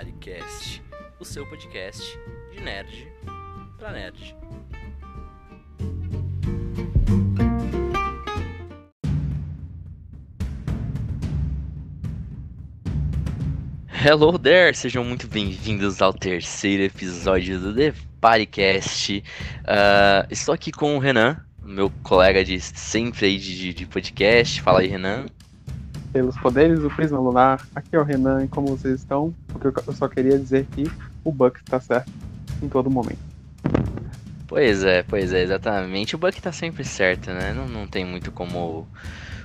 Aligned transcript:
Paricast, 0.00 0.82
o 1.18 1.26
seu 1.26 1.46
podcast 1.46 2.02
de 2.50 2.60
nerd 2.62 3.06
pra 3.76 3.92
nerd. 3.92 4.34
Hello 14.02 14.38
there, 14.38 14.74
sejam 14.74 15.04
muito 15.04 15.28
bem-vindos 15.28 16.00
ao 16.00 16.14
terceiro 16.14 16.82
episódio 16.82 17.60
do 17.60 17.74
The 17.74 17.92
Paricast. 18.22 19.18
Uh, 19.18 20.26
estou 20.30 20.54
aqui 20.54 20.72
com 20.72 20.96
o 20.96 20.98
Renan, 20.98 21.44
meu 21.62 21.90
colega 22.02 22.42
de 22.42 22.58
sempre 22.58 23.26
aí 23.26 23.38
de, 23.38 23.74
de 23.74 23.84
podcast. 23.84 24.62
Fala 24.62 24.80
aí, 24.80 24.86
Renan. 24.86 25.26
Pelos 26.12 26.36
poderes 26.38 26.80
do 26.80 26.90
Prisma 26.90 27.18
Lunar, 27.18 27.66
aqui 27.74 27.94
é 27.94 27.98
o 27.98 28.02
Renan 28.02 28.44
e 28.44 28.48
como 28.48 28.68
vocês 28.68 29.00
estão? 29.00 29.32
Porque 29.48 29.68
eu 29.68 29.92
só 29.94 30.08
queria 30.08 30.38
dizer 30.38 30.66
que 30.72 30.90
o 31.24 31.30
Buck 31.30 31.58
está 31.58 31.80
certo 31.80 32.10
em 32.62 32.68
todo 32.68 32.90
momento. 32.90 33.18
Pois 34.48 34.82
é, 34.82 35.04
pois 35.04 35.32
é, 35.32 35.42
exatamente. 35.42 36.16
O 36.16 36.18
Buck 36.18 36.42
tá 36.42 36.50
sempre 36.50 36.84
certo, 36.84 37.30
né? 37.30 37.52
Não, 37.52 37.68
não 37.68 37.86
tem 37.86 38.04
muito 38.04 38.32
como 38.32 38.88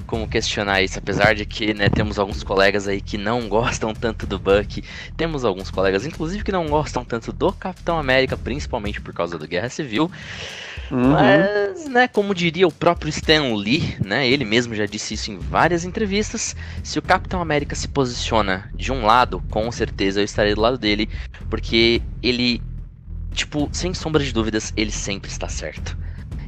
como 0.06 0.28
questionar 0.28 0.82
isso, 0.82 1.00
apesar 1.00 1.34
de 1.34 1.46
que 1.46 1.74
né, 1.74 1.90
temos 1.90 2.20
alguns 2.20 2.44
colegas 2.44 2.88
aí 2.88 3.02
que 3.02 3.18
não 3.18 3.50
gostam 3.50 3.94
tanto 3.94 4.26
do 4.26 4.38
Buck, 4.38 4.84
temos 5.18 5.44
alguns 5.44 5.72
colegas, 5.72 6.06
inclusive, 6.06 6.44
que 6.44 6.52
não 6.52 6.68
gostam 6.68 7.04
tanto 7.04 7.32
do 7.32 7.52
Capitão 7.52 7.98
América, 7.98 8.38
principalmente 8.38 9.02
por 9.02 9.14
causa 9.14 9.38
do 9.38 9.48
Guerra 9.48 9.70
Civil. 9.70 10.10
Uhum. 10.92 11.12
Mas, 11.12 11.88
né, 11.88 12.08
como 12.08 12.36
diria 12.36 12.68
o 12.68 12.72
próprio 12.72 13.10
Stan 13.10 13.56
Lee, 13.56 13.98
né, 14.04 14.28
ele 14.28 14.46
mesmo 14.46 14.76
já 14.76 14.86
disse 14.86 15.16
isso 15.16 15.32
em 15.32 15.38
várias 15.38 15.84
entrevistas, 15.84 16.56
se 16.84 17.00
o 17.00 17.02
Capitão 17.02 17.42
América 17.42 17.76
se 17.76 17.88
posiciona 17.88 18.70
de 18.74 18.92
um 18.92 19.06
lado, 19.06 19.42
com 19.50 19.72
certeza 19.72 20.20
eu 20.20 20.26
estarei 20.26 20.54
do 20.54 20.62
lado 20.62 20.78
dele, 20.78 21.10
porque 21.50 22.02
ele, 22.22 22.62
tipo, 23.34 23.70
sem 23.72 23.94
sombra 23.94 24.24
de 24.24 24.32
dúvidas, 24.32 24.74
ele 24.78 24.92
sempre 24.92 25.30
está 25.30 25.48
certo. 25.48 25.98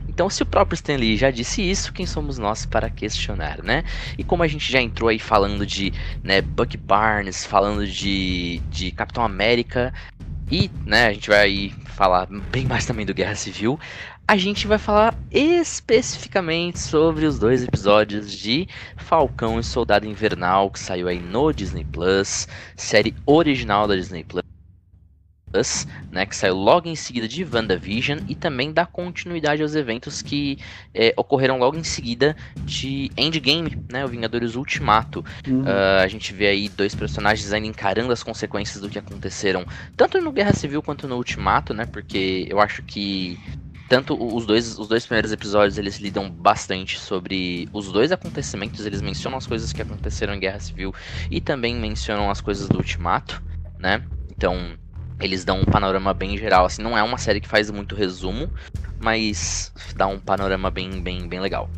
Então, 0.07 0.31
se 0.31 0.41
o 0.41 0.47
próprio 0.47 0.73
Stanley 0.73 1.15
já 1.15 1.29
disse 1.29 1.61
isso, 1.61 1.93
quem 1.93 2.07
somos 2.07 2.39
nós 2.39 2.65
para 2.65 2.89
questionar, 2.89 3.61
né? 3.61 3.83
E 4.17 4.23
como 4.23 4.41
a 4.41 4.47
gente 4.47 4.71
já 4.71 4.81
entrou 4.81 5.09
aí 5.09 5.19
falando 5.19 5.63
de 5.63 5.93
né, 6.23 6.41
Buck 6.41 6.75
Barnes, 6.75 7.45
falando 7.45 7.85
de, 7.85 8.59
de 8.71 8.89
Capitão 8.89 9.23
América, 9.23 9.93
e 10.49 10.71
né, 10.85 11.07
a 11.07 11.13
gente 11.13 11.29
vai 11.29 11.71
falar 11.95 12.25
bem 12.51 12.65
mais 12.65 12.83
também 12.83 13.05
do 13.05 13.13
Guerra 13.13 13.35
Civil, 13.35 13.79
a 14.27 14.35
gente 14.35 14.67
vai 14.67 14.77
falar 14.77 15.15
especificamente 15.31 16.79
sobre 16.79 17.25
os 17.25 17.39
dois 17.39 17.63
episódios 17.63 18.29
de 18.29 18.67
Falcão 18.97 19.57
e 19.57 19.63
Soldado 19.63 20.05
Invernal, 20.05 20.69
que 20.69 20.79
saiu 20.79 21.07
aí 21.07 21.19
no 21.19 21.53
Disney 21.53 21.85
Plus, 21.85 22.45
série 22.75 23.15
original 23.25 23.87
da 23.87 23.95
Disney 23.95 24.25
Plus. 24.25 24.43
Us, 25.55 25.87
né, 26.11 26.25
que 26.25 26.35
saiu 26.35 26.55
logo 26.55 26.89
em 26.89 26.95
seguida 26.95 27.25
de 27.25 27.45
WandaVision 27.45 28.19
e 28.27 28.35
também 28.35 28.73
dá 28.73 28.85
continuidade 28.85 29.61
aos 29.61 29.75
eventos 29.75 30.21
que 30.21 30.59
é, 30.93 31.13
ocorreram 31.15 31.57
logo 31.57 31.77
em 31.77 31.85
seguida 31.85 32.35
de 32.65 33.09
Endgame, 33.15 33.81
né, 33.89 34.03
o 34.03 34.09
Vingadores 34.09 34.55
Ultimato. 34.55 35.23
Uhum. 35.47 35.61
Uh, 35.61 36.01
a 36.03 36.07
gente 36.09 36.33
vê 36.33 36.47
aí 36.47 36.67
dois 36.67 36.93
personagens 36.93 37.53
ainda 37.53 37.65
encarando 37.65 38.11
as 38.11 38.23
consequências 38.23 38.81
do 38.81 38.89
que 38.89 38.99
aconteceram 38.99 39.65
tanto 39.95 40.19
no 40.19 40.33
Guerra 40.33 40.51
Civil 40.51 40.83
quanto 40.83 41.07
no 41.07 41.15
Ultimato, 41.15 41.73
né, 41.73 41.85
porque 41.85 42.45
eu 42.49 42.59
acho 42.59 42.83
que 42.83 43.39
tanto 43.87 44.17
os 44.21 44.45
dois, 44.45 44.77
os 44.77 44.87
dois 44.87 45.05
primeiros 45.05 45.31
episódios 45.31 45.77
eles 45.77 45.97
lidam 45.97 46.29
bastante 46.29 46.99
sobre 46.99 47.69
os 47.71 47.91
dois 47.91 48.11
acontecimentos, 48.11 48.85
eles 48.85 49.01
mencionam 49.01 49.37
as 49.37 49.47
coisas 49.47 49.71
que 49.71 49.81
aconteceram 49.81 50.33
em 50.33 50.39
Guerra 50.39 50.59
Civil 50.59 50.93
e 51.31 51.39
também 51.39 51.75
mencionam 51.75 52.29
as 52.29 52.41
coisas 52.41 52.67
do 52.67 52.77
Ultimato, 52.77 53.41
né? 53.79 54.03
Então, 54.29 54.77
eles 55.19 55.43
dão 55.43 55.61
um 55.61 55.65
panorama 55.65 56.13
bem 56.13 56.37
geral, 56.37 56.65
assim, 56.65 56.81
não 56.81 56.97
é 56.97 57.01
uma 57.01 57.17
série 57.17 57.41
que 57.41 57.47
faz 57.47 57.71
muito 57.71 57.95
resumo, 57.95 58.51
mas 58.99 59.71
dá 59.95 60.05
um 60.05 60.19
panorama 60.19 60.69
bem, 60.69 61.01
bem, 61.01 61.27
bem 61.27 61.39
legal. 61.39 61.69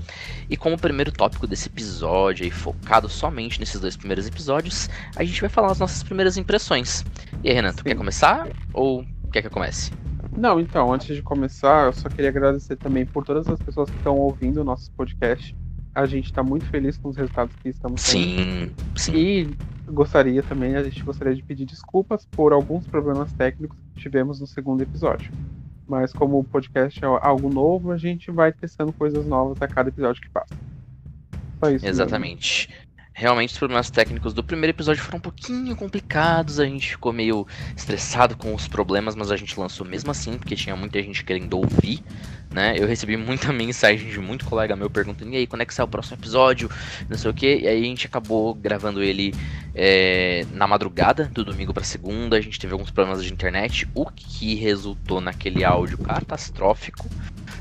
E 0.50 0.58
como 0.58 0.78
primeiro 0.78 1.12
tópico 1.12 1.46
desse 1.46 1.68
episódio, 1.68 2.44
aí, 2.44 2.52
focado 2.52 3.08
somente 3.08 3.60
nesses 3.60 3.80
dois 3.80 3.96
primeiros 3.96 4.28
episódios, 4.28 4.90
a 5.16 5.24
gente 5.24 5.40
vai 5.40 5.50
falar 5.50 5.72
as 5.72 5.80
nossas 5.80 6.04
primeiras 6.04 6.38
impressões. 6.38 7.06
E 7.44 7.50
aí, 7.50 7.56
Renan, 7.56 7.74
tu 7.74 7.84
quer 7.84 7.96
começar 7.96 8.48
ou 8.74 9.06
quer 9.32 9.42
que 9.42 9.48
eu 9.48 9.52
comece? 9.52 9.92
Não, 10.38 10.60
então, 10.60 10.94
antes 10.94 11.16
de 11.16 11.22
começar, 11.22 11.88
eu 11.88 11.94
só 11.94 12.08
queria 12.10 12.30
agradecer 12.30 12.76
também 12.76 13.06
por 13.06 13.26
todas 13.26 13.48
as 13.48 13.60
pessoas 13.62 13.90
que 13.90 13.98
estão 13.98 14.16
ouvindo 14.18 14.62
o 14.62 14.64
nosso 14.64 14.92
podcast. 14.92 15.56
A 15.94 16.06
gente 16.06 16.26
está 16.26 16.44
muito 16.44 16.66
feliz 16.66 16.98
com 16.98 17.10
os 17.10 17.18
resultados 17.18 17.56
que 17.58 17.70
estamos 17.70 18.02
tendo. 18.04 18.22
Sim, 18.22 18.72
sim. 18.96 19.16
E 19.16 19.50
gostaria 19.92 20.44
também, 20.44 20.76
a 20.76 20.84
gente 20.84 21.04
gostaria 21.04 21.36
de 21.36 21.44
pedir 21.44 21.66
desculpas 21.66 22.26
por 22.26 22.54
alguns 22.54 22.88
problemas 22.88 23.34
técnicos 23.34 23.80
que 23.94 24.02
tivemos 24.02 24.40
no 24.40 24.48
segundo 24.48 24.82
episódio. 24.82 25.32
Mas 25.88 26.14
como 26.14 26.40
o 26.40 26.44
podcast 26.44 27.04
é 27.04 27.08
algo 27.08 27.52
novo, 27.52 27.92
a 27.92 27.98
gente 27.98 28.30
vai 28.30 28.54
testando 28.54 28.94
coisas 28.94 29.26
novas 29.26 29.60
a 29.62 29.68
cada 29.68 29.90
episódio 29.90 30.22
que 30.22 30.30
passa. 30.30 30.56
Só 31.60 31.72
isso. 31.72 31.86
Exatamente. 31.86 32.70
Mesmo. 32.70 32.89
Realmente 33.20 33.52
os 33.52 33.58
problemas 33.58 33.90
técnicos 33.90 34.34
do 34.34 34.42
primeiro 34.42 34.74
episódio 34.74 35.04
foram 35.04 35.18
um 35.18 35.22
pouquinho 35.22 35.76
complicados, 35.76 36.58
a 36.58 36.64
gente 36.64 36.92
ficou 36.92 37.12
meio 37.12 37.46
estressado 37.76 38.38
com 38.38 38.56
os 38.56 38.66
problemas, 38.66 39.14
mas 39.14 39.30
a 39.30 39.36
gente 39.36 39.60
lançou 39.60 39.86
mesmo 39.86 40.10
assim, 40.10 40.38
porque 40.38 40.56
tinha 40.56 40.74
muita 40.74 41.04
gente 41.04 41.26
querendo 41.26 41.56
ouvir, 41.56 42.02
né? 42.50 42.76
Eu 42.78 42.88
recebi 42.88 43.18
muita 43.18 43.52
mensagem 43.52 44.10
de 44.10 44.20
muito 44.22 44.46
colega 44.46 44.74
meu 44.74 44.90
perguntando, 44.90 45.34
e 45.34 45.36
aí, 45.36 45.46
quando 45.46 45.64
é 45.64 45.66
que 45.66 45.74
sai 45.74 45.84
o 45.84 45.88
próximo 45.90 46.16
episódio? 46.16 46.72
Não 47.10 47.18
sei 47.18 47.30
o 47.30 47.34
que, 47.34 47.58
e 47.58 47.68
aí 47.68 47.82
a 47.82 47.86
gente 47.86 48.08
acabou 48.08 48.54
gravando 48.54 49.04
ele 49.04 49.36
é, 49.76 50.46
na 50.54 50.66
madrugada, 50.66 51.26
do 51.26 51.44
domingo 51.44 51.74
para 51.74 51.84
segunda, 51.84 52.38
a 52.38 52.42
gente 52.42 52.58
teve 52.58 52.72
alguns 52.72 52.90
problemas 52.90 53.22
de 53.22 53.34
internet, 53.34 53.86
o 53.94 54.06
que 54.06 54.56
resultou 54.56 55.20
naquele 55.20 55.66
áudio 55.66 55.98
catastrófico, 55.98 57.10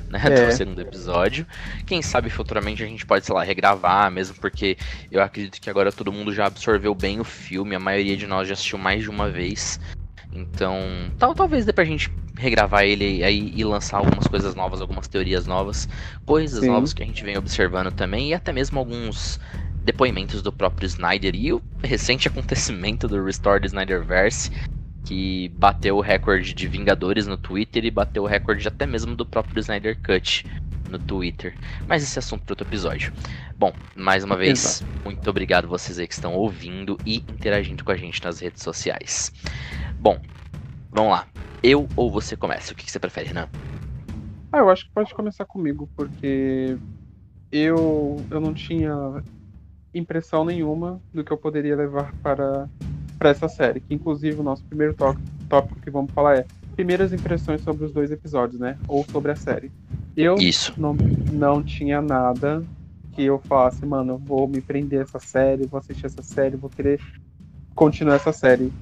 né, 0.09 0.21
é. 0.25 0.47
do 0.47 0.53
segundo 0.53 0.81
episódio. 0.81 1.47
Quem 1.87 2.03
sabe 2.03 2.31
futuramente 2.31 2.83
a 2.83 2.87
gente 2.87 3.05
pode, 3.05 3.25
sei 3.25 3.35
lá, 3.35 3.43
regravar, 3.43 4.11
mesmo 4.11 4.37
porque 4.41 4.77
eu 5.11 5.23
acredito 5.23 5.61
que 5.61 5.71
agora 5.71 5.93
todo 5.93 6.13
mundo 6.13 6.33
já 6.33 6.47
absorveu 6.47 6.95
bem 6.95 7.21
o 7.21 7.25
filme, 7.25 7.75
a 7.75 7.81
maioria 7.81 8.17
de 8.17 8.27
nós 8.27 8.49
já 8.49 8.55
assistiu 8.55 8.79
mais 8.79 9.03
de 9.03 9.11
uma 9.11 9.31
vez. 9.31 9.81
Então, 10.33 10.77
tal, 11.19 11.35
talvez 11.35 11.65
dê 11.65 11.73
pra 11.73 11.85
gente 11.85 12.11
regravar 12.37 12.85
ele 12.85 13.25
aí 13.25 13.53
e 13.55 13.65
lançar 13.65 13.99
algumas 13.99 14.27
coisas 14.27 14.55
novas, 14.55 14.81
algumas 14.81 15.09
teorias 15.09 15.47
novas, 15.47 15.89
coisas 16.25 16.61
Sim. 16.61 16.69
novas 16.69 16.93
que 16.93 17.03
a 17.03 17.07
gente 17.07 17.25
vem 17.25 17.37
observando 17.37 17.91
também, 17.91 18.31
e 18.31 18.35
até 18.35 18.53
mesmo 18.53 18.79
alguns 18.79 19.41
depoimentos 19.83 20.43
do 20.43 20.53
próprio 20.53 20.87
Snyder 20.87 21.35
e 21.35 21.53
o 21.53 21.63
recente 21.83 22.29
acontecimento 22.29 23.09
do 23.09 23.25
Restored 23.25 23.67
Snyderverse, 23.67 24.53
que 25.09 25.49
bateu 25.57 25.97
o 25.97 26.03
recorde 26.03 26.53
de 26.53 26.69
Vingadores 26.69 27.27
no 27.27 27.39
Twitter 27.39 27.83
e 27.87 27.91
bateu 27.91 28.25
o 28.25 28.27
recorde 28.27 28.69
até 28.69 28.85
mesmo 28.85 29.17
do 29.17 29.25
próprio 29.25 29.59
Snyder 29.59 29.99
Cut 30.03 30.45
no 30.91 30.99
Twitter. 30.99 31.57
Mas 31.87 32.03
esse 32.03 32.19
é 32.19 32.21
assunto 32.21 32.45
para 32.45 32.53
outro 32.53 32.69
episódio. 32.69 33.11
Bom, 33.57 33.73
mais 33.97 34.23
uma 34.23 34.37
vez, 34.37 34.85
muito 35.03 35.31
obrigado 35.31 35.67
vocês 35.67 35.99
aí 35.99 36.07
que 36.07 36.13
estão 36.13 36.35
ouvindo 36.35 36.99
e 37.07 37.17
interagindo 37.17 37.83
com 37.85 37.91
a 37.91 37.97
gente 37.97 38.23
nas 38.23 38.39
redes 38.39 38.63
sociais. 38.63 39.33
Bom, 39.99 40.21
vamos 40.91 41.13
lá. 41.13 41.27
Eu 41.63 41.89
ou 41.97 42.11
você 42.11 42.37
começa? 42.37 42.75
O 42.75 42.77
que, 42.77 42.91
você 42.91 42.99
prefere, 42.99 43.29
Renan? 43.29 43.49
Ah, 44.53 44.59
eu 44.59 44.69
acho 44.69 44.85
que 44.85 44.91
pode 44.93 45.15
começar 45.15 45.47
comigo, 45.47 45.89
porque 45.97 46.77
eu, 47.51 48.23
eu 48.31 48.41
não 48.41 48.53
tinha 48.53 48.93
impressão 49.95 50.45
nenhuma 50.45 51.01
do 51.15 51.25
que 51.25 51.33
eu 51.33 51.39
poderia 51.39 51.75
levar 51.75 52.13
para 52.23 52.69
para 53.19 53.31
essa 53.31 53.49
série, 53.49 53.81
que 53.81 53.95
inclusive 53.95 54.41
o 54.41 54.43
nosso 54.43 54.65
primeiro 54.65 54.95
tópico 55.49 55.81
que 55.81 55.91
vamos 55.91 56.13
falar 56.13 56.37
é 56.37 56.47
primeiras 56.75 57.13
impressões 57.13 57.61
sobre 57.63 57.85
os 57.85 57.93
dois 57.93 58.11
episódios, 58.13 58.61
né? 58.61 58.79
Ou 58.87 59.05
sobre 59.11 59.33
a 59.33 59.37
série. 59.37 59.73
Eu 60.17 60.37
Isso. 60.37 60.73
Não, 60.77 60.95
não 61.33 61.63
tinha 61.63 62.01
nada 62.01 62.63
que 63.13 63.25
eu 63.25 63.41
falasse, 63.41 63.85
mano, 63.85 64.13
eu 64.13 64.19
vou 64.19 64.47
me 64.47 64.61
prender 64.61 65.03
essa 65.03 65.19
série, 65.19 65.67
vou 65.67 65.79
assistir 65.79 66.07
essa 66.07 66.23
série, 66.23 66.57
vou 66.57 66.71
querer 66.71 67.01
continuar 67.75 68.15
essa 68.15 68.33
série. 68.33 68.73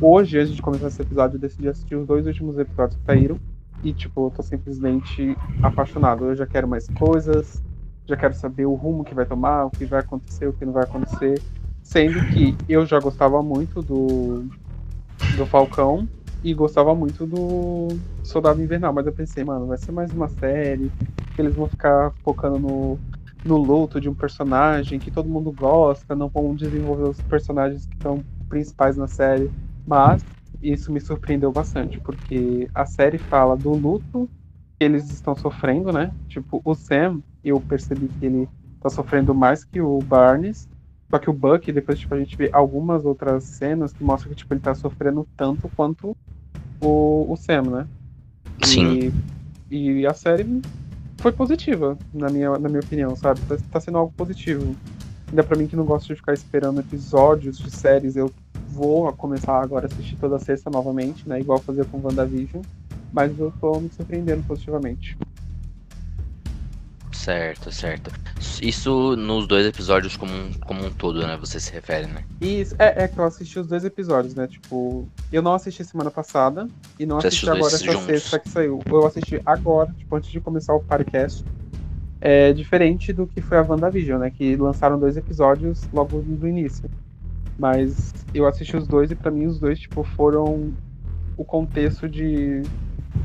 Hoje, 0.00 0.38
antes 0.38 0.54
de 0.54 0.62
começar 0.62 0.88
esse 0.88 1.02
episódio, 1.02 1.36
eu 1.36 1.40
decidi 1.40 1.68
assistir 1.68 1.94
os 1.94 2.06
dois 2.06 2.26
últimos 2.26 2.58
episódios 2.58 2.98
que 2.98 3.04
saíram. 3.04 3.38
E, 3.84 3.92
tipo, 3.92 4.26
eu 4.26 4.30
tô 4.30 4.42
simplesmente 4.42 5.36
apaixonado. 5.62 6.24
Eu 6.24 6.34
já 6.34 6.46
quero 6.46 6.66
mais 6.66 6.86
coisas, 6.88 7.62
já 8.06 8.16
quero 8.16 8.34
saber 8.34 8.64
o 8.64 8.74
rumo 8.74 9.04
que 9.04 9.14
vai 9.14 9.26
tomar, 9.26 9.66
o 9.66 9.70
que 9.70 9.84
vai 9.84 10.00
acontecer, 10.00 10.46
o 10.46 10.52
que 10.52 10.64
não 10.64 10.72
vai 10.72 10.84
acontecer. 10.84 11.40
Sendo 11.82 12.20
que 12.32 12.56
eu 12.68 12.86
já 12.86 12.98
gostava 13.00 13.42
muito 13.42 13.82
do, 13.82 14.44
do 15.36 15.46
Falcão 15.46 16.08
e 16.42 16.54
gostava 16.54 16.94
muito 16.94 17.26
do 17.26 17.88
Soldado 18.24 18.62
Invernal, 18.62 18.92
mas 18.92 19.06
eu 19.06 19.12
pensei, 19.12 19.44
mano, 19.44 19.66
vai 19.66 19.78
ser 19.78 19.92
mais 19.92 20.12
uma 20.12 20.28
série, 20.28 20.90
que 21.34 21.40
eles 21.40 21.54
vão 21.54 21.68
ficar 21.68 22.12
focando 22.24 22.58
no, 22.58 22.98
no 23.44 23.56
luto 23.56 24.00
de 24.00 24.08
um 24.08 24.14
personagem 24.14 24.98
que 24.98 25.10
todo 25.10 25.28
mundo 25.28 25.52
gosta, 25.52 26.14
não 26.14 26.28
vão 26.28 26.54
desenvolver 26.54 27.08
os 27.08 27.20
personagens 27.22 27.86
que 27.86 27.94
estão 27.94 28.24
principais 28.48 28.96
na 28.96 29.06
série. 29.06 29.50
Mas 29.86 30.24
isso 30.60 30.92
me 30.92 31.00
surpreendeu 31.00 31.52
bastante, 31.52 32.00
porque 32.00 32.68
a 32.74 32.86
série 32.86 33.18
fala 33.18 33.56
do 33.56 33.72
luto 33.74 34.28
que 34.78 34.84
eles 34.84 35.10
estão 35.10 35.34
sofrendo, 35.36 35.92
né? 35.92 36.12
Tipo, 36.28 36.60
o 36.64 36.74
Sam, 36.74 37.20
eu 37.42 37.60
percebi 37.60 38.08
que 38.08 38.26
ele 38.26 38.48
tá 38.80 38.88
sofrendo 38.90 39.34
mais 39.34 39.64
que 39.64 39.80
o 39.80 39.98
Barnes, 40.00 40.68
Só 41.12 41.18
que 41.18 41.28
o 41.28 41.32
Buck, 41.34 41.70
depois 41.70 41.98
tipo, 41.98 42.14
a 42.14 42.18
gente 42.18 42.34
vê 42.38 42.48
algumas 42.54 43.04
outras 43.04 43.44
cenas 43.44 43.92
que 43.92 44.02
mostram 44.02 44.30
que 44.30 44.36
tipo, 44.36 44.54
ele 44.54 44.62
tá 44.62 44.74
sofrendo 44.74 45.28
tanto 45.36 45.70
quanto 45.76 46.16
o, 46.80 47.30
o 47.30 47.36
Sam, 47.36 47.64
né? 47.64 47.86
Sim. 48.64 49.12
E, 49.70 50.00
e 50.00 50.06
a 50.06 50.14
série 50.14 50.62
foi 51.18 51.30
positiva, 51.30 51.98
na 52.14 52.30
minha, 52.30 52.58
na 52.58 52.66
minha 52.66 52.80
opinião, 52.80 53.14
sabe? 53.14 53.42
Tá, 53.42 53.58
tá 53.70 53.78
sendo 53.78 53.98
algo 53.98 54.10
positivo. 54.16 54.74
Ainda 55.28 55.44
pra 55.44 55.58
mim 55.58 55.66
que 55.66 55.76
não 55.76 55.84
gosto 55.84 56.08
de 56.08 56.16
ficar 56.16 56.32
esperando 56.32 56.80
episódios 56.80 57.58
de 57.58 57.70
séries, 57.70 58.16
eu 58.16 58.32
vou 58.68 59.12
começar 59.12 59.60
agora 59.60 59.84
a 59.84 59.92
assistir 59.92 60.16
toda 60.16 60.38
sexta 60.38 60.70
novamente, 60.70 61.28
né? 61.28 61.40
Igual 61.40 61.58
fazer 61.58 61.84
com 61.88 62.00
WandaVision. 62.02 62.62
Mas 63.12 63.38
eu 63.38 63.52
tô 63.60 63.78
me 63.78 63.90
surpreendendo 63.90 64.42
positivamente. 64.44 65.18
Certo, 67.12 67.70
certo. 67.70 68.10
Isso 68.62 69.16
nos 69.16 69.48
dois 69.48 69.66
episódios 69.66 70.16
como 70.16 70.32
um, 70.32 70.52
como 70.64 70.86
um 70.86 70.90
todo, 70.90 71.26
né? 71.26 71.36
Você 71.36 71.58
se 71.58 71.72
refere, 71.72 72.06
né? 72.06 72.22
Isso, 72.40 72.76
é, 72.78 73.02
é 73.02 73.08
que 73.08 73.18
eu 73.18 73.24
assisti 73.24 73.58
os 73.58 73.66
dois 73.66 73.84
episódios, 73.84 74.36
né? 74.36 74.46
Tipo, 74.46 75.08
eu 75.32 75.42
não 75.42 75.52
assisti 75.52 75.84
semana 75.84 76.12
passada 76.12 76.68
e 76.96 77.04
não 77.04 77.20
Você 77.20 77.26
assisti 77.26 77.50
agora 77.50 77.66
essa 77.74 77.84
juntos? 77.84 78.04
sexta 78.04 78.38
que 78.38 78.48
saiu. 78.48 78.80
Eu 78.86 79.04
assisti 79.04 79.42
agora, 79.44 79.92
tipo, 79.98 80.14
antes 80.14 80.30
de 80.30 80.38
começar 80.40 80.74
o 80.74 80.80
podcast. 80.80 81.44
É 82.20 82.52
diferente 82.52 83.12
do 83.12 83.26
que 83.26 83.40
foi 83.40 83.58
a 83.58 83.62
WandaVision, 83.62 84.20
né? 84.20 84.30
Que 84.30 84.54
lançaram 84.54 84.96
dois 84.96 85.16
episódios 85.16 85.82
logo 85.92 86.22
no 86.22 86.46
início. 86.46 86.88
Mas 87.58 88.12
eu 88.32 88.46
assisti 88.46 88.76
os 88.76 88.86
dois 88.86 89.10
e 89.10 89.16
pra 89.16 89.32
mim 89.32 89.46
os 89.46 89.58
dois, 89.58 89.80
tipo, 89.80 90.04
foram 90.04 90.72
o 91.36 91.44
contexto 91.44 92.08
de. 92.08 92.62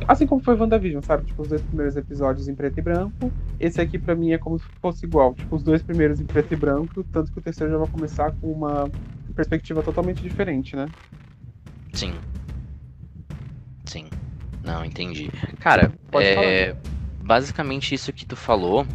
Assim 0.08 0.26
como 0.26 0.42
foi 0.42 0.56
WandaVision, 0.56 1.02
sabe? 1.02 1.26
Tipo, 1.26 1.42
os 1.42 1.50
dois 1.50 1.62
primeiros 1.62 1.96
episódios 1.96 2.48
em 2.48 2.56
preto 2.56 2.80
e 2.80 2.82
branco. 2.82 3.32
Esse 3.60 3.82
aqui 3.82 3.98
pra 3.98 4.16
mim 4.16 4.32
é 4.32 4.38
como 4.38 4.58
se 4.58 4.66
fosse 4.82 5.06
igual. 5.06 5.34
Tipo, 5.34 5.56
os 5.56 5.64
dois 5.64 5.82
primeiros 5.82 6.20
em 6.20 6.26
preto 6.26 6.54
e 6.54 6.58
branco, 6.58 7.04
tanto 7.12 7.32
que 7.32 7.40
o 7.40 7.42
terceiro 7.42 7.74
já 7.74 7.78
vai 7.78 7.88
começar 7.88 8.32
com 8.34 8.52
uma 8.52 8.90
perspectiva 9.36 9.84
totalmente 9.84 10.22
diferente, 10.22 10.76
né? 10.76 10.88
Sim. 11.94 12.14
Sim. 13.86 14.08
Não, 14.64 14.84
entendi. 14.84 15.30
Cara, 15.60 15.92
Pode 16.12 16.26
é, 16.26 16.76
basicamente 17.24 17.94
isso 17.94 18.14
que 18.14 18.26
tu 18.26 18.36
falou, 18.36 18.86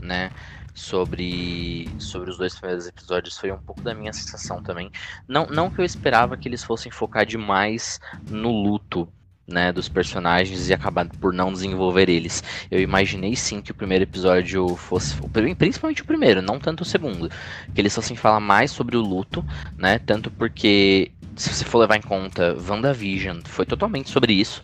né? 0.00 0.30
Sobre, 0.74 1.86
sobre 1.98 2.30
os 2.30 2.38
dois 2.38 2.54
primeiros 2.54 2.86
episódios 2.86 3.36
foi 3.36 3.52
um 3.52 3.58
pouco 3.58 3.82
da 3.82 3.94
minha 3.94 4.12
sensação 4.12 4.62
também. 4.62 4.90
Não, 5.28 5.46
não 5.46 5.70
que 5.70 5.80
eu 5.80 5.84
esperava 5.84 6.36
que 6.36 6.48
eles 6.48 6.64
fossem 6.64 6.90
focar 6.90 7.26
demais 7.26 8.00
no 8.30 8.50
luto, 8.50 9.06
né, 9.46 9.72
dos 9.72 9.88
personagens 9.88 10.68
e 10.68 10.72
acabar 10.72 11.06
por 11.08 11.32
não 11.32 11.52
desenvolver 11.52 12.08
eles. 12.08 12.42
Eu 12.70 12.80
imaginei 12.80 13.34
sim 13.36 13.60
que 13.60 13.70
o 13.70 13.74
primeiro 13.74 14.04
episódio 14.04 14.76
fosse, 14.76 15.14
principalmente 15.56 16.02
o 16.02 16.06
primeiro, 16.06 16.40
não 16.40 16.58
tanto 16.58 16.82
o 16.82 16.84
segundo, 16.84 17.30
que 17.74 17.80
eles 17.80 17.94
fossem 17.94 18.16
falar 18.16 18.40
mais 18.40 18.70
sobre 18.70 18.96
o 18.96 19.00
luto, 19.00 19.44
né? 19.76 19.98
Tanto 19.98 20.30
porque 20.30 21.10
se 21.36 21.52
você 21.52 21.64
for 21.64 21.78
levar 21.78 21.96
em 21.96 22.02
conta, 22.02 22.56
WandaVision 22.68 23.40
foi 23.44 23.66
totalmente 23.66 24.10
sobre 24.10 24.32
isso. 24.32 24.62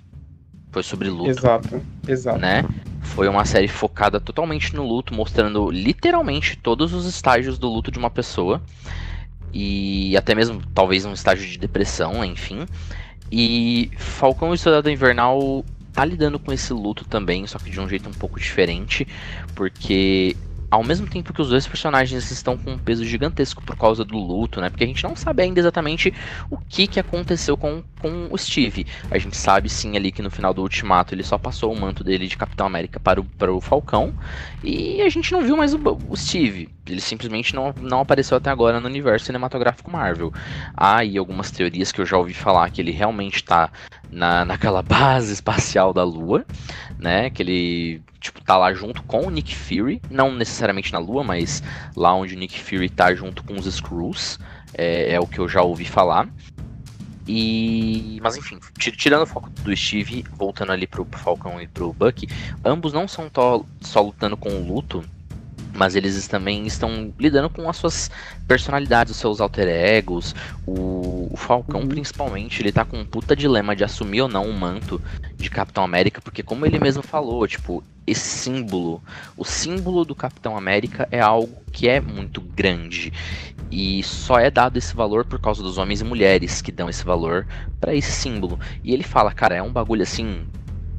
Foi 0.70 0.82
sobre 0.82 1.08
luto 1.08 1.30
Exato, 1.30 1.82
exato. 2.06 2.38
né? 2.38 2.62
Foi 3.00 3.26
uma 3.26 3.44
série 3.44 3.68
focada 3.68 4.20
totalmente 4.20 4.74
no 4.76 4.86
luto, 4.86 5.14
mostrando 5.14 5.70
literalmente 5.70 6.56
todos 6.58 6.92
os 6.92 7.06
estágios 7.06 7.58
do 7.58 7.68
luto 7.68 7.90
de 7.90 7.98
uma 7.98 8.10
pessoa. 8.10 8.62
E 9.52 10.14
até 10.16 10.34
mesmo, 10.34 10.62
talvez, 10.74 11.06
um 11.06 11.12
estágio 11.14 11.48
de 11.48 11.58
depressão, 11.58 12.22
enfim. 12.22 12.66
E 13.30 13.90
Falcão 13.96 14.54
e 14.54 14.58
Soldado 14.58 14.90
Invernal 14.90 15.64
tá 15.92 16.04
lidando 16.04 16.38
com 16.38 16.52
esse 16.52 16.72
luto 16.72 17.04
também, 17.04 17.46
só 17.46 17.58
que 17.58 17.70
de 17.70 17.80
um 17.80 17.88
jeito 17.88 18.08
um 18.08 18.12
pouco 18.12 18.38
diferente, 18.38 19.06
porque 19.54 20.36
ao 20.70 20.84
mesmo 20.84 21.06
tempo 21.06 21.32
que 21.32 21.40
os 21.40 21.48
dois 21.48 21.66
personagens 21.66 22.30
estão 22.30 22.56
com 22.56 22.72
um 22.72 22.78
peso 22.78 23.04
gigantesco 23.04 23.62
por 23.62 23.76
causa 23.76 24.04
do 24.04 24.18
luto, 24.18 24.60
né? 24.60 24.68
Porque 24.68 24.84
a 24.84 24.86
gente 24.86 25.02
não 25.02 25.16
sabe 25.16 25.42
ainda 25.42 25.60
exatamente 25.60 26.12
o 26.50 26.58
que, 26.58 26.86
que 26.86 27.00
aconteceu 27.00 27.56
com, 27.56 27.82
com 28.00 28.28
o 28.30 28.36
Steve. 28.36 28.86
A 29.10 29.18
gente 29.18 29.36
sabe 29.36 29.68
sim 29.68 29.96
ali 29.96 30.12
que 30.12 30.22
no 30.22 30.30
final 30.30 30.52
do 30.52 30.62
Ultimato 30.62 31.14
ele 31.14 31.22
só 31.22 31.38
passou 31.38 31.72
o 31.72 31.80
manto 31.80 32.04
dele 32.04 32.26
de 32.26 32.36
Capitão 32.36 32.66
América 32.66 33.00
para 33.00 33.20
o, 33.20 33.24
para 33.24 33.52
o 33.52 33.60
Falcão. 33.60 34.12
E 34.62 35.00
a 35.00 35.08
gente 35.08 35.32
não 35.32 35.42
viu 35.42 35.56
mais 35.56 35.72
o, 35.72 35.80
o 36.08 36.16
Steve. 36.16 36.68
Ele 36.86 37.00
simplesmente 37.00 37.54
não, 37.54 37.74
não 37.80 38.00
apareceu 38.00 38.36
até 38.36 38.50
agora 38.50 38.80
no 38.80 38.86
universo 38.86 39.26
cinematográfico 39.26 39.90
Marvel. 39.90 40.32
Há 40.76 40.98
aí 40.98 41.16
algumas 41.16 41.50
teorias 41.50 41.92
que 41.92 42.00
eu 42.00 42.06
já 42.06 42.16
ouvi 42.16 42.34
falar 42.34 42.70
que 42.70 42.80
ele 42.80 42.90
realmente 42.90 43.36
está 43.36 43.70
na, 44.10 44.44
naquela 44.44 44.82
base 44.82 45.32
espacial 45.32 45.92
da 45.92 46.02
Lua, 46.02 46.44
né? 46.98 47.30
Que 47.30 47.42
ele 47.42 48.02
tipo, 48.20 48.40
tá 48.42 48.56
lá 48.56 48.72
junto 48.74 49.02
com 49.04 49.26
o 49.26 49.30
Nick 49.30 49.54
Fury, 49.54 50.02
não 50.10 50.34
necessariamente 50.34 50.92
na 50.92 50.98
Lua, 50.98 51.22
mas 51.22 51.62
lá 51.96 52.12
onde 52.14 52.34
o 52.34 52.38
Nick 52.38 52.58
Fury 52.60 52.88
tá 52.88 53.14
junto 53.14 53.42
com 53.44 53.54
os 53.54 53.64
Skrulls, 53.66 54.38
é, 54.74 55.12
é 55.14 55.20
o 55.20 55.26
que 55.26 55.38
eu 55.38 55.48
já 55.48 55.62
ouvi 55.62 55.84
falar. 55.84 56.28
E. 57.26 58.18
Mas 58.22 58.36
enfim, 58.36 58.58
ti- 58.78 58.92
tirando 58.92 59.22
o 59.22 59.26
foco 59.26 59.50
do 59.50 59.76
Steve, 59.76 60.24
voltando 60.36 60.72
ali 60.72 60.86
pro, 60.86 61.06
Falcão 61.12 61.60
e 61.60 61.66
pro 61.66 61.92
Bucky, 61.92 62.26
ambos 62.64 62.92
não 62.92 63.06
são 63.06 63.30
só 63.82 64.00
lutando 64.00 64.36
com 64.36 64.48
o 64.48 64.66
luto, 64.66 65.04
mas 65.74 65.94
eles 65.94 66.26
também 66.26 66.66
estão 66.66 67.12
lidando 67.18 67.50
com 67.50 67.68
as 67.68 67.76
suas 67.76 68.10
personalidades, 68.48 69.12
os 69.12 69.18
seus 69.18 69.40
alter 69.42 69.68
egos. 69.68 70.34
O, 70.66 71.28
o 71.30 71.36
Falcão, 71.36 71.82
Uhum. 71.82 71.88
principalmente, 71.88 72.62
ele 72.62 72.72
tá 72.72 72.84
com 72.84 72.98
um 72.98 73.04
puta 73.04 73.36
dilema 73.36 73.76
de 73.76 73.84
assumir 73.84 74.22
ou 74.22 74.28
não 74.28 74.48
o 74.48 74.54
manto 74.58 75.00
de 75.38 75.48
Capitão 75.48 75.84
América, 75.84 76.20
porque 76.20 76.42
como 76.42 76.66
ele 76.66 76.78
mesmo 76.78 77.02
falou, 77.02 77.46
tipo, 77.46 77.82
esse 78.06 78.26
símbolo, 78.26 79.00
o 79.36 79.44
símbolo 79.44 80.04
do 80.04 80.14
Capitão 80.14 80.56
América 80.56 81.08
é 81.12 81.20
algo 81.20 81.62
que 81.72 81.88
é 81.88 82.00
muito 82.00 82.40
grande. 82.40 83.12
E 83.70 84.02
só 84.02 84.38
é 84.38 84.50
dado 84.50 84.78
esse 84.78 84.96
valor 84.96 85.24
por 85.24 85.38
causa 85.38 85.62
dos 85.62 85.78
homens 85.78 86.00
e 86.00 86.04
mulheres 86.04 86.60
que 86.60 86.72
dão 86.72 86.88
esse 86.88 87.04
valor 87.04 87.46
pra 87.80 87.94
esse 87.94 88.10
símbolo. 88.10 88.58
E 88.82 88.92
ele 88.92 89.04
fala, 89.04 89.32
cara, 89.32 89.54
é 89.54 89.62
um 89.62 89.70
bagulho 89.70 90.02
assim 90.02 90.46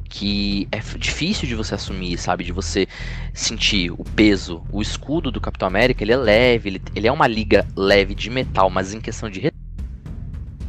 que 0.08 0.66
é 0.72 0.78
difícil 0.98 1.46
de 1.46 1.54
você 1.54 1.74
assumir, 1.74 2.18
sabe? 2.18 2.44
De 2.44 2.52
você 2.52 2.86
sentir 3.32 3.92
o 3.92 4.04
peso. 4.04 4.62
O 4.72 4.82
escudo 4.82 5.30
do 5.30 5.40
Capitão 5.40 5.68
América, 5.68 6.02
ele 6.02 6.12
é 6.12 6.16
leve, 6.16 6.68
ele, 6.68 6.82
ele 6.96 7.06
é 7.06 7.12
uma 7.12 7.26
liga 7.26 7.66
leve 7.76 8.14
de 8.14 8.28
metal, 8.28 8.68
mas 8.70 8.92
em 8.92 9.00
questão 9.00 9.30
de 9.30 9.40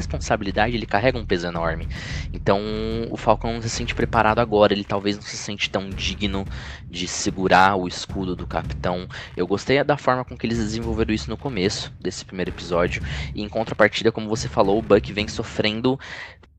responsabilidade, 0.01 0.75
ele 0.75 0.85
carrega 0.85 1.17
um 1.17 1.25
peso 1.25 1.47
enorme. 1.47 1.87
Então, 2.33 2.59
o 3.09 3.17
Falcão 3.17 3.53
não 3.53 3.61
se 3.61 3.69
sente 3.69 3.95
preparado 3.95 4.39
agora, 4.39 4.73
ele 4.73 4.83
talvez 4.83 5.15
não 5.15 5.23
se 5.23 5.37
sente 5.37 5.69
tão 5.69 5.89
digno 5.89 6.45
de 6.89 7.07
segurar 7.07 7.75
o 7.75 7.87
escudo 7.87 8.35
do 8.35 8.45
Capitão. 8.45 9.07
Eu 9.37 9.47
gostei 9.47 9.81
da 9.83 9.97
forma 9.97 10.25
com 10.25 10.37
que 10.37 10.45
eles 10.45 10.57
desenvolveram 10.57 11.13
isso 11.13 11.29
no 11.29 11.37
começo 11.37 11.93
desse 11.99 12.25
primeiro 12.25 12.51
episódio, 12.51 13.01
e 13.33 13.41
em 13.41 13.49
contrapartida, 13.49 14.11
como 14.11 14.27
você 14.27 14.47
falou, 14.47 14.79
o 14.79 14.81
Buck 14.81 15.13
vem 15.13 15.27
sofrendo 15.27 15.99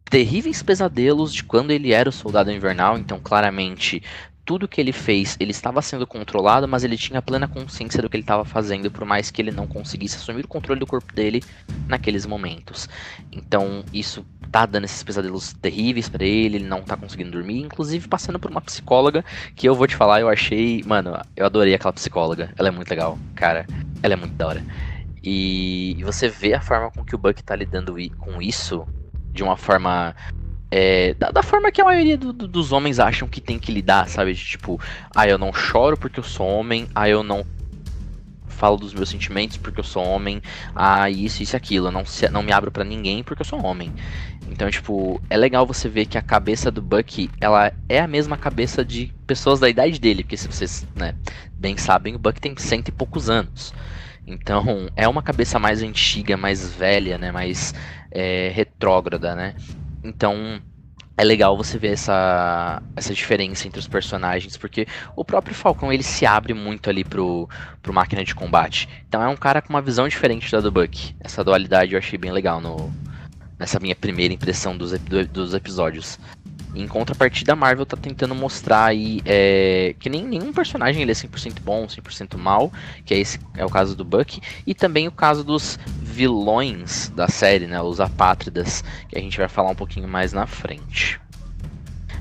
terríveis 0.05 0.63
pesadelos 0.63 1.33
de 1.33 1.43
quando 1.43 1.71
ele 1.71 1.93
era 1.93 2.09
o 2.09 2.13
soldado 2.13 2.53
invernal, 2.53 2.99
então 2.99 3.19
claramente 3.19 4.03
tudo 4.45 4.69
que 4.69 4.81
ele 4.81 4.93
fez, 4.93 5.37
ele 5.39 5.53
estava 5.53 5.81
sendo 5.81 6.07
controlado, 6.07 6.67
mas 6.67 6.83
ele 6.85 6.97
tinha 6.97 7.23
plena 7.23 7.47
consciência 7.47 8.03
do 8.03 8.09
que 8.09 8.17
ele 8.17 8.23
estava 8.23 8.45
fazendo, 8.45 8.91
por 8.91 9.05
mais 9.05 9.31
que 9.31 9.41
ele 9.41 9.53
não 9.53 9.67
conseguisse 9.67 10.17
assumir 10.17 10.45
o 10.45 10.49
controle 10.49 10.81
do 10.81 10.87
corpo 10.87 11.13
dele 11.13 11.43
naqueles 11.87 12.27
momentos. 12.27 12.89
Então, 13.31 13.85
isso 13.93 14.25
tá 14.51 14.67
dando 14.67 14.85
esses 14.85 15.03
pesadelos 15.03 15.53
terríveis 15.55 16.09
pra 16.09 16.25
ele, 16.25 16.57
ele 16.57 16.67
não 16.67 16.83
tá 16.83 16.97
conseguindo 16.97 17.31
dormir, 17.31 17.61
inclusive 17.61 18.07
passando 18.09 18.39
por 18.39 18.51
uma 18.51 18.61
psicóloga, 18.61 19.25
que 19.55 19.69
eu 19.69 19.75
vou 19.75 19.87
te 19.87 19.97
falar, 19.97 20.21
eu 20.21 20.29
achei, 20.29 20.83
mano, 20.85 21.19
eu 21.37 21.47
adorei 21.47 21.75
aquela 21.75 21.93
psicóloga. 21.93 22.53
Ela 22.59 22.69
é 22.69 22.71
muito 22.71 22.91
legal, 22.91 23.19
cara. 23.35 23.67
Ela 24.03 24.15
é 24.15 24.17
muito 24.17 24.35
da 24.35 24.49
hora. 24.49 24.65
E, 25.23 25.97
você 26.03 26.29
vê 26.29 26.53
a 26.53 26.61
forma 26.61 26.91
com 26.91 27.05
que 27.05 27.15
o 27.15 27.19
Buck 27.19 27.43
tá 27.43 27.55
lidando 27.55 27.95
com 28.19 28.43
isso 28.43 28.87
de 29.33 29.43
uma 29.43 29.57
forma 29.57 30.15
é, 30.73 31.15
da, 31.15 31.31
da 31.31 31.43
forma 31.43 31.71
que 31.73 31.81
a 31.83 31.85
maioria 31.85 32.17
do- 32.19 32.33
do- 32.33 32.49
dos 32.49 32.73
homens 32.73 32.99
acham 32.99 33.29
que 33.29 33.41
tem 33.43 33.59
que 33.59 33.73
lidar, 33.73 34.09
sabe? 34.09 34.35
De 34.35 34.45
tipo, 34.45 34.81
ah, 35.15 35.29
eu 35.29 35.39
não 35.39 35.53
choro 35.53 35.99
porque 35.99 36.21
eu 36.21 36.25
sou 36.25 36.47
homem, 36.49 36.89
ah, 36.95 37.09
eu 37.09 37.23
não 37.23 37.47
falo 38.49 38.77
dos 38.77 38.93
meus 38.93 39.09
sentimentos 39.09 39.57
porque 39.57 39.81
eu 39.81 39.85
sou 39.85 40.05
homem, 40.05 40.41
ah, 40.75 41.09
isso, 41.11 41.43
isso 41.43 41.57
e 41.57 41.59
aquilo, 41.59 41.89
eu 41.89 41.93
não, 41.93 42.05
se- 42.05 42.29
não 42.31 42.43
me 42.43 42.53
abro 42.53 42.71
pra 42.71 42.85
ninguém 42.85 43.23
porque 43.25 43.43
eu 43.43 43.47
sou 43.47 43.65
homem. 43.65 43.93
Então, 44.47 44.71
tipo, 44.71 45.21
é 45.31 45.37
legal 45.37 45.67
você 45.67 45.89
ver 45.89 46.07
que 46.07 46.19
a 46.19 46.23
cabeça 46.23 46.71
do 46.71 46.83
Bucky, 46.83 47.31
ela 47.41 47.73
é 47.89 48.01
a 48.01 48.07
mesma 48.09 48.37
cabeça 48.37 48.85
de 48.85 49.13
pessoas 49.27 49.61
da 49.61 49.69
idade 49.69 49.99
dele, 49.99 50.23
porque 50.23 50.37
se 50.37 50.49
vocês, 50.49 50.87
né, 50.95 51.15
bem 51.59 51.77
sabem, 51.77 52.15
o 52.15 52.19
Bucky 52.19 52.41
tem 52.41 52.55
cento 52.59 52.89
e 52.89 52.93
poucos 52.93 53.31
anos. 53.31 53.73
Então, 54.27 54.89
é 54.97 55.09
uma 55.09 55.23
cabeça 55.23 55.59
mais 55.59 55.83
antiga, 55.83 56.37
mais 56.37 56.69
velha, 56.75 57.19
né, 57.19 57.33
mais 57.33 57.73
é, 58.11 58.49
retrógrada, 58.51 59.35
né? 59.35 59.55
Então, 60.03 60.61
é 61.17 61.25
legal 61.25 61.57
você 61.57 61.79
ver 61.79 61.93
essa, 61.93 62.83
essa 62.97 63.15
diferença 63.15 63.67
entre 63.67 63.79
os 63.79 63.87
personagens, 63.87 64.57
porque 64.57 64.87
o 65.15 65.25
próprio 65.25 65.55
Falcão 65.55 65.93
ele 65.93 66.03
se 66.03 66.25
abre 66.25 66.55
muito 66.55 66.89
ali 66.89 67.05
pro, 67.05 67.49
pro 67.83 67.93
máquina 67.93 68.25
de 68.25 68.35
combate. 68.35 68.89
Então 69.09 69.23
é 69.23 69.29
um 69.29 69.37
cara 69.37 69.61
com 69.61 69.71
uma 69.71 69.83
visão 69.83 70.09
diferente 70.09 70.51
da 70.51 70.61
do 70.61 70.73
Buck. 70.73 71.15
Essa 71.21 71.45
dualidade 71.45 71.93
eu 71.93 71.99
achei 71.99 72.19
bem 72.19 72.33
legal 72.33 72.61
no, 72.61 72.93
nessa 73.59 73.79
minha 73.79 73.95
primeira 73.95 74.33
impressão 74.35 74.77
dos, 74.77 74.93
dos 75.31 75.55
episódios. 75.55 76.19
Em 76.75 76.89
contrapartida, 76.89 77.53
a 77.53 77.57
Marvel 77.57 77.85
tá 77.85 77.97
tentando 77.97 78.35
mostrar 78.35 78.87
aí 78.87 79.21
é, 79.27 79.95
que 79.99 80.09
nem 80.09 80.25
nenhum 80.25 80.53
personagem 80.53 81.03
ele 81.03 81.11
é 81.11 81.15
100% 81.15 81.61
bom, 81.63 81.87
100% 81.87 82.39
mal, 82.39 82.73
que 83.05 83.13
é 83.13 83.19
esse 83.19 83.39
é 83.55 83.65
o 83.65 83.69
caso 83.69 83.95
do 83.95 84.05
Buck, 84.05 84.41
e 84.67 84.75
também 84.75 85.07
o 85.07 85.13
caso 85.13 85.45
dos 85.45 85.79
vilões 86.01 87.11
da 87.11 87.29
série, 87.29 87.67
né, 87.67 87.81
os 87.83 88.01
apátridas, 88.01 88.83
que 89.09 89.19
a 89.19 89.21
gente 89.21 89.37
vai 89.37 89.49
falar 89.49 89.71
um 89.71 89.75
pouquinho 89.75 90.09
mais 90.09 90.33
na 90.33 90.47
frente. 90.47 91.21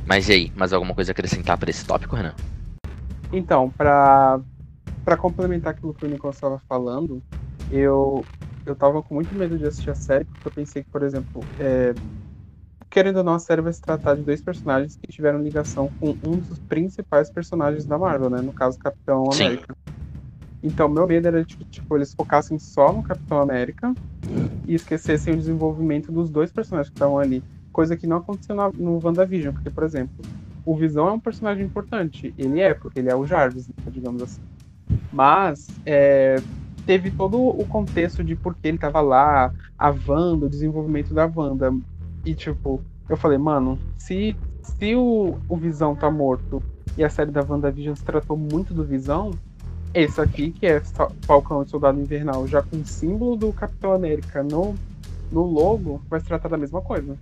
Mas 0.06 0.28
e 0.28 0.34
aí, 0.34 0.54
mais 0.56 0.74
alguma 0.74 0.94
coisa 0.94 1.12
a 1.12 1.14
acrescentar 1.14 1.58
para 1.58 1.70
esse 1.70 1.86
tópico, 1.86 2.16
Renan? 2.16 2.34
Então, 3.32 3.70
para 3.70 4.40
para 5.04 5.18
complementar 5.18 5.74
aquilo 5.74 5.94
que 5.94 6.06
o 6.06 6.10
Nicolas 6.10 6.36
estava 6.36 6.60
falando, 6.68 7.24
eu 7.72 8.24
eu 8.66 8.76
tava 8.76 9.02
com 9.02 9.16
muito 9.16 9.34
medo 9.34 9.58
de 9.58 9.66
assistir 9.66 9.90
a 9.90 9.96
série, 9.96 10.26
porque 10.26 10.48
eu 10.48 10.52
pensei 10.52 10.84
que, 10.84 10.90
por 10.90 11.02
exemplo, 11.02 11.44
é, 11.60 11.94
querendo 12.92 13.18
ou 13.18 13.24
não, 13.24 13.36
a 13.36 13.40
série 13.40 13.62
vai 13.62 13.72
se 13.72 13.82
tratar 13.82 14.16
de 14.16 14.22
dois 14.22 14.42
personagens 14.42 14.98
que 14.98 15.08
tiveram 15.08 15.42
ligação 15.42 15.90
com 16.00 16.10
um 16.10 16.38
dos 16.38 16.60
principais 16.60 17.32
personagens 17.32 17.86
da 17.86 17.98
Marvel, 17.98 18.30
né? 18.30 18.42
No 18.42 18.52
caso, 18.52 18.78
Capitão 18.78 19.32
Sim. 19.32 19.46
América. 19.46 19.76
Então, 20.62 20.90
meu 20.90 21.08
medo 21.08 21.28
era 21.28 21.44
tipo, 21.44 21.64
tipo, 21.64 21.98
eles 21.98 22.14
focassem 22.14 22.60
só 22.60 22.92
no 22.92 23.02
Capitão 23.02 23.42
América 23.42 23.94
e 24.68 24.76
esquecessem 24.76 25.34
o 25.34 25.38
desenvolvimento 25.38 26.12
dos 26.12 26.30
dois 26.30 26.52
personagens 26.52 26.90
que 26.90 26.96
estavam 26.96 27.18
ali. 27.18 27.42
Coisa 27.72 27.96
que 27.96 28.06
não 28.06 28.18
aconteceu 28.18 28.56
na, 28.56 28.70
no 28.70 29.00
WandaVision, 29.04 29.54
porque, 29.54 29.70
por 29.70 29.84
exemplo, 29.84 30.14
o 30.66 30.76
Visão 30.76 31.08
é 31.08 31.12
um 31.14 31.20
personagem 31.20 31.66
importante. 31.66 32.34
Ele 32.38 32.60
é, 32.60 32.74
porque 32.74 33.00
ele 33.00 33.10
é 33.10 33.16
o 33.16 33.26
Jarvis, 33.26 33.70
né, 33.70 33.74
digamos 33.88 34.22
assim. 34.22 34.42
Mas 35.12 35.68
é, 35.86 36.36
teve 36.86 37.10
todo 37.10 37.40
o 37.40 37.66
contexto 37.68 38.22
de 38.22 38.36
por 38.36 38.54
que 38.54 38.68
ele 38.68 38.78
tava 38.78 39.00
lá, 39.00 39.54
a 39.80 39.90
Wanda, 39.90 40.46
o 40.46 40.50
desenvolvimento 40.50 41.14
da 41.14 41.26
Wanda. 41.34 41.74
E, 42.26 42.34
tipo, 42.34 42.82
eu 43.10 43.18
falei, 43.18 43.38
mano, 43.38 43.80
se, 43.98 44.36
se 44.62 44.96
o, 44.96 45.38
o 45.50 45.58
Visão 45.58 45.96
tá 45.96 46.10
morto 46.10 46.62
e 46.98 47.04
a 47.04 47.10
série 47.10 47.32
da 47.32 47.44
WandaVision 47.44 47.96
se 47.96 48.04
tratou 48.04 48.38
muito 48.38 48.74
do 48.74 48.84
Visão, 48.84 49.32
esse 49.94 50.22
aqui, 50.22 50.52
que 50.52 50.66
é 50.66 50.82
Falcão 51.26 51.64
e 51.64 51.70
Soldado 51.70 52.00
Invernal, 52.00 52.48
já 52.48 52.62
com 52.62 52.78
o 52.78 52.86
símbolo 52.86 53.36
do 53.36 53.52
Capitão 53.52 53.92
América 53.92 54.42
no, 54.42 54.76
no 55.32 55.42
logo, 55.44 56.02
vai 56.10 56.20
se 56.20 56.26
tratar 56.26 56.48
da 56.48 56.58
mesma 56.58 56.82
coisa. 56.82 57.18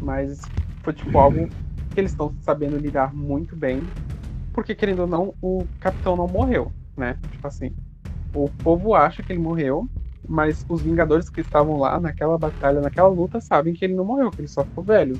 Mas 0.00 0.40
foi 0.82 0.92
tipo 0.92 1.16
algo 1.18 1.48
que 1.90 2.00
eles 2.00 2.12
estão 2.12 2.32
sabendo 2.40 2.76
lidar 2.78 3.14
muito 3.14 3.54
bem. 3.54 3.82
Porque, 4.52 4.74
querendo 4.74 5.00
ou 5.00 5.06
não, 5.06 5.34
o 5.42 5.66
Capitão 5.78 6.16
não 6.16 6.26
morreu, 6.26 6.72
né? 6.96 7.18
Tipo 7.30 7.46
assim, 7.46 7.72
o 8.34 8.48
povo 8.62 8.94
acha 8.94 9.22
que 9.22 9.32
ele 9.32 9.40
morreu, 9.40 9.88
mas 10.28 10.64
os 10.68 10.82
Vingadores 10.82 11.28
que 11.28 11.40
estavam 11.40 11.78
lá 11.78 11.98
naquela 11.98 12.38
batalha, 12.38 12.80
naquela 12.80 13.08
luta, 13.08 13.40
sabem 13.40 13.74
que 13.74 13.84
ele 13.84 13.94
não 13.94 14.04
morreu, 14.04 14.30
que 14.30 14.40
ele 14.40 14.48
só 14.48 14.64
ficou 14.64 14.84
velho, 14.84 15.18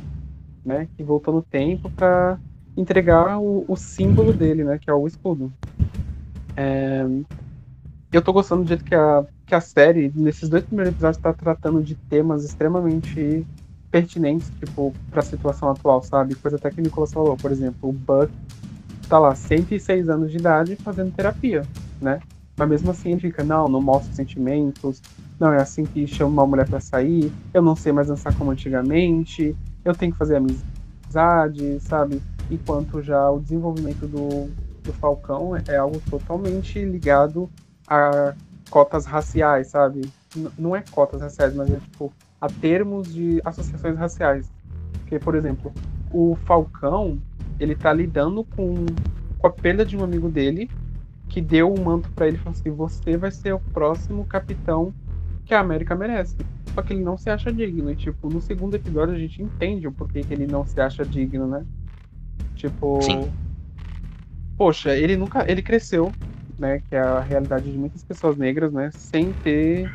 né? 0.64 0.88
Que 0.96 1.02
voltou 1.02 1.34
no 1.34 1.42
tempo 1.42 1.90
para 1.90 2.38
entregar 2.76 3.38
o, 3.38 3.64
o, 3.66 3.76
símbolo 3.76 4.32
dele, 4.32 4.64
né? 4.64 4.78
Que 4.78 4.90
é 4.90 4.94
o 4.94 5.06
escudo. 5.06 5.52
É... 6.56 7.04
Eu 8.12 8.22
tô 8.22 8.32
gostando 8.32 8.62
do 8.62 8.68
jeito 8.68 8.84
que 8.84 8.94
a, 8.94 9.24
que 9.46 9.54
a 9.54 9.60
série, 9.60 10.12
nesses 10.14 10.48
dois 10.48 10.64
primeiros 10.64 10.92
episódios, 10.92 11.16
está 11.16 11.32
tratando 11.32 11.82
de 11.82 11.94
temas 11.94 12.44
extremamente 12.44 13.46
pertinentes, 13.90 14.50
tipo, 14.58 14.92
pra 15.10 15.22
situação 15.22 15.70
atual, 15.70 16.02
sabe? 16.02 16.34
Coisa 16.34 16.56
até 16.56 16.70
que 16.70 16.80
o 16.80 16.82
Nicolas 16.82 17.12
falou, 17.12 17.36
por 17.36 17.50
exemplo, 17.50 17.88
o 17.88 17.92
Buck 17.92 18.32
tá 19.08 19.18
lá, 19.18 19.34
106 19.34 20.08
anos 20.08 20.30
de 20.30 20.38
idade, 20.38 20.76
fazendo 20.76 21.12
terapia, 21.12 21.62
né? 22.00 22.20
Mas 22.60 22.68
mesmo 22.68 22.90
assim 22.90 23.12
ele 23.12 23.20
fica, 23.22 23.42
não, 23.42 23.68
não 23.68 23.80
mostra 23.80 24.12
sentimentos, 24.12 25.00
não, 25.38 25.50
é 25.50 25.62
assim 25.62 25.86
que 25.86 26.06
chama 26.06 26.30
uma 26.30 26.46
mulher 26.46 26.68
para 26.68 26.78
sair, 26.78 27.32
eu 27.54 27.62
não 27.62 27.74
sei 27.74 27.90
mais 27.90 28.08
dançar 28.08 28.36
como 28.36 28.50
antigamente, 28.50 29.56
eu 29.82 29.94
tenho 29.94 30.12
que 30.12 30.18
fazer 30.18 30.36
amizade, 30.36 31.80
sabe? 31.80 32.20
Enquanto 32.50 33.00
já 33.00 33.30
o 33.30 33.40
desenvolvimento 33.40 34.06
do, 34.06 34.50
do 34.82 34.92
Falcão 34.92 35.56
é 35.56 35.74
algo 35.74 36.02
totalmente 36.10 36.84
ligado 36.84 37.48
a 37.88 38.34
cotas 38.68 39.06
raciais, 39.06 39.68
sabe? 39.68 40.02
N 40.36 40.50
não 40.58 40.76
é 40.76 40.84
cotas 40.90 41.22
raciais, 41.22 41.54
mas 41.54 41.70
é 41.70 41.78
tipo 41.78 42.12
a 42.38 42.46
termos 42.46 43.10
de 43.10 43.40
associações 43.42 43.96
raciais. 43.96 44.52
Porque, 45.00 45.18
por 45.18 45.34
exemplo, 45.34 45.72
o 46.12 46.36
Falcão, 46.44 47.18
ele 47.58 47.74
tá 47.74 47.90
lidando 47.90 48.44
com, 48.44 48.84
com 49.38 49.46
a 49.46 49.50
perda 49.50 49.82
de 49.82 49.96
um 49.96 50.04
amigo 50.04 50.28
dele, 50.28 50.70
que 51.30 51.40
deu 51.40 51.70
o 51.70 51.78
um 51.78 51.84
manto 51.84 52.10
para 52.10 52.26
ele 52.26 52.36
e 52.36 52.40
falou 52.40 52.58
assim: 52.58 52.70
você 52.70 53.16
vai 53.16 53.30
ser 53.30 53.54
o 53.54 53.60
próximo 53.60 54.26
capitão 54.26 54.92
que 55.46 55.54
a 55.54 55.60
América 55.60 55.94
merece. 55.94 56.36
Só 56.74 56.82
que 56.82 56.92
ele 56.92 57.02
não 57.02 57.16
se 57.16 57.30
acha 57.30 57.52
digno. 57.52 57.90
E, 57.90 57.96
tipo, 57.96 58.28
no 58.28 58.40
segundo 58.40 58.74
episódio 58.74 59.14
a 59.14 59.18
gente 59.18 59.42
entende 59.42 59.86
o 59.86 59.92
porquê 59.92 60.22
que 60.22 60.34
ele 60.34 60.46
não 60.46 60.66
se 60.66 60.80
acha 60.80 61.04
digno, 61.04 61.46
né? 61.46 61.64
Tipo. 62.54 63.00
Sim. 63.00 63.30
Poxa, 64.58 64.94
ele 64.96 65.16
nunca. 65.16 65.50
Ele 65.50 65.62
cresceu, 65.62 66.12
né? 66.58 66.82
Que 66.88 66.96
é 66.96 67.00
a 67.00 67.20
realidade 67.20 67.70
de 67.70 67.78
muitas 67.78 68.02
pessoas 68.02 68.36
negras, 68.36 68.72
né? 68.72 68.90
Sem 68.92 69.32
ter 69.32 69.90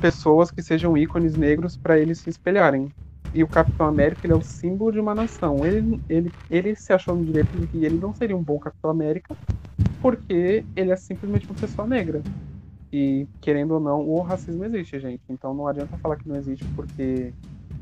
pessoas 0.00 0.50
que 0.50 0.62
sejam 0.62 0.96
ícones 0.96 1.36
negros 1.36 1.76
para 1.76 1.98
eles 1.98 2.18
se 2.18 2.30
espelharem. 2.30 2.90
E 3.34 3.44
o 3.44 3.48
Capitão 3.48 3.86
América 3.86 4.22
ele 4.24 4.32
é 4.32 4.36
o 4.36 4.42
símbolo 4.42 4.90
de 4.90 4.98
uma 4.98 5.14
nação. 5.14 5.64
Ele, 5.64 6.00
ele, 6.08 6.32
ele 6.50 6.74
se 6.74 6.92
achou 6.92 7.14
no 7.14 7.24
direito 7.24 7.56
de 7.58 7.66
que 7.66 7.84
ele 7.84 7.98
não 7.98 8.14
seria 8.14 8.36
um 8.36 8.42
bom 8.42 8.58
Capitão 8.58 8.90
América 8.90 9.36
porque 10.00 10.64
ele 10.74 10.90
é 10.90 10.96
simplesmente 10.96 11.46
uma 11.46 11.54
pessoa 11.54 11.86
negra. 11.86 12.22
E, 12.92 13.26
querendo 13.40 13.74
ou 13.74 13.80
não, 13.80 14.00
o 14.00 14.20
racismo 14.20 14.64
existe, 14.64 14.98
gente. 14.98 15.22
Então 15.28 15.54
não 15.54 15.68
adianta 15.68 15.96
falar 15.98 16.16
que 16.16 16.28
não 16.28 16.36
existe, 16.36 16.64
porque 16.74 17.32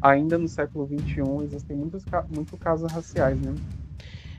ainda 0.03 0.37
no 0.37 0.49
século 0.49 0.87
XXI 0.87 1.23
existem 1.45 1.77
muitos, 1.77 2.05
muitos 2.35 2.59
casos 2.59 2.93
raciais, 2.93 3.41
né? 3.41 3.55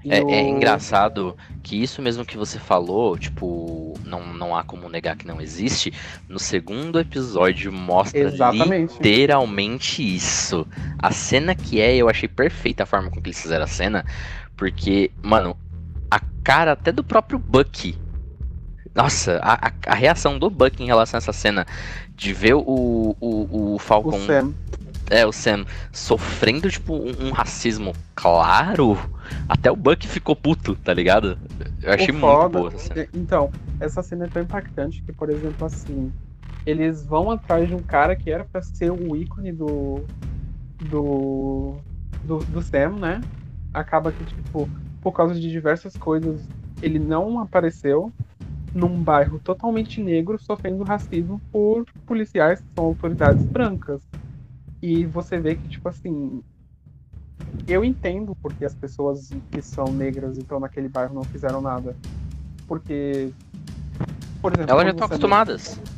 É, 0.08 0.20
é, 0.20 0.48
engraçado 0.48 1.36
que 1.62 1.82
isso 1.82 2.02
mesmo 2.02 2.24
que 2.24 2.38
você 2.38 2.58
falou, 2.58 3.18
tipo, 3.18 4.00
não, 4.06 4.34
não 4.34 4.56
há 4.56 4.64
como 4.64 4.88
negar 4.88 5.18
que 5.18 5.28
não 5.28 5.42
existe. 5.42 5.92
No 6.30 6.40
segundo 6.40 7.00
episódio 7.00 7.72
mostra 7.72 8.20
Exatamente. 8.22 8.94
literalmente 8.94 10.16
isso. 10.16 10.66
A 10.98 11.12
cena 11.12 11.54
que 11.54 11.82
é, 11.82 11.98
eu 11.98 12.08
achei 12.08 12.30
perfeita 12.30 12.84
a 12.84 12.86
forma 12.86 13.10
com 13.10 13.22
que 13.22 13.28
eles 13.28 13.42
fizeram 13.42 13.66
a 13.66 13.68
cena, 13.68 14.06
porque, 14.56 15.12
mano, 15.22 15.58
a 16.10 16.20
cara 16.44 16.74
até 16.74 16.92
do 16.92 17.04
próprio 17.04 17.40
Bucky. 17.40 17.98
Nossa, 18.94 19.40
a, 19.42 19.68
a, 19.68 19.72
a 19.88 19.96
reação 19.96 20.38
do 20.38 20.50
Bucky 20.50 20.84
em 20.84 20.88
relação 20.88 21.18
a 21.18 21.20
essa 21.20 21.34
cena 21.34 21.66
de 22.16 22.34
ver 22.34 22.56
o, 22.56 23.16
o, 23.20 23.76
o 23.76 23.80
Falcon. 23.80 24.18
O 24.18 24.26
Sam. 24.26 24.54
É, 25.10 25.26
o 25.26 25.32
Sam 25.32 25.66
sofrendo, 25.92 26.70
tipo, 26.70 26.94
um, 26.94 27.28
um 27.28 27.32
racismo 27.32 27.96
claro 28.14 28.98
até 29.48 29.72
o 29.72 29.76
Buck 29.76 30.08
ficou 30.08 30.36
puto, 30.36 30.76
tá 30.76 30.94
ligado? 30.94 31.38
Eu 31.82 31.94
achei 31.94 32.12
muito 32.12 32.50
boa 32.50 32.68
essa 32.70 32.94
cena. 32.94 33.08
Então, 33.14 33.52
essa 33.80 34.04
cena 34.04 34.26
é 34.26 34.28
tão 34.28 34.42
impactante 34.42 35.02
que, 35.02 35.12
por 35.12 35.30
exemplo, 35.30 35.66
assim, 35.66 36.12
eles 36.66 37.06
vão 37.06 37.32
atrás 37.32 37.68
de 37.68 37.76
um 37.76 37.82
cara 37.82 38.16
que 38.16 38.30
era 38.30 38.44
para 38.44 38.62
ser 38.62 38.92
o 38.92 39.16
ícone 39.16 39.52
do, 39.52 40.06
do, 40.82 41.76
do. 42.24 42.38
do 42.40 42.62
Sam, 42.62 42.92
né? 43.00 43.22
Acaba 43.74 44.12
que, 44.12 44.24
tipo, 44.24 44.70
por 45.02 45.12
causa 45.14 45.34
de 45.34 45.50
diversas 45.50 45.96
coisas, 45.96 46.42
ele 46.82 47.00
não 47.00 47.40
apareceu 47.40 48.12
num 48.74 49.02
bairro 49.02 49.40
totalmente 49.40 50.02
negro 50.02 50.38
sofrendo 50.40 50.84
racismo 50.84 51.42
por 51.52 51.86
policiais 52.06 52.60
que 52.60 52.68
são 52.76 52.86
autoridades 52.86 53.44
brancas. 53.46 54.02
E 54.82 55.06
você 55.06 55.40
vê 55.40 55.56
que, 55.56 55.68
tipo 55.68 55.90
assim, 55.90 56.42
eu 57.68 57.84
entendo 57.84 58.36
porque 58.42 58.64
as 58.64 58.74
pessoas 58.74 59.30
que 59.52 59.62
são 59.62 59.86
negras 59.86 60.38
e 60.38 60.42
estão 60.42 60.60
naquele 60.60 60.88
bairro 60.88 61.14
não 61.14 61.24
fizeram 61.24 61.62
nada. 61.62 61.96
Porque, 62.68 63.32
por 64.42 64.54
exemplo. 64.54 64.72
Elas 64.72 64.84
já 64.86 64.92
estão 64.92 65.08
acostumadas. 65.08 65.78
Negro, 65.78 65.94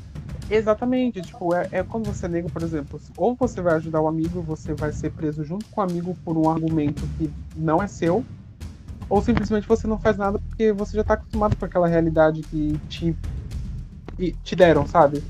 exatamente, 0.49 1.21
tipo, 1.21 1.53
é, 1.53 1.67
é 1.71 1.83
quando 1.83 2.07
você 2.07 2.25
é 2.25 2.29
negro, 2.29 2.51
por 2.51 2.63
exemplo, 2.63 2.99
ou 3.17 3.35
você 3.35 3.61
vai 3.61 3.75
ajudar 3.75 4.01
o 4.01 4.07
amigo, 4.07 4.41
você 4.41 4.73
vai 4.73 4.91
ser 4.91 5.11
preso 5.11 5.43
junto 5.43 5.65
com 5.67 5.81
o 5.81 5.83
amigo 5.83 6.15
por 6.23 6.37
um 6.37 6.49
argumento 6.49 7.01
que 7.17 7.31
não 7.55 7.81
é 7.81 7.87
seu, 7.87 8.25
ou 9.11 9.21
simplesmente 9.21 9.67
você 9.67 9.85
não 9.85 9.99
faz 9.99 10.15
nada 10.15 10.39
porque 10.39 10.71
você 10.71 10.95
já 10.95 11.03
tá 11.03 11.15
acostumado 11.15 11.57
com 11.57 11.65
aquela 11.65 11.85
realidade 11.85 12.41
que 12.43 12.79
te, 12.87 13.13
te 14.41 14.55
deram, 14.55 14.87
sabe? 14.87 15.21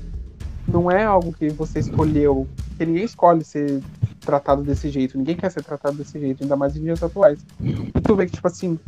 Não 0.68 0.88
é 0.88 1.02
algo 1.02 1.32
que 1.32 1.48
você 1.48 1.80
escolheu, 1.80 2.46
que 2.78 2.86
ninguém 2.86 3.02
escolhe 3.02 3.42
ser 3.42 3.82
tratado 4.20 4.62
desse 4.62 4.88
jeito. 4.88 5.18
Ninguém 5.18 5.34
quer 5.34 5.50
ser 5.50 5.64
tratado 5.64 5.96
desse 5.96 6.16
jeito, 6.16 6.44
ainda 6.44 6.54
mais 6.54 6.76
em 6.76 6.82
dias 6.82 7.02
atuais. 7.02 7.44
E 7.60 8.00
tu 8.00 8.14
vê 8.14 8.26
que, 8.26 8.32
tipo 8.32 8.46
assim, 8.46 8.78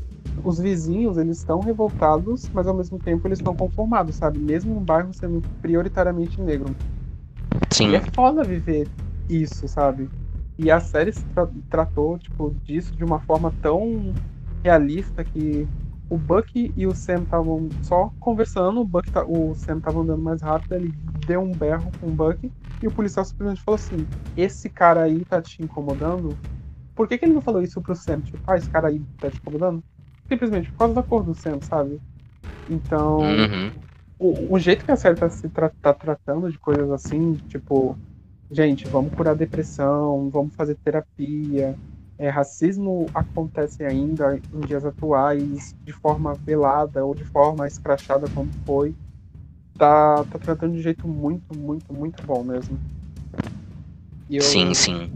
os 0.44 0.60
vizinhos, 0.60 1.18
eles 1.18 1.38
estão 1.38 1.58
revoltados, 1.58 2.48
mas 2.54 2.68
ao 2.68 2.74
mesmo 2.74 2.96
tempo 2.96 3.26
eles 3.26 3.40
estão 3.40 3.56
conformados, 3.56 4.14
sabe? 4.14 4.38
Mesmo 4.38 4.78
um 4.78 4.80
bairro 4.80 5.12
sendo 5.12 5.42
prioritariamente 5.60 6.40
negro. 6.40 6.72
Sim. 7.72 7.90
E 7.90 7.96
é 7.96 8.00
foda 8.14 8.44
viver 8.44 8.86
isso, 9.28 9.66
sabe? 9.66 10.08
E 10.56 10.70
a 10.70 10.78
série 10.78 11.10
tra 11.10 11.48
tratou, 11.68 12.16
tipo, 12.16 12.54
disso 12.62 12.94
de 12.94 13.02
uma 13.02 13.18
forma 13.18 13.52
tão 13.60 14.14
realista 14.64 15.24
que 15.24 15.68
o 16.08 16.18
Buck 16.18 16.72
e 16.76 16.86
o 16.86 16.94
Sam 16.94 17.24
estavam 17.24 17.74
só 17.82 18.10
conversando, 18.20 18.80
o, 18.80 18.84
Buck 18.86 19.10
tá, 19.10 19.24
o 19.26 19.54
Sam 19.54 19.80
tava 19.80 20.00
andando 20.00 20.22
mais 20.22 20.42
rápido, 20.42 20.74
ele 20.76 20.92
deu 20.94 21.40
um 21.42 21.54
berro 21.56 21.92
com 22.00 22.08
o 22.08 22.12
Buck 22.16 22.50
e 22.82 22.88
o 22.88 22.92
policial 22.92 23.24
simplesmente 23.24 23.62
falou 23.64 23.76
assim: 23.76 24.08
Esse 24.36 24.70
cara 24.70 25.04
aí 25.04 25.24
tá 25.26 25.40
te 25.42 25.62
incomodando? 25.62 26.38
por 26.94 27.08
que, 27.08 27.18
que 27.18 27.24
ele 27.26 27.34
não 27.34 27.42
falou 27.42 27.62
isso 27.62 27.82
pro 27.82 27.94
Sam? 27.94 28.22
Tipo, 28.22 28.40
ah, 28.48 28.56
esse 28.56 28.68
cara 28.70 28.88
aí 28.88 29.04
tá 29.20 29.30
te 29.30 29.38
incomodando? 29.38 29.82
Simplesmente 30.30 30.70
por 30.72 30.78
causa 30.78 30.94
da 30.94 31.02
cor 31.02 31.24
do 31.24 31.34
Sam, 31.34 31.60
sabe? 31.62 32.00
Então, 32.68 33.48
Uhum. 33.48 33.72
o, 34.18 34.54
o 34.54 34.58
jeito 34.58 34.84
que 34.84 34.90
a 34.92 34.96
série 34.96 35.16
tá, 35.16 35.28
se 35.30 35.48
tra 35.50 35.70
tá 35.80 35.94
tratando 35.94 36.50
de 36.50 36.58
coisas 36.58 36.90
assim, 36.90 37.36
tipo, 37.48 37.98
gente, 38.50 38.88
vamos 38.88 39.12
curar 39.14 39.36
depressão, 39.36 40.30
vamos 40.30 40.54
fazer 40.54 40.76
terapia. 40.84 41.78
É, 42.18 42.28
racismo 42.28 43.10
acontece 43.14 43.84
ainda 43.84 44.40
em 44.52 44.64
dias 44.64 44.84
atuais 44.84 45.74
de 45.86 45.92
forma 45.92 46.36
velada 46.46 47.04
ou 47.04 47.14
de 47.14 47.24
forma 47.24 47.66
escrachada 47.66 48.28
como 48.28 48.52
foi. 48.66 48.96
Tá, 49.78 50.24
tá 50.26 50.38
tratando 50.38 50.74
de 50.74 50.80
um 50.80 50.82
jeito 50.82 51.08
muito, 51.08 51.54
muito, 51.54 51.92
muito 51.94 52.22
bom 52.22 52.44
mesmo. 52.44 52.82
Eu- 54.28 54.44
Sim, 54.50 54.74
sim. 54.74 55.10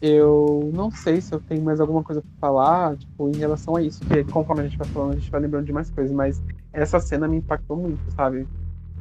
eu 0.00 0.70
não 0.72 0.90
sei 0.90 1.20
se 1.20 1.34
eu 1.34 1.40
tenho 1.40 1.62
mais 1.62 1.80
alguma 1.80 2.02
coisa 2.02 2.22
pra 2.22 2.30
falar, 2.40 2.96
tipo, 2.98 3.28
em 3.28 3.38
relação 3.38 3.76
a 3.76 3.82
isso, 3.82 4.02
porque 4.06 4.24
conforme 4.24 4.62
a 4.62 4.64
gente 4.66 4.78
vai 4.78 4.88
falando, 4.88 5.12
a 5.12 5.18
gente 5.18 5.30
vai 5.30 5.40
lembrando 5.40 5.66
de 5.66 5.72
mais 5.72 5.90
coisas, 5.90 6.12
mas 6.14 6.42
essa 6.72 6.98
cena 7.00 7.28
me 7.28 7.36
impactou 7.38 7.76
muito, 7.76 8.10
sabe? 8.10 8.48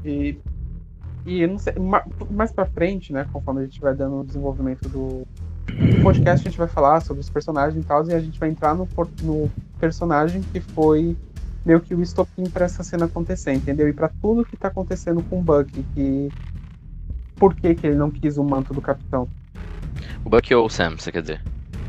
E, 0.04 0.42
e 1.26 1.42
eu 1.44 1.50
não 1.50 1.60
sei, 1.60 1.74
ma- 1.80 2.06
mais 2.32 2.54
pra 2.54 2.66
frente, 2.68 3.14
né, 3.14 3.26
conforme 3.26 3.62
a 3.62 3.66
gente 3.66 3.82
vai 3.82 3.96
dando 3.96 4.18
o 4.22 4.26
desenvolvimento 4.26 4.90
do 4.90 5.24
podcast, 6.02 6.48
a 6.48 6.50
gente 6.50 6.58
vai 6.58 6.68
falar 6.68 7.02
sobre 7.02 7.22
os 7.22 7.30
personagens 7.30 7.84
e 7.84 7.88
tal, 7.88 8.08
e 8.08 8.14
a 8.14 8.20
gente 8.20 8.40
vai 8.40 8.50
entrar 8.50 8.76
no, 8.76 8.88
no 9.22 9.52
personagem 9.80 10.42
que 10.42 10.60
foi 10.60 11.16
meio 11.66 11.80
que 11.80 11.94
o 11.94 12.02
estopim 12.02 12.50
pra 12.50 12.66
essa 12.66 12.84
cena 12.84 13.06
acontecer, 13.06 13.54
entendeu? 13.54 13.88
E 13.88 13.94
pra 13.94 14.10
tudo 14.22 14.46
que 14.46 14.58
tá 14.58 14.70
acontecendo 14.70 15.22
com 15.24 15.40
o 15.40 15.44
Bucky, 15.44 15.86
que 15.94 16.30
por 17.36 17.56
que, 17.56 17.76
que 17.76 17.88
ele 17.88 17.96
não 17.96 18.12
quis 18.12 18.38
o 18.38 18.44
manto 18.44 18.74
do 18.74 18.82
capitão? 18.82 19.28
O 20.24 20.30
Bucky 20.30 20.54
ou 20.54 20.66
o 20.66 20.70
Sam, 20.70 20.98
você 20.98 21.12
quer 21.12 21.22
dizer? 21.22 21.42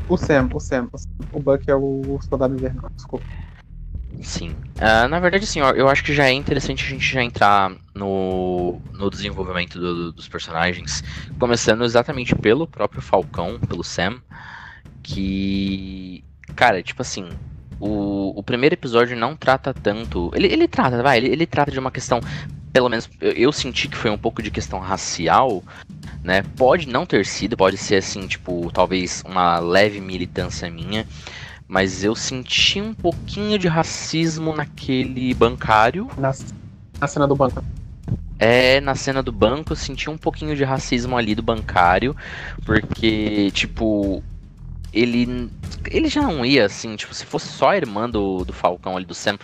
O 0.07 0.17
Sam, 0.17 0.49
o 0.53 0.59
Sam, 0.59 0.87
o 0.91 0.97
Sam. 0.97 1.09
O 1.33 1.39
Buck 1.39 1.69
é 1.69 1.75
o 1.75 2.19
soldado 2.27 2.53
invernal, 2.53 2.89
desculpa. 2.95 3.25
Sim. 4.23 4.55
Ah, 4.77 5.07
na 5.07 5.19
verdade, 5.19 5.45
assim, 5.45 5.59
eu 5.59 5.89
acho 5.89 6.03
que 6.03 6.13
já 6.13 6.25
é 6.27 6.31
interessante 6.31 6.83
a 6.85 6.87
gente 6.89 7.11
já 7.11 7.23
entrar 7.23 7.75
no, 7.95 8.79
no 8.93 9.09
desenvolvimento 9.09 9.79
do- 9.79 10.13
dos 10.13 10.27
personagens, 10.27 11.01
começando 11.39 11.83
exatamente 11.83 12.35
pelo 12.35 12.67
próprio 12.67 13.01
Falcão, 13.01 13.59
pelo 13.67 13.83
Sam, 13.83 14.21
que, 15.03 16.25
cara, 16.55 16.83
tipo 16.83 17.01
assim, 17.01 17.37
o, 17.79 18.39
o 18.39 18.43
primeiro 18.43 18.75
episódio 18.75 19.17
não 19.17 19.35
trata 19.35 19.73
tanto, 19.73 20.31
ele, 20.35 20.47
ele 20.47 20.67
trata, 20.67 21.03
vai, 21.03 21.17
ele, 21.17 21.27
ele 21.29 21.47
trata 21.47 21.71
de 21.71 21.79
uma 21.79 21.91
questão, 21.91 22.21
pelo 22.73 22.89
menos 22.89 23.09
eu, 23.21 23.31
eu 23.33 23.51
senti 23.53 23.87
que 23.89 23.97
foi 23.97 24.11
um 24.11 24.17
pouco 24.17 24.43
de 24.43 24.51
questão 24.51 24.79
racial, 24.79 25.65
né, 26.23 26.43
pode 26.57 26.87
não 26.87 27.05
ter 27.05 27.25
sido, 27.25 27.57
pode 27.57 27.77
ser 27.77 27.97
assim, 27.97 28.27
tipo, 28.27 28.71
talvez 28.71 29.23
uma 29.25 29.59
leve 29.59 30.01
militância 30.01 30.69
minha, 30.69 31.07
mas 31.71 32.03
eu 32.03 32.13
senti 32.13 32.81
um 32.81 32.93
pouquinho 32.93 33.57
de 33.57 33.69
racismo 33.69 34.53
naquele 34.53 35.33
bancário. 35.33 36.09
Na, 36.17 36.33
na 36.99 37.07
cena 37.07 37.25
do 37.25 37.33
banco. 37.33 37.63
É, 38.37 38.81
na 38.81 38.93
cena 38.93 39.23
do 39.23 39.31
banco, 39.31 39.71
eu 39.71 39.77
senti 39.77 40.09
um 40.09 40.17
pouquinho 40.17 40.53
de 40.53 40.65
racismo 40.65 41.15
ali 41.15 41.33
do 41.33 41.41
bancário, 41.41 42.13
porque, 42.65 43.51
tipo, 43.51 44.21
ele 44.91 45.49
ele 45.89 46.09
já 46.09 46.21
não 46.21 46.45
ia, 46.45 46.65
assim, 46.65 46.93
tipo, 46.97 47.13
se 47.13 47.25
fosse 47.25 47.47
só 47.47 47.69
a 47.69 47.77
irmã 47.77 48.09
do, 48.09 48.43
do 48.43 48.51
Falcão 48.51 48.97
ali, 48.97 49.05
do 49.05 49.15
Sam, 49.15 49.37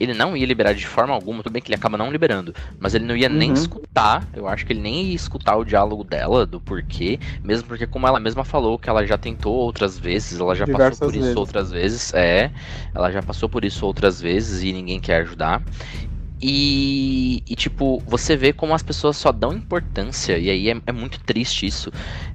ele 0.00 0.14
não 0.14 0.36
ia 0.36 0.46
liberar 0.46 0.74
de 0.74 0.86
forma 0.86 1.14
alguma, 1.14 1.42
tudo 1.42 1.52
bem 1.52 1.62
que 1.62 1.68
ele 1.70 1.76
acaba 1.76 1.98
não 1.98 2.10
liberando, 2.10 2.54
mas 2.80 2.94
ele 2.94 3.04
não 3.04 3.16
ia 3.16 3.28
nem 3.28 3.52
Uhum. 3.52 3.52
escutar, 3.52 4.28
eu 4.32 4.48
acho 4.48 4.66
que 4.66 4.72
ele 4.72 4.80
nem 4.80 5.06
ia 5.10 5.14
escutar 5.16 5.56
o 5.56 5.64
diálogo 5.64 6.02
dela, 6.04 6.46
do 6.46 6.60
porquê, 6.60 7.18
mesmo 7.44 7.68
porque, 7.68 7.86
como 7.86 8.06
ela 8.06 8.18
mesma 8.20 8.44
falou, 8.44 8.78
que 8.78 8.88
ela 8.90 9.06
já 9.06 9.18
tentou 9.18 9.54
outras 9.54 9.98
vezes, 9.98 10.40
ela 10.40 10.56
já 10.56 10.66
Diversas 10.66 10.68
passou 10.68 10.96
por 10.98 11.14
isso 11.14 11.38
vezes. 11.38 11.40
outras 11.40 11.70
vezes, 11.70 12.12
é, 12.14 12.50
ela 12.94 13.10
já 13.12 13.22
passou 13.22 13.48
por 13.48 13.64
isso 13.64 13.86
outras 13.86 14.20
vezes 14.20 14.62
e 14.62 14.72
ninguém 14.72 14.98
quer 15.00 15.22
ajudar. 15.22 15.62
E, 16.42 17.42
e, 17.46 17.54
tipo, 17.54 18.02
você 18.06 18.34
vê 18.36 18.52
como 18.52 18.74
as 18.74 18.82
pessoas 18.82 19.16
só 19.16 19.30
dão 19.30 19.52
importância, 19.52 20.38
e 20.38 20.48
aí 20.50 20.70
é, 20.70 20.82
é 20.86 20.92
muito 20.92 21.20
triste 21.20 21.66
isso. 21.66 21.90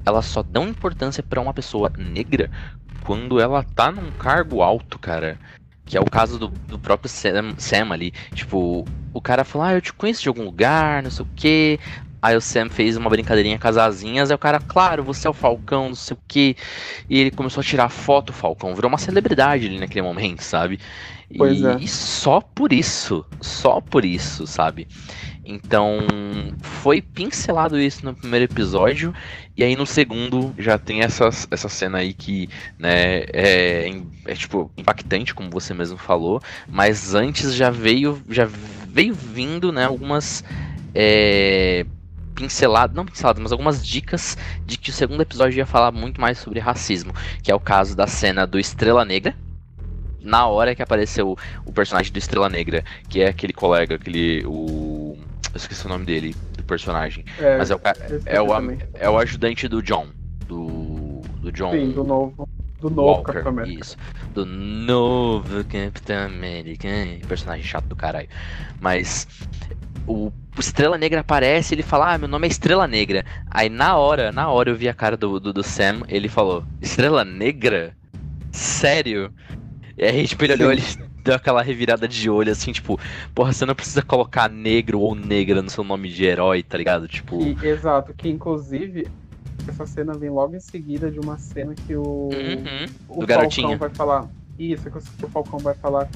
Elas 0.05 0.25
só 0.27 0.43
dão 0.43 0.67
importância 0.67 1.23
pra 1.23 1.41
uma 1.41 1.53
pessoa 1.53 1.91
negra 1.97 2.51
quando 2.99 3.39
ela 3.39 3.63
tá 3.63 3.91
num 3.91 4.11
cargo 4.11 4.61
alto, 4.61 4.99
cara. 4.99 5.39
Que 5.85 5.97
é 5.97 6.01
o 6.01 6.05
caso 6.05 6.39
do, 6.39 6.47
do 6.47 6.79
próprio 6.79 7.09
Sam, 7.09 7.53
Sam 7.57 7.91
ali. 7.91 8.11
Tipo, 8.33 8.85
o 9.13 9.21
cara 9.21 9.43
fala, 9.43 9.67
ah, 9.67 9.73
eu 9.73 9.81
te 9.81 9.93
conheço 9.93 10.21
de 10.21 10.27
algum 10.27 10.43
lugar, 10.43 11.03
não 11.03 11.11
sei 11.11 11.25
o 11.25 11.29
quê. 11.35 11.79
Aí 12.21 12.35
o 12.35 12.41
Sam 12.41 12.69
fez 12.69 12.97
uma 12.97 13.07
brincadeirinha 13.07 13.59
com 13.59 13.67
as 13.67 13.77
asinhas, 13.77 14.31
aí 14.31 14.35
o 14.35 14.39
cara, 14.39 14.59
claro, 14.59 15.03
você 15.03 15.27
é 15.27 15.29
o 15.29 15.33
Falcão, 15.33 15.89
não 15.89 15.95
sei 15.95 16.17
o 16.17 16.19
quê. 16.27 16.55
E 17.07 17.19
ele 17.19 17.29
começou 17.29 17.61
a 17.61 17.63
tirar 17.63 17.89
foto, 17.89 18.31
o 18.31 18.33
Falcão. 18.33 18.73
Virou 18.73 18.89
uma 18.89 18.97
celebridade 18.97 19.67
ali 19.67 19.79
naquele 19.79 20.01
momento, 20.01 20.41
sabe? 20.41 20.79
Pois 21.37 21.59
e, 21.59 21.67
é. 21.67 21.77
e 21.79 21.87
só 21.87 22.41
por 22.41 22.73
isso, 22.73 23.23
só 23.39 23.79
por 23.79 24.03
isso, 24.03 24.47
sabe? 24.47 24.87
Então, 25.45 25.99
foi 26.81 27.01
pincelado 27.01 27.79
isso 27.79 28.03
no 28.03 28.15
primeiro 28.15 28.45
episódio, 28.45 29.13
e 29.55 29.63
aí 29.63 29.75
no 29.75 29.85
segundo 29.85 30.53
já 30.57 30.77
tem 30.77 31.01
essa, 31.01 31.29
essa 31.51 31.69
cena 31.69 31.99
aí 31.99 32.13
que, 32.13 32.49
né, 32.79 33.19
é, 33.31 33.91
é, 34.25 34.33
tipo 34.33 34.71
impactante, 34.75 35.35
como 35.35 35.51
você 35.51 35.73
mesmo 35.73 35.97
falou, 35.97 36.41
mas 36.67 37.13
antes 37.13 37.53
já 37.53 37.69
veio, 37.69 38.21
já 38.27 38.45
veio 38.87 39.13
vindo, 39.13 39.71
né, 39.71 39.85
algumas 39.85 40.43
é, 40.95 41.85
pinceladas, 42.33 42.95
não 42.95 43.05
pinceladas, 43.05 43.41
mas 43.41 43.51
algumas 43.51 43.85
dicas 43.85 44.35
de 44.65 44.77
que 44.77 44.89
o 44.89 44.93
segundo 44.93 45.21
episódio 45.21 45.57
ia 45.57 45.65
falar 45.65 45.91
muito 45.91 46.19
mais 46.19 46.39
sobre 46.39 46.59
racismo, 46.59 47.13
que 47.43 47.51
é 47.51 47.55
o 47.55 47.59
caso 47.59 47.95
da 47.95 48.07
cena 48.07 48.47
do 48.47 48.57
Estrela 48.57 49.05
Negra, 49.05 49.35
na 50.25 50.47
hora 50.47 50.75
que 50.75 50.81
apareceu 50.81 51.37
o 51.63 51.71
personagem 51.71 52.11
do 52.11 52.17
Estrela 52.17 52.49
Negra, 52.49 52.83
que 53.07 53.21
é 53.21 53.27
aquele 53.27 53.53
colega, 53.53 53.95
aquele. 53.95 54.43
O. 54.45 55.17
Eu 55.55 55.57
esqueci 55.57 55.85
o 55.85 55.89
nome 55.89 56.05
dele, 56.05 56.35
do 56.57 56.63
personagem. 56.65 57.23
É, 57.39 57.57
Mas 57.57 57.71
é 57.71 57.75
o, 57.75 57.79
esqueci 57.83 58.23
é 58.25 58.41
o, 58.41 58.47
é 58.93 59.09
o 59.09 59.17
ajudante 59.17 59.67
do 59.69 59.81
John. 59.81 60.09
Do. 60.47 61.21
Do 61.39 61.51
John. 61.51 61.71
Sim, 61.71 61.91
do 61.91 62.03
novo. 62.03 62.49
Do 62.81 62.89
novo 62.89 63.09
Walker, 63.09 63.31
Capitão 63.31 63.51
América. 63.53 63.81
Isso. 63.81 63.97
Do 64.33 64.45
novo 64.45 65.63
Capitão 65.63 66.25
América. 66.25 66.87
Personagem 67.27 67.63
chato 67.63 67.85
do 67.85 67.95
caralho. 67.95 68.27
Mas. 68.81 69.27
O 70.05 70.31
o 70.57 70.61
Estrela 70.61 70.97
Negra 70.97 71.19
aparece 71.19 71.75
ele 71.75 71.83
fala, 71.83 72.13
ah, 72.13 72.17
meu 72.17 72.27
nome 72.27 72.47
é 72.47 72.49
Estrela 72.49 72.87
Negra. 72.87 73.25
Aí 73.51 73.69
na 73.69 73.97
hora, 73.97 74.31
na 74.31 74.49
hora 74.49 74.69
eu 74.69 74.75
vi 74.75 74.87
a 74.87 74.93
cara 74.93 75.17
do, 75.17 75.39
do, 75.39 75.51
do 75.51 75.63
Sam, 75.63 76.03
ele 76.07 76.29
falou, 76.29 76.63
Estrela 76.81 77.25
Negra? 77.25 77.95
Sério? 78.51 79.33
E 79.97 80.05
aí, 80.05 80.27
tipo, 80.27 80.43
ele 80.45 80.53
olhou, 80.53 80.71
ele 80.71 80.81
deu 81.25 81.35
aquela 81.35 81.61
revirada 81.61 82.07
de 82.07 82.29
olho, 82.29 82.51
assim, 82.51 82.71
tipo, 82.71 82.99
porra, 83.33 83.51
você 83.51 83.65
não 83.65 83.73
precisa 83.75 84.01
colocar 84.03 84.47
negro 84.49 84.99
ou 84.99 85.15
negra 85.15 85.61
no 85.61 85.69
seu 85.69 85.83
nome 85.83 86.07
de 86.07 86.23
herói, 86.23 86.61
tá 86.61 86.77
ligado? 86.77 87.07
Tipo, 87.07 87.41
exato, 87.65 88.13
que 88.13 88.29
inclusive 88.29 89.07
essa 89.67 89.85
cena 89.87 90.13
vem 90.13 90.29
logo 90.29 90.55
em 90.55 90.59
seguida 90.59 91.09
de 91.09 91.19
uma 91.19 91.37
cena 91.39 91.73
que 91.73 91.95
o, 91.95 92.29
uhum, 92.31 92.85
o 93.09 93.19
do 93.21 93.25
garotinho. 93.27 93.69
Falcão 93.69 93.87
vai 93.87 93.95
falar. 93.95 94.27
Isso, 94.59 94.89
que 94.89 94.97
o- 95.25 95.29
Falcão 95.29 95.59
vai 95.59 95.73
falar 95.73 96.07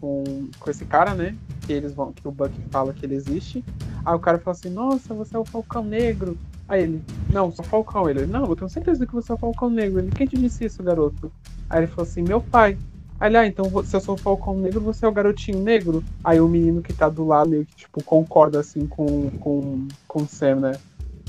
com, 0.00 0.48
com 0.58 0.70
esse 0.70 0.84
cara, 0.86 1.14
né? 1.14 1.36
Que 1.66 1.74
eles 1.74 1.92
vão, 1.94 2.12
que 2.12 2.26
o 2.26 2.30
Buck 2.32 2.52
fala 2.70 2.94
que 2.94 3.04
ele 3.04 3.14
existe. 3.14 3.62
Aí 4.04 4.14
o 4.14 4.18
cara 4.18 4.38
fala 4.38 4.56
assim, 4.56 4.70
nossa, 4.70 5.12
você 5.12 5.36
é 5.36 5.38
o 5.38 5.44
Falcão 5.44 5.84
Negro. 5.84 6.36
Aí 6.68 6.82
ele, 6.82 7.02
não, 7.30 7.52
sou 7.52 7.64
Falcão. 7.64 8.08
Ele, 8.08 8.24
não, 8.26 8.46
eu 8.46 8.56
tenho 8.56 8.68
certeza 8.70 9.06
que 9.06 9.12
você 9.12 9.30
é 9.30 9.34
o 9.34 9.38
Falcão 9.38 9.68
Negro. 9.68 9.98
Ele, 10.00 10.10
quem 10.10 10.26
te 10.26 10.36
disse 10.36 10.64
isso, 10.64 10.82
garoto? 10.82 11.30
Aí 11.68 11.80
ele 11.80 11.86
falou 11.88 12.08
assim, 12.08 12.22
meu 12.22 12.40
pai. 12.40 12.78
Ele, 13.20 13.36
ah, 13.36 13.46
então 13.46 13.64
se 13.84 13.96
eu 13.96 14.00
sou 14.00 14.14
o 14.14 14.18
Falcão 14.18 14.58
Negro, 14.58 14.80
você 14.80 15.06
é 15.06 15.08
o 15.08 15.12
garotinho 15.12 15.60
negro? 15.60 16.04
Aí 16.22 16.40
o 16.40 16.48
menino 16.48 16.82
que 16.82 16.92
tá 16.92 17.08
do 17.08 17.26
lado 17.26 17.48
meio 17.48 17.64
que, 17.64 17.74
tipo, 17.74 18.02
concorda, 18.04 18.60
assim, 18.60 18.86
com, 18.86 19.30
com, 19.40 19.88
com 20.06 20.22
o 20.22 20.28
Sam, 20.28 20.56
né? 20.56 20.72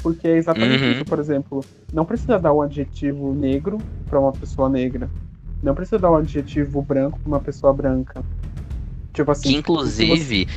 Porque 0.04 0.28
é 0.28 0.38
exatamente 0.38 0.84
Uhum. 0.84 0.92
isso, 0.92 1.06
por 1.06 1.20
exemplo. 1.20 1.66
Não 1.92 2.06
precisa 2.06 2.38
dar 2.38 2.54
um 2.54 2.62
adjetivo 2.62 3.34
negro 3.34 3.78
pra 4.10 4.20
uma 4.20 4.32
pessoa 4.32 4.70
negra. 4.70 5.10
Não 5.64 5.74
precisa 5.74 5.98
dar 5.98 6.12
um 6.12 6.18
adjetivo 6.18 6.82
branco 6.82 7.20
pra 7.20 7.28
uma 7.30 7.40
pessoa 7.40 7.74
branca. 7.74 8.22
Tipo 9.14 9.32
assim. 9.32 9.50
Que 9.50 9.56
inclusive. 9.58 10.48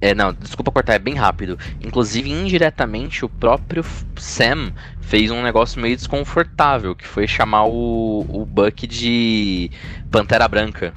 É, 0.00 0.14
não, 0.14 0.32
desculpa 0.32 0.70
cortar, 0.70 0.94
é 0.94 0.98
bem 0.98 1.14
rápido. 1.14 1.58
Inclusive, 1.80 2.30
indiretamente, 2.30 3.24
o 3.24 3.28
próprio 3.30 3.82
Sam 4.18 4.72
fez 5.00 5.30
um 5.30 5.42
negócio 5.42 5.80
meio 5.80 5.96
desconfortável, 5.96 6.94
que 6.94 7.06
foi 7.06 7.26
chamar 7.26 7.64
o, 7.66 8.26
o 8.28 8.44
Buck 8.46 8.86
de 8.86 9.70
Pantera 10.10 10.46
Branca. 10.48 10.94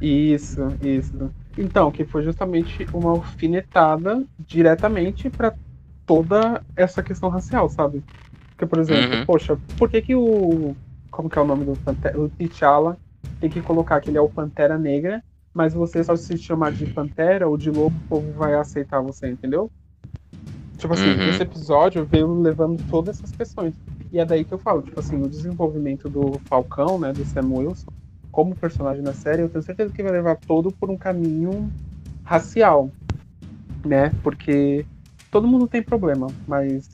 Isso, 0.00 0.60
isso. 0.80 1.34
Então, 1.56 1.90
que 1.90 2.04
foi 2.04 2.22
justamente 2.22 2.88
uma 2.92 3.10
alfinetada 3.12 4.26
diretamente 4.38 5.30
pra 5.30 5.56
toda 6.06 6.64
essa 6.76 7.02
questão 7.02 7.28
racial, 7.30 7.68
sabe? 7.68 8.04
Porque, 8.56 8.66
por 8.66 8.78
exemplo, 8.78 9.18
Uhum. 9.18 9.26
poxa, 9.26 9.58
por 9.78 9.90
que 9.90 10.02
que 10.02 10.14
o. 10.14 10.76
Como 11.10 11.30
que 11.30 11.38
é 11.38 11.42
o 11.42 11.46
nome 11.46 11.64
do 11.64 11.76
Pantera? 11.78 12.20
O 12.20 12.28
T'Challa 12.30 12.98
tem 13.40 13.50
que 13.50 13.62
colocar 13.62 14.00
que 14.00 14.10
ele 14.10 14.18
é 14.18 14.20
o 14.20 14.30
Pantera 14.30 14.78
Negra, 14.78 15.22
mas 15.56 15.72
você 15.72 16.04
só 16.04 16.14
se 16.14 16.36
chamar 16.36 16.72
de 16.72 16.84
Pantera 16.92 17.48
ou 17.48 17.56
de 17.56 17.70
Lobo, 17.70 17.96
o 17.96 18.08
povo 18.10 18.30
vai 18.32 18.54
aceitar 18.54 19.00
você, 19.00 19.26
entendeu? 19.26 19.70
Tipo 20.76 20.92
assim, 20.92 21.08
Uhum. 21.08 21.30
esse 21.30 21.42
episódio 21.42 22.04
veio 22.04 22.38
levando 22.38 22.78
todas 22.90 23.16
essas 23.16 23.32
questões. 23.32 23.72
E 24.12 24.18
é 24.18 24.24
daí 24.24 24.44
que 24.44 24.52
eu 24.52 24.58
falo, 24.58 24.82
tipo 24.82 25.00
assim, 25.00 25.16
o 25.16 25.26
desenvolvimento 25.26 26.10
do 26.10 26.38
Falcão, 26.40 26.98
né, 26.98 27.10
do 27.10 27.24
Sam 27.24 27.48
Wilson, 27.54 27.90
como 28.30 28.54
personagem 28.54 29.02
na 29.02 29.14
série, 29.14 29.40
eu 29.40 29.48
tenho 29.48 29.64
certeza 29.64 29.90
que 29.90 30.02
vai 30.02 30.12
levar 30.12 30.36
todo 30.36 30.70
por 30.70 30.90
um 30.90 30.96
caminho 30.98 31.70
racial, 32.22 32.90
né? 33.82 34.12
Porque 34.22 34.84
todo 35.30 35.48
mundo 35.48 35.66
tem 35.66 35.82
problema, 35.82 36.26
mas 36.46 36.86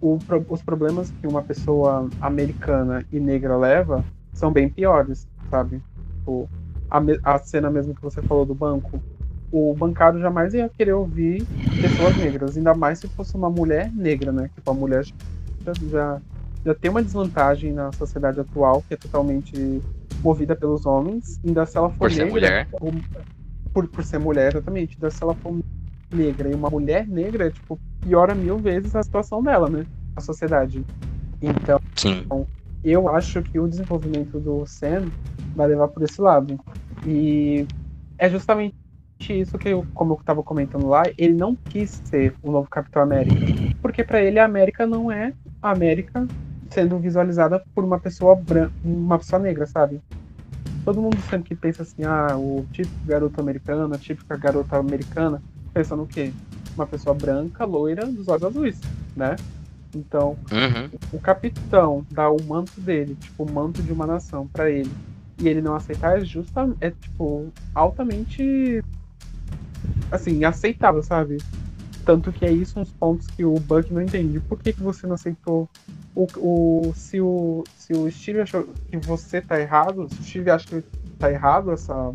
o, 0.00 0.18
os 0.48 0.62
problemas 0.62 1.10
que 1.20 1.26
uma 1.26 1.42
pessoa 1.42 2.08
americana 2.20 3.04
e 3.12 3.18
negra 3.18 3.56
leva 3.56 4.04
são 4.32 4.52
bem 4.52 4.68
piores, 4.68 5.26
sabe? 5.50 5.82
Tipo, 6.18 6.48
a, 6.90 7.00
a 7.22 7.38
cena 7.38 7.70
mesmo 7.70 7.94
que 7.94 8.02
você 8.02 8.22
falou 8.22 8.44
do 8.44 8.54
banco, 8.54 9.00
o 9.50 9.74
bancário 9.74 10.20
jamais 10.20 10.54
ia 10.54 10.68
querer 10.68 10.92
ouvir 10.92 11.46
pessoas 11.80 12.16
negras, 12.16 12.56
ainda 12.56 12.74
mais 12.74 12.98
se 12.98 13.08
fosse 13.08 13.34
uma 13.36 13.48
mulher 13.48 13.90
negra, 13.94 14.32
né? 14.32 14.50
Tipo, 14.54 14.70
a 14.70 14.74
mulher 14.74 15.04
já, 15.04 15.72
já, 15.90 16.20
já 16.64 16.74
tem 16.74 16.90
uma 16.90 17.02
desvantagem 17.02 17.72
na 17.72 17.92
sociedade 17.92 18.40
atual, 18.40 18.82
que 18.82 18.94
é 18.94 18.96
totalmente 18.96 19.80
movida 20.22 20.56
pelos 20.56 20.84
homens, 20.84 21.38
ainda 21.44 21.64
se 21.64 21.78
ela 21.78 21.88
for 21.90 21.98
por 21.98 22.10
negra, 22.10 22.24
ser 22.24 22.30
mulher. 22.30 22.68
Ou, 22.80 22.92
por, 23.72 23.88
por 23.88 24.04
ser 24.04 24.18
mulher, 24.18 24.52
exatamente, 24.52 24.96
ainda 24.96 25.10
se 25.10 25.22
ela 25.22 25.34
for 25.34 25.56
negra 26.12 26.50
e 26.50 26.54
uma 26.54 26.70
mulher 26.70 27.06
negra, 27.06 27.50
tipo, 27.50 27.78
piora 28.02 28.34
mil 28.34 28.58
vezes 28.58 28.94
a 28.96 29.02
situação 29.02 29.42
dela, 29.42 29.68
né? 29.68 29.86
A 30.16 30.20
sociedade. 30.20 30.82
Então, 31.40 31.78
Sim. 31.94 32.26
Eu 32.84 33.08
acho 33.08 33.42
que 33.42 33.58
o 33.58 33.68
desenvolvimento 33.68 34.38
do 34.38 34.64
Sam 34.66 35.08
vai 35.54 35.68
levar 35.68 35.88
por 35.88 36.02
esse 36.02 36.20
lado. 36.20 36.58
E 37.06 37.66
é 38.16 38.28
justamente 38.28 38.74
isso 39.28 39.58
que, 39.58 39.68
eu, 39.68 39.84
como 39.94 40.14
eu 40.14 40.18
estava 40.20 40.42
comentando 40.42 40.86
lá, 40.86 41.02
ele 41.16 41.34
não 41.34 41.54
quis 41.54 42.00
ser 42.04 42.34
o 42.42 42.50
novo 42.50 42.68
Capitão 42.68 43.02
América. 43.02 43.36
Porque 43.82 44.04
para 44.04 44.22
ele 44.22 44.38
a 44.38 44.44
América 44.44 44.86
não 44.86 45.10
é 45.10 45.32
a 45.60 45.70
América 45.70 46.26
sendo 46.70 46.98
visualizada 46.98 47.62
por 47.74 47.84
uma 47.84 47.98
pessoa 47.98 48.36
branca, 48.36 48.72
uma 48.84 49.18
pessoa 49.18 49.40
negra, 49.40 49.66
sabe? 49.66 50.00
Todo 50.84 51.00
mundo 51.00 51.18
sempre 51.28 51.48
que 51.48 51.56
pensa 51.56 51.82
assim, 51.82 52.04
ah, 52.04 52.36
o 52.36 52.64
típico 52.72 52.94
garoto 53.06 53.40
americano, 53.40 53.94
a 53.94 53.98
típica 53.98 54.36
garota 54.36 54.76
americana, 54.76 55.42
pensa 55.72 55.96
no 55.96 56.06
quê? 56.06 56.32
Uma 56.74 56.86
pessoa 56.86 57.14
branca, 57.14 57.64
loira, 57.64 58.06
dos 58.06 58.28
olhos 58.28 58.44
azuis, 58.44 58.80
né? 59.16 59.36
Então, 59.94 60.36
Uhum. 60.52 60.90
o 61.12 61.18
capitão 61.18 62.06
dá 62.10 62.30
o 62.30 62.42
manto 62.42 62.80
dele, 62.80 63.16
tipo, 63.20 63.44
o 63.44 63.50
manto 63.50 63.82
de 63.82 63.92
uma 63.92 64.06
nação 64.06 64.46
para 64.46 64.70
ele, 64.70 64.90
e 65.38 65.48
ele 65.48 65.62
não 65.62 65.74
aceitar 65.74 66.18
é 66.18 66.24
justa, 66.24 66.68
é 66.80 66.90
tipo 66.90 67.46
altamente 67.74 68.82
assim, 70.10 70.44
aceitável, 70.44 71.02
sabe? 71.02 71.38
Tanto 72.04 72.32
que 72.32 72.44
é 72.44 72.50
isso 72.50 72.80
uns 72.80 72.90
pontos 72.90 73.26
que 73.26 73.44
o 73.44 73.54
Buck 73.54 73.92
não 73.92 74.00
entende. 74.00 74.40
Por 74.40 74.58
que, 74.58 74.72
que 74.72 74.82
você 74.82 75.06
não 75.06 75.14
aceitou 75.14 75.68
o, 76.14 76.26
o 76.38 76.92
se 76.94 77.20
o 77.20 77.64
se 77.76 77.92
o 77.92 78.10
Steve 78.10 78.40
achou 78.40 78.66
que 78.88 78.96
você 78.96 79.40
tá 79.40 79.60
errado, 79.60 80.08
se 80.10 80.20
o 80.20 80.24
Steve 80.24 80.50
acha 80.50 80.66
que 80.66 80.82
tá 81.18 81.30
errado 81.30 81.70
essa 81.70 82.12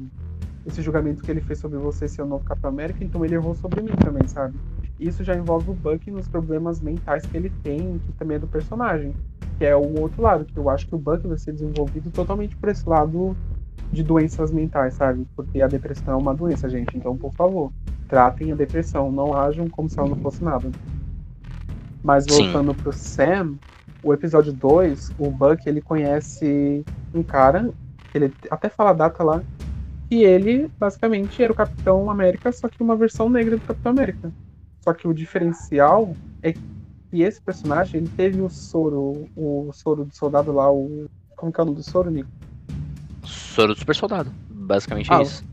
esse 0.66 0.82
julgamento 0.82 1.22
que 1.22 1.30
ele 1.30 1.42
fez 1.42 1.60
sobre 1.60 1.78
você 1.78 2.08
ser 2.08 2.22
o 2.22 2.26
novo 2.26 2.44
Capitão 2.44 2.70
América, 2.70 3.04
então 3.04 3.24
ele 3.24 3.36
errou 3.36 3.54
sobre 3.54 3.82
mim 3.82 3.92
também, 4.04 4.28
sabe? 4.28 4.56
Isso 5.04 5.22
já 5.22 5.36
envolve 5.36 5.70
o 5.70 5.74
Buck 5.74 6.10
nos 6.10 6.30
problemas 6.30 6.80
mentais 6.80 7.26
que 7.26 7.36
ele 7.36 7.52
tem, 7.62 8.00
que 8.00 8.14
também 8.14 8.38
é 8.38 8.40
do 8.40 8.48
personagem, 8.48 9.14
que 9.58 9.66
é 9.66 9.76
o 9.76 10.00
outro 10.00 10.22
lado, 10.22 10.46
que 10.46 10.58
eu 10.58 10.70
acho 10.70 10.88
que 10.88 10.96
o 10.96 10.98
Buck 10.98 11.28
vai 11.28 11.38
ser 11.38 11.52
desenvolvido 11.52 12.10
totalmente 12.10 12.56
por 12.56 12.70
esse 12.70 12.88
lado 12.88 13.36
de 13.92 14.02
doenças 14.02 14.50
mentais, 14.50 14.94
sabe? 14.94 15.28
Porque 15.36 15.62
a 15.62 15.68
depressão 15.68 16.14
é 16.14 16.18
uma 16.18 16.34
doença, 16.34 16.70
gente. 16.70 16.96
Então, 16.96 17.18
por 17.18 17.34
favor, 17.34 17.72
tratem 18.08 18.54
a 18.54 18.56
depressão, 18.56 19.12
não 19.12 19.36
ajam 19.36 19.70
como 19.70 19.90
se 19.90 20.00
ela 20.00 20.08
não 20.08 20.16
fosse 20.16 20.42
nada. 20.42 20.72
Mas 22.02 22.26
voltando 22.26 22.74
Sim. 22.74 22.82
pro 22.82 22.94
Sam, 22.94 23.56
o 24.02 24.14
episódio 24.14 24.54
2, 24.54 25.16
o 25.20 25.30
Buck 25.30 25.68
ele 25.68 25.82
conhece 25.82 26.82
um 27.14 27.22
cara, 27.22 27.70
ele 28.14 28.34
até 28.50 28.70
fala 28.70 28.92
a 28.92 28.94
data 28.94 29.22
lá, 29.22 29.44
que 30.10 30.24
ele 30.24 30.72
basicamente 30.80 31.44
era 31.44 31.52
o 31.52 31.56
Capitão 31.56 32.10
América, 32.10 32.54
só 32.54 32.70
que 32.70 32.82
uma 32.82 32.96
versão 32.96 33.30
negra 33.30 33.58
do 33.58 33.66
Capitão 33.68 33.92
América. 33.92 34.32
Só 34.84 34.94
que 34.94 35.08
o 35.08 35.14
diferencial 35.14 36.14
é 36.42 36.52
que 36.52 37.22
esse 37.22 37.42
personagem 37.42 38.02
ele 38.02 38.10
teve 38.18 38.42
o 38.42 38.50
soro, 38.50 39.30
o 39.34 39.72
soro 39.72 40.04
do 40.04 40.14
soldado 40.14 40.52
lá, 40.52 40.70
o. 40.70 41.10
Como 41.38 41.54
que 41.54 41.60
é 41.60 41.64
o 41.64 41.66
nome 41.66 41.78
do 41.78 41.84
soro, 41.84 42.12
Nico? 42.12 42.30
Soro 43.24 43.74
do 43.74 43.80
super 43.80 43.96
soldado. 43.96 44.30
Basicamente 44.50 45.12
ah, 45.12 45.20
é 45.20 45.22
isso. 45.22 45.46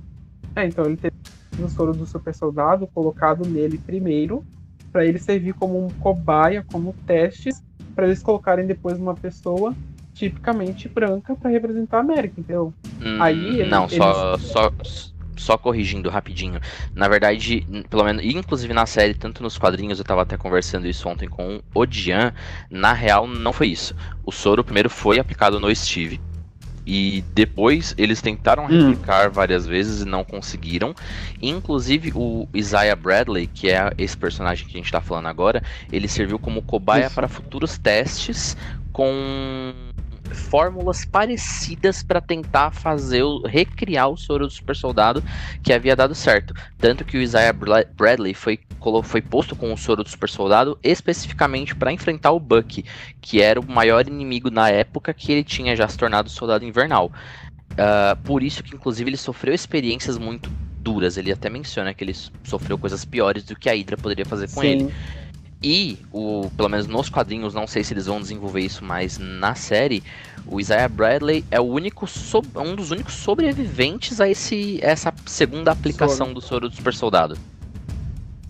É, 0.57 0.67
então 0.67 0.85
ele 0.85 0.97
teve 0.97 1.15
o 1.63 1.69
soro 1.69 1.93
do 1.93 2.07
super 2.07 2.35
soldado 2.35 2.89
colocado 2.89 3.49
nele 3.49 3.79
primeiro, 3.79 4.45
para 4.91 5.07
ele 5.07 5.19
servir 5.19 5.55
como 5.55 5.87
um 5.87 5.89
cobaia, 5.89 6.65
como 6.73 6.93
testes, 7.07 7.63
para 7.95 8.07
eles 8.07 8.23
colocarem 8.23 8.67
depois 8.67 8.99
uma 8.99 9.15
pessoa 9.15 9.75
tipicamente 10.13 10.89
branca 10.89 11.37
para 11.37 11.51
representar 11.51 11.99
a 11.99 12.01
América, 12.01 12.41
entendeu? 12.41 12.75
Hum, 13.01 13.23
Aí 13.23 13.61
ele, 13.61 13.71
não, 13.71 13.85
eles... 13.85 13.97
só, 13.97 14.37
só 14.39 14.73
só 15.41 15.57
corrigindo 15.57 16.11
rapidinho. 16.11 16.61
Na 16.95 17.09
verdade, 17.09 17.67
pelo 17.89 18.05
menos, 18.05 18.23
inclusive 18.25 18.73
na 18.73 18.87
série, 18.87 19.15
tanto 19.15 19.43
nos 19.43 19.59
quadrinhos, 19.59 19.99
eu 19.99 20.05
tava 20.05 20.23
até 20.23 20.37
conversando 20.37 20.87
isso 20.87 21.09
ontem 21.09 21.29
com 21.29 21.61
o 21.75 21.87
Dian, 21.87 22.33
na 22.71 22.93
real 22.93 23.27
não 23.27 23.53
foi 23.53 23.69
isso. 23.69 23.95
O 24.25 24.31
soro 24.31 24.63
primeiro 24.63 24.91
foi 24.91 25.19
aplicado 25.19 25.59
no 25.59 25.75
Steve. 25.75 26.21
E 26.87 27.23
depois 27.35 27.95
eles 27.97 28.21
tentaram 28.21 28.65
hum. 28.65 28.67
replicar 28.67 29.29
hum. 29.29 29.33
várias 29.33 29.67
vezes 29.67 30.03
e 30.03 30.05
não 30.05 30.25
conseguiram. 30.25 30.95
Inclusive 31.41 32.13
o 32.15 32.49
Isaiah 32.55 32.97
Bradley, 32.97 33.47
que 33.47 33.71
é 33.71 33.93
esse 33.97 34.17
personagem 34.17 34.67
que 34.67 34.75
a 34.75 34.81
gente 34.81 34.91
tá 34.91 35.01
falando 35.01 35.27
agora, 35.27 35.63
ele 35.93 36.09
serviu 36.09 36.39
como 36.39 36.63
cobaia 36.63 37.07
isso. 37.07 37.15
para 37.15 37.29
futuros 37.29 37.79
testes 37.79 38.57
com 38.93 39.73
fórmulas 40.35 41.05
parecidas 41.05 42.03
para 42.03 42.21
tentar 42.21 42.71
fazer 42.71 43.23
o, 43.23 43.43
recriar 43.43 44.09
o 44.09 44.17
soro 44.17 44.47
do 44.47 44.53
super 44.53 44.77
soldado 44.77 45.23
que 45.63 45.73
havia 45.73 45.97
dado 45.97 46.15
certo. 46.15 46.55
Tanto 46.79 47.05
que 47.05 47.17
o 47.17 47.23
Isaiah 47.23 47.53
Bradley 47.53 48.35
foi, 48.35 48.59
foi 49.05 49.21
posto 49.21 49.55
com 49.55 49.73
o 49.73 49.77
soro 49.77 50.03
do 50.03 50.09
super 50.09 50.29
soldado 50.29 50.79
especificamente 50.83 51.75
para 51.75 51.93
enfrentar 51.93 52.33
o 52.33 52.41
Buck, 52.41 52.85
que 53.21 53.41
era 53.41 53.61
o 53.61 53.71
maior 53.71 54.07
inimigo 54.07 54.51
na 54.51 54.69
época 54.69 55.13
que 55.13 55.33
ele 55.33 55.45
tinha 55.45 55.77
já 55.77 55.89
se 55.89 55.99
tornado 55.99 56.29
soldado 56.31 56.65
invernal. 56.65 57.13
Uh, 57.73 58.17
por 58.25 58.43
isso 58.43 58.63
que 58.63 58.75
inclusive 58.75 59.11
ele 59.11 59.17
sofreu 59.17 59.55
experiências 59.55 60.19
muito 60.19 60.51
duras. 60.81 61.17
Ele 61.17 61.33
até 61.33 61.49
menciona 61.49 61.95
que 61.95 62.03
ele 62.03 62.15
sofreu 62.45 62.77
coisas 62.77 63.05
piores 63.05 63.45
do 63.45 63.55
que 63.55 63.69
a 63.69 63.75
Hydra 63.75 63.97
poderia 63.97 64.25
fazer 64.25 64.51
com 64.51 64.61
Sim. 64.61 64.67
ele. 64.67 64.95
E, 65.63 65.99
o, 66.11 66.51
pelo 66.57 66.71
menos 66.71 66.87
nos 66.87 67.11
quadrinhos, 67.11 67.53
não 67.53 67.67
sei 67.67 67.85
se 67.85 67.93
eles 67.93 68.07
vão 68.07 68.21
desenvolver 68.21 68.61
isso 68.61 68.83
mais 68.83 69.19
na 69.19 69.55
série, 69.55 70.03
o 70.47 70.59
Isaiah 70.59 70.89
Bradley 70.89 71.45
é 71.51 71.61
o 71.61 71.65
único 71.65 72.07
so, 72.07 72.43
um 72.57 72.75
dos 72.75 72.91
únicos 72.91 73.15
sobreviventes 73.15 74.21
a 74.21 74.29
esse, 74.29 74.83
essa 74.83 75.13
segunda 75.27 75.71
aplicação 75.71 76.29
soro. 76.29 76.35
do 76.35 76.41
soro 76.41 76.69
do 76.71 76.75
super 76.75 76.95
soldado. 76.95 77.37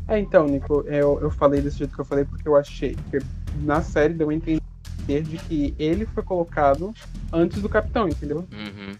É, 0.07 0.19
então, 0.19 0.47
Nico, 0.47 0.85
eu, 0.87 1.19
eu 1.21 1.31
falei 1.31 1.61
desse 1.61 1.79
jeito 1.79 1.95
que 1.95 2.01
eu 2.01 2.05
falei 2.05 2.25
porque 2.25 2.47
eu 2.47 2.57
achei 2.57 2.97
que 3.11 3.19
na 3.63 3.83
série 3.83 4.15
deu 4.15 4.31
a 4.31 4.35
entender 4.35 4.61
de 5.09 5.37
que 5.39 5.75
ele 5.79 6.07
foi 6.07 6.23
colocado 6.23 6.95
antes 7.33 7.61
do 7.61 7.69
capitão, 7.69 8.09
entendeu? 8.09 8.47
Uhum. 8.53 8.93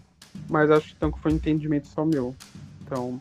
Mas 0.49 0.69
acho 0.69 0.93
então, 0.95 1.11
que 1.11 1.19
foi 1.19 1.31
um 1.31 1.35
entendimento 1.35 1.87
só 1.87 2.03
meu. 2.03 2.35
Então, 2.81 3.19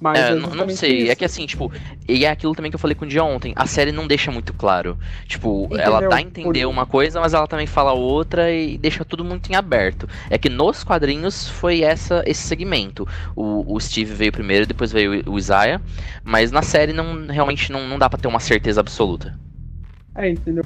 mas 0.00 0.18
é, 0.18 0.30
é 0.30 0.34
não, 0.34 0.54
não 0.54 0.68
sei, 0.68 1.02
isso. 1.02 1.12
é 1.12 1.14
que 1.14 1.24
assim, 1.24 1.46
tipo, 1.46 1.72
e 2.08 2.24
é 2.24 2.30
aquilo 2.30 2.54
também 2.54 2.70
que 2.70 2.76
eu 2.76 2.78
falei 2.78 2.94
com 2.94 3.04
o 3.04 3.08
dia 3.08 3.24
ontem, 3.24 3.52
a 3.56 3.66
série 3.66 3.92
não 3.92 4.06
deixa 4.06 4.30
muito 4.30 4.52
claro. 4.52 4.96
Tipo, 5.26 5.64
Entendeu? 5.64 5.84
ela 5.84 6.00
dá 6.08 6.16
a 6.16 6.20
entender 6.20 6.66
uma 6.66 6.86
coisa, 6.86 7.20
mas 7.20 7.34
ela 7.34 7.46
também 7.46 7.66
fala 7.66 7.92
outra 7.92 8.50
e 8.52 8.78
deixa 8.78 9.04
tudo 9.04 9.24
muito 9.24 9.50
em 9.50 9.56
aberto. 9.56 10.08
É 10.30 10.38
que 10.38 10.48
nos 10.48 10.84
quadrinhos 10.84 11.48
foi 11.48 11.82
essa 11.82 12.22
esse 12.26 12.46
segmento. 12.46 13.06
O, 13.34 13.74
o 13.74 13.80
Steve 13.80 14.12
veio 14.14 14.32
primeiro, 14.32 14.66
depois 14.66 14.92
veio 14.92 15.22
o 15.26 15.38
Isaiah, 15.38 15.80
mas 16.24 16.50
na 16.50 16.62
série 16.62 16.92
não 16.92 17.26
realmente 17.26 17.72
não, 17.72 17.86
não 17.88 17.98
dá 17.98 18.08
para 18.08 18.18
ter 18.18 18.28
uma 18.28 18.40
certeza 18.40 18.80
absoluta. 18.80 19.38
É, 20.14 20.28
entendeu? 20.28 20.64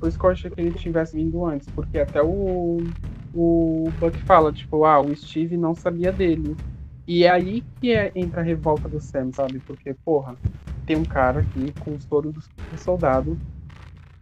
Por 0.00 0.08
isso 0.08 0.18
que 0.18 0.24
eu 0.24 0.30
achei 0.30 0.50
que 0.50 0.60
ele 0.60 0.72
tivesse 0.72 1.14
vindo 1.14 1.44
antes, 1.44 1.68
porque 1.68 1.98
até 1.98 2.22
o, 2.22 2.82
o 3.34 3.90
Buck 4.00 4.16
fala, 4.22 4.50
tipo, 4.50 4.84
ah, 4.84 5.00
o 5.00 5.14
Steve 5.14 5.56
não 5.56 5.74
sabia 5.74 6.10
dele. 6.10 6.56
E 7.06 7.24
é 7.24 7.30
aí 7.30 7.62
que 7.80 7.92
é, 7.92 8.10
entra 8.14 8.40
a 8.40 8.44
revolta 8.44 8.88
do 8.88 9.00
Sam, 9.00 9.30
sabe? 9.32 9.58
Porque, 9.60 9.94
porra, 10.04 10.36
tem 10.86 10.96
um 10.96 11.04
cara 11.04 11.40
aqui 11.40 11.72
com 11.80 11.92
o 11.92 12.00
soro 12.00 12.32
do 12.32 12.42
soldado. 12.78 13.38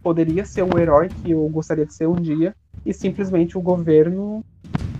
Poderia 0.01 0.43
ser 0.43 0.63
um 0.63 0.77
herói 0.77 1.09
que 1.09 1.31
eu 1.31 1.47
gostaria 1.49 1.85
de 1.85 1.93
ser 1.93 2.07
um 2.07 2.15
dia. 2.15 2.55
E 2.85 2.93
simplesmente 2.93 3.57
o 3.57 3.61
governo 3.61 4.43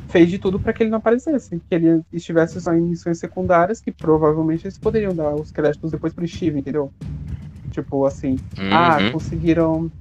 fez 0.07 0.29
de 0.29 0.37
tudo 0.37 0.59
para 0.59 0.71
que 0.71 0.83
ele 0.83 0.89
não 0.89 0.99
aparecesse. 0.99 1.61
Que 1.67 1.75
ele 1.75 2.01
estivesse 2.13 2.61
só 2.61 2.73
em 2.73 2.81
missões 2.81 3.17
secundárias, 3.19 3.81
que 3.81 3.91
provavelmente 3.91 4.65
eles 4.65 4.77
poderiam 4.77 5.13
dar 5.13 5.35
os 5.35 5.51
créditos 5.51 5.91
depois 5.91 6.13
pro 6.13 6.27
Steve, 6.27 6.59
entendeu? 6.59 6.91
Tipo 7.71 8.05
assim, 8.05 8.37
uhum. 8.57 8.69
ah, 8.71 9.11
conseguiram. 9.11 9.91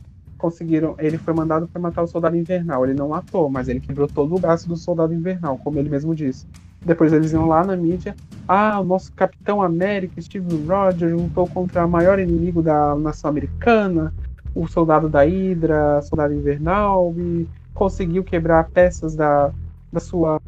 Conseguiram. 0.43 0.97
Ele 0.99 1.17
foi 1.17 1.33
mandado 1.33 1.69
para 1.69 1.81
matar 1.81 2.03
o 2.03 2.09
soldado 2.09 2.37
invernal. 2.37 2.85
Ele 2.85 2.95
não 2.95 3.11
matou, 3.11 3.49
mas 3.49 3.69
ele 3.69 3.79
quebrou 3.79 4.09
todo 4.09 4.35
o 4.35 4.41
braço 4.41 4.69
do 4.69 4.77
soldado 4.77 5.15
invernal, 5.15 5.57
como 5.59 5.79
ele 5.79 5.89
mesmo 5.89 6.17
disse. 6.17 6.49
Depois 6.85 7.13
eles 7.13 7.33
iam 7.33 7.47
lá 7.47 7.65
na 7.65 7.77
mídia. 7.77 8.17
Ah, 8.49 8.81
o 8.81 8.85
nosso 8.85 9.13
Capitão 9.13 9.63
América, 9.63 10.21
Steve 10.21 10.67
Rogers, 10.67 11.13
lutou 11.13 11.47
contra 11.47 11.87
o 11.87 11.89
maior 11.89 12.19
inimigo 12.19 12.61
da 12.61 12.97
nação 12.97 13.31
americana. 13.31 14.13
o 14.53 14.67
soldado 14.67 15.09
da 15.09 15.23
Hydra, 15.23 16.03
soldado 16.03 16.35
invernal, 16.35 17.15
e 17.17 17.49
conseguiu 17.73 18.25
quebrar 18.25 18.69
peças 18.71 19.15
da, 19.15 19.53
da 19.93 20.01
sua. 20.01 20.41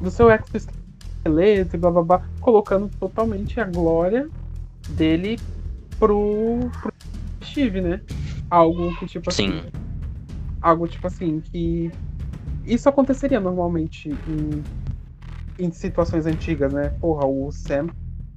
do 0.00 0.10
seu 0.10 0.28
exoesqueleto 0.30 1.76
e 1.76 1.78
blá 1.78 1.90
blá 1.90 2.02
blá, 2.02 2.22
colocando 2.40 2.88
totalmente 2.98 3.60
a 3.60 3.64
glória 3.64 4.26
dele 4.88 5.38
pro, 5.98 6.58
pro 6.80 6.92
Steve, 7.42 7.82
né? 7.82 8.00
Algo 8.50 8.94
que, 8.98 9.06
tipo 9.06 9.30
assim. 9.30 9.52
Sim. 9.52 9.70
Algo 10.60 10.88
tipo 10.88 11.06
assim, 11.06 11.40
que. 11.40 11.90
Isso 12.64 12.88
aconteceria 12.88 13.40
normalmente 13.40 14.10
em, 14.10 15.64
em 15.64 15.70
situações 15.70 16.26
antigas, 16.26 16.72
né? 16.72 16.90
Porra, 17.00 17.26
o 17.26 17.50
Sam 17.50 17.88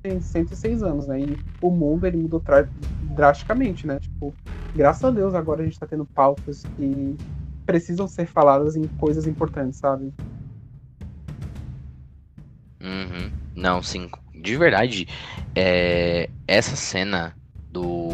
tem 0.02 0.20
106 0.20 0.84
anos, 0.84 1.08
né? 1.08 1.22
E 1.22 1.38
o 1.62 1.72
mundo 1.72 2.06
ele 2.06 2.18
mudou 2.18 2.42
drasticamente, 3.16 3.88
né? 3.88 4.00
Tipo, 4.00 4.34
graças 4.76 5.04
a 5.04 5.12
Deus 5.12 5.34
agora 5.34 5.62
a 5.62 5.66
gente 5.66 5.80
tá 5.80 5.88
tendo 5.88 6.06
pautas 6.06 6.64
que 6.78 7.16
precisam 7.66 8.08
ser 8.08 8.26
faladas 8.26 8.76
em 8.76 8.84
coisas 9.00 9.26
importantes, 9.26 9.80
sabe? 9.80 10.14
Uhum. 12.82 13.32
Não, 13.56 13.82
sim. 13.82 14.10
De 14.42 14.58
verdade, 14.58 15.08
é... 15.56 16.30
essa 16.48 16.76
cena 16.76 17.34
do 17.72 18.13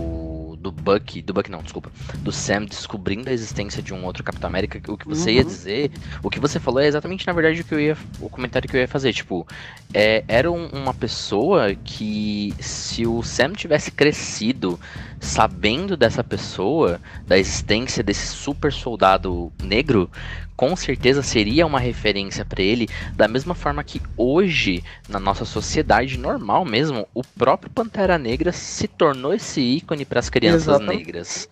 do 0.69 0.71
Buck, 0.71 1.21
do 1.21 1.34
Buck 1.34 1.49
não, 1.49 1.62
desculpa, 1.62 1.91
do 2.19 2.32
Sam 2.32 2.65
descobrindo 2.65 3.29
a 3.29 3.34
existência 3.34 3.82
de 3.82 3.93
um 3.93 4.05
outro 4.05 4.23
Capitão 4.23 4.47
América, 4.47 4.79
o 4.91 4.97
que 4.97 5.08
você 5.08 5.32
uhum. 5.32 5.36
ia 5.38 5.43
dizer, 5.43 5.91
o 6.23 6.29
que 6.29 6.39
você 6.39 6.60
falou 6.60 6.79
é 6.79 6.88
exatamente 6.88 7.25
na 7.25 7.34
verdade 7.34 7.62
o 7.62 7.63
que 7.63 7.73
eu 7.73 7.79
ia, 7.79 7.97
o 8.19 8.29
comentário 8.29 8.69
que 8.69 8.75
eu 8.75 8.82
ia 8.82 8.88
fazer, 8.88 9.12
tipo, 9.13 9.47
é, 9.93 10.23
era 10.27 10.51
um, 10.51 10.67
uma 10.67 10.93
pessoa 10.93 11.73
que 11.75 12.53
se 12.60 13.05
o 13.05 13.23
Sam 13.23 13.53
tivesse 13.53 13.91
crescido 13.91 14.79
sabendo 15.19 15.97
dessa 15.97 16.23
pessoa, 16.23 16.99
da 17.27 17.38
existência 17.38 18.03
desse 18.03 18.27
super 18.27 18.71
soldado 18.71 19.51
negro, 19.62 20.10
com 20.55 20.75
certeza 20.75 21.21
seria 21.21 21.65
uma 21.65 21.79
referência 21.79 22.43
para 22.43 22.62
ele, 22.62 22.88
da 23.15 23.27
mesma 23.27 23.55
forma 23.55 23.84
que 23.84 24.01
hoje, 24.17 24.84
na 25.08 25.19
nossa 25.19 25.45
sociedade 25.45 26.17
normal 26.17 26.65
mesmo, 26.65 27.08
o 27.13 27.23
próprio 27.23 27.71
Pantera 27.71 28.17
Negra 28.17 28.51
se 28.51 28.88
tornou 28.88 29.34
esse 29.34 29.62
ícone 29.62 30.03
para 30.03 30.19
as 30.19 30.29
crianças 30.29 30.63
Exatamente. 30.63 30.97
negras. 30.97 31.49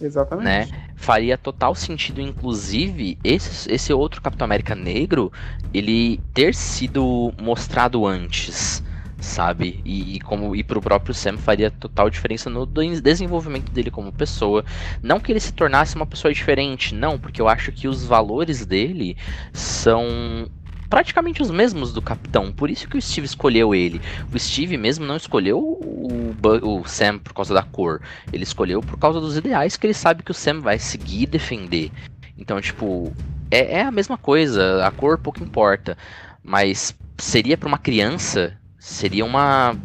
Exatamente. 0.00 0.44
Né? 0.44 0.68
Faria 0.94 1.38
total 1.38 1.74
sentido, 1.74 2.20
inclusive, 2.20 3.18
esse, 3.24 3.72
esse 3.72 3.92
outro 3.92 4.20
Capitão 4.20 4.44
América 4.44 4.74
negro, 4.74 5.32
ele 5.72 6.20
ter 6.34 6.54
sido 6.54 7.32
mostrado 7.40 8.06
antes 8.06 8.82
sabe? 9.26 9.80
E, 9.84 10.16
e 10.16 10.20
como 10.20 10.54
e 10.54 10.62
pro 10.62 10.80
próprio 10.80 11.14
Sam 11.14 11.36
faria 11.36 11.70
total 11.70 12.08
diferença 12.08 12.48
no 12.48 12.66
desenvolvimento 12.66 13.70
dele 13.70 13.90
como 13.90 14.12
pessoa. 14.12 14.64
Não 15.02 15.20
que 15.20 15.32
ele 15.32 15.40
se 15.40 15.52
tornasse 15.52 15.96
uma 15.96 16.06
pessoa 16.06 16.32
diferente, 16.32 16.94
não, 16.94 17.18
porque 17.18 17.40
eu 17.40 17.48
acho 17.48 17.72
que 17.72 17.88
os 17.88 18.04
valores 18.04 18.64
dele 18.64 19.16
são 19.52 20.48
praticamente 20.88 21.42
os 21.42 21.50
mesmos 21.50 21.92
do 21.92 22.00
capitão. 22.00 22.52
Por 22.52 22.70
isso 22.70 22.88
que 22.88 22.96
o 22.96 23.02
Steve 23.02 23.26
escolheu 23.26 23.74
ele. 23.74 24.00
O 24.32 24.38
Steve 24.38 24.76
mesmo 24.76 25.04
não 25.04 25.16
escolheu 25.16 25.58
o, 25.58 26.34
o, 26.62 26.84
Sam 26.86 27.18
por 27.18 27.34
causa 27.34 27.52
da 27.52 27.62
cor. 27.62 28.00
Ele 28.32 28.44
escolheu 28.44 28.80
por 28.80 28.98
causa 28.98 29.20
dos 29.20 29.36
ideais 29.36 29.76
que 29.76 29.86
ele 29.86 29.94
sabe 29.94 30.22
que 30.22 30.30
o 30.30 30.34
Sam 30.34 30.60
vai 30.60 30.78
seguir 30.78 31.22
e 31.22 31.26
defender. 31.26 31.90
Então, 32.38 32.60
tipo, 32.60 33.12
é, 33.50 33.78
é 33.78 33.82
a 33.82 33.90
mesma 33.90 34.16
coisa. 34.16 34.86
A 34.86 34.90
cor 34.90 35.18
pouco 35.18 35.42
importa. 35.42 35.96
Mas 36.42 36.94
seria 37.18 37.56
para 37.56 37.68
uma 37.68 37.78
criança 37.78 38.56
seria 38.86 39.24
uma, 39.24 39.76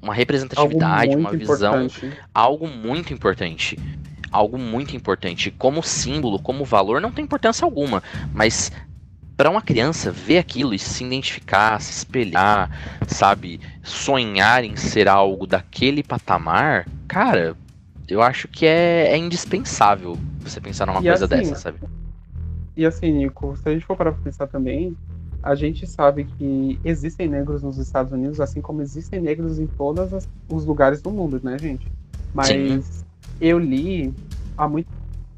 uma 0.00 0.14
representatividade, 0.14 1.16
uma 1.16 1.32
visão, 1.32 1.86
importante. 1.86 2.16
algo 2.32 2.68
muito 2.68 3.12
importante. 3.12 3.78
Algo 4.30 4.56
muito 4.56 4.96
importante. 4.96 5.50
Como 5.50 5.82
símbolo, 5.82 6.38
como 6.38 6.64
valor, 6.64 7.00
não 7.00 7.10
tem 7.10 7.24
importância 7.24 7.64
alguma. 7.64 8.00
Mas 8.32 8.70
para 9.36 9.50
uma 9.50 9.60
criança 9.60 10.12
ver 10.12 10.38
aquilo 10.38 10.72
e 10.72 10.78
se 10.78 11.04
identificar, 11.04 11.80
se 11.80 11.90
espelhar, 11.90 12.70
sabe, 13.08 13.60
sonhar 13.82 14.62
em 14.62 14.76
ser 14.76 15.08
algo 15.08 15.48
daquele 15.48 16.04
patamar, 16.04 16.86
cara, 17.08 17.56
eu 18.08 18.22
acho 18.22 18.46
que 18.46 18.66
é, 18.66 19.08
é 19.08 19.16
indispensável 19.16 20.16
você 20.38 20.60
pensar 20.60 20.86
numa 20.86 21.00
e 21.00 21.04
coisa 21.04 21.24
assim, 21.24 21.36
dessa, 21.36 21.56
sabe? 21.56 21.78
E 22.76 22.86
assim, 22.86 23.10
Nico, 23.10 23.56
se 23.56 23.68
a 23.68 23.72
gente 23.72 23.84
for 23.84 23.96
para 23.96 24.12
pensar 24.12 24.46
também, 24.46 24.96
a 25.44 25.54
gente 25.54 25.86
sabe 25.86 26.24
que 26.24 26.80
existem 26.82 27.28
negros 27.28 27.62
nos 27.62 27.76
Estados 27.76 28.10
Unidos, 28.10 28.40
assim 28.40 28.62
como 28.62 28.80
existem 28.80 29.20
negros 29.20 29.58
em 29.58 29.66
todos 29.66 30.26
os 30.48 30.64
lugares 30.64 31.02
do 31.02 31.10
mundo, 31.10 31.38
né, 31.44 31.58
gente? 31.58 31.86
Mas 32.32 32.48
Sim. 32.48 32.82
eu 33.38 33.58
li 33.58 34.14
há 34.56 34.66
muito 34.66 34.88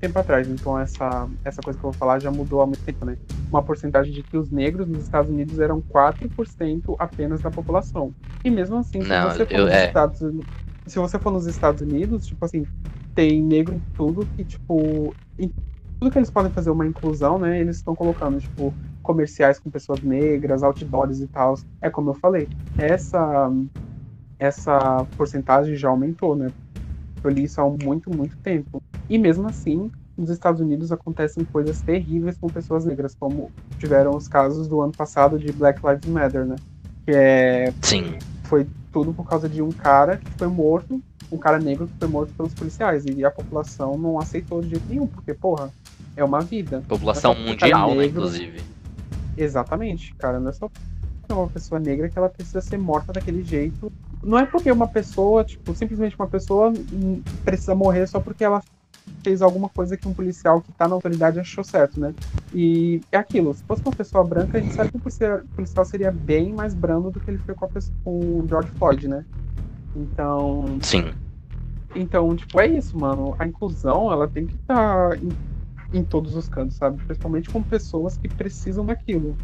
tempo 0.01 0.17
atrás, 0.17 0.49
então 0.49 0.79
essa, 0.79 1.29
essa 1.45 1.61
coisa 1.61 1.77
que 1.77 1.85
eu 1.85 1.91
vou 1.91 1.99
falar 1.99 2.21
já 2.21 2.31
mudou 2.31 2.63
há 2.63 2.67
muito 2.67 2.85
tempo, 2.85 3.05
né? 3.05 3.19
Uma 3.51 3.65
porcentagem 3.65 4.13
de 4.13 4.23
que 4.23 4.37
os 4.37 4.49
negros 4.49 4.87
nos 4.87 5.03
Estados 5.03 5.29
Unidos 5.29 5.59
eram 5.59 5.83
4% 5.83 6.95
apenas 7.01 7.41
da 7.41 7.51
população. 7.51 8.15
E 8.45 8.51
mesmo 8.51 8.77
assim, 8.77 9.03
se 9.03 9.09
Não, 9.09 9.29
você 9.29 9.45
for 9.45 9.55
eu, 9.55 9.65
nos 9.65 9.75
é... 9.75 9.87
Estados 9.89 10.21
Unidos. 10.21 10.47
Se 10.87 10.99
você 11.01 11.19
for 11.19 11.33
nos 11.33 11.47
Estados 11.47 11.83
Unidos, 11.83 12.29
tipo 12.29 12.45
assim, 12.45 12.65
tem 13.13 13.43
negro 13.43 13.75
em 13.75 13.83
tudo 13.97 14.25
que, 14.37 14.45
tipo, 14.45 15.13
em 15.37 15.53
tudo 15.99 16.13
que 16.13 16.19
eles 16.19 16.31
podem 16.31 16.53
fazer 16.53 16.71
uma 16.71 16.87
inclusão, 16.87 17.41
né? 17.41 17.59
Eles 17.59 17.79
estão 17.79 17.97
colocando, 17.97 18.39
tipo, 18.39 18.73
comerciais 19.07 19.59
com 19.59 19.71
pessoas 19.71 20.03
negras, 20.03 20.63
outdoors 20.63 21.21
e 21.21 21.27
tal. 21.29 21.59
É 21.81 21.89
como 21.89 22.11
eu 22.11 22.15
falei, 22.15 22.49
essa 22.77 23.51
essa 24.39 25.07
porcentagem 25.17 25.77
já 25.77 25.89
aumentou, 25.89 26.37
né? 26.37 26.53
Eu 27.25 27.31
li 27.31 27.45
isso 27.45 27.61
há 27.61 27.71
muito, 27.71 28.15
muito 28.15 28.37
tempo. 28.39 28.83
E 29.09 29.17
mesmo 29.17 29.49
assim, 29.49 29.91
nos 30.17 30.29
Estados 30.29 30.61
Unidos 30.61 30.93
acontecem 30.93 31.45
coisas 31.45 31.81
terríveis 31.81 32.37
com 32.37 32.49
pessoas 32.49 32.85
negras, 32.85 33.15
como 33.15 33.51
tiveram 33.79 34.15
os 34.15 34.29
casos 34.29 34.69
do 34.69 34.81
ano 34.81 34.93
passado 34.93 35.39
de 35.39 35.51
Black 35.53 35.81
Lives 35.87 36.09
Matter, 36.09 36.45
né? 36.45 36.57
Que 37.05 37.13
é. 37.13 37.73
Sim. 37.81 38.19
Foi 38.45 38.67
tudo 38.93 39.15
por 39.15 39.27
causa 39.27 39.49
de 39.49 39.63
um 39.63 39.71
cara 39.71 40.19
que 40.19 40.31
foi 40.33 40.49
morto, 40.49 41.01
um 41.33 41.39
cara 41.39 41.59
negro 41.59 41.87
que 41.87 41.95
foi 41.99 42.09
morto 42.09 42.33
pelos 42.35 42.55
policiais. 42.55 43.05
E 43.07 43.25
a 43.25 43.31
população 43.31 43.97
não 43.97 44.19
aceitou 44.19 44.61
de 44.61 44.71
jeito 44.71 44.87
nenhum, 44.89 45.07
porque, 45.07 45.33
porra, 45.33 45.71
é 46.17 46.25
uma 46.25 46.41
vida. 46.41 46.83
População 46.87 47.35
mundial, 47.35 47.95
né, 47.95 48.07
inclusive. 48.07 48.61
Exatamente, 49.37 50.15
cara. 50.15 50.41
Não 50.41 50.51
é 50.51 50.53
só 50.53 50.71
uma 51.31 51.49
pessoa 51.49 51.81
negra 51.81 52.09
que 52.09 52.19
ela 52.19 52.29
precisa 52.29 52.61
ser 52.61 52.79
morta 52.79 53.13
daquele 53.13 53.43
jeito. 53.43 53.93
Não 54.23 54.39
é 54.39 54.47
porque 54.47 54.71
uma 54.71 54.89
pessoa, 54.89 55.45
tipo, 55.45 55.75
simplesmente 55.75 56.17
uma 56.19 56.29
pessoa 56.29 56.73
precisa 57.45 57.75
morrer 57.75 58.07
só 58.07 58.21
porque 58.21 58.45
ela 58.45 58.63
fez 59.23 59.43
alguma 59.43 59.69
coisa 59.69 59.97
que 59.97 60.07
um 60.07 60.15
policial 60.15 60.61
que 60.61 60.73
tá 60.73 60.89
na 60.89 60.95
autoridade 60.95 61.39
achou 61.39 61.63
certo, 61.63 61.99
né? 61.99 62.15
E 62.55 63.01
é 63.11 63.17
aquilo, 63.17 63.55
se 63.55 63.63
fosse 63.65 63.83
uma 63.83 63.95
pessoa 63.95 64.25
branca, 64.25 64.59
a 64.59 64.61
gente 64.61 64.75
sabe 64.75 64.91
que 64.91 64.97
o 64.97 65.01
policial 65.55 65.85
seria 65.85 66.11
bem 66.11 66.53
mais 66.53 66.75
brando 66.75 67.11
do 67.11 67.21
que 67.21 67.31
ele 67.31 67.39
foi 67.39 67.55
com, 67.55 67.69
pessoa, 67.69 67.97
com 68.05 68.11
o 68.11 68.47
George 68.49 68.71
Floyd, 68.79 69.09
né? 69.09 69.25
Então. 69.95 70.79
Sim. 70.81 71.13
Então, 71.95 72.37
tipo, 72.37 72.61
é 72.61 72.67
isso, 72.67 72.99
mano. 72.99 73.35
A 73.39 73.47
inclusão, 73.47 74.13
ela 74.13 74.29
tem 74.29 74.47
que 74.47 74.55
estar 74.55 75.11
tá 75.11 75.17
em 75.93 76.03
todos 76.03 76.35
os 76.35 76.49
cantos, 76.49 76.77
sabe? 76.77 77.03
Principalmente 77.05 77.49
com 77.49 77.63
pessoas 77.63 78.17
que 78.17 78.29
precisam 78.29 78.85
daquilo. 78.85 79.37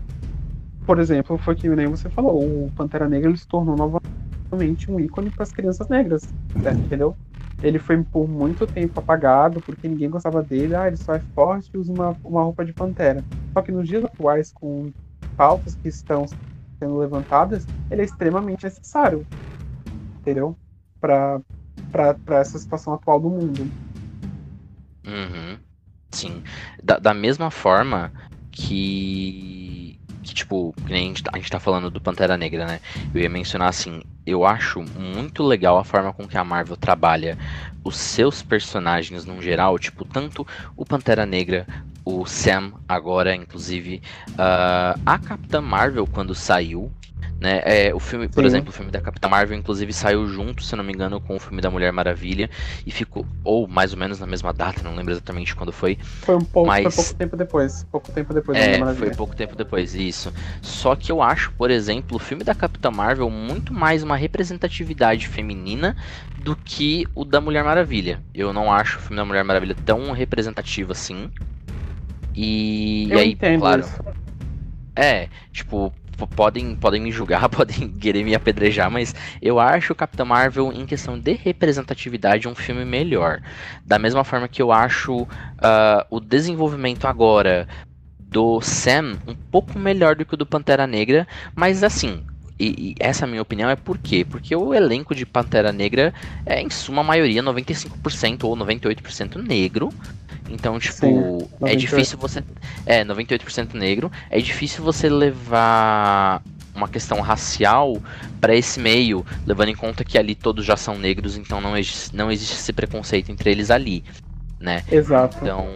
Por 0.85 0.99
exemplo, 0.99 1.39
foi 1.39 1.55
que 1.55 1.69
nem 1.69 1.87
você 1.87 2.09
falou, 2.11 2.43
o 2.43 2.73
Pantera 2.77 3.09
Negra 3.09 3.29
ele 3.29 3.39
se 3.39 3.47
tornou 3.47 3.77
novamente 3.77 4.91
um 4.91 4.99
ícone 4.99 5.31
para 5.31 5.45
as 5.45 5.53
crianças 5.53 5.89
negras, 5.89 6.29
né? 6.57 6.73
entendeu? 6.73 7.17
Ele 7.63 7.79
foi 7.79 8.03
por 8.03 8.29
muito 8.29 8.67
tempo 8.67 8.99
apagado 8.99 9.61
porque 9.61 9.87
ninguém 9.87 10.11
gostava 10.11 10.43
dele. 10.43 10.75
Ah, 10.75 10.89
ele 10.89 10.97
só 10.97 11.15
é 11.15 11.21
forte 11.35 11.71
e 11.73 11.79
usa 11.79 11.93
uma, 11.93 12.17
uma 12.25 12.43
roupa 12.43 12.65
de 12.65 12.73
pantera. 12.73 13.23
Só 13.53 13.63
que 13.63 13.71
nos 13.71 13.87
dias 13.87 14.05
atuais, 14.05 14.53
com 14.53 14.91
pautas 15.37 15.77
que 15.77 15.89
estão 15.89 16.27
sendo 16.81 16.99
levantadas, 16.99 17.65
ele 17.89 18.03
é 18.03 18.05
extremamente 18.05 18.65
necessário, 18.65 19.25
entendeu? 20.19 20.57
Para 21.01 21.41
essa 22.31 22.59
situação 22.59 22.95
atual 22.95 23.21
do 23.21 23.31
mundo. 23.31 23.71
Uhum. 25.07 25.52
Sim. 26.12 26.42
Da, 26.83 26.98
da 26.98 27.14
mesma 27.14 27.51
forma 27.51 28.12
que. 28.51 29.98
Que, 30.22 30.35
tipo, 30.35 30.72
que 30.87 30.92
nem 30.92 31.07
a 31.07 31.09
gente, 31.09 31.22
tá, 31.25 31.31
a 31.35 31.37
gente 31.37 31.51
tá 31.51 31.59
falando 31.59 31.90
do 31.90 32.01
Pantera 32.01 32.37
Negra, 32.37 32.64
né? 32.64 32.81
Eu 33.12 33.20
ia 33.20 33.29
mencionar 33.29 33.68
assim, 33.68 34.03
eu 34.25 34.46
acho 34.46 34.81
muito 34.81 35.42
legal 35.42 35.77
a 35.77 35.83
forma 35.83 36.12
com 36.12 36.29
que 36.29 36.38
a 36.38 36.44
Marvel 36.44 36.77
trabalha 36.77 37.37
os 37.83 37.96
seus 37.96 38.40
personagens 38.40 39.25
no 39.25 39.42
geral, 39.42 39.77
tipo, 39.81 40.05
tanto 40.05 40.46
o 40.77 40.87
Pantera 40.87 41.27
Negra, 41.27 41.66
o 42.05 42.25
Sam 42.25 42.72
agora, 42.88 43.35
inclusive, 43.35 44.01
uh, 44.31 45.01
a 45.05 45.18
Capitã 45.18 45.61
Marvel 45.61 46.07
quando 46.07 46.37
saiu, 46.37 46.92
Né? 47.41 47.61
É, 47.65 47.95
o 47.95 47.99
filme, 47.99 48.29
por 48.29 48.43
Sim. 48.43 48.47
exemplo, 48.47 48.71
o 48.71 48.73
filme 48.73 48.91
da 48.91 49.01
Capitã 49.01 49.29
Marvel, 49.29 49.57
inclusive, 49.59 49.93
saiu 49.93 50.27
junto, 50.29 50.63
se 50.63 50.77
não 50.77 50.85
me 50.85 50.93
engano, 50.93 51.21
com 51.21 51.35
o 51.37 51.41
filme 51.41 51.61
da 51.61 51.71
Mulher 51.71 51.93
Maravilha. 51.93 52.49
E 52.87 52.91
ficou, 52.91 53.27
ou 53.43 53.67
mais 53.67 53.93
ou 53.93 53.99
menos 53.99 54.21
na 54.21 54.27
mesma 54.27 54.53
data, 54.53 54.83
não 54.83 54.95
lembro 54.95 55.13
exatamente 55.13 55.55
quando 55.55 55.73
foi. 55.73 55.99
Foi 56.01 56.37
um 56.37 56.45
pouco, 56.45 56.69
Mas- 56.69 56.83
foi 56.83 56.93
pouco 57.05 57.15
tempo 57.15 57.37
depois. 57.37 57.85
Pouco 57.91 58.13
tempo 58.13 58.33
depois 58.33 58.57
da 58.57 58.65
É, 58.65 58.75
foi 58.75 58.81
Maravilha. 58.81 59.15
pouco 59.17 59.35
tempo 59.35 59.57
depois, 59.57 59.95
isso. 59.95 60.33
Só 60.61 60.95
que 60.95 61.11
eu 61.11 61.21
acho, 61.21 61.51
por 61.53 61.71
exemplo, 61.71 62.17
o 62.17 62.21
filme 62.21 62.45
da 62.45 62.55
Capitã 62.55 62.91
Marvel 62.91 63.29
muito 63.29 63.73
mais 63.75 64.03
uma 64.03 64.17
representatividade 64.17 65.27
feminina 65.27 65.97
do 66.39 66.55
que 66.57 67.07
o 67.15 67.25
da 67.25 67.41
Mulher 67.41 67.65
Maravilha. 67.65 68.21
Eu 68.35 68.53
não 68.53 68.73
acho 68.73 68.99
o 68.99 69.01
filme 69.01 69.17
da 69.17 69.25
Mulher 69.25 69.43
Maravilha 69.45 69.75
tão 69.85 70.13
representativo 70.13 70.93
assim. 70.93 71.31
E, 72.35 73.09
Eu 73.11 73.19
e 73.19 73.21
aí, 73.21 73.37
claro, 73.59 73.81
isso. 73.81 73.93
é, 74.97 75.29
tipo, 75.53 75.93
podem, 76.35 76.75
podem 76.77 77.01
me 77.01 77.11
julgar, 77.11 77.48
podem 77.51 77.88
querer 77.88 78.25
me 78.25 78.35
apedrejar, 78.35 78.90
mas 78.90 79.14
eu 79.40 79.59
acho 79.59 79.92
o 79.92 79.96
Capitão 79.96 80.27
Marvel, 80.27 80.72
em 80.72 80.87
questão 80.87 81.18
de 81.18 81.33
representatividade, 81.33 82.48
um 82.48 82.55
filme 82.55 82.85
melhor. 82.85 83.40
Da 83.85 83.98
mesma 83.98 84.25
forma 84.25 84.48
que 84.48 84.62
eu 84.62 84.72
acho 84.72 85.27
ah, 85.59 86.07
o 86.11 86.20
desenvolvimento 86.20 87.07
agora 87.07 87.66
do 88.18 88.61
Sam 88.62 89.18
um 89.27 89.35
pouco 89.35 89.79
melhor 89.79 90.16
do 90.16 90.25
que 90.25 90.35
o 90.35 90.37
do 90.37 90.46
Pantera 90.46 90.87
Negra, 90.87 91.27
mas 91.55 91.85
assim. 91.85 92.25
E, 92.59 92.90
e 92.90 92.94
essa 93.01 93.27
minha 93.27 93.42
opinião 93.42 93.68
é 93.68 93.77
por 93.77 93.98
quê? 93.98 94.25
Porque 94.25 94.55
o 94.55 94.72
elenco 94.72 95.14
de 95.14 95.27
Pantera 95.27 95.72
Negra 95.72 96.14
é, 96.46 96.61
em 96.61 96.70
suma 96.70 97.03
maioria, 97.03 97.42
95% 97.42 98.44
ou 98.44 98.57
98% 98.57 99.37
negro. 99.37 99.92
Então, 100.53 100.79
tipo, 100.79 100.97
Sim, 100.97 101.17
é 101.65 101.75
98. 101.75 101.79
difícil 101.79 102.19
você. 102.19 102.45
É, 102.85 103.05
98% 103.05 103.75
negro. 103.75 104.11
É 104.31 104.38
difícil 104.41 104.85
você 104.85 105.09
levar 105.09 106.43
uma 106.75 106.88
questão 106.88 107.21
racial 107.21 107.97
para 108.41 108.55
esse 108.55 108.81
meio, 108.81 109.25
levando 109.47 109.69
em 109.69 109.77
conta 109.77 110.05
que 110.05 110.19
ali 110.19 110.35
todos 110.35 110.65
já 110.65 110.77
são 110.77 110.99
negros, 110.99 111.37
então 111.37 111.61
não, 111.61 111.77
exi- 111.77 112.11
não 112.15 112.31
existe 112.31 112.55
esse 112.55 112.73
preconceito 112.73 113.31
entre 113.31 113.51
eles 113.51 113.71
ali, 113.71 114.03
né? 114.59 114.83
Exato. 114.91 115.38
Então, 115.43 115.69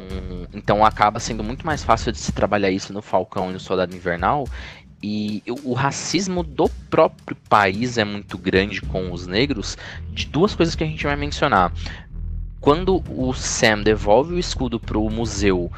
então 0.55 0.85
acaba 0.85 1.21
sendo 1.21 1.45
muito 1.45 1.67
mais 1.67 1.85
fácil 1.85 2.13
de 2.13 2.19
se 2.19 2.33
trabalhar 2.33 2.71
isso 2.71 2.93
no 2.93 3.03
Falcão 3.03 3.51
e 3.51 3.53
no 3.53 3.61
Soldado 3.61 3.95
Invernal. 3.95 4.47
E 5.03 5.43
o 5.47 5.73
o 5.73 5.75
racismo 5.75 6.43
do 6.43 6.69
próprio 6.91 7.37
país 7.49 7.99
é 7.99 8.05
muito 8.05 8.39
grande 8.39 8.81
com 8.81 9.13
os 9.13 9.27
negros, 9.27 9.77
de 10.11 10.27
duas 10.27 10.55
coisas 10.55 10.75
que 10.75 10.83
a 10.83 10.87
gente 10.87 11.05
vai 11.05 11.15
mencionar. 11.17 11.71
Quando 12.67 13.01
o 13.09 13.33
Sam 13.33 13.83
devolve 13.83 14.35
o 14.35 14.39
escudo 14.41 14.81
pro 14.81 15.09
museu 15.09 15.71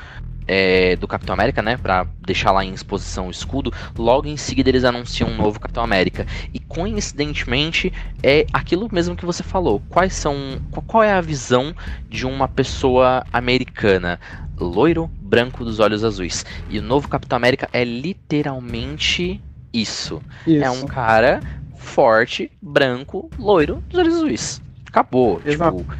é, 0.46 0.96
do 0.96 1.06
Capitão 1.06 1.34
América, 1.34 1.60
né, 1.60 1.76
Pra 1.76 2.06
deixar 2.24 2.50
lá 2.50 2.64
em 2.64 2.72
exposição 2.72 3.28
o 3.28 3.30
escudo, 3.30 3.70
logo 3.94 4.26
em 4.26 4.38
seguida 4.38 4.70
eles 4.70 4.84
anunciam 4.84 5.28
um 5.28 5.36
novo 5.36 5.60
Capitão 5.60 5.84
América. 5.84 6.26
E 6.54 6.58
coincidentemente 6.58 7.92
é 8.22 8.46
aquilo 8.54 8.88
mesmo 8.90 9.14
que 9.14 9.26
você 9.26 9.42
falou. 9.42 9.82
Quais 9.90 10.14
são, 10.14 10.58
qual- 10.70 10.82
qual 10.86 11.02
é 11.02 11.12
a 11.12 11.20
visão 11.20 11.74
de 12.08 12.24
uma 12.24 12.48
pessoa 12.48 13.22
americana? 13.34 14.18
Loiro, 14.58 15.10
branco, 15.20 15.66
dos 15.66 15.80
olhos 15.80 16.02
azuis. 16.02 16.46
E 16.70 16.78
o 16.78 16.82
novo 16.82 17.06
Capitão 17.06 17.36
América 17.36 17.68
é 17.70 17.84
literalmente 17.84 19.42
isso. 19.74 20.22
Isso. 20.46 20.64
É 20.64 20.70
um 20.70 20.86
cara 20.86 21.42
forte, 21.76 22.50
branco, 22.62 23.28
loiro, 23.38 23.82
dos 23.90 24.00
olhos 24.00 24.14
azuis. 24.14 24.62
Acabou. 24.86 25.42
Exato. 25.44 25.76
Tipo, 25.78 25.94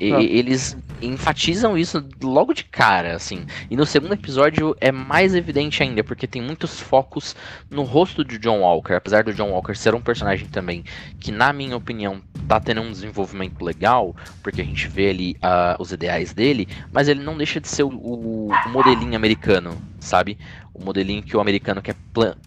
e- 0.00 0.06
Exato. 0.06 0.22
eles 0.24 0.76
enfatizam 1.02 1.76
isso 1.76 2.02
logo 2.22 2.54
de 2.54 2.64
cara, 2.64 3.14
assim. 3.14 3.44
E 3.70 3.76
no 3.76 3.84
segundo 3.84 4.14
episódio 4.14 4.74
é 4.80 4.90
mais 4.90 5.34
evidente 5.34 5.82
ainda, 5.82 6.02
porque 6.02 6.26
tem 6.26 6.40
muitos 6.40 6.80
focos 6.80 7.36
no 7.70 7.82
rosto 7.82 8.24
de 8.24 8.38
John 8.38 8.60
Walker. 8.60 8.94
Apesar 8.94 9.24
do 9.24 9.34
John 9.34 9.50
Walker 9.50 9.74
ser 9.76 9.94
um 9.94 10.00
personagem 10.00 10.48
também 10.48 10.84
que, 11.20 11.30
na 11.30 11.52
minha 11.52 11.76
opinião, 11.76 12.20
tá 12.48 12.58
tendo 12.60 12.80
um 12.80 12.90
desenvolvimento 12.90 13.62
legal, 13.64 14.14
porque 14.42 14.60
a 14.62 14.64
gente 14.64 14.88
vê 14.88 15.10
ali 15.10 15.36
ah, 15.42 15.76
os 15.78 15.92
ideais 15.92 16.32
dele, 16.32 16.66
mas 16.92 17.08
ele 17.08 17.22
não 17.22 17.36
deixa 17.36 17.60
de 17.60 17.68
ser 17.68 17.82
o, 17.82 17.88
o- 17.90 18.48
o 18.48 18.68
modelinho 18.70 19.16
americano, 19.16 19.76
sabe? 20.00 20.38
O 20.72 20.82
modelinho 20.84 21.22
que 21.22 21.36
o 21.36 21.40
americano 21.40 21.82
quer 21.82 21.96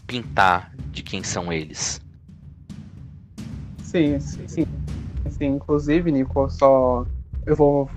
pintar 0.08 0.72
de 0.92 1.04
quem 1.04 1.22
são 1.24 1.52
eles. 1.54 2.02
Sim, 3.84 4.20
sim, 4.20 4.48
sim. 4.48 4.66
Sim, 5.30 5.46
Inclusive, 5.48 6.12
Nico, 6.12 6.50
só. 6.50 7.06
Eu 7.50 7.56
vou 7.56 7.90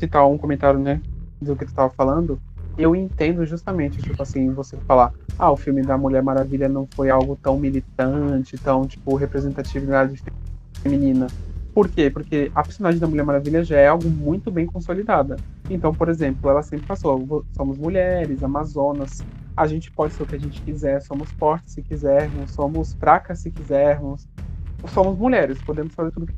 citar 0.00 0.26
um 0.26 0.36
comentário, 0.36 0.80
né? 0.80 1.00
Do 1.40 1.54
que 1.54 1.64
tu 1.64 1.72
tava 1.72 1.90
falando. 1.90 2.40
Eu 2.76 2.96
entendo 2.96 3.46
justamente, 3.46 4.02
tipo 4.02 4.20
assim, 4.20 4.52
você 4.52 4.76
falar, 4.78 5.12
ah, 5.38 5.52
o 5.52 5.56
filme 5.56 5.80
da 5.80 5.96
Mulher 5.96 6.24
Maravilha 6.24 6.68
não 6.68 6.88
foi 6.88 7.08
algo 7.08 7.38
tão 7.40 7.56
militante, 7.56 8.58
tão, 8.58 8.88
tipo, 8.88 9.14
representatividade 9.14 10.20
feminina. 10.82 11.28
Por 11.72 11.88
quê? 11.88 12.10
Porque 12.10 12.50
a 12.52 12.64
personagem 12.64 12.98
da 12.98 13.06
Mulher 13.06 13.22
Maravilha 13.24 13.62
já 13.62 13.78
é 13.78 13.86
algo 13.86 14.10
muito 14.10 14.50
bem 14.50 14.66
consolidada. 14.66 15.36
Então, 15.68 15.94
por 15.94 16.08
exemplo, 16.08 16.50
ela 16.50 16.62
sempre 16.62 16.88
passou, 16.88 17.24
"Vo- 17.24 17.44
somos 17.56 17.78
mulheres, 17.78 18.42
amazonas, 18.42 19.22
a 19.56 19.68
gente 19.68 19.88
pode 19.92 20.14
ser 20.14 20.24
o 20.24 20.26
que 20.26 20.34
a 20.34 20.40
gente 20.40 20.60
quiser, 20.64 21.00
somos 21.00 21.30
fortes 21.38 21.74
se 21.74 21.82
quisermos, 21.84 22.50
somos 22.50 22.92
fracas 22.94 23.38
se 23.38 23.52
quisermos, 23.52 24.26
somos 24.88 25.16
mulheres, 25.16 25.62
podemos 25.62 25.94
fazer 25.94 26.10
tudo 26.10 26.26
que 26.26 26.34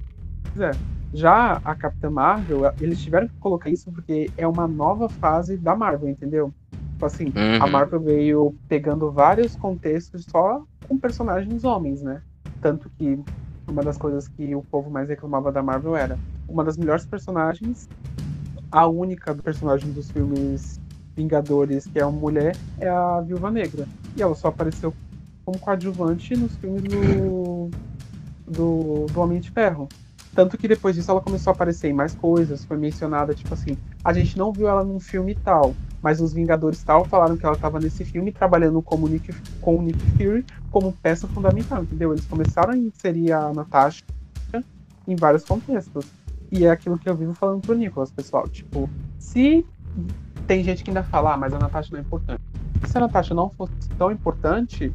quiser. 0.53 0.77
Já 1.15 1.61
a 1.65 1.75
Capitã 1.75 2.11
Marvel, 2.11 2.63
eles 2.81 3.01
tiveram 3.03 3.29
que 3.29 3.35
colocar 3.39 3.69
isso 3.69 3.91
porque 3.93 4.31
é 4.37 4.47
uma 4.47 4.67
nova 4.67 5.09
fase 5.09 5.57
da 5.57 5.77
Marvel, 5.77 6.09
entendeu? 6.09 6.53
Tipo 6.93 7.07
assim, 7.07 7.33
a 7.61 7.67
Uhum. 7.67 7.71
Marvel 7.71 8.01
veio 8.01 8.55
pegando 8.69 9.11
vários 9.11 9.55
contextos 9.57 10.25
só 10.25 10.63
com 10.89 10.99
personagens 10.99 11.65
homens, 11.65 12.03
né? 12.03 12.23
Tanto 12.61 12.89
que 12.97 13.19
uma 13.69 13.83
das 13.83 13.99
coisas 13.99 14.29
que 14.29 14.55
o 14.55 14.63
povo 14.63 14.91
mais 14.91 15.09
reclamava 15.09 15.53
da 15.53 15.63
Marvel 15.63 15.97
era 15.97 16.19
uma 16.49 16.65
das 16.65 16.77
melhores 16.77 17.05
personagens, 17.05 17.89
a 18.71 18.87
única 18.87 19.35
do 19.35 19.43
personagem 19.43 19.93
dos 19.93 20.11
filmes 20.11 20.81
Vingadores 21.15 21.87
que 21.87 21.99
é 21.99 22.07
uma 22.07 22.19
mulher 22.19 22.57
é 22.79 22.89
a 22.89 23.21
Viúva 23.21 23.51
Negra. 23.51 23.87
E 24.17 24.23
ela 24.23 24.35
só 24.35 24.49
apareceu 24.49 24.95
como 25.45 25.59
coadjuvante 25.59 26.35
nos 26.37 26.57
filmes 26.57 26.83
do, 26.85 27.69
do, 28.47 29.07
do 29.07 29.21
Homem 29.21 29.39
de 29.41 29.51
Ferro. 29.51 29.89
Tanto 30.35 30.57
que 30.57 30.67
depois 30.67 30.97
disso 30.97 31.11
ela 31.11 31.21
começou 31.21 31.51
a 31.51 31.55
aparecer 31.55 31.89
em 31.89 31.93
mais 31.93 32.15
coisas, 32.15 32.65
foi 32.65 32.79
mencionada, 32.79 33.35
tipo 33.35 33.53
assim, 33.53 33.77
a 34.03 34.13
gente 34.13 34.39
não 34.39 34.51
viu 34.51 34.67
ela 34.67 34.83
num 34.83 34.99
filme 34.99 35.35
tal, 35.35 35.75
mas 36.03 36.21
os 36.21 36.33
Vingadores 36.33 36.83
tal 36.83 37.05
falaram 37.05 37.37
que 37.37 37.45
ela 37.45 37.55
estava 37.55 37.79
nesse 37.79 38.05
filme 38.05 38.33
trabalhando 38.33 38.83
Nick, 39.09 39.35
com 39.61 39.77
o 39.77 39.83
Nick 39.83 40.01
Fury 40.17 40.45
como 40.71 40.93
peça 40.93 41.29
fundamental, 41.29 41.83
entendeu? 41.83 42.13
Eles 42.13 42.25
começaram 42.25 42.73
a 42.73 42.77
inserir 42.77 43.33
a 43.33 43.53
Natasha 43.53 44.03
em 45.07 45.17
vários 45.17 45.45
contextos. 45.45 46.07
E 46.51 46.65
é 46.65 46.71
aquilo 46.71 46.99
que 46.99 47.09
eu 47.09 47.17
vivo 47.17 47.35
falando 47.35 47.61
pro 47.61 47.75
Nicolas, 47.75 48.11
pessoal. 48.11 48.47
Tipo, 48.49 48.89
se 49.19 49.65
tem 50.47 50.63
gente 50.63 50.83
que 50.85 50.91
ainda 50.91 51.03
fala, 51.03 51.35
ah, 51.35 51.37
mas 51.37 51.53
a 51.53 51.59
Natasha 51.59 51.91
não 51.93 51.99
é 51.99 52.03
importante. 52.03 52.43
Se 52.87 52.97
a 52.97 53.01
Natasha 53.01 53.35
não 53.35 53.49
fosse 53.51 53.73
tão 53.99 54.11
importante, 54.11 54.93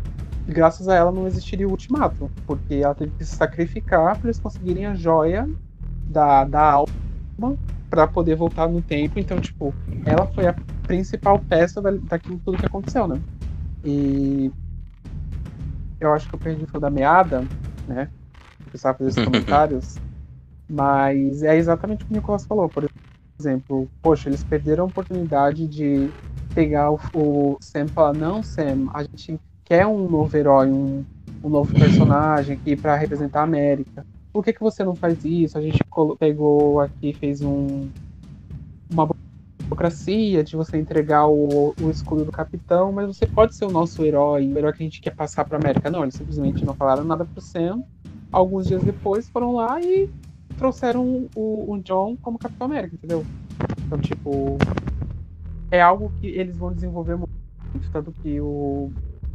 graças 0.47 0.87
a 0.87 0.95
ela 0.95 1.11
não 1.11 1.27
existiria 1.27 1.67
o 1.67 1.71
ultimato. 1.71 2.31
Porque 2.45 2.75
ela 2.75 2.95
teve 2.95 3.11
que 3.17 3.25
se 3.25 3.35
sacrificar 3.35 4.17
para 4.17 4.27
eles 4.27 4.39
conseguirem 4.39 4.85
a 4.85 4.93
joia 4.93 5.47
da, 6.09 6.45
da 6.45 6.61
alma 6.71 7.57
para 7.89 8.07
poder 8.07 8.35
voltar 8.35 8.67
no 8.67 8.81
tempo. 8.81 9.19
Então, 9.19 9.39
tipo, 9.39 9.73
ela 10.05 10.25
foi 10.27 10.47
a 10.47 10.55
principal 10.85 11.39
peça 11.39 11.81
da, 11.81 11.91
daquilo 11.91 12.39
tudo 12.43 12.57
que 12.57 12.65
aconteceu, 12.65 13.07
né? 13.07 13.21
E 13.83 14.51
eu 15.99 16.13
acho 16.13 16.27
que 16.27 16.35
eu 16.35 16.39
perdi 16.39 16.63
o 16.63 16.67
fio 16.67 16.79
da 16.79 16.89
meada, 16.89 17.41
né? 17.87 18.09
Eu 18.59 18.65
precisava 18.65 18.97
fazer 18.97 19.09
esses 19.09 19.23
comentários. 19.25 19.97
Mas 20.69 21.43
é 21.43 21.55
exatamente 21.55 22.03
o 22.03 22.07
que 22.07 22.13
o 22.13 22.15
Nicolas 22.15 22.45
falou. 22.45 22.67
Por 22.67 22.89
exemplo, 23.39 23.87
poxa, 24.01 24.29
eles 24.29 24.43
perderam 24.43 24.85
a 24.85 24.87
oportunidade 24.87 25.65
de 25.67 26.09
pegar 26.53 26.91
o, 26.91 26.99
o 27.13 27.57
Sam 27.61 27.85
e 27.85 27.89
falar: 27.89 28.13
não, 28.13 28.43
Sam, 28.43 28.89
a 28.93 29.03
gente 29.03 29.39
quer 29.67 29.85
um 29.85 30.09
novo 30.09 30.35
herói, 30.37 30.71
um, 30.71 31.03
um 31.43 31.49
novo 31.49 31.73
personagem 31.73 32.55
aqui 32.55 32.75
para 32.75 32.95
representar 32.95 33.41
a 33.41 33.43
América. 33.43 34.05
Por 34.31 34.43
que, 34.43 34.53
que 34.53 34.61
você 34.61 34.81
não 34.83 34.95
faz 34.95 35.25
isso? 35.25 35.57
A 35.57 35.61
gente 35.61 35.79
pegou 36.17 36.79
aqui, 36.79 37.11
fez 37.11 37.41
um, 37.41 37.89
uma 38.89 39.09
burocracia 39.67 40.41
de 40.41 40.55
você 40.55 40.77
entregar 40.77 41.27
o, 41.27 41.73
o 41.81 41.89
escudo 41.89 42.23
do 42.23 42.31
capitão, 42.31 42.93
mas 42.93 43.07
você 43.07 43.25
pode 43.27 43.55
ser 43.55 43.65
o 43.65 43.71
nosso 43.71 44.05
herói, 44.05 44.47
o 44.47 44.57
herói 44.57 44.71
que 44.71 44.83
a 44.83 44.85
gente 44.85 45.01
quer 45.01 45.13
passar 45.13 45.43
para 45.43 45.57
América. 45.57 45.89
Não, 45.89 46.03
eles 46.03 46.15
simplesmente 46.15 46.63
não 46.63 46.73
falaram 46.73 47.03
nada 47.03 47.25
pro 47.25 47.41
Sam. 47.41 47.83
Alguns 48.31 48.67
dias 48.67 48.81
depois 48.81 49.27
foram 49.27 49.55
lá 49.55 49.81
e 49.81 50.09
trouxeram 50.57 51.27
o, 51.35 51.73
o 51.73 51.77
John 51.79 52.15
como 52.21 52.39
Capitão 52.39 52.67
América, 52.67 52.95
entendeu? 52.95 53.25
Então, 53.85 53.99
tipo, 53.99 54.57
é 55.69 55.81
algo 55.81 56.09
que 56.21 56.27
eles 56.27 56.55
vão 56.55 56.73
desenvolver 56.73 57.17
muito. 57.17 57.35
Tanto 57.91 58.11
que 58.11 58.39
o, 58.39 58.91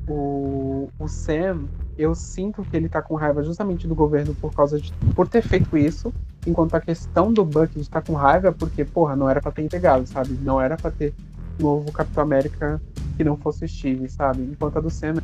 o, 0.09 0.89
o 0.99 1.09
Sam, 1.09 1.67
eu 1.97 2.15
sinto 2.15 2.63
que 2.65 2.77
ele 2.77 2.89
tá 2.89 3.03
com 3.03 3.15
raiva 3.15 3.43
justamente 3.43 3.87
do 3.87 3.95
governo 3.95 4.35
por 4.35 4.53
causa 4.53 4.81
de 4.81 4.93
por 5.15 5.29
ter 5.29 5.43
feito 5.43 5.77
isso, 5.77 6.13
enquanto 6.47 6.75
a 6.75 6.81
questão 6.81 7.33
do 7.33 7.45
Buck 7.45 7.75
de 7.75 7.81
estar 7.81 8.03
com 8.03 8.15
raiva 8.15 8.49
é 8.49 8.53
porque, 8.53 8.85
porra, 8.85 9.15
não 9.15 9.29
era 9.29 9.41
pra 9.41 9.53
ter 9.53 9.63
entregado, 9.63 10.07
sabe? 10.07 10.35
Não 10.41 10.61
era 10.61 10.77
pra 10.77 10.91
ter 10.91 11.15
novo 11.59 11.93
Capitão 11.93 12.23
América 12.23 12.81
que 13.17 13.25
não 13.25 13.37
fosse 13.37 13.69
Steve, 13.69 14.09
sabe? 14.09 14.43
Enquanto 14.43 14.79
a 14.79 14.81
do 14.81 14.91
Sam, 14.91 15.17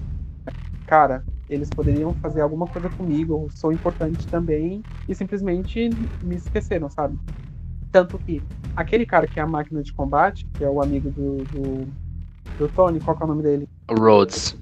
cara, 0.87 1.24
Eles 1.49 1.70
poderiam 1.70 2.12
fazer 2.20 2.43
alguma 2.43 2.66
coisa 2.66 2.91
comigo, 2.91 3.45
eu 3.45 3.51
sou 3.57 3.72
importante 3.72 4.26
também, 4.26 4.85
e 5.09 5.14
simplesmente 5.14 5.89
me 6.22 6.37
esqueceram, 6.37 6.91
sabe? 6.91 7.16
Tanto 7.91 8.18
que 8.18 8.43
aquele 8.76 9.07
cara 9.07 9.26
que 9.26 9.41
é 9.41 9.43
a 9.43 9.47
máquina 9.47 9.83
de 9.83 9.93
combate, 9.95 10.45
que 10.53 10.62
é 10.62 10.68
o 10.68 10.83
amigo 10.83 11.11
do, 11.11 11.39
do, 11.47 11.87
do 12.59 12.68
Tony, 12.68 13.01
qual 13.01 13.16
que 13.16 13.22
é 13.22 13.24
o 13.24 13.29
nome 13.29 13.43
dele? 13.43 13.66
Rhodes. 13.91 14.55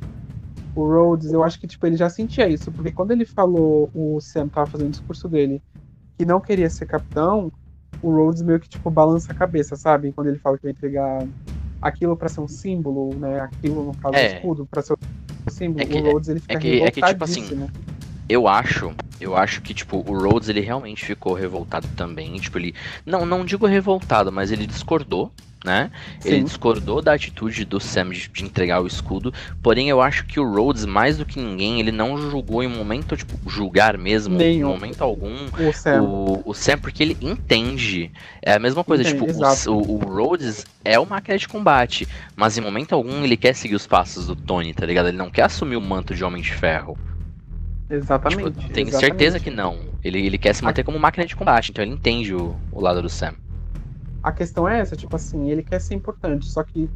O 0.76 0.86
Rhodes, 0.86 1.32
eu 1.32 1.42
acho 1.42 1.58
que 1.58 1.66
tipo, 1.66 1.86
ele 1.86 1.96
já 1.96 2.10
sentia 2.10 2.46
isso, 2.46 2.70
porque 2.70 2.92
quando 2.92 3.10
ele 3.10 3.24
falou, 3.24 3.90
o 3.94 4.20
Sam 4.20 4.46
tava 4.46 4.70
fazendo 4.70 4.88
o 4.88 4.90
discurso 4.90 5.26
dele, 5.26 5.62
que 6.18 6.26
não 6.26 6.38
queria 6.38 6.68
ser 6.68 6.84
capitão, 6.84 7.50
o 8.02 8.10
Rhodes 8.10 8.42
meio 8.42 8.60
que 8.60 8.68
tipo 8.68 8.90
balança 8.90 9.32
a 9.32 9.34
cabeça, 9.34 9.74
sabe? 9.74 10.12
Quando 10.12 10.28
ele 10.28 10.38
fala 10.38 10.58
que 10.58 10.64
vai 10.64 10.72
entregar 10.72 11.26
aquilo 11.80 12.14
para 12.14 12.28
ser 12.28 12.40
um 12.40 12.48
símbolo, 12.48 13.14
né? 13.14 13.40
Aquilo 13.40 13.84
no 13.84 13.96
caso 13.96 14.16
é. 14.16 14.28
do 14.28 14.36
escudo 14.36 14.66
para 14.66 14.82
ser 14.82 14.92
um 14.92 15.50
símbolo, 15.50 15.82
é 15.82 15.86
que, 15.86 15.98
o 15.98 16.12
Rhodes 16.12 16.28
ele 16.28 16.40
fica 16.40 16.52
é 16.52 16.58
que, 16.58 16.82
é 16.82 16.90
que 16.90 17.00
tipo 17.00 17.24
assim, 17.24 17.68
eu 18.28 18.46
acho, 18.46 18.92
eu 19.18 19.34
acho 19.34 19.62
que 19.62 19.72
tipo 19.72 19.98
o 19.98 20.18
Rhodes 20.18 20.50
ele 20.50 20.60
realmente 20.60 21.04
ficou 21.04 21.32
revoltado 21.32 21.88
também, 21.96 22.34
tipo 22.36 22.58
ele 22.58 22.74
não 23.04 23.24
não 23.24 23.46
digo 23.46 23.66
revoltado, 23.66 24.30
mas 24.30 24.52
ele 24.52 24.66
discordou 24.66 25.32
né? 25.66 25.90
Sim. 26.20 26.28
Ele 26.28 26.44
discordou 26.44 27.02
da 27.02 27.12
atitude 27.12 27.64
do 27.64 27.80
Sam 27.80 28.10
de, 28.10 28.28
de, 28.28 28.44
entregar 28.44 28.80
o 28.80 28.86
escudo, 28.86 29.34
porém 29.60 29.90
eu 29.90 30.00
acho 30.00 30.24
que 30.24 30.38
o 30.38 30.48
Rhodes, 30.48 30.86
mais 30.86 31.18
do 31.18 31.26
que 31.26 31.40
ninguém, 31.40 31.80
ele 31.80 31.90
não 31.90 32.16
julgou 32.16 32.62
em 32.62 32.68
momento, 32.68 33.16
tipo, 33.16 33.36
julgar 33.50 33.98
mesmo, 33.98 34.36
Nenhum. 34.36 34.70
em 34.70 34.72
momento 34.72 35.02
algum, 35.02 35.34
o 35.58 35.72
Sam. 35.72 36.02
O, 36.02 36.42
o, 36.46 36.54
Sam, 36.54 36.78
porque 36.78 37.02
ele 37.02 37.16
entende. 37.20 38.12
É 38.40 38.54
a 38.54 38.58
mesma 38.60 38.84
coisa, 38.84 39.02
Entendi, 39.02 39.26
tipo, 39.26 39.70
o, 39.70 39.94
o, 39.94 39.98
Rhodes 39.98 40.64
é 40.84 40.96
uma 41.00 41.16
máquina 41.16 41.36
de 41.36 41.48
combate, 41.48 42.06
mas 42.36 42.56
em 42.56 42.60
momento 42.60 42.94
algum 42.94 43.24
ele 43.24 43.36
quer 43.36 43.54
seguir 43.54 43.74
os 43.74 43.86
passos 43.86 44.28
do 44.28 44.36
Tony, 44.36 44.72
tá 44.72 44.86
ligado? 44.86 45.08
Ele 45.08 45.16
não 45.16 45.30
quer 45.30 45.42
assumir 45.42 45.76
o 45.76 45.80
manto 45.80 46.14
de 46.14 46.22
Homem 46.22 46.40
de 46.40 46.52
Ferro. 46.52 46.96
Exatamente. 47.90 48.38
Tipo, 48.38 48.72
tenho 48.72 48.88
exatamente. 48.88 49.00
certeza 49.00 49.40
que 49.40 49.50
não. 49.50 49.80
Ele, 50.04 50.24
ele 50.24 50.38
quer 50.38 50.54
se 50.54 50.62
manter 50.62 50.84
como 50.84 50.98
máquina 50.98 51.26
de 51.26 51.34
combate, 51.34 51.72
então 51.72 51.84
ele 51.84 51.94
entende 51.94 52.32
o, 52.32 52.54
o 52.70 52.80
lado 52.80 53.02
do 53.02 53.08
Sam 53.08 53.34
a 54.26 54.32
questão 54.32 54.68
é 54.68 54.80
essa, 54.80 54.96
tipo 54.96 55.14
assim, 55.14 55.50
ele 55.50 55.62
quer 55.62 55.80
ser 55.80 55.94
importante, 55.94 56.46
só 56.46 56.64
que 56.64 56.90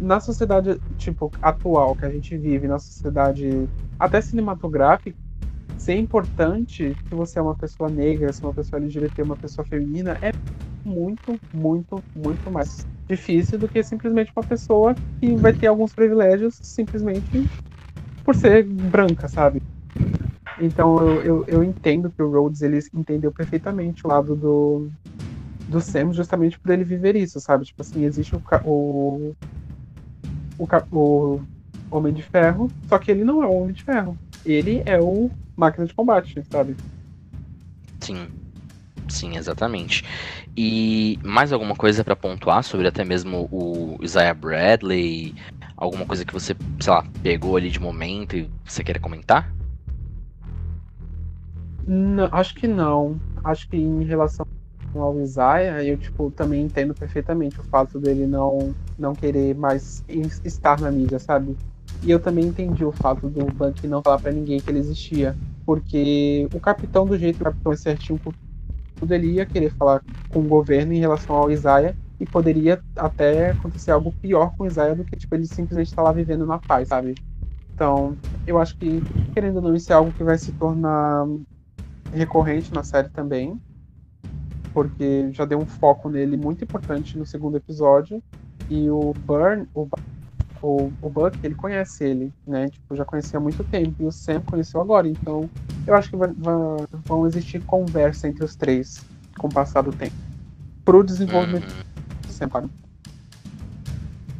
na 0.00 0.18
sociedade, 0.18 0.80
tipo, 0.98 1.30
atual 1.40 1.94
que 1.94 2.04
a 2.04 2.10
gente 2.10 2.36
vive, 2.36 2.66
na 2.66 2.76
sociedade 2.76 3.68
até 4.00 4.20
cinematográfica, 4.20 5.16
ser 5.78 5.94
importante 5.94 6.96
se 7.08 7.14
você 7.14 7.38
é 7.38 7.42
uma 7.42 7.54
pessoa 7.54 7.88
negra, 7.88 8.32
se 8.32 8.42
uma 8.42 8.52
pessoa 8.52 8.82
LGBT, 8.82 9.22
uma 9.22 9.36
pessoa 9.36 9.64
feminina, 9.64 10.18
é 10.20 10.32
muito, 10.84 11.38
muito, 11.54 12.02
muito 12.16 12.50
mais 12.50 12.84
difícil 13.08 13.60
do 13.60 13.68
que 13.68 13.80
simplesmente 13.84 14.32
uma 14.34 14.44
pessoa 14.44 14.92
que 15.20 15.36
vai 15.36 15.52
ter 15.52 15.68
alguns 15.68 15.92
privilégios 15.92 16.58
simplesmente 16.60 17.48
por 18.24 18.34
ser 18.34 18.64
branca, 18.64 19.28
sabe? 19.28 19.62
Então 20.60 20.98
eu, 20.98 21.22
eu, 21.22 21.44
eu 21.46 21.64
entendo 21.64 22.10
que 22.10 22.20
o 22.20 22.28
Rhodes 22.28 22.60
ele 22.60 22.80
entendeu 22.92 23.30
perfeitamente 23.30 24.04
o 24.04 24.08
lado 24.08 24.34
do, 24.34 24.90
do 25.68 25.80
Sam 25.80 26.12
justamente 26.12 26.58
por 26.58 26.70
ele 26.70 26.84
viver 26.84 27.16
isso, 27.16 27.40
sabe? 27.40 27.64
Tipo 27.64 27.82
assim, 27.82 28.04
existe 28.04 28.34
o, 28.34 28.42
o, 28.64 29.36
o, 30.58 30.66
o 30.92 31.40
Homem 31.90 32.12
de 32.12 32.22
Ferro, 32.22 32.70
só 32.88 32.98
que 32.98 33.10
ele 33.10 33.24
não 33.24 33.42
é 33.42 33.46
o 33.46 33.62
Homem 33.62 33.72
de 33.72 33.82
Ferro. 33.82 34.16
Ele 34.44 34.82
é 34.86 35.00
o 35.00 35.30
máquina 35.56 35.86
de 35.86 35.94
combate, 35.94 36.42
sabe? 36.50 36.76
Sim. 38.00 38.28
Sim, 39.08 39.36
exatamente. 39.36 40.04
E 40.56 41.18
mais 41.22 41.52
alguma 41.52 41.76
coisa 41.76 42.02
para 42.02 42.16
pontuar 42.16 42.64
sobre 42.64 42.88
até 42.88 43.04
mesmo 43.04 43.48
o 43.52 43.96
Isaiah 44.02 44.34
Bradley? 44.34 45.34
Alguma 45.76 46.04
coisa 46.04 46.24
que 46.24 46.32
você, 46.32 46.56
sei 46.80 46.92
lá, 46.92 47.04
pegou 47.22 47.56
ali 47.56 47.70
de 47.70 47.78
momento 47.78 48.36
e 48.36 48.50
você 48.64 48.82
queira 48.82 48.98
comentar? 48.98 49.52
Não, 51.86 52.28
acho 52.32 52.54
que 52.54 52.66
não. 52.66 53.20
Acho 53.44 53.68
que 53.68 53.76
em 53.76 54.02
relação 54.04 54.44
ao 55.00 55.20
Isaiah, 55.20 55.82
eu 55.82 55.96
tipo, 55.96 56.30
também 56.30 56.64
entendo 56.64 56.94
perfeitamente 56.94 57.60
o 57.60 57.64
fato 57.64 57.98
dele 57.98 58.26
não, 58.26 58.74
não 58.98 59.14
querer 59.14 59.54
mais 59.54 60.04
estar 60.08 60.80
na 60.80 60.90
mídia, 60.90 61.18
sabe? 61.18 61.56
E 62.02 62.10
eu 62.10 62.20
também 62.20 62.46
entendi 62.46 62.84
o 62.84 62.92
fato 62.92 63.28
do 63.28 63.46
Buck 63.46 63.86
não 63.86 64.02
falar 64.02 64.18
para 64.18 64.32
ninguém 64.32 64.60
que 64.60 64.70
ele 64.70 64.78
existia. 64.78 65.36
Porque 65.64 66.48
o 66.52 66.60
capitão, 66.60 67.06
do 67.06 67.18
jeito 67.18 67.36
que 67.36 67.42
o 67.42 67.46
capitão 67.46 67.72
é 67.72 67.76
certinho 67.76 68.18
por 68.18 68.34
tudo, 68.96 69.12
ele 69.12 69.32
ia 69.32 69.46
querer 69.46 69.70
falar 69.70 70.02
com 70.28 70.40
o 70.40 70.48
governo 70.48 70.92
em 70.92 70.98
relação 70.98 71.34
ao 71.34 71.50
Isaiah 71.50 71.94
e 72.20 72.24
poderia 72.24 72.80
até 72.94 73.50
acontecer 73.50 73.90
algo 73.90 74.12
pior 74.12 74.54
com 74.56 74.64
o 74.64 74.66
Isaiah 74.66 74.94
do 74.94 75.04
que 75.04 75.16
tipo, 75.16 75.34
ele 75.34 75.46
simplesmente 75.46 75.88
estar 75.88 76.02
tá 76.02 76.08
lá 76.08 76.12
vivendo 76.12 76.46
na 76.46 76.58
paz, 76.58 76.88
sabe? 76.88 77.14
Então, 77.74 78.16
eu 78.46 78.58
acho 78.58 78.76
que, 78.78 79.02
querendo 79.34 79.56
ou 79.56 79.62
não, 79.62 79.74
isso 79.74 79.92
é 79.92 79.96
algo 79.96 80.12
que 80.12 80.24
vai 80.24 80.38
se 80.38 80.52
tornar 80.52 81.26
recorrente 82.12 82.72
na 82.72 82.82
série 82.82 83.08
também 83.10 83.60
porque 84.76 85.30
já 85.32 85.46
deu 85.46 85.58
um 85.58 85.64
foco 85.64 86.10
nele 86.10 86.36
muito 86.36 86.62
importante 86.62 87.16
no 87.16 87.24
segundo 87.24 87.56
episódio. 87.56 88.22
E 88.68 88.90
o 88.90 89.14
Burn, 89.24 89.66
o, 89.74 89.88
o, 90.60 90.92
o 91.00 91.08
Buck, 91.08 91.38
ele 91.42 91.54
conhece 91.54 92.04
ele, 92.04 92.30
né? 92.46 92.68
Tipo, 92.68 92.94
já 92.94 93.02
conhecia 93.02 93.38
há 93.38 93.40
muito 93.40 93.64
tempo. 93.64 93.94
E 93.98 94.04
o 94.04 94.12
Sam 94.12 94.42
conheceu 94.42 94.78
agora. 94.78 95.08
Então, 95.08 95.48
eu 95.86 95.94
acho 95.94 96.10
que 96.10 96.16
vai, 96.16 96.28
vai, 96.28 96.54
vão 97.06 97.26
existir 97.26 97.62
conversa 97.62 98.28
entre 98.28 98.44
os 98.44 98.54
três 98.54 99.02
com 99.38 99.46
o 99.46 99.50
passar 99.50 99.80
do 99.80 99.92
tempo. 99.92 100.14
Pro 100.84 101.02
desenvolvimento 101.02 101.70
uhum. 101.70 102.26
do 102.26 102.28
Sam, 102.30 102.68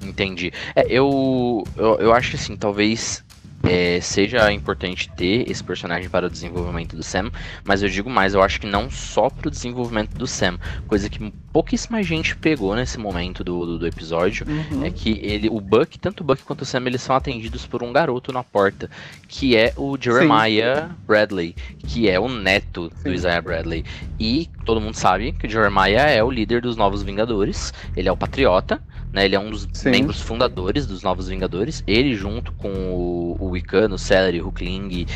Entendi. 0.02 0.52
É, 0.74 0.82
eu, 0.86 1.64
eu, 1.78 1.94
eu 1.94 2.12
acho 2.12 2.32
que 2.32 2.36
assim, 2.36 2.56
talvez 2.58 3.24
é, 3.68 4.00
seja 4.00 4.52
importante 4.52 5.10
ter 5.16 5.50
esse 5.50 5.62
personagem 5.62 6.08
para 6.08 6.26
o 6.26 6.30
desenvolvimento 6.30 6.96
do 6.96 7.02
Sam, 7.02 7.30
mas 7.64 7.82
eu 7.82 7.88
digo 7.88 8.08
mais, 8.08 8.34
eu 8.34 8.42
acho 8.42 8.60
que 8.60 8.66
não 8.66 8.90
só 8.90 9.28
para 9.28 9.48
o 9.48 9.50
desenvolvimento 9.50 10.16
do 10.16 10.26
Sam, 10.26 10.58
coisa 10.86 11.08
que 11.08 11.32
pouquíssima 11.52 12.02
gente 12.02 12.36
pegou 12.36 12.74
nesse 12.76 12.98
momento 12.98 13.42
do, 13.42 13.64
do, 13.64 13.78
do 13.78 13.86
episódio, 13.86 14.46
uhum. 14.46 14.84
é 14.84 14.90
que 14.90 15.18
ele, 15.22 15.48
o 15.48 15.60
Buck, 15.60 15.98
tanto 15.98 16.20
o 16.20 16.24
Buck 16.24 16.42
quanto 16.42 16.62
o 16.62 16.64
Sam, 16.64 16.86
eles 16.86 17.02
são 17.02 17.16
atendidos 17.16 17.66
por 17.66 17.82
um 17.82 17.92
garoto 17.92 18.32
na 18.32 18.42
porta, 18.42 18.90
que 19.26 19.56
é 19.56 19.72
o 19.76 19.96
Jeremiah 19.98 20.88
Sim. 20.88 20.94
Bradley, 21.06 21.54
que 21.78 22.08
é 22.08 22.20
o 22.20 22.28
neto 22.28 22.92
Sim. 22.96 23.04
do 23.04 23.14
Isaiah 23.14 23.40
Bradley. 23.40 23.84
E 24.18 24.50
todo 24.64 24.80
mundo 24.80 24.94
sabe 24.94 25.32
que 25.32 25.46
o 25.46 25.50
Jeremiah 25.50 26.10
é 26.10 26.22
o 26.22 26.30
líder 26.30 26.60
dos 26.60 26.76
Novos 26.76 27.02
Vingadores, 27.02 27.72
ele 27.96 28.08
é 28.08 28.12
o 28.12 28.16
patriota, 28.16 28.82
né? 29.16 29.24
Ele 29.24 29.34
é 29.34 29.40
um 29.40 29.50
dos 29.50 29.66
Sim. 29.72 29.90
membros 29.90 30.20
fundadores 30.20 30.86
dos 30.86 31.02
Novos 31.02 31.28
Vingadores. 31.28 31.82
Ele 31.86 32.14
junto 32.14 32.52
com 32.52 32.68
o, 32.68 33.36
o 33.40 33.48
Wiccan, 33.48 33.88
o 33.88 33.98
Celery, 33.98 34.42
o 34.42 34.52
Kling. 34.52 35.06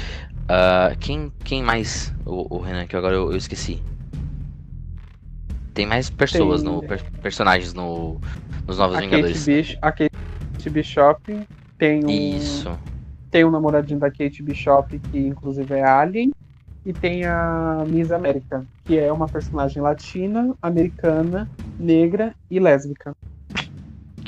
Uh, 0.44 0.96
quem, 0.98 1.30
quem 1.44 1.62
mais? 1.62 2.12
O, 2.24 2.56
o, 2.56 2.60
Renan, 2.60 2.86
que 2.86 2.96
agora 2.96 3.14
eu, 3.14 3.30
eu 3.30 3.36
esqueci. 3.36 3.82
Tem 5.74 5.86
mais 5.86 6.08
pessoas, 6.08 6.62
tem... 6.62 6.72
no 6.72 6.82
per, 6.82 7.04
personagens 7.22 7.74
no, 7.74 8.18
nos 8.66 8.78
Novos 8.78 8.96
a 8.96 9.00
Vingadores. 9.00 9.38
Kate 9.38 9.50
Bish, 9.50 9.78
a 9.82 9.92
Kate 9.92 10.70
Bishop 10.70 11.46
tem 11.78 12.04
um. 12.04 12.08
Isso. 12.08 12.76
Tem 13.30 13.44
um 13.44 13.50
namoradinho 13.50 14.00
da 14.00 14.10
Kate 14.10 14.42
Bishop, 14.42 14.98
que 14.98 15.18
inclusive 15.18 15.74
é 15.74 15.84
Alien. 15.84 16.32
E 16.84 16.94
tem 16.94 17.26
a 17.26 17.84
Miss 17.86 18.10
América, 18.10 18.64
que 18.86 18.98
é 18.98 19.12
uma 19.12 19.28
personagem 19.28 19.82
latina, 19.82 20.54
americana, 20.62 21.48
negra 21.78 22.34
e 22.50 22.58
lésbica 22.58 23.14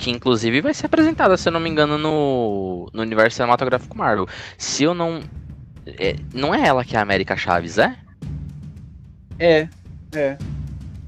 que 0.03 0.11
inclusive 0.11 0.61
vai 0.61 0.75
ser 0.75 0.87
apresentada, 0.87 1.37
se 1.37 1.49
eu 1.49 1.53
não 1.53 1.61
me 1.61 1.71
engano, 1.71 1.97
no, 1.97 2.91
no 2.93 3.03
universo 3.03 3.37
cinematográfico 3.37 3.97
Marvel. 3.97 4.27
Se 4.59 4.83
eu 4.83 4.95
não. 4.95 5.21
É, 5.87 6.17
não 6.35 6.53
é 6.53 6.67
ela 6.67 6.85
que 6.85 6.97
é 6.97 6.99
a 6.99 7.03
América 7.03 7.37
Chaves, 7.37 7.79
é? 7.79 7.97
É, 9.39 9.69
é. 10.13 10.37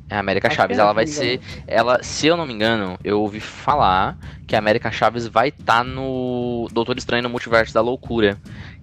É 0.09 0.15
a 0.15 0.21
América 0.21 0.47
Acho 0.47 0.57
Chaves, 0.57 0.79
é 0.79 0.81
ela 0.81 0.93
vai 0.93 1.09
ser. 1.09 1.41
Ela, 1.67 2.05
se 2.05 2.29
eu 2.29 2.37
não 2.37 2.47
me 2.47 2.53
engano, 2.53 2.97
eu 3.03 3.21
ouvi 3.21 3.41
falar 3.41 4.17
que 4.47 4.55
a 4.55 4.61
América 4.61 4.93
Chaves 4.93 5.27
vai 5.27 5.49
estar 5.49 5.79
tá 5.79 5.85
no 5.85 6.69
Doutor 6.73 6.97
Estranho 6.97 7.25
no 7.25 7.31
Multiverso 7.31 7.75
da 7.75 7.81
Loucura. 7.81 8.39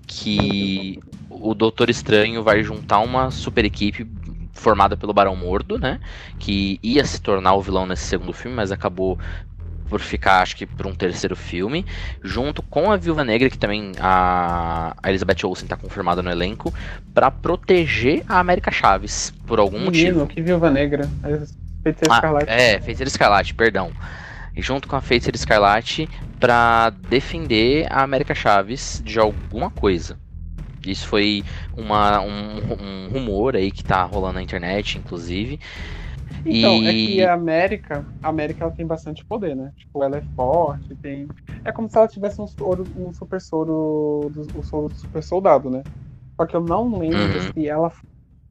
Que 0.05 0.99
o 1.29 1.53
Doutor 1.53 1.89
Estranho 1.89 2.43
vai 2.43 2.63
juntar 2.63 2.99
uma 2.99 3.31
super 3.31 3.63
equipe 3.63 4.05
formada 4.51 4.97
pelo 4.97 5.13
Barão 5.13 5.35
Mordo, 5.35 5.79
né? 5.79 5.99
Que 6.37 6.79
ia 6.83 7.05
se 7.05 7.21
tornar 7.21 7.53
o 7.53 7.61
vilão 7.61 7.85
nesse 7.85 8.03
segundo 8.03 8.33
filme, 8.33 8.55
mas 8.55 8.71
acabou 8.71 9.17
por 9.91 9.99
ficar, 9.99 10.41
acho 10.41 10.55
que, 10.55 10.65
por 10.65 10.87
um 10.87 10.95
terceiro 10.95 11.35
filme, 11.35 11.85
junto 12.23 12.63
com 12.63 12.93
a 12.93 12.95
Viúva 12.95 13.25
Negra, 13.25 13.49
que 13.49 13.57
também 13.57 13.91
a, 13.99 14.95
a 15.03 15.09
Elizabeth 15.09 15.45
Olsen 15.45 15.65
está 15.65 15.75
confirmada 15.75 16.23
no 16.23 16.31
elenco, 16.31 16.73
para 17.13 17.29
proteger 17.29 18.23
a 18.25 18.39
América 18.39 18.71
Chaves, 18.71 19.33
por 19.45 19.59
algum 19.59 19.79
Menino, 19.79 20.21
motivo. 20.21 20.27
que 20.27 20.41
Viúva 20.41 20.71
Negra? 20.71 21.09
Feiticeira 21.83 22.09
ah, 22.09 22.15
Escarlate. 22.15 22.49
É, 22.49 22.79
Feiticeira 22.79 23.09
Escarlate, 23.09 23.53
perdão. 23.53 23.91
E 24.55 24.61
junto 24.61 24.87
com 24.87 24.95
a 24.95 25.01
Feiticeira 25.01 25.35
Escarlate 25.35 26.09
para 26.39 26.91
defender 27.09 27.85
a 27.91 28.01
América 28.01 28.33
Chaves 28.33 29.01
de 29.03 29.19
alguma 29.19 29.69
coisa. 29.69 30.17
Isso 30.87 31.05
foi 31.05 31.43
uma, 31.75 32.21
um, 32.21 32.61
um 32.79 33.09
rumor 33.11 33.57
aí 33.57 33.71
que 33.71 33.83
tá 33.83 34.03
rolando 34.03 34.35
na 34.35 34.41
internet, 34.41 34.97
inclusive. 34.97 35.59
Então, 36.45 36.75
e... 36.77 36.87
é 36.87 36.91
que 36.91 37.23
a 37.23 37.33
América, 37.33 38.05
a 38.21 38.29
América 38.29 38.63
ela 38.63 38.73
tem 38.73 38.85
bastante 38.85 39.23
poder, 39.25 39.55
né? 39.55 39.71
Tipo, 39.77 40.03
ela 40.03 40.17
é 40.17 40.23
forte, 40.35 40.95
tem. 40.95 41.27
É 41.63 41.71
como 41.71 41.89
se 41.89 41.97
ela 41.97 42.07
tivesse 42.07 42.41
um, 42.41 42.47
soro, 42.47 42.85
um 42.97 43.13
super 43.13 43.39
soro, 43.39 44.31
do, 44.33 44.59
o 44.59 44.63
soro 44.63 44.89
do 44.89 44.95
super 44.95 45.23
soldado, 45.23 45.69
né? 45.69 45.83
Só 46.35 46.45
que 46.45 46.55
eu 46.55 46.61
não 46.61 46.97
lembro 46.97 47.19
uhum. 47.19 47.53
se 47.53 47.67
ela 47.67 47.91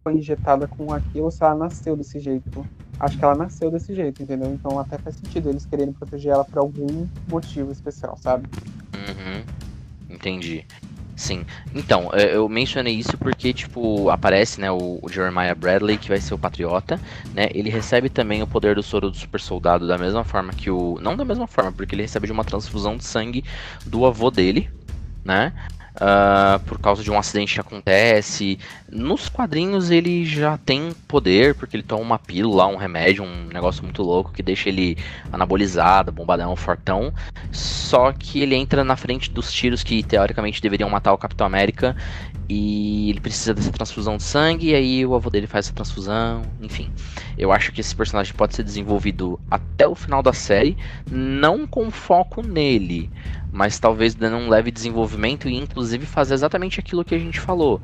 foi 0.02 0.14
injetada 0.14 0.66
com 0.66 0.92
aquilo 0.92 1.24
ou 1.24 1.30
se 1.30 1.42
ela 1.42 1.54
nasceu 1.54 1.96
desse 1.96 2.20
jeito. 2.20 2.66
Acho 2.98 3.18
que 3.18 3.24
ela 3.24 3.34
nasceu 3.34 3.70
desse 3.70 3.94
jeito, 3.94 4.22
entendeu? 4.22 4.52
Então 4.52 4.78
até 4.78 4.98
faz 4.98 5.16
sentido 5.16 5.48
eles 5.48 5.64
quererem 5.66 5.92
proteger 5.92 6.32
ela 6.32 6.44
por 6.44 6.58
algum 6.58 7.06
motivo 7.28 7.72
especial, 7.72 8.16
sabe? 8.16 8.46
Uhum. 8.94 10.14
Entendi. 10.14 10.66
Sim. 11.20 11.44
Então, 11.74 12.08
é, 12.14 12.34
eu 12.34 12.48
mencionei 12.48 12.94
isso 12.94 13.18
porque, 13.18 13.52
tipo, 13.52 14.08
aparece, 14.08 14.58
né, 14.58 14.72
o, 14.72 14.98
Jeremiah 15.10 15.54
Bradley, 15.54 15.98
que 15.98 16.08
vai 16.08 16.18
ser 16.18 16.32
o 16.32 16.38
Patriota, 16.38 16.98
né? 17.34 17.50
Ele 17.52 17.68
recebe 17.68 18.08
também 18.08 18.42
o 18.42 18.46
poder 18.46 18.74
do 18.74 18.82
soro 18.82 19.10
do 19.10 19.16
super 19.18 19.38
soldado 19.38 19.86
da 19.86 19.98
mesma 19.98 20.24
forma 20.24 20.50
que 20.50 20.70
o. 20.70 20.98
Não 21.02 21.14
da 21.14 21.22
mesma 21.22 21.46
forma, 21.46 21.72
porque 21.72 21.94
ele 21.94 22.00
recebe 22.02 22.26
de 22.26 22.32
uma 22.32 22.42
transfusão 22.42 22.96
de 22.96 23.04
sangue 23.04 23.44
do 23.84 24.06
avô 24.06 24.30
dele, 24.30 24.70
né? 25.22 25.52
Uh, 25.96 26.60
por 26.66 26.78
causa 26.78 27.02
de 27.02 27.10
um 27.10 27.18
acidente 27.18 27.54
que 27.54 27.60
acontece. 27.60 28.58
Nos 28.90 29.28
quadrinhos 29.28 29.90
ele 29.90 30.24
já 30.24 30.58
tem 30.58 30.92
poder, 31.06 31.54
porque 31.54 31.76
ele 31.76 31.82
toma 31.82 32.02
uma 32.02 32.18
pílula, 32.18 32.66
um 32.66 32.76
remédio, 32.76 33.24
um 33.24 33.46
negócio 33.52 33.82
muito 33.82 34.02
louco 34.02 34.32
que 34.32 34.42
deixa 34.42 34.68
ele 34.68 34.96
anabolizado, 35.32 36.12
bombadão, 36.12 36.54
fortão. 36.56 37.12
Só 37.52 38.12
que 38.12 38.40
ele 38.40 38.54
entra 38.54 38.84
na 38.84 38.96
frente 38.96 39.30
dos 39.30 39.52
tiros 39.52 39.82
que 39.82 40.02
teoricamente 40.02 40.60
deveriam 40.60 40.90
matar 40.90 41.12
o 41.12 41.18
Capitão 41.18 41.46
América 41.46 41.96
e 42.50 43.10
ele 43.10 43.20
precisa 43.20 43.54
dessa 43.54 43.70
transfusão 43.70 44.16
de 44.16 44.24
sangue, 44.24 44.70
e 44.70 44.74
aí 44.74 45.06
o 45.06 45.14
avô 45.14 45.30
dele 45.30 45.46
faz 45.46 45.66
essa 45.66 45.74
transfusão, 45.74 46.42
enfim. 46.60 46.90
Eu 47.38 47.52
acho 47.52 47.70
que 47.70 47.80
esse 47.80 47.94
personagem 47.94 48.34
pode 48.34 48.56
ser 48.56 48.64
desenvolvido 48.64 49.38
até 49.48 49.86
o 49.86 49.94
final 49.94 50.20
da 50.20 50.32
série, 50.32 50.76
não 51.08 51.64
com 51.64 51.92
foco 51.92 52.42
nele, 52.42 53.08
mas 53.52 53.78
talvez 53.78 54.14
dando 54.14 54.36
um 54.36 54.48
leve 54.48 54.70
desenvolvimento 54.70 55.48
e 55.48 55.56
inclusive 55.56 56.06
fazer 56.06 56.34
exatamente 56.34 56.80
aquilo 56.80 57.04
que 57.04 57.14
a 57.14 57.18
gente 57.18 57.40
falou. 57.40 57.80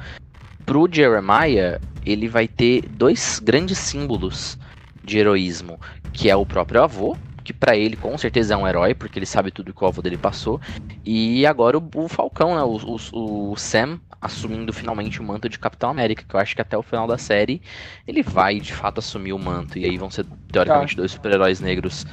Pro 0.64 0.88
Jeremiah, 0.90 1.80
ele 2.04 2.28
vai 2.28 2.48
ter 2.48 2.82
dois 2.88 3.38
grandes 3.38 3.78
símbolos 3.78 4.58
de 5.04 5.18
heroísmo, 5.18 5.80
que 6.12 6.28
é 6.28 6.34
o 6.34 6.44
próprio 6.44 6.82
avô, 6.82 7.16
que 7.44 7.52
para 7.52 7.76
ele 7.76 7.96
com 7.96 8.18
certeza 8.18 8.54
é 8.54 8.56
um 8.56 8.66
herói, 8.66 8.92
porque 8.92 9.18
ele 9.18 9.26
sabe 9.26 9.52
tudo 9.52 9.72
que 9.72 9.84
o 9.84 9.86
avô 9.86 10.02
dele 10.02 10.16
passou. 10.16 10.60
E 11.04 11.46
agora 11.46 11.78
o, 11.78 11.88
o 11.94 12.08
Falcão, 12.08 12.56
né? 12.56 12.62
O, 12.62 12.96
o, 12.96 13.52
o, 13.52 13.56
Sam 13.56 14.00
assumindo 14.20 14.72
finalmente 14.72 15.20
o 15.20 15.24
manto 15.24 15.48
de 15.48 15.56
Capitão 15.56 15.90
América, 15.90 16.24
que 16.28 16.34
eu 16.34 16.40
acho 16.40 16.56
que 16.56 16.62
até 16.62 16.76
o 16.76 16.82
final 16.82 17.06
da 17.06 17.16
série 17.16 17.62
ele 18.06 18.22
vai 18.22 18.58
de 18.58 18.72
fato 18.72 18.98
assumir 18.98 19.32
o 19.32 19.38
manto. 19.38 19.78
E 19.78 19.84
aí 19.84 19.96
vão 19.96 20.10
ser, 20.10 20.26
teoricamente, 20.50 20.94
ah. 20.94 20.96
dois 20.96 21.12
super-heróis 21.12 21.60
negros 21.60 22.04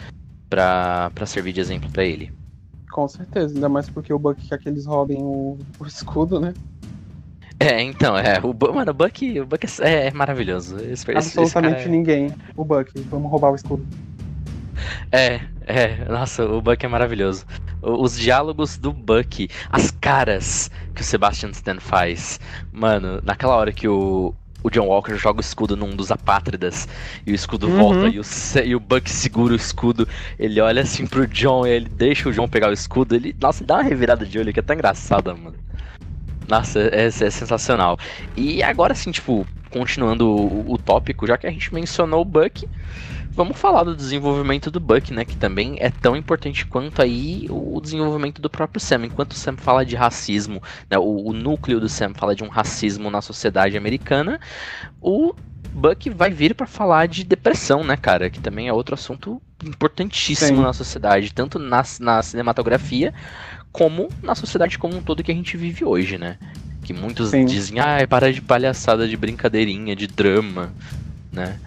para 0.47 1.25
servir 1.25 1.53
de 1.53 1.61
exemplo 1.61 1.89
para 1.89 2.05
ele. 2.05 2.31
Com 2.93 3.07
certeza, 3.07 3.55
ainda 3.55 3.67
mais 3.67 3.89
porque 3.89 4.13
o 4.13 4.19
Buck 4.19 4.39
quer 4.47 4.59
que 4.59 4.69
eles 4.69 4.85
roubem 4.85 5.17
o, 5.19 5.57
o 5.79 5.85
escudo, 5.87 6.39
né? 6.39 6.53
É, 7.59 7.81
então, 7.81 8.15
é. 8.15 8.39
O, 8.39 8.53
mano, 8.71 8.91
o 8.91 8.93
Buck, 8.93 9.39
o 9.39 9.47
Buck 9.47 9.65
é, 9.81 10.09
é 10.09 10.11
maravilhoso. 10.11 10.77
Esse, 10.79 11.09
Absolutamente 11.11 11.79
esse 11.79 11.87
é... 11.87 11.91
ninguém. 11.91 12.31
O 12.55 12.63
Buck, 12.63 12.91
vamos 13.09 13.31
roubar 13.31 13.51
o 13.51 13.55
escudo. 13.55 13.83
É, 15.11 15.41
é, 15.65 16.05
nossa, 16.07 16.45
o 16.45 16.61
Buck 16.61 16.85
é 16.85 16.87
maravilhoso. 16.87 17.47
Os 17.81 18.15
diálogos 18.15 18.77
do 18.77 18.93
Buck, 18.93 19.49
as 19.71 19.89
caras 19.89 20.69
que 20.93 21.01
o 21.01 21.03
Sebastian 21.03 21.49
Stan 21.49 21.79
faz. 21.79 22.39
Mano, 22.71 23.21
naquela 23.23 23.55
hora 23.55 23.73
que 23.73 23.87
o, 23.87 24.35
o 24.63 24.69
John 24.69 24.87
Walker 24.87 25.15
joga 25.17 25.39
o 25.39 25.41
escudo 25.41 25.75
num 25.75 25.95
dos 25.95 26.09
apátridas 26.09 26.87
e 27.27 27.31
o 27.31 27.35
escudo 27.35 27.67
uhum. 27.67 27.77
volta 27.77 28.07
e 28.07 28.19
o, 28.19 28.23
e 28.65 28.75
o 28.75 28.79
Buck 28.79 29.09
segura 29.09 29.53
o 29.53 29.55
escudo. 29.55 30.07
Ele 30.39 30.61
olha 30.61 30.81
assim 30.81 31.05
pro 31.05 31.27
John 31.27 31.67
e 31.67 31.71
ele 31.71 31.89
deixa 31.89 32.29
o 32.29 32.31
John 32.31 32.47
pegar 32.47 32.69
o 32.69 32.73
escudo. 32.73 33.15
Ele, 33.15 33.35
nossa, 33.39 33.63
dá 33.63 33.75
uma 33.75 33.83
revirada 33.83 34.25
de 34.25 34.39
olho 34.39 34.53
que 34.53 34.59
é 34.59 34.63
tão 34.63 34.75
engraçada, 34.75 35.35
mano. 35.35 35.55
Nossa, 36.47 36.79
é, 36.79 37.03
é, 37.03 37.05
é 37.05 37.09
sensacional. 37.09 37.97
E 38.35 38.63
agora 38.63 38.95
sim, 38.95 39.11
tipo, 39.11 39.45
continuando 39.69 40.29
o, 40.29 40.73
o 40.73 40.77
tópico, 40.77 41.27
já 41.27 41.37
que 41.37 41.47
a 41.47 41.51
gente 41.51 41.73
mencionou 41.73 42.21
o 42.21 42.25
Buck, 42.25 42.67
Vamos 43.35 43.57
falar 43.57 43.83
do 43.83 43.95
desenvolvimento 43.95 44.69
do 44.69 44.79
Buck, 44.79 45.11
né? 45.11 45.25
Que 45.25 45.35
também 45.35 45.77
é 45.79 45.89
tão 45.89 46.15
importante 46.15 46.65
quanto 46.67 47.01
aí 47.01 47.47
o 47.49 47.81
desenvolvimento 47.81 48.39
do 48.39 48.49
próprio 48.49 48.79
Sam. 48.79 49.05
Enquanto 49.05 49.31
o 49.31 49.35
Sam 49.35 49.57
fala 49.57 49.83
de 49.83 49.95
racismo, 49.95 50.61
né, 50.89 50.99
o, 50.99 51.29
o 51.29 51.33
núcleo 51.33 51.79
do 51.79 51.89
Sam 51.89 52.13
fala 52.13 52.35
de 52.35 52.43
um 52.43 52.47
racismo 52.47 53.09
na 53.09 53.21
sociedade 53.21 53.75
americana, 53.75 54.39
o 55.01 55.33
Buck 55.71 56.11
vai 56.11 56.29
vir 56.29 56.53
para 56.53 56.67
falar 56.67 57.07
de 57.07 57.23
depressão, 57.23 57.83
né, 57.83 57.97
cara? 57.97 58.29
Que 58.29 58.39
também 58.39 58.67
é 58.67 58.73
outro 58.73 58.93
assunto 58.93 59.41
importantíssimo 59.65 60.57
Sim. 60.57 60.63
na 60.63 60.73
sociedade, 60.73 61.33
tanto 61.33 61.57
na, 61.57 61.83
na 61.99 62.21
cinematografia 62.21 63.13
como 63.71 64.09
na 64.21 64.35
sociedade 64.35 64.77
como 64.77 64.95
um 64.95 65.01
todo 65.01 65.23
que 65.23 65.31
a 65.31 65.35
gente 65.35 65.57
vive 65.57 65.83
hoje, 65.83 66.19
né? 66.19 66.37
Que 66.83 66.93
muitos 66.93 67.31
Sim. 67.31 67.45
dizem, 67.45 67.79
ah, 67.79 68.05
para 68.07 68.31
de 68.31 68.41
palhaçada, 68.41 69.07
de 69.07 69.17
brincadeirinha, 69.17 69.95
de 69.95 70.05
drama, 70.05 70.71
né? 71.31 71.57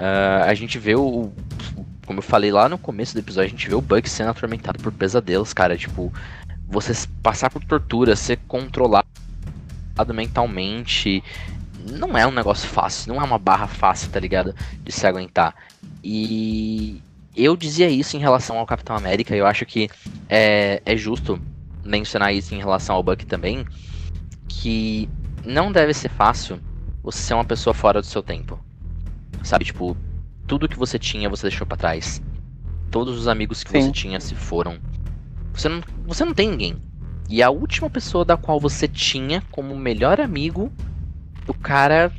Uh, 0.00 0.44
a 0.46 0.54
gente 0.54 0.78
vê 0.78 0.94
o. 0.94 1.30
Como 2.06 2.18
eu 2.18 2.22
falei 2.22 2.50
lá 2.50 2.68
no 2.68 2.78
começo 2.78 3.12
do 3.12 3.20
episódio, 3.20 3.48
a 3.48 3.50
gente 3.50 3.68
vê 3.68 3.74
o 3.74 3.82
Buck 3.82 4.08
sendo 4.08 4.30
atormentado 4.30 4.82
por 4.82 4.90
pesadelos, 4.90 5.52
cara. 5.52 5.76
Tipo, 5.76 6.12
você 6.66 6.92
passar 7.22 7.50
por 7.50 7.62
tortura, 7.62 8.16
ser 8.16 8.38
controlado 8.48 9.06
mentalmente. 10.08 11.22
Não 11.92 12.16
é 12.16 12.26
um 12.26 12.32
negócio 12.32 12.68
fácil, 12.68 13.12
não 13.12 13.20
é 13.20 13.24
uma 13.24 13.38
barra 13.38 13.66
fácil, 13.66 14.10
tá 14.10 14.18
ligado? 14.18 14.54
De 14.82 14.90
se 14.90 15.06
aguentar. 15.06 15.54
E 16.02 17.02
eu 17.36 17.56
dizia 17.56 17.88
isso 17.88 18.16
em 18.16 18.20
relação 18.20 18.58
ao 18.58 18.66
Capitão 18.66 18.96
América, 18.96 19.36
eu 19.36 19.46
acho 19.46 19.64
que 19.66 19.88
é, 20.28 20.82
é 20.84 20.96
justo 20.96 21.40
mencionar 21.84 22.34
isso 22.34 22.54
em 22.54 22.58
relação 22.58 22.96
ao 22.96 23.02
Buck 23.02 23.24
também, 23.26 23.66
que 24.48 25.08
não 25.44 25.72
deve 25.72 25.94
ser 25.94 26.10
fácil 26.10 26.58
você 27.02 27.18
ser 27.18 27.34
uma 27.34 27.44
pessoa 27.44 27.72
fora 27.72 28.00
do 28.00 28.06
seu 28.06 28.22
tempo. 28.22 28.58
Sabe, 29.42 29.64
tipo, 29.64 29.96
tudo 30.46 30.68
que 30.68 30.78
você 30.78 30.98
tinha 30.98 31.28
você 31.28 31.48
deixou 31.48 31.66
para 31.66 31.76
trás. 31.76 32.22
Todos 32.90 33.18
os 33.18 33.28
amigos 33.28 33.62
que 33.62 33.70
Sim. 33.70 33.82
você 33.82 33.92
tinha 33.92 34.20
se 34.20 34.34
foram. 34.34 34.78
Você 35.52 35.68
não, 35.68 35.80
você 36.06 36.24
não 36.24 36.34
tem 36.34 36.50
ninguém. 36.50 36.76
E 37.28 37.42
a 37.42 37.50
última 37.50 37.88
pessoa 37.88 38.24
da 38.24 38.36
qual 38.36 38.58
você 38.58 38.88
tinha 38.88 39.42
como 39.52 39.76
melhor 39.76 40.20
amigo, 40.20 40.72
o 41.46 41.54
cara 41.54 42.12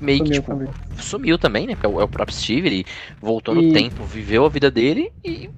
meio 0.00 0.18
sumiu 0.18 0.32
que 0.32 0.40
tipo, 0.40 0.50
também. 0.50 0.68
sumiu 0.96 1.38
também, 1.38 1.66
né? 1.66 1.74
Porque 1.74 1.86
é 1.86 1.88
o, 1.88 2.02
é 2.02 2.06
próprio 2.08 2.36
Steve, 2.36 2.66
ele 2.66 2.84
voltou 3.20 3.56
e... 3.56 3.68
no 3.68 3.72
tempo, 3.72 4.02
viveu 4.02 4.44
a 4.44 4.48
vida 4.48 4.70
dele 4.70 5.12
e 5.24 5.48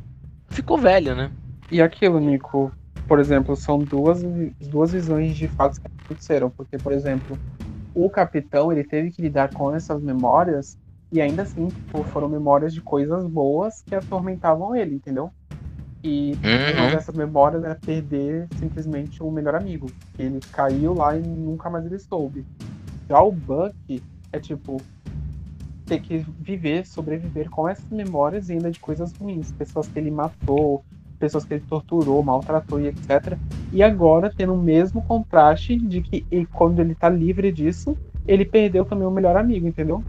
ficou 0.50 0.76
velho, 0.76 1.14
né? 1.14 1.30
E 1.70 1.80
aquilo, 1.80 2.20
Nico, 2.20 2.70
por 3.08 3.18
exemplo, 3.18 3.56
são 3.56 3.78
duas, 3.78 4.22
duas 4.60 4.92
visões 4.92 5.34
de 5.34 5.48
fatos 5.48 5.78
que 5.78 5.86
aconteceram. 5.86 6.50
Porque, 6.50 6.76
por 6.76 6.92
exemplo, 6.92 7.38
o 7.94 8.10
capitão 8.10 8.70
ele 8.70 8.84
teve 8.84 9.10
que 9.10 9.22
lidar 9.22 9.48
com 9.54 9.74
essas 9.74 10.02
memórias 10.02 10.76
e 11.14 11.20
ainda 11.20 11.42
assim, 11.42 11.68
tipo, 11.68 12.02
foram 12.02 12.28
memórias 12.28 12.74
de 12.74 12.80
coisas 12.80 13.24
boas 13.24 13.82
que 13.82 13.94
atormentavam 13.94 14.74
ele, 14.74 14.96
entendeu? 14.96 15.30
E 16.02 16.32
uhum. 16.32 16.82
uma 16.82 16.90
dessas 16.90 17.14
memórias 17.14 17.62
era 17.62 17.76
perder 17.76 18.48
simplesmente 18.58 19.22
o 19.22 19.30
melhor 19.30 19.54
amigo. 19.54 19.86
Ele 20.18 20.40
caiu 20.50 20.92
lá 20.92 21.16
e 21.16 21.22
nunca 21.22 21.70
mais 21.70 21.86
ele 21.86 22.00
soube. 22.00 22.44
Já 23.08 23.22
o 23.22 23.30
Buck 23.30 24.02
é 24.32 24.40
tipo 24.40 24.82
ter 25.86 26.00
que 26.00 26.26
viver, 26.40 26.84
sobreviver 26.84 27.48
com 27.48 27.68
essas 27.68 27.88
memórias 27.90 28.50
ainda 28.50 28.68
de 28.68 28.80
coisas 28.80 29.12
ruins, 29.12 29.52
pessoas 29.52 29.86
que 29.86 29.96
ele 29.96 30.10
matou, 30.10 30.84
pessoas 31.16 31.44
que 31.44 31.54
ele 31.54 31.64
torturou, 31.68 32.24
maltratou 32.24 32.80
e 32.80 32.88
etc. 32.88 33.38
E 33.72 33.84
agora 33.84 34.32
tendo 34.36 34.54
o 34.54 34.60
mesmo 34.60 35.00
contraste 35.02 35.76
de 35.76 36.02
que 36.02 36.26
e 36.28 36.44
quando 36.44 36.80
ele 36.80 36.96
tá 36.96 37.08
livre 37.08 37.52
disso, 37.52 37.96
ele 38.26 38.44
perdeu 38.44 38.84
também 38.84 39.06
o 39.06 39.12
melhor 39.12 39.36
amigo, 39.36 39.68
entendeu? 39.68 40.02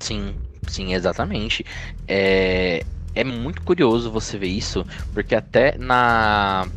Sim, 0.00 0.40
sim, 0.68 0.94
exatamente. 0.94 1.64
É, 2.06 2.86
é 3.14 3.24
muito 3.24 3.62
curioso 3.62 4.10
você 4.10 4.38
ver 4.38 4.48
isso, 4.48 4.84
porque 5.12 5.34
até 5.34 5.76
na. 5.78 6.70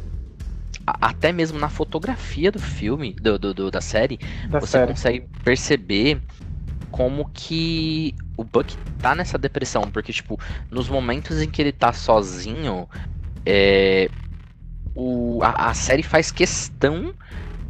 Até 0.86 1.32
mesmo 1.32 1.60
na 1.60 1.70
fotografia 1.70 2.52
do 2.52 2.60
filme, 2.60 3.14
do, 3.22 3.38
do, 3.38 3.54
do 3.54 3.72
da 3.72 3.80
série, 3.82 4.20
da 4.42 4.60
você 4.60 4.80
série. 4.80 4.80
consegue 4.80 5.30
perceber 5.44 6.24
como 6.92 7.26
que 7.34 8.16
o 8.38 8.44
Buck 8.44 8.78
tá 9.02 9.16
nessa 9.16 9.38
depressão. 9.38 9.92
Porque, 9.92 10.14
tipo, 10.14 10.40
nos 10.72 10.90
momentos 10.90 11.42
em 11.42 11.50
que 11.52 11.62
ele 11.62 11.74
tá 11.74 11.94
sozinho, 11.94 12.90
é, 13.46 14.12
o, 14.96 15.42
a, 15.44 15.70
a 15.72 15.74
série 15.74 16.04
faz 16.04 16.32
questão 16.32 17.14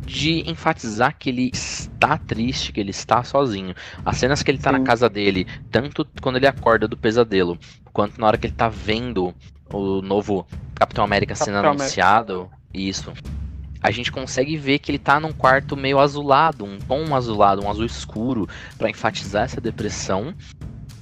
de 0.09 0.49
enfatizar 0.49 1.15
que 1.17 1.29
ele 1.29 1.51
está 1.53 2.17
triste, 2.17 2.71
que 2.71 2.79
ele 2.79 2.89
está 2.89 3.23
sozinho. 3.23 3.75
As 4.03 4.17
cenas 4.17 4.41
que 4.41 4.49
ele 4.49 4.57
está 4.57 4.71
na 4.71 4.81
casa 4.81 5.07
dele, 5.07 5.45
tanto 5.69 6.05
quando 6.19 6.37
ele 6.37 6.47
acorda 6.47 6.87
do 6.87 6.97
pesadelo, 6.97 7.59
quanto 7.93 8.19
na 8.19 8.25
hora 8.25 8.37
que 8.37 8.47
ele 8.47 8.53
está 8.53 8.67
vendo 8.67 9.33
o 9.71 10.01
novo 10.01 10.47
Capitão 10.73 11.03
América 11.03 11.35
Capitão 11.35 11.45
sendo 11.45 11.67
anunciado, 11.67 12.33
América. 12.33 12.57
isso. 12.73 13.13
A 13.81 13.91
gente 13.91 14.11
consegue 14.11 14.57
ver 14.57 14.79
que 14.79 14.89
ele 14.89 14.97
está 14.97 15.19
num 15.19 15.31
quarto 15.31 15.77
meio 15.77 15.99
azulado, 15.99 16.65
um 16.65 16.79
tom 16.79 17.15
azulado, 17.15 17.63
um 17.63 17.69
azul 17.69 17.85
escuro, 17.85 18.49
para 18.79 18.89
enfatizar 18.89 19.43
essa 19.43 19.61
depressão. 19.61 20.33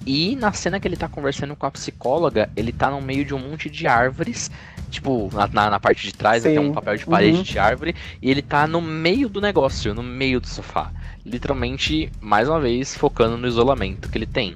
E 0.08 0.38
na 0.38 0.54
cena 0.54 0.80
que 0.80 0.88
ele 0.88 0.96
tá 0.96 1.10
conversando 1.10 1.54
com 1.54 1.66
a 1.66 1.72
psicóloga, 1.72 2.50
ele 2.56 2.72
tá 2.72 2.90
no 2.90 3.02
meio 3.02 3.26
de 3.26 3.34
um 3.34 3.40
monte 3.40 3.70
de 3.70 3.88
árvores. 3.88 4.50
Tipo, 4.90 5.30
na, 5.34 5.48
na, 5.48 5.70
na 5.72 5.80
parte 5.82 6.08
de 6.08 6.14
trás 6.14 6.44
tem 6.44 6.58
um 6.58 6.72
papel 6.72 6.96
de 6.96 7.06
parede 7.06 7.40
uhum. 7.40 7.44
de 7.44 7.60
árvore. 7.60 7.94
E 8.22 8.32
ele 8.32 8.42
tá 8.42 8.66
no 8.66 8.80
meio 8.80 9.28
do 9.28 9.42
negócio, 9.42 9.94
no 9.94 10.02
meio 10.02 10.40
do 10.40 10.48
sofá. 10.48 10.94
Literalmente, 11.26 12.10
mais 12.22 12.48
uma 12.48 12.58
vez, 12.58 12.96
focando 12.96 13.36
no 13.36 13.46
isolamento 13.46 14.10
que 14.10 14.18
ele 14.18 14.26
tem. 14.26 14.56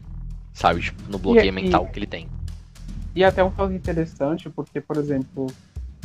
Sabe? 0.53 0.79
Tipo, 0.79 1.11
no 1.11 1.19
bloqueio 1.19 1.49
e, 1.49 1.51
mental 1.51 1.85
e, 1.89 1.91
que 1.91 1.99
ele 1.99 2.07
tem. 2.07 2.29
E 3.13 3.21
até 3.21 3.43
um 3.43 3.51
fato 3.51 3.73
interessante, 3.73 4.49
porque, 4.49 4.79
por 4.79 4.95
exemplo, 4.95 5.47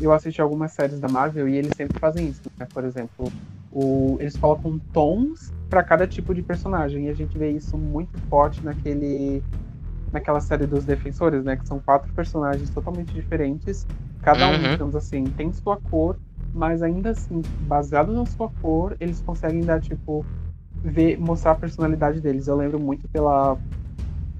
eu 0.00 0.12
assisti 0.12 0.40
algumas 0.40 0.72
séries 0.72 0.98
da 0.98 1.06
Marvel 1.06 1.48
e 1.48 1.56
eles 1.56 1.70
sempre 1.76 2.00
fazem 2.00 2.26
isso, 2.26 2.42
né? 2.58 2.66
Por 2.74 2.84
exemplo, 2.84 3.32
o, 3.76 4.16
eles 4.18 4.34
colocam 4.38 4.78
tons 4.90 5.52
para 5.68 5.82
cada 5.82 6.06
tipo 6.06 6.34
de 6.34 6.40
personagem. 6.40 7.06
E 7.06 7.08
a 7.10 7.14
gente 7.14 7.36
vê 7.36 7.50
isso 7.50 7.76
muito 7.76 8.18
forte 8.30 8.64
naquele 8.64 9.42
naquela 10.10 10.40
série 10.40 10.66
dos 10.66 10.86
Defensores, 10.86 11.44
né? 11.44 11.56
Que 11.56 11.68
são 11.68 11.78
quatro 11.78 12.10
personagens 12.14 12.70
totalmente 12.70 13.12
diferentes. 13.12 13.86
Cada 14.22 14.48
um, 14.48 14.52
uhum. 14.52 14.70
digamos 14.70 14.96
assim, 14.96 15.24
tem 15.24 15.52
sua 15.52 15.76
cor, 15.76 16.16
mas 16.54 16.82
ainda 16.82 17.10
assim, 17.10 17.42
baseado 17.68 18.14
na 18.14 18.24
sua 18.24 18.48
cor, 18.62 18.96
eles 18.98 19.20
conseguem 19.20 19.60
dar, 19.60 19.78
tipo, 19.78 20.24
ver, 20.82 21.18
mostrar 21.18 21.50
a 21.50 21.56
personalidade 21.56 22.20
deles. 22.20 22.48
Eu 22.48 22.56
lembro 22.56 22.80
muito 22.80 23.06
pela, 23.08 23.58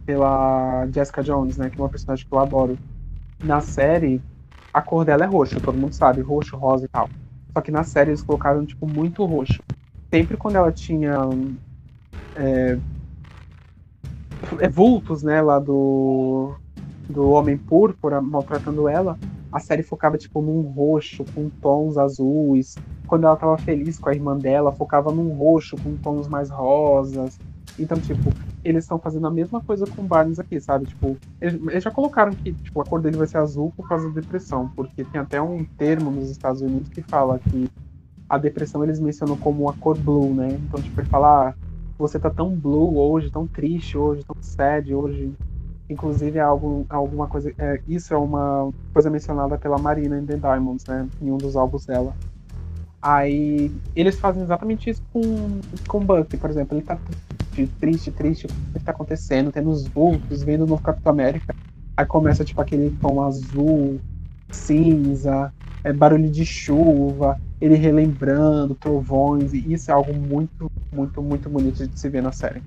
pela 0.07 0.87
Jessica 0.87 1.23
Jones, 1.23 1.59
né? 1.59 1.69
Que 1.69 1.79
é 1.79 1.83
uma 1.83 1.91
personagem 1.91 2.27
que 2.27 2.33
eu 2.33 2.39
adoro. 2.39 2.79
Na 3.45 3.61
série, 3.61 4.23
a 4.73 4.81
cor 4.81 5.05
dela 5.05 5.25
é 5.25 5.27
roxa, 5.27 5.61
todo 5.61 5.77
mundo 5.77 5.93
sabe, 5.93 6.23
roxo, 6.23 6.57
rosa 6.57 6.87
e 6.87 6.89
tal. 6.89 7.11
Só 7.57 7.63
que 7.63 7.71
na 7.71 7.85
série 7.85 8.11
eles 8.11 8.21
colocaram, 8.21 8.67
tipo, 8.67 8.87
muito 8.87 9.25
roxo 9.25 9.63
sempre 10.11 10.37
quando 10.37 10.57
ela 10.57 10.71
tinha 10.71 11.15
é, 12.37 12.79
é, 14.61 14.69
vultos, 14.69 15.23
né, 15.23 15.41
lá 15.41 15.59
do, 15.59 16.55
do 17.09 17.31
Homem 17.31 17.57
Púrpura 17.57 18.21
maltratando 18.21 18.89
ela, 18.89 19.19
a 19.51 19.59
série 19.59 19.83
focava 19.83 20.19
tipo 20.19 20.43
num 20.43 20.61
roxo 20.61 21.25
com 21.35 21.49
tons 21.49 21.97
azuis. 21.97 22.77
Quando 23.07 23.25
ela 23.25 23.37
tava 23.37 23.57
feliz 23.57 23.99
com 23.99 24.11
a 24.11 24.15
irmã 24.15 24.37
dela, 24.37 24.73
focava 24.73 25.11
num 25.11 25.33
roxo 25.33 25.77
com 25.83 25.97
tons 25.97 26.29
mais 26.29 26.51
rosas. 26.51 27.39
Então, 27.79 27.99
tipo, 27.99 28.31
eles 28.69 28.85
estão 28.85 28.99
fazendo 28.99 29.27
a 29.27 29.31
mesma 29.31 29.61
coisa 29.61 29.87
com 29.87 30.03
o 30.03 30.05
Barnes 30.05 30.39
aqui, 30.39 30.61
sabe? 30.61 30.87
Tipo, 30.87 31.17
eles, 31.41 31.83
já 31.83 31.91
colocaram 31.91 32.33
que 32.33 32.53
tipo, 32.53 32.81
a 32.81 32.85
cor 32.85 33.01
dele 33.01 33.17
vai 33.17 33.27
ser 33.27 33.39
azul 33.39 33.73
por 33.77 33.89
causa 33.89 34.09
da 34.09 34.21
depressão, 34.21 34.71
porque 34.75 35.05
tem 35.05 35.21
até 35.21 35.41
um 35.41 35.65
termo 35.65 36.11
nos 36.11 36.31
Estados 36.31 36.61
Unidos 36.61 36.89
que 36.89 37.03
fala 37.03 37.39
que 37.39 37.69
a 38.29 38.39
depressão 38.39 38.83
eles 38.83 38.99
mencionam 38.99 39.37
como 39.37 39.69
a 39.69 39.73
cor 39.75 39.97
blue, 39.97 40.35
né? 40.35 40.49
Então, 40.49 40.83
tipo, 40.83 41.01
ele 41.01 41.09
fala, 41.09 41.51
ah, 41.51 41.55
você 41.99 42.19
tá 42.19 42.29
tão 42.29 42.55
blue 42.55 42.99
hoje, 42.99 43.31
tão 43.31 43.47
triste 43.47 43.97
hoje, 43.97 44.25
tão 44.25 44.37
sad 44.41 44.95
hoje. 44.95 45.33
Inclusive, 45.89 46.39
é 46.39 46.43
algo, 46.43 46.85
alguma 46.89 47.29
coisa. 47.29 47.55
É, 47.57 47.81
isso 47.87 48.13
é 48.13 48.17
uma 48.17 48.71
coisa 48.93 49.09
mencionada 49.09 49.57
pela 49.57 49.79
Marina 49.79 50.19
em 50.19 50.27
The 50.27 50.37
Diamonds, 50.37 50.85
né? 50.87 51.09
Em 51.23 51.31
um 51.31 51.39
dos 51.39 51.55
álbuns 51.55 51.87
dela. 51.87 52.13
Aí 53.09 53.71
eles 53.95 54.19
fazem 54.19 54.43
exatamente 54.43 54.91
isso 54.91 55.01
com, 55.13 55.61
com 55.87 55.99
o 55.99 56.05
Bucky, 56.05 56.37
por 56.37 56.51
exemplo. 56.51 56.77
Ele 56.77 56.85
tá 56.85 57.01
triste, 57.55 57.73
triste, 57.79 58.13
triste, 58.13 58.47
o 58.47 58.51
que 58.79 58.85
tá 58.85 58.91
acontecendo? 58.91 59.53
Tendo 59.53 59.71
os 59.71 59.87
vultos, 59.87 60.43
vendo 60.43 60.65
o 60.65 60.67
novo 60.67 60.83
Capitão 60.83 61.13
América. 61.13 61.55
Aí 61.97 62.05
começa, 62.05 62.45
tipo, 62.45 62.61
aquele 62.61 62.91
tom 63.01 63.23
azul, 63.23 64.01
cinza, 64.53 65.53
é, 65.85 65.93
barulho 65.93 66.31
de 66.31 66.45
chuva, 66.45 67.39
ele 67.61 67.77
relembrando 67.77 68.75
trovões, 68.75 69.53
e 69.53 69.73
isso 69.73 69.91
é 69.91 69.95
algo 69.95 70.13
muito, 70.13 70.67
muito, 70.93 71.23
muito 71.23 71.49
bonito 71.49 71.87
de 71.89 71.99
se 71.99 72.09
ver 72.09 72.23
na 72.23 72.33
série. 72.33 72.61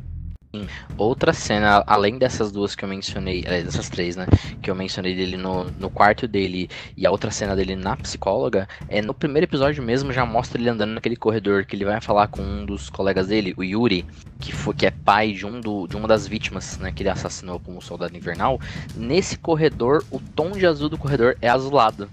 Outra 0.97 1.31
cena, 1.31 1.83
além 1.85 2.17
dessas 2.17 2.51
duas 2.51 2.73
que 2.73 2.83
eu 2.83 2.89
mencionei, 2.89 3.43
é, 3.45 3.61
dessas 3.61 3.87
três, 3.87 4.15
né? 4.15 4.25
Que 4.61 4.71
eu 4.71 4.75
mencionei 4.75 5.15
dele 5.15 5.37
no, 5.37 5.65
no 5.65 5.91
quarto 5.91 6.27
dele 6.27 6.67
e 6.97 7.05
a 7.05 7.11
outra 7.11 7.29
cena 7.29 7.55
dele 7.55 7.75
na 7.75 7.95
psicóloga, 7.95 8.67
é 8.87 8.99
no 8.99 9.13
primeiro 9.13 9.45
episódio 9.45 9.83
mesmo 9.83 10.11
já 10.11 10.25
mostra 10.25 10.59
ele 10.59 10.69
andando 10.69 10.93
naquele 10.93 11.15
corredor 11.15 11.65
que 11.65 11.75
ele 11.75 11.85
vai 11.85 12.01
falar 12.01 12.27
com 12.29 12.41
um 12.41 12.65
dos 12.65 12.89
colegas 12.89 13.27
dele, 13.27 13.53
o 13.57 13.63
Yuri, 13.63 14.03
que, 14.39 14.51
foi, 14.51 14.73
que 14.73 14.87
é 14.87 14.91
pai 14.91 15.33
de, 15.33 15.45
um 15.45 15.61
do, 15.61 15.87
de 15.87 15.95
uma 15.95 16.07
das 16.07 16.27
vítimas, 16.27 16.79
né? 16.79 16.91
Que 16.91 17.03
ele 17.03 17.09
assassinou 17.09 17.59
como 17.59 17.79
soldado 17.79 18.17
invernal. 18.17 18.59
Nesse 18.95 19.37
corredor, 19.37 20.03
o 20.09 20.19
tom 20.19 20.51
de 20.51 20.65
azul 20.65 20.89
do 20.89 20.97
corredor 20.97 21.37
é 21.43 21.47
azulado 21.47 22.09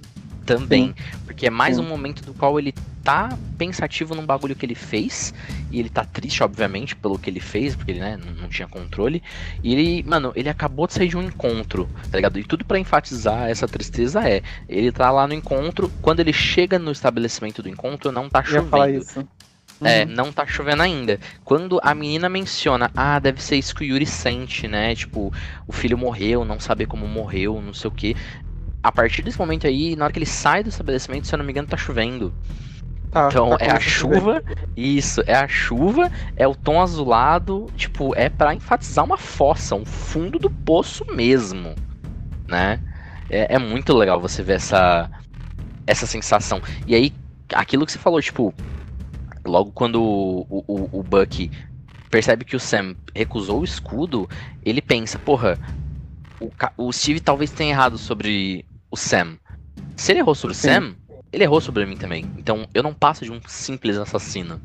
também. 0.46 0.94
Sim. 0.96 1.18
Porque 1.24 1.46
é 1.46 1.50
mais 1.50 1.76
Sim. 1.76 1.82
um 1.82 1.88
momento 1.88 2.24
do 2.24 2.32
qual 2.32 2.58
ele 2.58 2.72
tá 3.02 3.36
pensativo 3.58 4.14
num 4.14 4.24
bagulho 4.24 4.56
que 4.56 4.64
ele 4.64 4.74
fez. 4.74 5.34
E 5.70 5.78
ele 5.78 5.88
tá 5.90 6.04
triste, 6.04 6.42
obviamente, 6.42 6.96
pelo 6.96 7.18
que 7.18 7.28
ele 7.28 7.40
fez, 7.40 7.76
porque 7.76 7.90
ele 7.90 8.00
né, 8.00 8.18
não, 8.40 8.48
tinha 8.48 8.66
controle. 8.66 9.22
E 9.62 9.74
ele, 9.74 10.02
mano, 10.08 10.32
ele 10.34 10.48
acabou 10.48 10.86
de 10.86 10.94
sair 10.94 11.08
de 11.08 11.16
um 11.16 11.22
encontro, 11.22 11.88
tá 12.10 12.16
ligado? 12.16 12.38
E 12.38 12.44
tudo 12.44 12.64
para 12.64 12.78
enfatizar 12.78 13.50
essa 13.50 13.68
tristeza 13.68 14.26
é: 14.26 14.42
ele 14.68 14.90
tá 14.90 15.10
lá 15.10 15.26
no 15.26 15.34
encontro, 15.34 15.90
quando 16.00 16.20
ele 16.20 16.32
chega 16.32 16.78
no 16.78 16.90
estabelecimento 16.90 17.62
do 17.62 17.68
encontro, 17.68 18.10
não 18.10 18.28
tá 18.28 18.42
chovendo. 18.42 19.04
É, 19.84 20.04
uhum. 20.04 20.10
não 20.10 20.32
tá 20.32 20.46
chovendo 20.46 20.82
ainda. 20.82 21.20
Quando 21.44 21.78
a 21.82 21.94
menina 21.94 22.30
menciona, 22.30 22.90
ah, 22.96 23.18
deve 23.18 23.42
ser 23.42 23.56
isso 23.56 23.74
que 23.74 23.84
o 23.84 23.86
Yuri 23.86 24.06
sente, 24.06 24.66
né? 24.66 24.94
Tipo, 24.94 25.30
o 25.66 25.72
filho 25.72 25.98
morreu, 25.98 26.46
não 26.46 26.58
saber 26.58 26.86
como 26.86 27.06
morreu, 27.06 27.60
não 27.60 27.74
sei 27.74 27.88
o 27.88 27.90
que 27.90 28.16
a 28.86 28.92
partir 28.92 29.20
desse 29.20 29.36
momento 29.36 29.66
aí, 29.66 29.96
na 29.96 30.04
hora 30.04 30.12
que 30.12 30.18
ele 30.20 30.24
sai 30.24 30.62
do 30.62 30.68
estabelecimento, 30.68 31.26
se 31.26 31.34
eu 31.34 31.38
não 31.38 31.44
me 31.44 31.50
engano, 31.50 31.66
tá 31.66 31.76
chovendo. 31.76 32.32
Tá, 33.10 33.26
então 33.28 33.56
tá 33.56 33.64
é 33.64 33.70
a 33.72 33.80
chuva, 33.80 34.44
isso, 34.76 35.24
é 35.26 35.34
a 35.34 35.48
chuva, 35.48 36.08
é 36.36 36.46
o 36.46 36.54
tom 36.54 36.80
azulado, 36.80 37.66
tipo, 37.76 38.14
é 38.14 38.28
para 38.28 38.54
enfatizar 38.54 39.04
uma 39.04 39.18
fossa, 39.18 39.74
um 39.74 39.84
fundo 39.84 40.38
do 40.38 40.48
poço 40.48 41.04
mesmo, 41.12 41.74
né? 42.46 42.78
É, 43.28 43.56
é, 43.56 43.58
muito 43.58 43.92
legal 43.92 44.20
você 44.20 44.40
ver 44.40 44.54
essa, 44.54 45.10
essa 45.84 46.06
sensação. 46.06 46.62
E 46.86 46.94
aí, 46.94 47.12
aquilo 47.54 47.84
que 47.86 47.90
você 47.90 47.98
falou, 47.98 48.22
tipo, 48.22 48.54
logo 49.44 49.72
quando 49.72 50.00
o, 50.00 50.64
o, 50.64 51.00
o 51.00 51.02
Buck 51.02 51.50
percebe 52.08 52.44
que 52.44 52.54
o 52.54 52.60
Sam 52.60 52.94
recusou 53.12 53.62
o 53.62 53.64
escudo, 53.64 54.30
ele 54.64 54.80
pensa, 54.80 55.18
porra, 55.18 55.58
o, 56.40 56.52
o 56.76 56.92
Steve 56.92 57.18
talvez 57.18 57.50
tenha 57.50 57.72
errado 57.72 57.98
sobre 57.98 58.64
o 58.90 58.96
Sam. 58.96 59.38
Se 59.96 60.12
ele 60.12 60.20
errou 60.20 60.34
sobre 60.34 60.54
o 60.54 60.58
Sam, 60.58 60.94
ele 61.32 61.44
errou 61.44 61.60
sobre 61.60 61.84
mim 61.86 61.96
também. 61.96 62.24
Então 62.38 62.66
eu 62.74 62.82
não 62.82 62.94
passo 62.94 63.24
de 63.24 63.32
um 63.32 63.40
simples 63.46 63.96
assassino. 63.96 64.60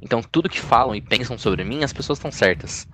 Então 0.00 0.22
tudo 0.22 0.48
que 0.48 0.60
falam 0.60 0.94
e 0.94 1.00
pensam 1.00 1.38
sobre 1.38 1.64
mim, 1.64 1.84
as 1.84 1.92
pessoas 1.92 2.18
estão 2.18 2.32
certas. 2.32 2.86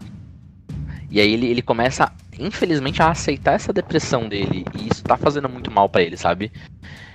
E 1.11 1.21
aí 1.21 1.33
ele, 1.33 1.47
ele 1.47 1.63
começa, 1.63 2.13
infelizmente, 2.39 3.01
a 3.03 3.11
aceitar 3.11 3.55
essa 3.55 3.73
depressão 3.73 4.29
dele. 4.29 4.65
E 4.79 4.89
isso 4.89 5.03
tá 5.03 5.17
fazendo 5.17 5.49
muito 5.49 5.71
mal 5.71 5.89
para 5.89 6.03
ele, 6.03 6.17
sabe? 6.17 6.53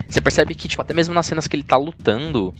Você 0.07 0.19
percebe 0.19 0.55
que, 0.55 0.67
tipo, 0.67 0.81
até 0.81 0.93
mesmo 0.93 1.13
nas 1.13 1.25
cenas 1.25 1.47
que 1.47 1.55
ele 1.55 1.63
tá 1.63 1.77
lutando, 1.77 2.53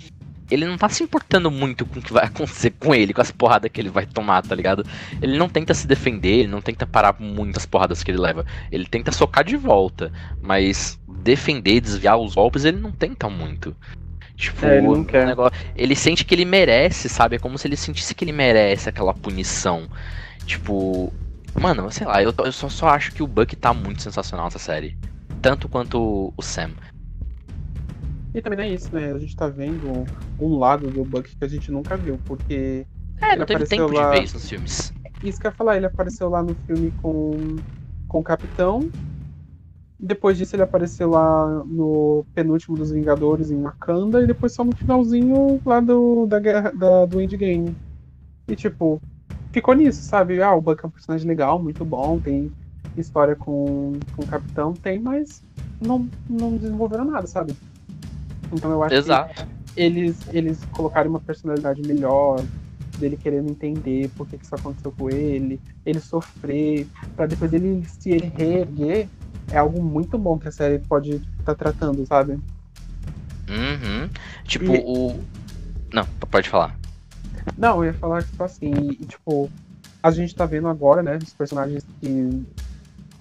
ele 0.50 0.66
não 0.66 0.78
tá 0.78 0.90
se 0.90 1.04
importando 1.04 1.50
muito 1.50 1.86
com 1.86 2.00
o 2.00 2.02
que 2.02 2.14
vai 2.14 2.26
acontecer 2.26 2.72
com 2.72 2.94
ele, 2.94 3.14
com 3.14 3.22
as 3.22 3.32
porradas 3.32 3.72
que 3.72 3.80
ele 3.80 3.90
vai 3.90 4.06
tomar, 4.06 4.42
tá 4.42 4.56
ligado? 4.56 4.86
Ele 5.22 5.38
não 5.38 5.50
tenta 5.50 5.74
se 5.74 5.88
defender, 5.88 6.40
ele 6.40 6.48
não 6.48 6.62
tenta 6.62 6.86
parar 6.86 7.16
muitas 7.20 7.66
porradas 7.66 8.04
que 8.04 8.12
ele 8.12 8.20
leva. 8.20 8.46
Ele 8.72 8.86
tenta 8.86 9.12
socar 9.12 9.44
de 9.44 9.58
volta, 9.58 10.12
mas 10.42 11.00
defender, 11.08 11.82
desviar 11.82 12.18
os 12.18 12.36
golpes, 12.36 12.66
ele 12.66 12.80
não 12.80 12.92
tenta 12.92 13.30
muito. 13.30 13.76
Tipo, 14.36 14.66
é, 14.66 14.78
ele, 14.78 14.88
não 14.88 15.04
quer. 15.04 15.26
Negócio, 15.26 15.58
ele 15.76 15.96
sente 15.96 16.26
que 16.26 16.34
ele 16.34 16.46
merece, 16.46 17.08
sabe? 17.08 17.36
É 17.36 17.40
como 17.40 17.58
se 17.58 17.68
ele 17.68 17.78
sentisse 17.78 18.14
que 18.16 18.26
ele 18.26 18.32
merece 18.32 18.90
aquela 18.90 19.14
punição. 19.14 19.88
Tipo, 20.46 21.14
mano, 21.60 21.90
sei 21.92 22.08
lá, 22.08 22.22
eu, 22.22 22.34
eu 22.40 22.52
só, 22.52 22.68
só 22.68 22.90
acho 22.90 23.12
que 23.12 23.24
o 23.24 23.28
Buck 23.28 23.56
tá 23.56 23.74
muito 23.74 24.02
sensacional 24.02 24.48
nessa 24.48 24.60
série. 24.60 24.98
Tanto 25.42 25.70
quanto 25.70 26.34
o 26.36 26.42
Sam. 26.42 26.72
E 28.34 28.42
também 28.42 28.58
não 28.58 28.66
é 28.66 28.70
isso, 28.70 28.94
né? 28.94 29.12
A 29.12 29.20
gente 29.20 29.36
tá 29.36 29.48
vendo 29.48 30.06
um 30.40 30.58
lado 30.58 30.90
do 30.90 31.06
Buck 31.06 31.36
que 31.36 31.44
a 31.44 31.48
gente 31.48 31.72
nunca 31.72 31.96
viu, 31.96 32.20
porque. 32.26 32.86
É, 33.22 33.36
não 33.36 33.46
teve 33.46 33.66
tempo 33.66 33.94
lá... 33.94 34.12
de 34.12 34.18
ver 34.18 34.24
isso 34.24 34.36
nos 34.36 34.50
filmes. 34.50 34.94
Isso 35.24 35.40
que 35.40 35.48
eu 35.48 35.52
ia 35.52 35.56
falar, 35.56 35.78
ele 35.78 35.86
apareceu 35.86 36.30
lá 36.30 36.42
no 36.42 36.56
filme 36.66 36.92
com, 37.02 37.56
com 38.08 38.20
o 38.20 38.24
Capitão. 38.24 38.90
Depois 40.00 40.38
disso 40.38 40.56
ele 40.56 40.64
apareceu 40.64 41.12
lá 41.12 41.64
no 41.66 42.26
penúltimo 42.34 42.76
dos 42.76 42.92
Vingadores 42.92 43.50
em 43.50 43.62
Wakanda 43.62 44.22
e 44.22 44.28
depois 44.28 44.52
só 44.52 44.64
no 44.64 44.76
finalzinho 44.76 45.62
lá 45.66 45.80
do, 45.80 46.26
da 46.26 46.40
guerra 46.40 46.72
da, 46.72 47.06
do 47.06 47.22
Endgame. 47.22 47.74
E 48.50 48.56
tipo, 48.56 49.02
ficou 49.54 49.74
nisso, 49.74 50.02
sabe? 50.02 50.42
Ah, 50.42 50.54
o 50.54 50.60
Buck 50.60 50.84
é 50.84 50.88
um 50.88 50.92
personagem 50.92 51.26
legal, 51.26 51.62
muito 51.62 51.86
bom, 51.86 52.20
tem 52.20 52.52
história 52.98 53.36
com, 53.36 53.94
com 54.14 54.24
o 54.24 54.28
Capitão, 54.28 54.74
tem, 54.74 55.00
mas 55.00 55.42
não, 55.80 56.10
não 56.30 56.58
desenvolveram 56.58 57.06
nada, 57.06 57.26
sabe? 57.26 57.56
Então 58.54 58.72
eu 58.72 58.84
acho 58.84 58.96
Exato. 58.96 59.46
que 59.74 59.82
eles, 59.82 60.18
eles 60.32 60.60
colocaram 60.72 61.10
uma 61.10 61.20
personalidade 61.20 61.82
melhor, 61.82 62.42
dele 62.98 63.18
querendo 63.18 63.50
entender 63.50 64.10
por 64.16 64.28
que, 64.28 64.38
que 64.38 64.46
isso 64.46 64.56
aconteceu 64.56 64.92
com 64.92 65.10
ele, 65.10 65.60
ele 65.86 66.00
sofrer, 66.00 66.88
para 67.16 67.26
depois 67.26 67.52
ele 67.52 67.84
se 67.88 68.18
reerguer, 68.18 69.08
é 69.52 69.58
algo 69.58 69.82
muito 69.82 70.18
bom 70.18 70.38
que 70.38 70.48
a 70.48 70.52
série 70.52 70.80
pode 70.80 71.16
estar 71.16 71.24
tá 71.44 71.56
tratando, 71.56 72.06
sabe? 72.06 72.34
Uhum. 73.50 74.10
Tipo, 74.46 74.74
e... 74.74 74.84
o. 74.86 75.20
Não, 75.92 76.06
pode 76.30 76.50
falar. 76.50 76.78
Não, 77.58 77.84
eu 77.84 77.92
ia 77.92 77.94
falar, 77.94 78.24
tipo 78.24 78.44
assim, 78.44 78.72
e, 78.72 79.06
tipo, 79.06 79.50
a 80.02 80.12
gente 80.12 80.34
tá 80.34 80.46
vendo 80.46 80.68
agora, 80.68 81.04
né, 81.04 81.18
os 81.22 81.34
personagens 81.34 81.86
que 82.00 82.46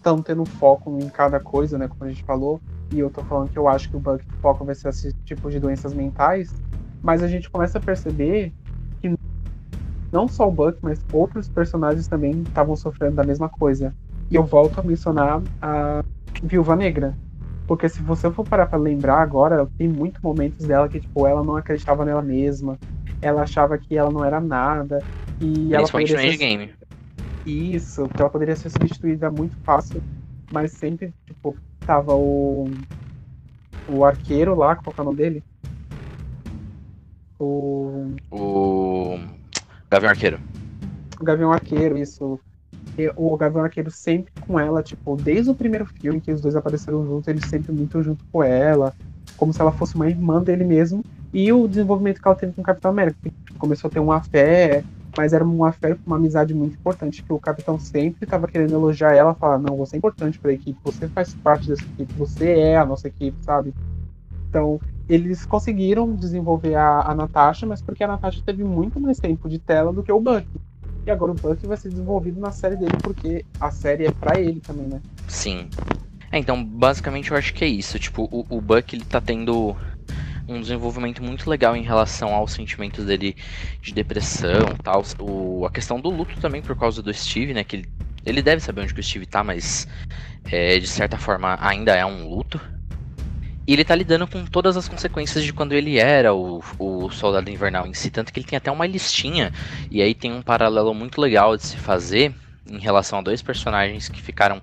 estão 0.03 0.21
tendo 0.21 0.45
foco 0.45 0.99
em 1.01 1.09
cada 1.09 1.39
coisa, 1.39 1.79
né, 1.79 1.87
como 1.87 2.05
a 2.05 2.09
gente 2.09 2.25
falou, 2.25 2.61
e 2.93 2.99
eu 2.99 3.09
tô 3.09 3.23
falando 3.23 3.49
que 3.49 3.59
eu 3.59 3.69
acho 3.69 3.89
que 3.89 3.97
o 3.97 4.01
Buck 4.01 4.25
foco 4.43 4.65
vai 4.65 4.75
ser 4.75 4.89
esse 4.89 5.13
tipo 5.25 5.49
de 5.49 5.61
doenças 5.61 5.95
mentais, 5.95 6.53
mas 7.01 7.23
a 7.23 7.29
gente 7.29 7.49
começa 7.49 7.79
a 7.79 7.81
perceber 7.81 8.53
que 9.01 9.15
não 10.11 10.27
só 10.27 10.49
o 10.49 10.51
Buck, 10.51 10.77
mas 10.83 11.01
outros 11.13 11.49
personagens 11.49 12.09
também 12.09 12.43
estavam 12.43 12.75
sofrendo 12.75 13.17
da 13.17 13.25
mesma 13.25 13.49
coisa. 13.49 13.95
E 14.31 14.35
eu 14.35 14.43
volto 14.43 14.81
a 14.81 14.83
mencionar 14.83 15.41
a 15.61 16.03
Viúva 16.43 16.75
Negra. 16.77 17.17
Porque 17.67 17.89
se 17.89 18.03
você 18.03 18.31
for 18.31 18.47
parar 18.47 18.67
pra 18.67 18.79
lembrar 18.79 19.23
agora, 19.23 19.69
tem 19.79 19.89
muitos 19.89 20.21
momentos 20.21 20.67
dela 20.67 20.89
que, 20.89 21.01
tipo, 21.01 21.27
ela 21.27 21.43
não 21.43 21.57
acreditava 21.57 22.05
nela 22.05 22.23
mesma. 22.23 22.79
Ela 23.21 23.43
achava 23.43 23.79
que 23.79 23.97
ela 23.97 24.11
não 24.11 24.25
era 24.25 24.41
nada. 24.41 24.99
E 25.41 25.73
ela 25.73 25.83
Principalmente 25.83 26.13
no 26.13 26.19
poderia 26.19 26.39
ser... 26.39 26.45
endgame. 26.45 26.73
Isso, 27.45 28.09
que 28.09 28.20
ela 28.20 28.30
poderia 28.30 28.57
ser 28.57 28.70
substituída 28.70 29.30
muito 29.30 29.57
fácil. 29.59 30.03
Mas 30.53 30.72
sempre, 30.72 31.12
tipo, 31.26 31.57
tava 31.86 32.14
o. 32.14 32.70
O 33.88 34.05
arqueiro 34.05 34.55
lá, 34.55 34.76
qual 34.76 34.95
é 34.97 35.01
o 35.01 35.05
nome 35.05 35.16
dele? 35.16 35.43
O. 37.38 38.14
O. 38.30 39.18
Gavião 39.90 40.11
Arqueiro. 40.11 40.38
O 41.20 41.24
Gavião 41.24 41.53
Arqueiro, 41.53 41.99
isso. 41.99 42.38
E 42.97 43.11
o 43.16 43.36
Gavião 43.36 43.64
Arqueiro 43.64 43.90
sempre 43.90 44.32
com 44.40 44.61
ela, 44.61 44.82
tipo, 44.82 45.16
desde 45.16 45.51
o 45.51 45.55
primeiro 45.55 45.86
filme 45.86 46.20
que 46.20 46.30
os 46.30 46.40
dois 46.40 46.55
apareceram 46.55 47.05
juntos, 47.05 47.28
ele 47.28 47.45
sempre 47.47 47.72
muito 47.72 48.03
junto 48.03 48.24
com 48.30 48.43
ela, 48.43 48.95
como 49.36 49.53
se 49.53 49.61
ela 49.61 49.72
fosse 49.72 49.95
uma 49.95 50.09
irmã 50.09 50.43
dele 50.43 50.64
mesmo. 50.64 51.05
E 51.32 51.51
o 51.53 51.66
desenvolvimento 51.66 52.20
que 52.20 52.28
ela 52.28 52.36
teve 52.36 52.53
com 52.53 52.61
o 52.61 52.64
Capitão 52.64 52.90
América, 52.90 53.18
que 53.22 53.55
começou 53.55 53.88
a 53.88 53.90
ter 53.90 54.01
uma 54.01 54.22
fé, 54.22 54.84
mas 55.17 55.33
era 55.33 55.45
uma 55.45 55.75
uma 56.07 56.17
amizade 56.17 56.55
muito 56.55 56.75
importante, 56.75 57.23
que 57.23 57.33
o 57.33 57.39
Capitão 57.39 57.79
sempre 57.79 58.25
estava 58.25 58.47
querendo 58.47 58.73
elogiar 58.73 59.15
ela, 59.15 59.35
falar, 59.35 59.59
não, 59.59 59.77
você 59.77 59.97
é 59.97 59.99
importante 59.99 60.39
para 60.39 60.51
a 60.51 60.55
equipe, 60.55 60.79
você 60.83 61.09
faz 61.09 61.35
parte 61.35 61.69
dessa 61.69 61.83
equipe, 61.83 62.13
você 62.15 62.59
é 62.59 62.77
a 62.77 62.87
nossa 62.87 63.09
equipe, 63.09 63.37
sabe? 63.43 63.75
Então, 64.49 64.81
eles 65.09 65.45
conseguiram 65.47 66.15
desenvolver 66.15 66.75
a, 66.75 67.01
a 67.01 67.15
Natasha, 67.15 67.67
mas 67.67 67.81
porque 67.83 68.05
a 68.05 68.09
Natasha 68.09 68.43
teve 68.45 68.65
muito 68.65 69.01
mais 69.01 69.19
tempo 69.19 69.49
de 69.49 69.59
tela 69.59 69.93
do 69.93 70.03
que 70.03 70.13
o 70.13 70.21
Bucky. 70.21 70.61
E 71.07 71.11
agora 71.11 71.33
o 71.33 71.35
Bucky 71.35 71.67
vai 71.67 71.77
ser 71.77 71.89
desenvolvido 71.89 72.41
na 72.41 72.53
série 72.53 72.77
dele, 72.77 72.97
porque 73.03 73.45
a 73.61 73.71
série 73.71 74.07
é 74.07 74.11
pra 74.11 74.39
ele 74.39 74.61
também, 74.61 74.87
né? 74.87 75.01
Sim. 75.27 75.69
É, 76.31 76.39
então, 76.39 76.65
basicamente 76.65 77.31
eu 77.31 77.37
acho 77.37 77.53
que 77.53 77.65
é 77.65 77.69
isso. 77.69 77.99
Tipo, 77.99 78.29
o, 78.31 78.47
o 78.49 78.61
Buck 78.61 78.95
ele 78.95 79.05
tá 79.05 79.21
tendo 79.21 79.77
um 80.49 80.61
desenvolvimento 80.61 81.22
muito 81.22 81.49
legal 81.49 81.76
em 81.76 81.82
relação 81.82 82.34
aos 82.34 82.53
sentimentos 82.53 83.05
dele 83.05 83.36
de 83.80 83.93
depressão 83.93 84.76
tal. 84.82 85.03
O, 85.18 85.64
a 85.66 85.70
questão 85.70 86.01
do 86.01 86.11
luto 86.11 86.40
também 86.40 86.62
por 86.62 86.76
causa 86.76 87.03
do 87.03 87.12
Steve, 87.12 87.55
né? 87.55 87.64
Que 87.64 87.76
ele, 87.76 87.88
ele 88.24 88.43
deve 88.43 88.61
saber 88.61 88.82
onde 88.82 88.95
que 88.95 89.01
o 89.01 89.03
Steve 89.03 89.26
tá, 89.26 89.43
mas 89.43 89.86
é, 90.51 90.78
de 90.78 90.86
certa 90.86 91.16
forma 91.16 91.57
ainda 91.61 91.95
é 91.95 92.05
um 92.05 92.28
luto. 92.28 92.61
E 93.66 93.72
ele 93.72 93.84
tá 93.84 93.95
lidando 93.95 94.26
com 94.26 94.45
todas 94.45 94.76
as 94.76 94.88
consequências 94.88 95.45
de 95.45 95.53
quando 95.53 95.72
ele 95.72 95.97
era 95.97 96.34
o, 96.34 96.62
o 96.78 97.11
soldado 97.11 97.49
invernal 97.49 97.86
em 97.86 97.95
si. 97.95 98.11
Tanto 98.11 98.32
que 98.32 98.40
ele 98.40 98.47
tem 98.47 98.57
até 98.57 98.72
uma 98.72 98.86
listinha. 98.86 99.53
E 99.88 100.03
aí 100.03 100.14
tem 100.14 100.32
um 100.32 100.43
paralelo 100.43 100.93
muito 100.93 101.20
legal 101.20 101.57
de 101.57 101.64
se 101.64 101.76
fazer 101.76 102.34
em 102.68 102.78
relação 102.78 103.20
a 103.20 103.22
dois 103.22 103.40
personagens 103.40 104.09
que 104.09 104.20
ficaram 104.20 104.61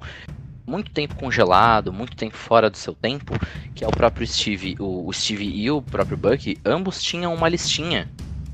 muito 0.69 0.91
tempo 0.91 1.15
congelado, 1.15 1.91
muito 1.91 2.15
tempo 2.15 2.37
fora 2.37 2.69
do 2.69 2.77
seu 2.77 2.93
tempo, 2.93 3.33
que 3.73 3.83
é 3.83 3.87
o 3.87 3.91
próprio 3.91 4.25
Steve, 4.27 4.75
o, 4.79 5.07
o 5.07 5.11
Steve 5.11 5.45
e 5.45 5.69
o 5.71 5.81
próprio 5.81 6.15
Bucky, 6.15 6.59
ambos 6.63 7.01
tinham 7.01 7.33
uma 7.33 7.49
listinha 7.49 8.07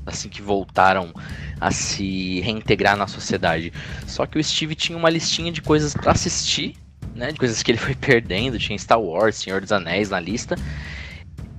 assim 0.06 0.28
que 0.28 0.40
voltaram 0.40 1.12
a 1.60 1.70
se 1.70 2.40
reintegrar 2.40 2.96
na 2.96 3.06
sociedade. 3.06 3.72
Só 4.06 4.24
que 4.24 4.38
o 4.38 4.44
Steve 4.44 4.74
tinha 4.74 4.96
uma 4.96 5.10
listinha 5.10 5.50
de 5.50 5.60
coisas 5.60 5.94
para 5.94 6.12
assistir, 6.12 6.76
né, 7.14 7.32
de 7.32 7.38
coisas 7.38 7.62
que 7.62 7.72
ele 7.72 7.78
foi 7.78 7.94
perdendo, 7.96 8.58
tinha 8.58 8.78
Star 8.78 9.00
Wars, 9.00 9.36
Senhor 9.36 9.60
dos 9.60 9.72
Anéis 9.72 10.10
na 10.10 10.20
lista. 10.20 10.56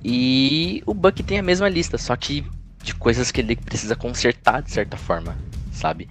E 0.02 0.82
o 0.86 0.94
Bucky 0.94 1.22
tem 1.22 1.38
a 1.38 1.42
mesma 1.42 1.68
lista, 1.68 1.98
só 1.98 2.16
que 2.16 2.44
de 2.82 2.94
coisas 2.94 3.30
que 3.30 3.40
ele 3.40 3.54
precisa 3.54 3.94
consertar 3.94 4.62
de 4.62 4.70
certa 4.70 4.96
forma, 4.96 5.36
sabe? 5.78 6.08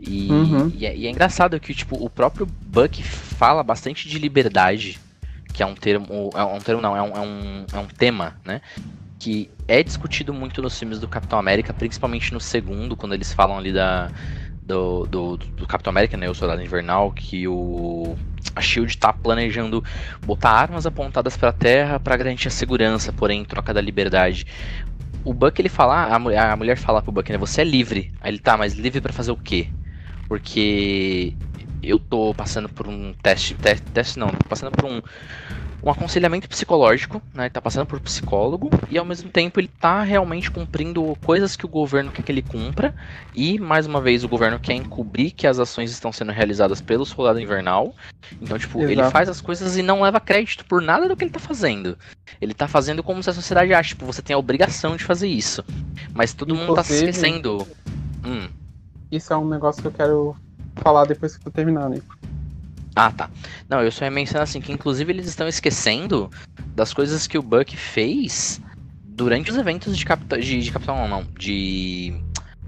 E, 0.00 0.28
Uhum. 0.30 0.72
e 0.74 0.86
é, 0.86 0.96
e 0.96 1.06
é 1.06 1.10
engraçado 1.10 1.60
que 1.60 1.74
tipo, 1.74 2.02
o 2.02 2.08
próprio 2.08 2.46
Buck 2.46 3.02
fala 3.02 3.62
bastante 3.62 4.08
de 4.08 4.18
liberdade, 4.18 4.98
que 5.52 5.62
é 5.62 5.66
um 5.66 5.74
termo. 5.74 6.30
É 6.34 6.42
um 6.42 6.58
termo 6.58 6.80
não, 6.80 6.96
é 6.96 7.02
um, 7.02 7.16
é 7.16 7.20
um, 7.20 7.66
é 7.74 7.78
um 7.78 7.86
tema, 7.86 8.36
né? 8.44 8.60
Que 9.18 9.50
é 9.68 9.82
discutido 9.82 10.32
muito 10.32 10.62
nos 10.62 10.78
filmes 10.78 10.98
do 10.98 11.06
Capitão 11.06 11.38
América, 11.38 11.74
principalmente 11.74 12.32
no 12.32 12.40
segundo, 12.40 12.96
quando 12.96 13.14
eles 13.14 13.32
falam 13.32 13.58
ali 13.58 13.72
da. 13.72 14.10
Do, 14.62 15.04
do, 15.04 15.36
do 15.36 15.66
Capitão 15.66 15.90
América, 15.90 16.16
né? 16.16 16.30
O 16.30 16.34
Soldado 16.34 16.62
Invernal, 16.62 17.10
que 17.12 17.46
o. 17.48 18.16
A 18.54 18.60
Shield 18.60 18.96
tá 18.98 19.12
planejando 19.12 19.82
botar 20.24 20.50
armas 20.50 20.86
apontadas 20.86 21.36
pra 21.36 21.52
terra 21.52 21.98
para 22.00 22.16
garantir 22.16 22.48
a 22.48 22.50
segurança, 22.50 23.12
porém 23.12 23.40
em 23.40 23.44
troca 23.44 23.74
da 23.74 23.80
liberdade. 23.80 24.46
O 25.24 25.34
Buck 25.34 25.60
ele 25.60 25.68
fala, 25.68 26.14
a, 26.14 26.18
mu- 26.18 26.30
a 26.36 26.56
mulher 26.56 26.76
fala 26.76 27.02
pro 27.02 27.12
Buck, 27.12 27.30
né? 27.30 27.38
Você 27.38 27.60
é 27.62 27.64
livre. 27.64 28.12
Aí 28.20 28.30
ele 28.30 28.38
tá, 28.38 28.56
mas 28.56 28.74
livre 28.74 29.00
pra 29.00 29.12
fazer 29.12 29.30
o 29.32 29.36
quê? 29.36 29.68
Porque 30.28 31.38
eu 31.82 31.98
tô 31.98 32.34
passando 32.34 32.68
por 32.68 32.88
um 32.88 33.14
teste, 33.22 33.54
te- 33.54 33.82
teste 33.92 34.18
não, 34.18 34.30
tô 34.30 34.46
passando 34.48 34.72
por 34.72 34.84
um, 34.86 35.00
um 35.82 35.90
aconselhamento 35.90 36.48
psicológico, 36.48 37.22
né? 37.34 37.44
Ele 37.44 37.50
tá 37.50 37.60
passando 37.60 37.86
por 37.86 38.00
psicólogo 38.00 38.70
e 38.90 38.98
ao 38.98 39.04
mesmo 39.04 39.30
tempo 39.30 39.58
ele 39.58 39.68
tá 39.68 40.02
realmente 40.02 40.50
cumprindo 40.50 41.16
coisas 41.24 41.56
que 41.56 41.64
o 41.64 41.68
governo 41.68 42.10
quer 42.12 42.22
que 42.22 42.30
ele 42.30 42.42
cumpra 42.42 42.94
e 43.34 43.58
mais 43.58 43.86
uma 43.86 44.00
vez 44.00 44.22
o 44.22 44.28
governo 44.28 44.58
quer 44.58 44.74
encobrir 44.74 45.30
que 45.30 45.46
as 45.46 45.58
ações 45.58 45.90
estão 45.90 46.12
sendo 46.12 46.32
realizadas 46.32 46.80
pelo 46.80 47.06
soldado 47.06 47.40
invernal. 47.40 47.94
Então, 48.40 48.58
tipo, 48.58 48.80
ele 48.82 48.94
Exato. 49.00 49.10
faz 49.10 49.28
as 49.28 49.40
coisas 49.40 49.76
e 49.76 49.82
não 49.82 50.02
leva 50.02 50.20
crédito 50.20 50.64
por 50.64 50.82
nada 50.82 51.08
do 51.08 51.16
que 51.16 51.24
ele 51.24 51.30
tá 51.30 51.40
fazendo. 51.40 51.96
Ele 52.40 52.54
tá 52.54 52.68
fazendo 52.68 53.02
como 53.02 53.22
se 53.22 53.30
a 53.30 53.34
sociedade 53.34 53.72
acha, 53.72 53.90
tipo, 53.90 54.04
você 54.04 54.22
tem 54.22 54.34
a 54.34 54.38
obrigação 54.38 54.96
de 54.96 55.04
fazer 55.04 55.28
isso. 55.28 55.64
Mas 56.14 56.34
todo 56.34 56.54
mundo 56.54 56.74
tá 56.74 56.84
se 56.84 56.94
esquecendo. 56.94 57.66
Hum. 58.24 58.48
Isso 59.10 59.32
é 59.32 59.36
um 59.36 59.48
negócio 59.48 59.82
que 59.82 59.88
eu 59.88 59.92
quero 59.92 60.36
falar 60.76 61.04
depois 61.04 61.36
que 61.36 61.42
tu 61.42 61.50
terminar, 61.50 61.88
né? 61.88 62.00
Ah, 63.02 63.10
tá. 63.10 63.30
Não, 63.66 63.82
eu 63.82 63.90
só 63.90 64.04
ia 64.04 64.10
mencionar 64.10 64.42
assim 64.42 64.60
que 64.60 64.70
inclusive 64.70 65.10
eles 65.10 65.26
estão 65.26 65.48
esquecendo 65.48 66.30
das 66.74 66.92
coisas 66.92 67.26
que 67.26 67.38
o 67.38 67.42
Buck 67.42 67.74
fez 67.74 68.60
durante 69.06 69.50
os 69.50 69.56
eventos 69.56 69.96
de, 69.96 70.04
Capitão 70.04 70.38
de, 70.38 70.60
de 70.60 70.70
Capitão 70.70 70.96
não, 70.96 71.08
não, 71.08 71.26
de 71.38 72.14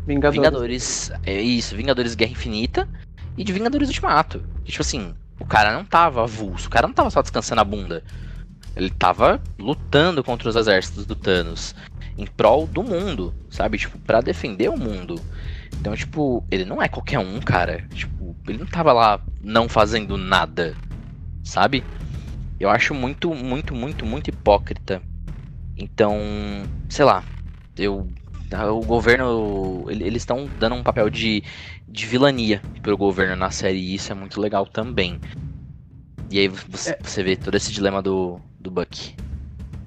Vingadores. 0.07 0.35
Vingadores, 0.35 1.12
é 1.26 1.39
isso, 1.39 1.76
Vingadores 1.76 2.14
Guerra 2.14 2.33
Infinita 2.33 2.89
e 3.37 3.45
de 3.45 3.53
Vingadores 3.53 3.89
Ultimato. 3.89 4.43
E, 4.64 4.70
tipo 4.70 4.80
assim, 4.80 5.14
o 5.39 5.45
cara 5.45 5.70
não 5.70 5.85
tava 5.85 6.22
avulso, 6.22 6.66
o 6.66 6.70
cara 6.70 6.87
não 6.87 6.95
tava 6.95 7.11
só 7.11 7.20
descansando 7.20 7.61
a 7.61 7.64
bunda. 7.64 8.03
Ele 8.74 8.89
tava 8.89 9.39
lutando 9.59 10.24
contra 10.24 10.49
os 10.49 10.57
exércitos 10.57 11.05
do 11.05 11.14
Thanos 11.14 11.74
em 12.16 12.26
prol 12.26 12.66
do 12.66 12.83
mundo, 12.83 13.35
sabe? 13.51 13.76
Tipo, 13.76 13.99
pra 13.99 14.22
defender 14.22 14.70
o 14.70 14.78
mundo. 14.78 15.20
Então, 15.78 15.95
tipo, 15.95 16.43
ele 16.51 16.64
não 16.64 16.83
é 16.83 16.89
qualquer 16.89 17.18
um, 17.18 17.39
cara. 17.41 17.85
Tipo, 17.93 18.22
ele 18.49 18.59
não 18.59 18.66
tava 18.66 18.93
lá 18.93 19.20
não 19.40 19.68
fazendo 19.68 20.16
nada, 20.16 20.76
sabe? 21.45 21.84
Eu 22.61 22.70
acho 22.70 22.95
muito, 22.95 23.34
muito, 23.34 23.74
muito, 23.74 24.07
muito 24.07 24.28
hipócrita. 24.30 25.03
Então, 25.76 26.18
sei 26.88 27.05
lá, 27.05 27.24
eu 27.76 28.09
o 28.72 28.84
governo 28.84 29.86
ele- 29.90 30.05
eles 30.05 30.22
estão 30.22 30.47
dando 30.59 30.74
um 30.76 30.82
papel 30.82 31.09
de, 31.11 31.43
de 31.88 32.07
vilania 32.07 32.62
pro 32.82 32.97
governo 32.99 33.36
na 33.36 33.51
série 33.51 33.78
e 33.78 33.95
isso 33.95 34.12
é 34.12 34.14
muito 34.14 34.40
legal 34.40 34.66
também. 34.66 35.18
E 36.30 36.38
aí 36.38 36.49
você, 36.49 36.90
É. 36.90 36.99
você 37.01 37.22
vê 37.22 37.36
todo 37.36 37.55
esse 37.57 37.72
dilema 37.72 38.03
do, 38.03 38.40
do 38.59 38.70
Buck. 38.70 39.14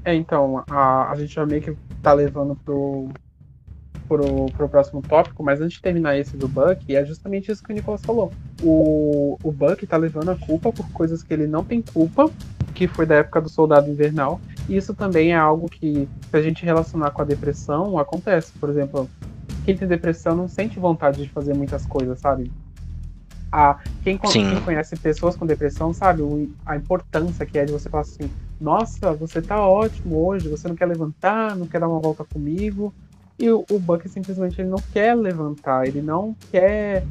É, 0.04 0.14
então, 0.14 0.64
a, 0.70 1.12
a 1.12 1.16
gente 1.16 1.34
já 1.34 1.46
meio 1.46 1.62
que 1.62 1.78
tá 2.02 2.14
levando 2.14 2.56
pro, 2.58 3.08
pro, 4.08 4.46
pro 4.52 4.70
próximo 4.70 5.02
tópico, 5.02 5.44
mas 5.44 5.60
antes 5.62 5.76
de 5.76 5.82
terminar 5.82 6.18
esse 6.18 6.36
do 6.38 6.48
Buck, 6.48 6.96
é 6.96 7.04
justamente 7.06 7.52
isso 7.52 7.64
que 7.64 7.72
o 7.72 7.76
Nicolas 7.76 8.02
falou. 8.02 8.32
O, 8.64 9.38
o 9.44 9.52
Buck 9.52 9.86
tá 9.86 9.98
levando 9.98 10.30
a 10.30 10.36
culpa 10.36 10.72
por 10.72 10.90
coisas 10.92 11.22
que 11.24 11.34
ele 11.34 11.48
não 11.48 11.64
tem 11.64 11.82
culpa, 11.82 12.30
que 12.74 12.88
foi 12.88 13.06
da 13.06 13.16
época 13.16 13.42
do 13.42 13.50
Soldado 13.50 13.90
Invernal, 13.90 14.40
e 14.68 14.76
isso 14.76 14.94
também 14.94 15.32
é 15.32 15.38
algo 15.38 15.70
que, 15.70 16.08
se 16.30 16.38
a 16.38 16.42
gente 16.42 16.66
relacionar 16.66 17.12
com 17.12 17.22
a 17.22 17.26
depressão, 17.26 17.98
acontece. 17.98 18.52
Por 18.60 18.70
exemplo, 18.70 19.10
quem 19.64 19.76
tem 19.78 19.88
depressão 19.88 20.36
não 20.36 20.48
sente 20.48 20.80
vontade 20.80 21.22
de 21.24 21.30
fazer 21.30 21.54
muitas 21.54 21.86
coisas, 21.86 22.20
sabe? 22.20 22.52
A, 23.52 23.78
quem, 24.04 24.18
quem 24.18 24.62
conhece 24.62 24.98
pessoas 24.98 25.36
com 25.38 25.46
depressão 25.46 25.94
sabe 25.94 26.22
o- 26.22 26.50
a 26.66 26.76
importância 26.76 27.46
que 27.46 27.58
é 27.58 27.64
de 27.66 27.72
você 27.72 27.88
falar 27.90 28.02
assim: 28.02 28.30
nossa, 28.60 29.14
você 29.14 29.42
tá 29.42 29.66
ótimo 29.66 30.18
hoje, 30.28 30.50
você 30.50 30.68
não 30.68 30.76
quer 30.76 30.86
levantar, 30.88 31.56
não 31.56 31.66
quer 31.66 31.80
dar 31.80 31.88
uma 31.88 32.00
volta 32.00 32.26
comigo. 32.26 32.94
E 33.38 33.50
o, 33.50 33.66
o 33.70 33.80
Buck 33.80 34.08
simplesmente 34.08 34.62
ele 34.62 34.70
não 34.70 34.82
quer 34.94 35.14
levantar, 35.16 35.88
ele 35.88 36.02
não 36.02 36.36
quer 36.52 37.06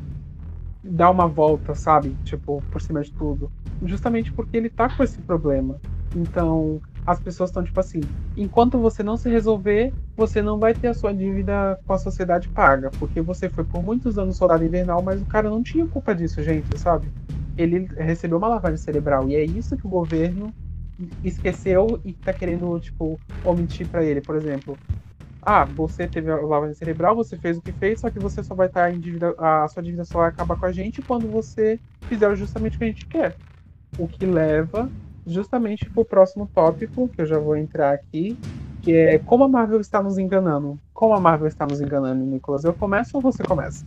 dar 0.82 1.10
uma 1.10 1.26
volta, 1.26 1.74
sabe? 1.74 2.16
Tipo, 2.24 2.62
por 2.70 2.80
cima 2.80 3.02
de 3.02 3.12
tudo. 3.12 3.50
Justamente 3.82 4.32
porque 4.32 4.56
ele 4.56 4.68
tá 4.68 4.88
com 4.88 5.02
esse 5.02 5.18
problema. 5.18 5.80
Então, 6.14 6.80
as 7.06 7.20
pessoas 7.20 7.50
estão 7.50 7.62
tipo 7.62 7.78
assim: 7.80 8.00
enquanto 8.36 8.78
você 8.78 9.02
não 9.02 9.16
se 9.16 9.28
resolver, 9.28 9.92
você 10.16 10.40
não 10.40 10.58
vai 10.58 10.74
ter 10.74 10.88
a 10.88 10.94
sua 10.94 11.12
dívida 11.12 11.78
com 11.86 11.92
a 11.92 11.98
sociedade 11.98 12.48
paga, 12.48 12.90
porque 12.98 13.20
você 13.20 13.48
foi 13.48 13.64
por 13.64 13.82
muitos 13.82 14.18
anos 14.18 14.36
soldado 14.36 14.64
invernal, 14.64 15.02
mas 15.02 15.20
o 15.20 15.26
cara 15.26 15.50
não 15.50 15.62
tinha 15.62 15.86
culpa 15.86 16.14
disso, 16.14 16.42
gente, 16.42 16.78
sabe? 16.78 17.08
Ele 17.56 17.88
recebeu 17.96 18.38
uma 18.38 18.48
lavagem 18.48 18.78
cerebral 18.78 19.28
e 19.28 19.34
é 19.34 19.44
isso 19.44 19.76
que 19.76 19.86
o 19.86 19.90
governo 19.90 20.52
esqueceu 21.22 22.00
e 22.04 22.12
tá 22.12 22.32
querendo, 22.32 22.78
tipo, 22.80 23.18
omitir 23.44 23.86
para 23.88 24.04
ele, 24.04 24.20
por 24.20 24.36
exemplo. 24.36 24.78
Ah, 25.46 25.64
você 25.64 26.08
teve 26.08 26.30
a 26.30 26.36
lavagem 26.36 26.74
cerebral, 26.74 27.14
você 27.14 27.36
fez 27.36 27.58
o 27.58 27.62
que 27.62 27.72
fez, 27.72 28.00
só 28.00 28.08
que 28.08 28.18
você 28.18 28.42
só 28.42 28.54
vai 28.54 28.66
estar 28.66 28.90
em 28.92 28.98
dívida, 28.98 29.34
a 29.38 29.68
sua 29.68 29.82
dívida 29.82 30.04
só 30.04 30.18
vai 30.18 30.28
acabar 30.28 30.56
com 30.56 30.64
a 30.64 30.72
gente 30.72 31.02
quando 31.02 31.28
você 31.28 31.78
fizer 32.02 32.34
justamente 32.34 32.76
o 32.76 32.78
que 32.78 32.84
a 32.84 32.88
gente 32.88 33.06
quer. 33.06 33.36
O 33.98 34.08
que 34.08 34.24
leva 34.24 34.90
justamente 35.26 35.88
pro 35.90 36.04
próximo 36.04 36.48
tópico, 36.54 37.08
que 37.08 37.20
eu 37.20 37.26
já 37.26 37.38
vou 37.38 37.56
entrar 37.56 37.92
aqui, 37.92 38.38
que 38.82 38.92
é 38.92 39.18
como 39.18 39.44
a 39.44 39.48
Marvel 39.48 39.80
está 39.80 40.02
nos 40.02 40.18
enganando. 40.18 40.78
Como 40.92 41.14
a 41.14 41.20
Marvel 41.20 41.48
está 41.48 41.66
nos 41.66 41.80
enganando, 41.80 42.24
Nicolas? 42.24 42.64
Eu 42.64 42.74
começo 42.74 43.16
ou 43.16 43.22
você 43.22 43.42
começa? 43.42 43.84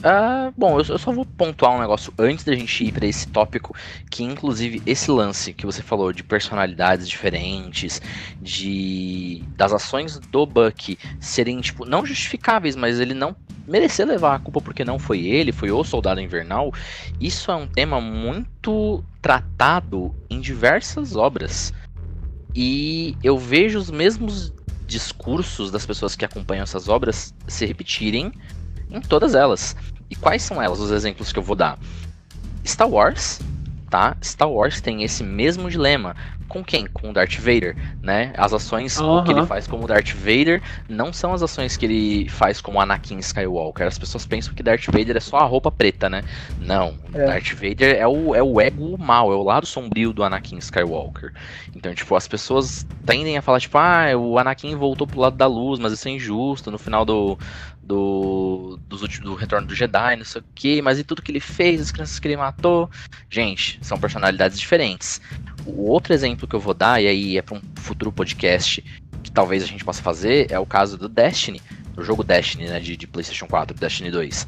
Uh, 0.00 0.52
bom, 0.56 0.78
eu, 0.78 0.84
eu, 0.86 0.98
só 0.98 1.10
vou 1.10 1.24
pontuar 1.24 1.72
um 1.72 1.80
negócio 1.80 2.12
antes 2.18 2.44
da 2.44 2.54
gente 2.54 2.84
ir 2.84 2.92
para 2.92 3.06
esse 3.06 3.26
tópico, 3.28 3.74
que 4.10 4.22
inclusive 4.22 4.82
esse 4.84 5.10
lance 5.10 5.54
que 5.54 5.64
você 5.64 5.82
falou 5.82 6.12
de 6.12 6.22
personalidades 6.22 7.08
diferentes, 7.08 8.02
de 8.40 9.42
das 9.56 9.72
ações 9.72 10.18
do 10.18 10.44
Buck 10.44 10.98
serem 11.18 11.60
tipo 11.60 11.86
não 11.86 12.04
justificáveis, 12.04 12.76
mas 12.76 13.00
ele 13.00 13.14
não 13.14 13.34
merecer 13.66 14.06
levar 14.06 14.34
a 14.34 14.38
culpa 14.38 14.60
porque 14.60 14.84
não 14.84 14.98
foi 14.98 15.24
ele, 15.24 15.50
foi 15.50 15.70
o 15.70 15.82
Soldado 15.82 16.20
Invernal. 16.20 16.72
Isso 17.18 17.50
é 17.50 17.56
um 17.56 17.66
tema 17.66 18.00
muito 18.00 19.02
tratado 19.22 20.14
em 20.28 20.40
diversas 20.40 21.16
obras. 21.16 21.72
E 22.54 23.16
eu 23.22 23.38
vejo 23.38 23.78
os 23.78 23.90
mesmos 23.90 24.52
discursos 24.86 25.70
das 25.70 25.84
pessoas 25.84 26.14
que 26.14 26.24
acompanham 26.24 26.62
essas 26.62 26.88
obras 26.88 27.34
se 27.48 27.66
repetirem 27.66 28.32
em 28.90 29.00
todas 29.00 29.34
elas. 29.34 29.76
E 30.10 30.14
quais 30.14 30.42
são 30.42 30.62
elas, 30.62 30.80
os 30.80 30.90
exemplos 30.90 31.32
que 31.32 31.38
eu 31.38 31.42
vou 31.42 31.56
dar? 31.56 31.78
Star 32.64 32.88
Wars, 32.88 33.40
tá? 33.90 34.16
Star 34.22 34.50
Wars 34.50 34.80
tem 34.80 35.02
esse 35.02 35.22
mesmo 35.22 35.70
dilema. 35.70 36.14
Com 36.48 36.64
quem? 36.64 36.86
Com 36.86 37.10
o 37.10 37.12
Darth 37.12 37.38
Vader, 37.38 37.76
né? 38.00 38.32
As 38.36 38.52
ações 38.52 38.98
uhum. 39.00 39.24
que 39.24 39.32
ele 39.32 39.44
faz 39.46 39.66
como 39.66 39.86
Darth 39.86 40.12
Vader 40.12 40.62
não 40.88 41.12
são 41.12 41.34
as 41.34 41.42
ações 41.42 41.76
que 41.76 41.84
ele 41.84 42.28
faz 42.28 42.60
como 42.60 42.80
Anakin 42.80 43.18
Skywalker. 43.18 43.86
As 43.86 43.98
pessoas 43.98 44.24
pensam 44.24 44.54
que 44.54 44.62
Darth 44.62 44.86
Vader 44.86 45.16
é 45.16 45.20
só 45.20 45.38
a 45.38 45.44
roupa 45.44 45.72
preta, 45.72 46.08
né? 46.08 46.22
Não. 46.60 46.94
É. 47.12 47.26
Darth 47.26 47.52
Vader 47.52 47.96
é 47.96 48.06
o, 48.06 48.32
é 48.34 48.42
o 48.42 48.60
ego 48.60 48.96
mal, 48.96 49.32
é 49.32 49.34
o 49.34 49.42
lado 49.42 49.66
sombrio 49.66 50.12
do 50.12 50.22
Anakin 50.22 50.58
Skywalker. 50.58 51.32
Então, 51.74 51.92
tipo, 51.92 52.14
as 52.14 52.28
pessoas 52.28 52.86
tendem 53.04 53.36
a 53.36 53.42
falar, 53.42 53.58
tipo, 53.58 53.76
ah, 53.76 54.16
o 54.16 54.38
Anakin 54.38 54.76
voltou 54.76 55.06
pro 55.06 55.20
lado 55.20 55.36
da 55.36 55.46
luz, 55.46 55.80
mas 55.80 55.92
isso 55.92 56.06
é 56.06 56.12
injusto. 56.12 56.70
No 56.70 56.78
final 56.78 57.04
do, 57.04 57.36
do, 57.86 58.78
do, 58.88 58.96
do 58.96 59.34
Retorno 59.34 59.66
do 59.66 59.74
Jedi, 59.74 60.16
não 60.16 60.24
sei 60.24 60.40
o 60.40 60.44
que, 60.54 60.82
mas 60.82 60.98
e 60.98 61.04
tudo 61.04 61.22
que 61.22 61.30
ele 61.30 61.40
fez, 61.40 61.80
as 61.80 61.92
crianças 61.92 62.18
que 62.18 62.26
ele 62.26 62.36
matou. 62.36 62.90
Gente, 63.30 63.78
são 63.80 63.98
personalidades 63.98 64.58
diferentes. 64.58 65.20
O 65.64 65.88
outro 65.88 66.12
exemplo 66.12 66.48
que 66.48 66.54
eu 66.54 66.60
vou 66.60 66.74
dar, 66.74 67.02
e 67.02 67.06
aí 67.06 67.38
é 67.38 67.42
para 67.42 67.56
um 67.56 67.62
futuro 67.76 68.10
podcast 68.10 68.82
que 69.22 69.30
talvez 69.30 69.62
a 69.62 69.66
gente 69.66 69.84
possa 69.84 70.02
fazer, 70.02 70.50
é 70.50 70.58
o 70.58 70.66
caso 70.66 70.98
do 70.98 71.08
Destiny, 71.08 71.60
o 71.96 72.02
jogo 72.02 72.22
Destiny, 72.22 72.68
né, 72.68 72.78
de, 72.78 72.96
de 72.96 73.06
PlayStation 73.06 73.46
4, 73.46 73.76
Destiny 73.76 74.10
2. 74.10 74.46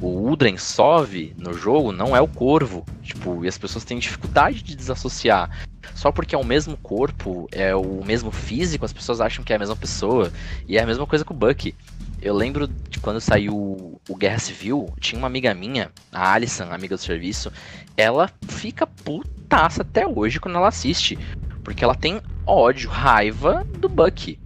O 0.00 0.28
Udren 0.28 0.56
Sov 0.56 1.32
no 1.36 1.52
jogo 1.52 1.92
não 1.92 2.16
é 2.16 2.20
o 2.20 2.26
corvo, 2.26 2.84
tipo, 3.02 3.44
e 3.44 3.48
as 3.48 3.56
pessoas 3.56 3.84
têm 3.84 3.98
dificuldade 3.98 4.62
de 4.62 4.74
desassociar. 4.74 5.50
Só 5.94 6.12
porque 6.12 6.34
é 6.34 6.38
o 6.38 6.44
mesmo 6.44 6.76
corpo, 6.76 7.48
é 7.52 7.74
o 7.74 8.04
mesmo 8.04 8.30
físico, 8.30 8.84
as 8.84 8.92
pessoas 8.92 9.20
acham 9.20 9.44
que 9.44 9.52
é 9.52 9.56
a 9.56 9.58
mesma 9.58 9.76
pessoa. 9.76 10.32
E 10.66 10.76
é 10.76 10.82
a 10.82 10.86
mesma 10.86 11.06
coisa 11.06 11.24
com 11.24 11.34
o 11.34 11.36
Bucky. 11.36 11.74
Eu 12.20 12.34
lembro 12.34 12.66
de 12.66 12.98
quando 12.98 13.20
saiu 13.20 14.00
o 14.08 14.16
Guerra 14.16 14.38
Civil, 14.38 14.92
tinha 15.00 15.18
uma 15.18 15.28
amiga 15.28 15.54
minha, 15.54 15.90
a 16.12 16.32
Alison, 16.32 16.64
amiga 16.64 16.96
do 16.96 17.00
serviço, 17.00 17.52
ela 17.96 18.28
fica 18.48 18.86
putaça 18.86 19.82
até 19.82 20.06
hoje 20.06 20.40
quando 20.40 20.56
ela 20.56 20.68
assiste. 20.68 21.18
Porque 21.62 21.84
ela 21.84 21.94
tem 21.94 22.20
ódio, 22.46 22.90
raiva 22.90 23.64
do 23.78 23.88
Bucky. 23.88 24.38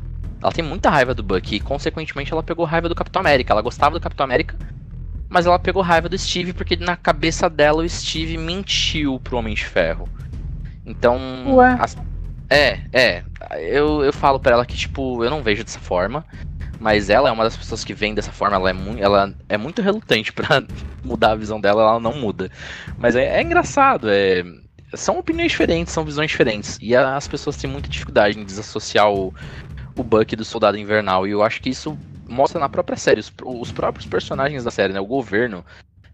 Ela 0.42 0.52
tem 0.52 0.64
muita 0.64 0.90
raiva 0.90 1.14
do 1.14 1.22
Bucky 1.22 1.56
e, 1.56 1.60
consequentemente, 1.60 2.32
ela 2.32 2.42
pegou 2.42 2.64
raiva 2.64 2.88
do 2.88 2.94
Capitão 2.94 3.20
América. 3.20 3.52
Ela 3.52 3.62
gostava 3.62 3.94
do 3.94 4.00
Capitão 4.02 4.24
América, 4.24 4.56
mas 5.28 5.46
ela 5.46 5.58
pegou 5.58 5.82
raiva 5.82 6.08
do 6.08 6.18
Steve 6.18 6.52
porque 6.52 6.76
na 6.76 6.96
cabeça 6.96 7.48
dela 7.48 7.82
o 7.82 7.88
Steve 7.88 8.36
mentiu 8.36 9.20
pro 9.20 9.38
Homem 9.38 9.54
de 9.54 9.64
Ferro. 9.64 10.08
Então. 10.84 11.18
Ué. 11.54 11.76
As... 11.78 11.96
É, 12.50 12.80
é. 12.92 13.24
Eu, 13.60 14.04
eu 14.04 14.12
falo 14.12 14.38
para 14.38 14.52
ela 14.52 14.66
que, 14.66 14.76
tipo, 14.76 15.24
eu 15.24 15.30
não 15.30 15.42
vejo 15.42 15.64
dessa 15.64 15.78
forma. 15.78 16.26
Mas 16.82 17.08
ela 17.08 17.28
é 17.28 17.32
uma 17.32 17.44
das 17.44 17.56
pessoas 17.56 17.84
que 17.84 17.94
vem 17.94 18.12
dessa 18.12 18.32
forma, 18.32 18.56
ela 18.56 18.70
é, 18.70 18.72
mu 18.72 18.98
ela 18.98 19.32
é 19.48 19.56
muito 19.56 19.80
relutante 19.80 20.32
para 20.32 20.64
mudar 21.04 21.30
a 21.30 21.36
visão 21.36 21.60
dela, 21.60 21.82
ela 21.82 22.00
não 22.00 22.12
muda. 22.14 22.50
Mas 22.98 23.14
é, 23.14 23.38
é 23.38 23.40
engraçado, 23.40 24.10
é, 24.10 24.42
são 24.92 25.16
opiniões 25.16 25.52
diferentes, 25.52 25.92
são 25.92 26.04
visões 26.04 26.28
diferentes. 26.28 26.80
E 26.82 26.96
as 26.96 27.28
pessoas 27.28 27.56
têm 27.56 27.70
muita 27.70 27.88
dificuldade 27.88 28.36
em 28.36 28.44
desassociar 28.44 29.08
o, 29.12 29.32
o 29.96 30.02
Buck 30.02 30.34
do 30.34 30.44
Soldado 30.44 30.76
Invernal. 30.76 31.24
E 31.24 31.30
eu 31.30 31.44
acho 31.44 31.62
que 31.62 31.70
isso 31.70 31.96
mostra 32.28 32.58
na 32.58 32.68
própria 32.68 32.96
série. 32.96 33.20
Os, 33.20 33.32
os 33.44 33.70
próprios 33.70 34.04
personagens 34.04 34.64
da 34.64 34.72
série, 34.72 34.92
né? 34.92 35.00
O 35.00 35.06
governo 35.06 35.64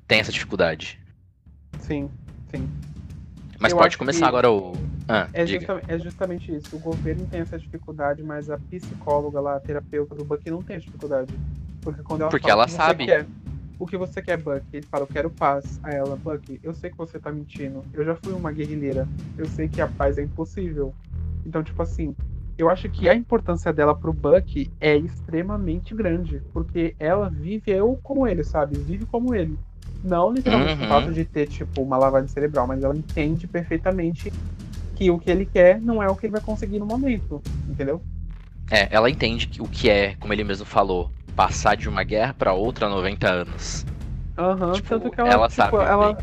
tem 0.07 0.21
essa 0.21 0.31
dificuldade. 0.31 1.01
Sim, 1.81 2.11
sim. 2.51 2.69
Mas 3.61 3.73
eu 3.73 3.79
pode 3.79 3.99
começar 3.99 4.29
agora 4.29 4.51
o, 4.51 4.73
ah, 5.09 5.27
é, 5.33 5.47
justa 5.47 5.83
é, 5.89 5.99
justamente 5.99 6.55
isso. 6.55 6.77
O 6.77 6.79
governo 6.79 7.27
tem 7.27 7.41
essa 7.41 7.59
dificuldade, 7.59 8.23
mas 8.23 8.51
a 8.51 8.59
psicóloga 8.59 9.41
lá, 9.41 9.57
a 9.57 9.61
terapeuta 9.61 10.15
do 10.15 10.23
Buck 10.23 10.49
não 10.51 10.63
tem 10.63 10.79
dificuldade. 10.79 11.33
Porque 11.81 12.03
quando 12.03 12.21
ela 12.21 12.31
Porque 12.31 12.47
fala 12.47 12.65
ela 12.65 12.69
sabe. 12.69 13.07
Quer, 13.07 13.27
o 13.79 13.87
que 13.87 13.97
você 13.97 14.21
quer, 14.21 14.37
Buck? 14.37 14.63
Ele 14.71 14.85
fala, 14.85 15.05
eu 15.05 15.09
quero 15.09 15.31
paz. 15.31 15.81
A 15.83 15.91
ela, 15.91 16.15
Buck, 16.15 16.61
eu 16.63 16.75
sei 16.75 16.91
que 16.91 16.99
você 16.99 17.19
tá 17.19 17.33
mentindo. 17.33 17.83
Eu 17.95 18.05
já 18.05 18.15
fui 18.17 18.35
uma 18.35 18.53
guerrilheira. 18.53 19.09
Eu 19.39 19.47
sei 19.47 19.67
que 19.67 19.81
a 19.81 19.89
paz 19.89 20.19
é 20.19 20.23
impossível. 20.23 20.95
Então, 21.47 21.63
tipo 21.63 21.81
assim, 21.81 22.15
eu 22.59 22.69
acho 22.69 22.87
que 22.91 23.09
a 23.09 23.15
importância 23.15 23.73
dela 23.73 23.95
pro 23.95 24.13
Buck 24.13 24.71
é 24.79 24.95
extremamente 24.95 25.95
grande. 25.95 26.43
Porque 26.53 26.95
ela 26.99 27.31
vive 27.31 27.71
eu 27.71 27.99
como 28.03 28.27
ele, 28.27 28.45
sabe? 28.45 28.77
Vive 28.77 29.07
como 29.07 29.35
ele. 29.35 29.59
Não 30.03 30.33
literalmente 30.33 30.81
uhum. 30.81 30.87
o 30.87 30.89
fato 30.89 31.13
de 31.13 31.25
ter, 31.25 31.47
tipo, 31.49 31.83
uma 31.83 31.97
lavagem 31.99 32.29
cerebral, 32.29 32.67
mas 32.67 32.83
ela 32.83 32.97
entende 32.97 33.47
perfeitamente 33.47 34.33
que 34.95 35.11
o 35.11 35.19
que 35.19 35.31
ele 35.31 35.47
quer 35.47 35.81
não 35.81 36.03
é 36.03 36.09
o 36.09 36.17
que 36.17 36.27
ele 36.27 36.33
vai 36.33 36.41
conseguir 36.41 36.79
no 36.79 36.87
momento, 36.87 37.41
entendeu? 37.69 38.01
É, 38.71 38.89
ela 38.91 39.09
entende 39.09 39.47
que 39.47 39.63
o 39.63 39.67
que 39.67 39.89
é, 39.89 40.15
como 40.17 40.33
ele 40.33 40.45
mesmo 40.45 40.67
falou, 40.67 41.11
passar 41.35 41.77
de 41.77 41.89
uma 41.89 42.03
guerra 42.03 42.35
para 42.35 42.53
outra 42.53 42.89
90 42.89 43.29
anos. 43.29 43.87
Aham, 44.37 44.67
uhum, 44.67 44.73
tipo, 44.73 44.89
tanto 44.89 45.11
que 45.11 45.21
ela, 45.21 45.31
ela 45.31 45.49
tipo, 45.49 45.57
sabe 45.57 45.77
ela, 45.77 46.19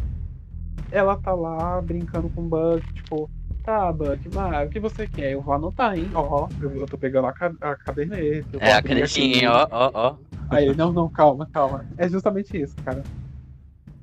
ela 0.91 1.17
tá 1.17 1.33
lá 1.33 1.81
brincando 1.81 2.29
com 2.29 2.41
o 2.41 2.49
Buck, 2.49 2.93
tipo, 2.93 3.29
tá, 3.63 3.91
Buck, 3.91 4.19
mas 4.33 4.67
o 4.67 4.71
que 4.71 4.79
você 4.79 5.07
quer? 5.07 5.31
Eu 5.31 5.41
vou 5.41 5.53
anotar, 5.53 5.97
hein? 5.97 6.09
Ó, 6.13 6.47
eu, 6.61 6.81
eu 6.81 6.85
tô 6.85 6.97
pegando 6.97 7.27
a, 7.27 7.33
a 7.61 7.75
caderneta. 7.75 8.57
É, 8.59 8.73
a 8.73 8.81
canetinha, 8.81 9.51
ó, 9.51 9.67
ó, 9.71 9.91
ó. 9.93 10.15
Aí, 10.49 10.73
não, 10.75 10.93
não, 10.93 11.09
calma, 11.09 11.47
calma. 11.51 11.85
É 11.97 12.07
justamente 12.07 12.55
isso, 12.61 12.75
cara. 12.83 13.03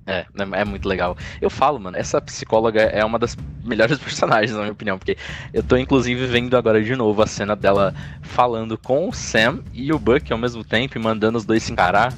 É, 0.07 0.26
é 0.53 0.64
muito 0.64 0.88
legal. 0.88 1.16
Eu 1.40 1.48
falo, 1.48 1.78
mano, 1.78 1.96
essa 1.96 2.20
psicóloga 2.20 2.82
é 2.82 3.05
uma 3.05 3.18
das 3.18 3.36
melhores 3.64 3.98
personagens, 4.00 4.53
na 4.53 4.61
minha 4.61 4.72
opinião, 4.72 4.98
porque 4.98 5.16
eu 5.53 5.62
tô 5.62 5.76
inclusive 5.76 6.26
vendo 6.26 6.57
agora 6.57 6.82
de 6.82 6.94
novo 6.96 7.22
a 7.22 7.26
cena 7.26 7.55
dela 7.55 7.94
falando 8.20 8.76
com 8.76 9.09
o 9.09 9.12
Sam 9.12 9.61
e 9.72 9.92
o 9.92 9.98
Buck 9.98 10.32
ao 10.32 10.38
mesmo 10.38 10.64
tempo 10.64 10.98
e 10.98 11.00
mandando 11.00 11.38
os 11.38 11.44
dois 11.44 11.62
se 11.62 11.72
encarar. 11.72 12.12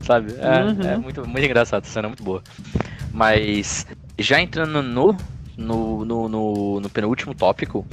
Sabe? 0.00 0.34
É, 0.38 0.62
uhum. 0.62 0.80
é 0.82 0.96
muito, 0.96 1.28
muito 1.28 1.44
engraçado, 1.44 1.82
essa 1.82 1.92
cena 1.92 2.06
é 2.06 2.10
muito 2.10 2.22
boa. 2.22 2.42
Mas, 3.12 3.86
já 4.18 4.40
entrando 4.40 4.82
no, 4.82 5.16
no, 5.56 6.04
no, 6.04 6.28
no, 6.28 6.80
no 6.80 6.90
penúltimo 6.90 7.34
tópico, 7.34 7.84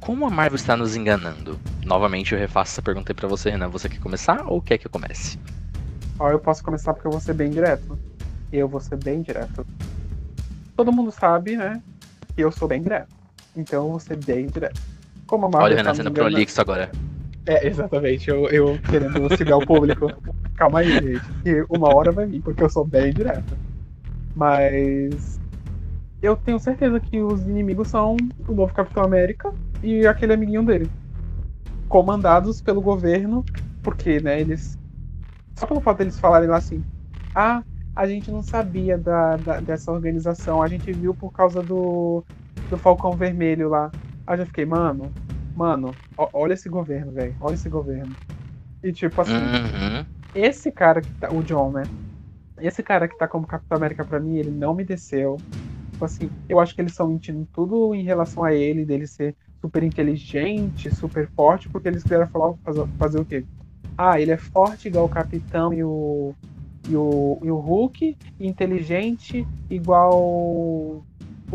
como 0.00 0.26
a 0.26 0.30
Marvel 0.30 0.56
está 0.56 0.76
nos 0.76 0.96
enganando? 0.96 1.58
Novamente 1.84 2.34
eu 2.34 2.38
refaço 2.38 2.72
essa 2.72 2.82
pergunta 2.82 3.12
aí 3.12 3.16
pra 3.16 3.28
você, 3.28 3.48
Renan. 3.48 3.68
Você 3.68 3.88
quer 3.88 4.00
começar 4.00 4.44
ou 4.46 4.60
quer 4.60 4.76
que 4.76 4.86
eu 4.86 4.90
comece? 4.90 5.38
Ó, 6.18 6.30
eu 6.30 6.38
posso 6.38 6.62
começar 6.62 6.92
porque 6.92 7.06
eu 7.06 7.12
vou 7.12 7.20
ser 7.20 7.32
bem 7.32 7.50
direto 7.50 7.98
eu 8.52 8.68
vou 8.68 8.80
ser 8.80 8.96
bem 8.96 9.22
direto. 9.22 9.66
Todo 10.76 10.92
mundo 10.92 11.10
sabe, 11.10 11.56
né? 11.56 11.80
Que 12.34 12.42
eu 12.42 12.52
sou 12.52 12.68
bem 12.68 12.82
direto. 12.82 13.14
Então 13.56 13.84
eu 13.84 13.90
vou 13.90 14.00
ser 14.00 14.16
bem 14.16 14.46
direto. 14.46 14.80
Como 15.26 15.46
a 15.46 15.48
Marvel 15.48 15.64
Olha 15.64 15.74
o 15.74 15.76
Renan 15.78 15.94
sendo 15.94 16.12
prolixo 16.12 16.60
agora. 16.60 16.90
É, 17.46 17.66
exatamente. 17.66 18.28
Eu, 18.28 18.48
eu 18.48 18.78
querendo 18.90 19.22
auxiliar 19.22 19.58
o 19.58 19.66
público. 19.66 20.12
Calma 20.56 20.80
aí, 20.80 20.90
gente. 20.90 21.32
Que 21.42 21.64
uma 21.68 21.94
hora 21.94 22.12
vai 22.12 22.26
vir, 22.26 22.42
porque 22.42 22.62
eu 22.62 22.68
sou 22.68 22.84
bem 22.84 23.12
direto. 23.12 23.56
Mas. 24.34 25.40
Eu 26.20 26.36
tenho 26.36 26.58
certeza 26.58 26.98
que 26.98 27.20
os 27.20 27.42
inimigos 27.42 27.88
são 27.88 28.16
o 28.48 28.52
novo 28.52 28.72
Capitão 28.74 29.04
América 29.04 29.52
e 29.82 30.06
aquele 30.06 30.32
amiguinho 30.32 30.64
dele. 30.64 30.90
Comandados 31.88 32.60
pelo 32.60 32.80
governo, 32.80 33.44
porque, 33.82 34.20
né, 34.20 34.40
eles. 34.40 34.78
Só 35.54 35.66
pelo 35.66 35.80
fato 35.80 35.98
deles 35.98 36.18
falarem 36.18 36.48
lá 36.48 36.56
assim: 36.56 36.84
ah, 37.34 37.62
a 37.96 38.06
gente 38.06 38.30
não 38.30 38.42
sabia 38.42 38.98
da, 38.98 39.36
da, 39.36 39.60
dessa 39.60 39.90
organização. 39.90 40.62
A 40.62 40.68
gente 40.68 40.92
viu 40.92 41.14
por 41.14 41.32
causa 41.32 41.62
do, 41.62 42.22
do 42.70 42.76
Falcão 42.76 43.12
Vermelho 43.12 43.70
lá. 43.70 43.90
Aí 44.26 44.38
eu 44.38 44.46
fiquei, 44.46 44.66
mano, 44.66 45.10
mano, 45.56 45.94
olha 46.16 46.52
esse 46.52 46.68
governo, 46.68 47.10
velho. 47.12 47.34
Olha 47.40 47.54
esse 47.54 47.68
governo. 47.70 48.14
E 48.84 48.92
tipo 48.92 49.20
assim, 49.22 49.32
Uhum. 49.32 50.04
esse 50.34 50.70
cara 50.70 51.00
que 51.00 51.10
tá. 51.14 51.30
O 51.32 51.42
John, 51.42 51.72
né? 51.72 51.84
Esse 52.58 52.82
cara 52.82 53.08
que 53.08 53.18
tá 53.18 53.26
como 53.26 53.46
Capitão 53.46 53.76
América 53.76 54.04
pra 54.04 54.20
mim, 54.20 54.36
ele 54.36 54.50
não 54.50 54.74
me 54.74 54.84
desceu. 54.84 55.36
Tipo 55.92 56.04
assim, 56.04 56.30
eu 56.48 56.60
acho 56.60 56.74
que 56.74 56.80
eles 56.82 56.92
estão 56.92 57.08
mentindo 57.08 57.46
tudo 57.52 57.94
em 57.94 58.02
relação 58.02 58.44
a 58.44 58.52
ele, 58.52 58.84
dele 58.84 59.06
ser 59.06 59.34
super 59.60 59.82
inteligente, 59.82 60.94
super 60.94 61.28
forte, 61.34 61.68
porque 61.70 61.88
eles 61.88 62.02
quiseram 62.02 62.26
falar, 62.28 62.52
fazer, 62.62 62.86
fazer 62.98 63.20
o 63.20 63.24
quê? 63.24 63.44
Ah, 63.96 64.20
ele 64.20 64.30
é 64.30 64.36
forte 64.36 64.88
igual 64.88 65.06
o 65.06 65.08
Capitão 65.08 65.72
e 65.72 65.82
o. 65.82 66.34
E 66.88 66.96
o, 66.96 67.38
e 67.42 67.50
o 67.50 67.56
Hulk, 67.56 68.16
inteligente 68.38 69.46
igual 69.68 70.20
o 70.20 71.02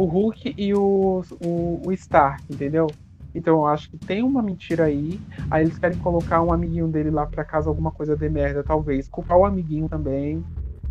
Hulk 0.05 0.53
e 0.57 0.73
o, 0.73 1.23
o, 1.45 1.81
o 1.85 1.91
Stark, 1.93 2.43
entendeu? 2.49 2.87
Então 3.33 3.55
eu 3.59 3.65
acho 3.65 3.89
que 3.89 3.97
tem 3.97 4.23
uma 4.23 4.41
mentira 4.41 4.85
aí. 4.85 5.19
Aí 5.49 5.63
eles 5.63 5.77
querem 5.77 5.97
colocar 5.99 6.41
um 6.41 6.51
amiguinho 6.51 6.87
dele 6.87 7.09
lá 7.09 7.25
pra 7.25 7.45
casa, 7.45 7.69
alguma 7.69 7.91
coisa 7.91 8.15
de 8.15 8.29
merda, 8.29 8.63
talvez. 8.63 9.07
Culpar 9.07 9.37
o 9.37 9.45
amiguinho 9.45 9.87
também. 9.87 10.43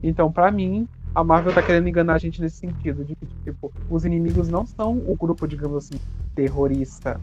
Então, 0.03 0.33
pra 0.33 0.51
mim, 0.51 0.89
a 1.15 1.23
Marvel 1.23 1.53
tá 1.53 1.63
querendo 1.63 1.89
enganar 1.89 2.15
a 2.15 2.19
gente 2.19 2.41
nesse 2.41 2.57
sentido. 2.57 3.05
De 3.05 3.15
que, 3.15 3.27
tipo, 3.45 3.71
os 3.91 4.07
inimigos 4.07 4.49
não 4.49 4.65
são 4.65 4.97
o 5.07 5.15
grupo, 5.15 5.47
digamos 5.47 5.85
assim, 5.85 6.01
terrorista. 6.35 7.21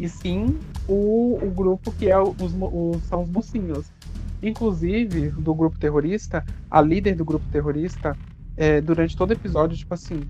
E 0.00 0.08
sim 0.08 0.58
o, 0.88 1.38
o 1.40 1.50
grupo 1.50 1.92
que 1.92 2.10
é 2.10 2.18
os, 2.18 2.34
os- 2.40 3.02
são 3.04 3.22
os 3.22 3.30
mocinhos. 3.30 3.86
Inclusive, 4.42 5.30
do 5.30 5.54
grupo 5.54 5.78
terrorista, 5.78 6.44
a 6.70 6.80
líder 6.80 7.14
do 7.14 7.24
grupo 7.24 7.44
terrorista, 7.50 8.16
é, 8.56 8.80
durante 8.80 9.16
todo 9.16 9.32
episódio, 9.32 9.76
tipo 9.76 9.94
assim, 9.94 10.22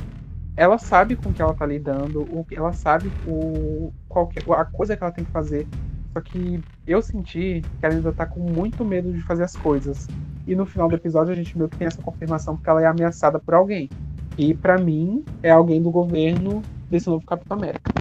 ela 0.56 0.78
sabe 0.78 1.16
com 1.16 1.32
que 1.32 1.40
ela 1.40 1.54
tá 1.54 1.64
lidando, 1.64 2.22
o 2.30 2.44
que 2.44 2.56
ela 2.56 2.72
sabe 2.72 3.10
o 3.26 3.92
qual 4.08 4.26
que, 4.26 4.38
a 4.52 4.64
coisa 4.64 4.96
que 4.96 5.02
ela 5.02 5.12
tem 5.12 5.24
que 5.24 5.30
fazer. 5.30 5.66
Só 6.12 6.20
que 6.20 6.60
eu 6.86 7.00
senti 7.00 7.62
que 7.78 7.86
ela 7.86 7.94
ainda 7.94 8.12
tá 8.12 8.26
com 8.26 8.40
muito 8.40 8.84
medo 8.84 9.12
de 9.12 9.20
fazer 9.22 9.44
as 9.44 9.56
coisas. 9.56 10.08
E 10.46 10.54
no 10.54 10.66
final 10.66 10.88
do 10.88 10.96
episódio 10.96 11.32
a 11.32 11.36
gente 11.36 11.56
meio 11.56 11.68
que 11.68 11.76
tem 11.76 11.86
essa 11.86 12.02
confirmação 12.02 12.56
porque 12.56 12.68
ela 12.68 12.82
é 12.82 12.86
ameaçada 12.86 13.38
por 13.38 13.54
alguém. 13.54 13.88
E 14.36 14.52
pra 14.54 14.76
mim 14.76 15.24
é 15.42 15.50
alguém 15.50 15.80
do 15.80 15.90
governo 15.90 16.62
desse 16.90 17.08
novo 17.08 17.24
Capitão 17.24 17.56
América. 17.56 17.92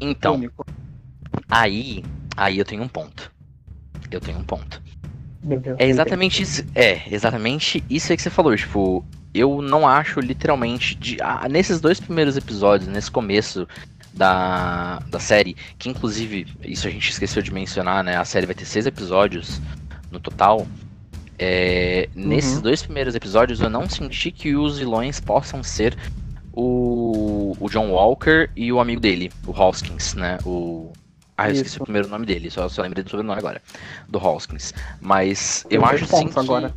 Então, 0.00 0.34
Único. 0.34 0.66
aí, 1.48 2.04
aí 2.36 2.58
eu 2.58 2.64
tenho 2.64 2.82
um 2.82 2.88
ponto. 2.88 3.32
Eu 4.10 4.20
tenho 4.20 4.38
um 4.38 4.44
ponto. 4.44 4.82
É 5.78 5.86
exatamente 5.86 6.42
isso. 6.42 6.64
É, 6.74 7.02
exatamente 7.12 7.82
isso 7.90 8.10
aí 8.12 8.16
que 8.16 8.22
você 8.22 8.30
falou. 8.30 8.56
Tipo, 8.56 9.04
eu 9.32 9.60
não 9.60 9.86
acho 9.86 10.20
literalmente. 10.20 10.94
De, 10.94 11.16
ah, 11.20 11.46
nesses 11.50 11.80
dois 11.80 12.00
primeiros 12.00 12.36
episódios, 12.36 12.88
nesse 12.88 13.10
começo 13.10 13.66
da, 14.12 15.00
da 15.10 15.18
série, 15.18 15.56
que 15.78 15.88
inclusive, 15.88 16.46
isso 16.62 16.86
a 16.86 16.90
gente 16.90 17.10
esqueceu 17.10 17.42
de 17.42 17.52
mencionar, 17.52 18.02
né? 18.04 18.16
A 18.16 18.24
série 18.24 18.46
vai 18.46 18.54
ter 18.54 18.64
seis 18.64 18.86
episódios 18.86 19.60
no 20.10 20.20
total. 20.20 20.66
É, 21.38 22.08
Nesses 22.14 22.56
Uhum. 22.56 22.62
dois 22.62 22.82
primeiros 22.82 23.14
episódios, 23.14 23.60
eu 23.60 23.68
não 23.68 23.88
senti 23.88 24.30
que 24.30 24.54
os 24.54 24.78
vilões 24.78 25.18
possam 25.20 25.62
ser 25.64 25.96
o, 26.52 27.56
o 27.58 27.68
John 27.68 27.90
Walker 27.90 28.48
e 28.54 28.72
o 28.72 28.78
amigo 28.80 29.00
dele, 29.00 29.32
o 29.46 29.50
Hoskins, 29.50 30.14
né? 30.14 30.38
O. 30.44 30.92
Ah, 31.36 31.48
eu 31.48 31.52
esqueci 31.52 31.78
o 31.78 31.82
primeiro 31.82 32.08
nome 32.08 32.26
dele, 32.26 32.50
só, 32.50 32.68
só 32.68 32.82
lembrei 32.82 33.02
do 33.02 33.10
sobrenome 33.10 33.38
agora. 33.38 33.60
Do 34.08 34.18
Hoskins. 34.24 34.72
Mas 35.00 35.66
eu 35.68 35.82
Tem 35.82 35.90
acho 35.90 36.06
sim 36.06 36.28
que. 36.28 36.38
agora. 36.38 36.74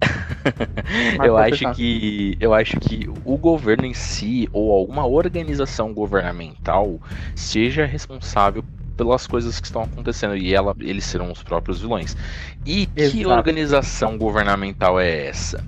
eu 1.24 1.36
acho 1.36 1.64
tá. 1.64 1.74
que. 1.74 2.36
Eu 2.40 2.52
acho 2.52 2.78
que 2.78 3.08
o 3.24 3.38
governo 3.38 3.86
em 3.86 3.94
si, 3.94 4.48
ou 4.52 4.72
alguma 4.72 5.06
organização 5.06 5.94
governamental, 5.94 7.00
seja 7.34 7.86
responsável 7.86 8.64
pelas 8.96 9.26
coisas 9.26 9.58
que 9.60 9.66
estão 9.66 9.82
acontecendo. 9.82 10.36
E 10.36 10.54
ela, 10.54 10.74
eles 10.80 11.04
serão 11.04 11.30
os 11.32 11.42
próprios 11.42 11.80
vilões. 11.80 12.16
E 12.64 12.86
que 12.86 13.24
Exato. 13.24 13.30
organização 13.30 14.18
governamental 14.18 15.00
é 15.00 15.26
essa? 15.26 15.64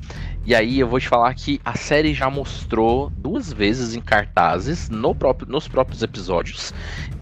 E 0.47 0.55
aí 0.55 0.79
eu 0.79 0.87
vou 0.87 1.01
te 1.01 1.09
falar 1.09 1.33
que 1.35 1.59
a 1.65 1.75
série 1.75 2.13
já 2.13 2.29
mostrou 2.29 3.09
duas 3.11 3.51
vezes 3.51 3.95
em 3.95 4.01
cartazes 4.01 4.91
no 4.91 5.15
próprio, 5.15 5.51
nos 5.51 5.67
próprios 5.67 6.03
episódios. 6.03 6.75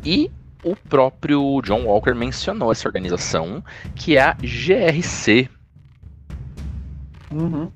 E 0.05 0.29
o 0.65 0.75
próprio 0.75 1.61
John 1.63 1.85
Walker 1.85 2.15
mencionou 2.15 2.73
essa 2.73 2.89
organização, 2.89 3.63
que 3.95 4.17
é 4.17 4.23
a 4.23 4.33
GRC. 4.35 5.49
Uhum. 7.31 7.71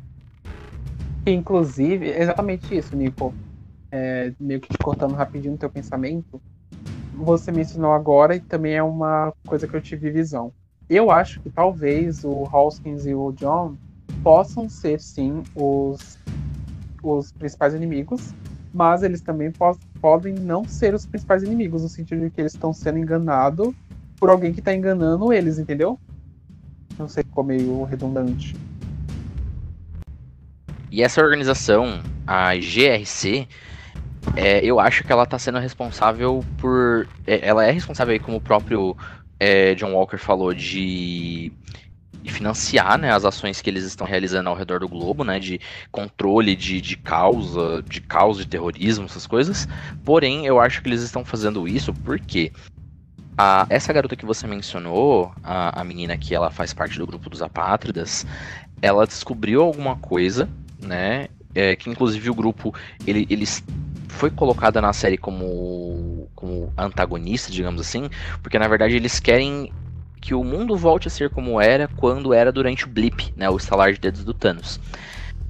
Inclusive, 1.24 2.08
exatamente 2.08 2.76
isso, 2.76 2.96
Nico. 2.96 3.32
É, 3.92 4.32
meio 4.40 4.60
que 4.60 4.68
te 4.68 4.78
cortando 4.78 5.14
rapidinho 5.14 5.52
no 5.52 5.58
teu 5.58 5.70
pensamento. 5.70 6.40
Você 7.14 7.52
mencionou 7.52 7.92
agora 7.92 8.34
e 8.34 8.40
também 8.40 8.74
é 8.74 8.82
uma 8.82 9.32
coisa 9.46 9.66
que 9.68 9.74
eu 9.74 9.80
tive 9.80 10.10
visão. 10.10 10.52
Eu 10.88 11.10
acho 11.10 11.40
que 11.40 11.50
talvez 11.50 12.24
o 12.24 12.48
Hoskins 12.52 13.06
e 13.06 13.14
o 13.14 13.32
John 13.32 13.76
possam 14.22 14.68
ser 14.68 15.00
sim 15.00 15.42
os, 15.54 16.18
os 17.02 17.32
principais 17.32 17.74
inimigos, 17.74 18.34
mas 18.72 19.02
eles 19.02 19.20
também 19.20 19.50
po- 19.50 19.78
podem 20.00 20.34
não 20.34 20.66
ser 20.66 20.94
os 20.94 21.06
principais 21.06 21.42
inimigos, 21.42 21.82
no 21.82 21.88
sentido 21.88 22.22
de 22.22 22.30
que 22.30 22.40
eles 22.40 22.54
estão 22.54 22.72
sendo 22.72 22.98
enganados 22.98 23.74
por 24.18 24.30
alguém 24.30 24.52
que 24.52 24.60
está 24.60 24.74
enganando 24.74 25.32
eles, 25.32 25.58
entendeu? 25.58 25.98
Não 26.98 27.08
sei, 27.08 27.22
ficou 27.22 27.44
meio 27.44 27.84
redundante. 27.84 28.54
E 30.90 31.02
essa 31.02 31.20
organização, 31.20 32.00
a 32.26 32.54
GRC, 32.54 33.46
é, 34.34 34.64
eu 34.64 34.80
acho 34.80 35.04
que 35.04 35.12
ela 35.12 35.24
está 35.24 35.38
sendo 35.38 35.58
responsável 35.58 36.44
por. 36.58 37.06
é, 37.26 37.46
ela 37.46 37.64
é 37.64 37.70
responsável, 37.70 38.12
aí, 38.12 38.18
como 38.18 38.38
o 38.38 38.40
próprio 38.40 38.96
é, 39.38 39.74
John 39.74 39.92
Walker 39.92 40.16
falou, 40.16 40.54
de, 40.54 41.52
de 42.26 42.32
financiar 42.32 42.98
né, 42.98 43.12
as 43.12 43.24
ações 43.24 43.62
que 43.62 43.70
eles 43.70 43.84
estão 43.84 44.06
realizando 44.06 44.48
ao 44.48 44.56
redor 44.56 44.80
do 44.80 44.88
globo, 44.88 45.24
né? 45.24 45.38
De 45.38 45.60
controle 45.90 46.54
de, 46.54 46.80
de 46.80 46.96
causa, 46.96 47.82
de 47.88 48.00
causa 48.00 48.40
de 48.40 48.48
terrorismo, 48.48 49.06
essas 49.06 49.26
coisas. 49.26 49.68
Porém, 50.04 50.46
eu 50.46 50.60
acho 50.60 50.82
que 50.82 50.88
eles 50.88 51.02
estão 51.02 51.24
fazendo 51.24 51.66
isso 51.66 51.92
porque. 51.92 52.52
A, 53.38 53.66
essa 53.68 53.92
garota 53.92 54.16
que 54.16 54.24
você 54.24 54.46
mencionou, 54.46 55.30
a, 55.44 55.82
a 55.82 55.84
menina 55.84 56.16
que 56.16 56.34
ela 56.34 56.50
faz 56.50 56.72
parte 56.72 56.98
do 56.98 57.06
grupo 57.06 57.28
dos 57.28 57.42
apátridas, 57.42 58.26
ela 58.80 59.06
descobriu 59.06 59.62
alguma 59.62 59.96
coisa 59.96 60.48
né? 60.80 61.28
É, 61.54 61.74
que 61.74 61.88
inclusive 61.88 62.28
o 62.28 62.34
grupo 62.34 62.74
ele, 63.06 63.26
eles 63.30 63.64
foi 64.08 64.30
colocada 64.30 64.80
na 64.80 64.92
série 64.92 65.16
como, 65.16 66.28
como 66.34 66.72
antagonista, 66.76 67.50
digamos 67.50 67.80
assim, 67.80 68.08
porque 68.42 68.58
na 68.58 68.68
verdade 68.68 68.94
eles 68.94 69.18
querem 69.18 69.72
que 70.20 70.34
o 70.34 70.42
mundo 70.42 70.76
volte 70.76 71.08
a 71.08 71.10
ser 71.10 71.30
como 71.30 71.60
era 71.60 71.88
quando 71.88 72.34
era 72.34 72.50
durante 72.50 72.84
o 72.84 72.88
blip, 72.88 73.32
né? 73.36 73.48
O 73.48 73.56
estalar 73.56 73.92
de 73.92 74.00
dedos 74.00 74.24
do 74.24 74.34
Thanos. 74.34 74.80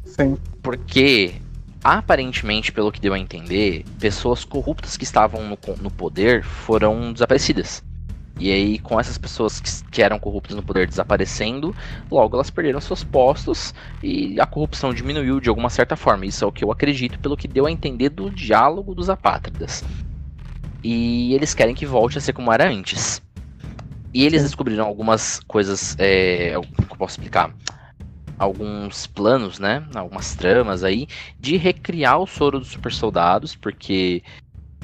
Sim. 0.04 0.36
Porque 0.62 1.34
aparentemente, 1.82 2.72
pelo 2.72 2.90
que 2.90 3.00
deu 3.00 3.14
a 3.14 3.18
entender, 3.18 3.84
pessoas 4.00 4.44
corruptas 4.44 4.96
que 4.96 5.04
estavam 5.04 5.42
no, 5.44 5.58
no 5.80 5.90
poder 5.90 6.42
foram 6.42 7.12
desaparecidas. 7.12 7.82
E 8.38 8.52
aí, 8.52 8.78
com 8.78 9.00
essas 9.00 9.16
pessoas 9.16 9.60
que, 9.60 9.70
que 9.90 10.02
eram 10.02 10.18
corruptas 10.18 10.54
no 10.54 10.62
poder 10.62 10.86
desaparecendo, 10.86 11.74
logo 12.10 12.36
elas 12.36 12.50
perderam 12.50 12.80
seus 12.80 13.02
postos 13.02 13.72
e 14.02 14.38
a 14.38 14.44
corrupção 14.44 14.92
diminuiu 14.92 15.40
de 15.40 15.48
alguma 15.48 15.70
certa 15.70 15.96
forma. 15.96 16.26
Isso 16.26 16.44
é 16.44 16.46
o 16.46 16.52
que 16.52 16.62
eu 16.62 16.70
acredito, 16.70 17.18
pelo 17.18 17.36
que 17.36 17.48
deu 17.48 17.66
a 17.66 17.70
entender 17.70 18.10
do 18.10 18.30
diálogo 18.30 18.94
dos 18.94 19.08
apátridas. 19.08 19.82
E 20.84 21.34
eles 21.34 21.54
querem 21.54 21.74
que 21.74 21.86
volte 21.86 22.18
a 22.18 22.20
ser 22.20 22.34
como 22.34 22.52
era 22.52 22.68
antes. 22.68 23.22
E 24.16 24.24
eles 24.24 24.42
descobriram 24.42 24.86
algumas 24.86 25.40
coisas. 25.40 25.94
É, 25.98 26.54
como 26.54 26.88
eu 26.90 26.96
posso 26.96 27.18
explicar? 27.18 27.54
Alguns 28.38 29.06
planos, 29.06 29.58
né? 29.58 29.86
Algumas 29.94 30.34
tramas 30.34 30.82
aí 30.82 31.06
de 31.38 31.58
recriar 31.58 32.18
o 32.18 32.26
soro 32.26 32.58
dos 32.58 32.68
super 32.68 32.90
soldados, 32.90 33.54
porque 33.54 34.22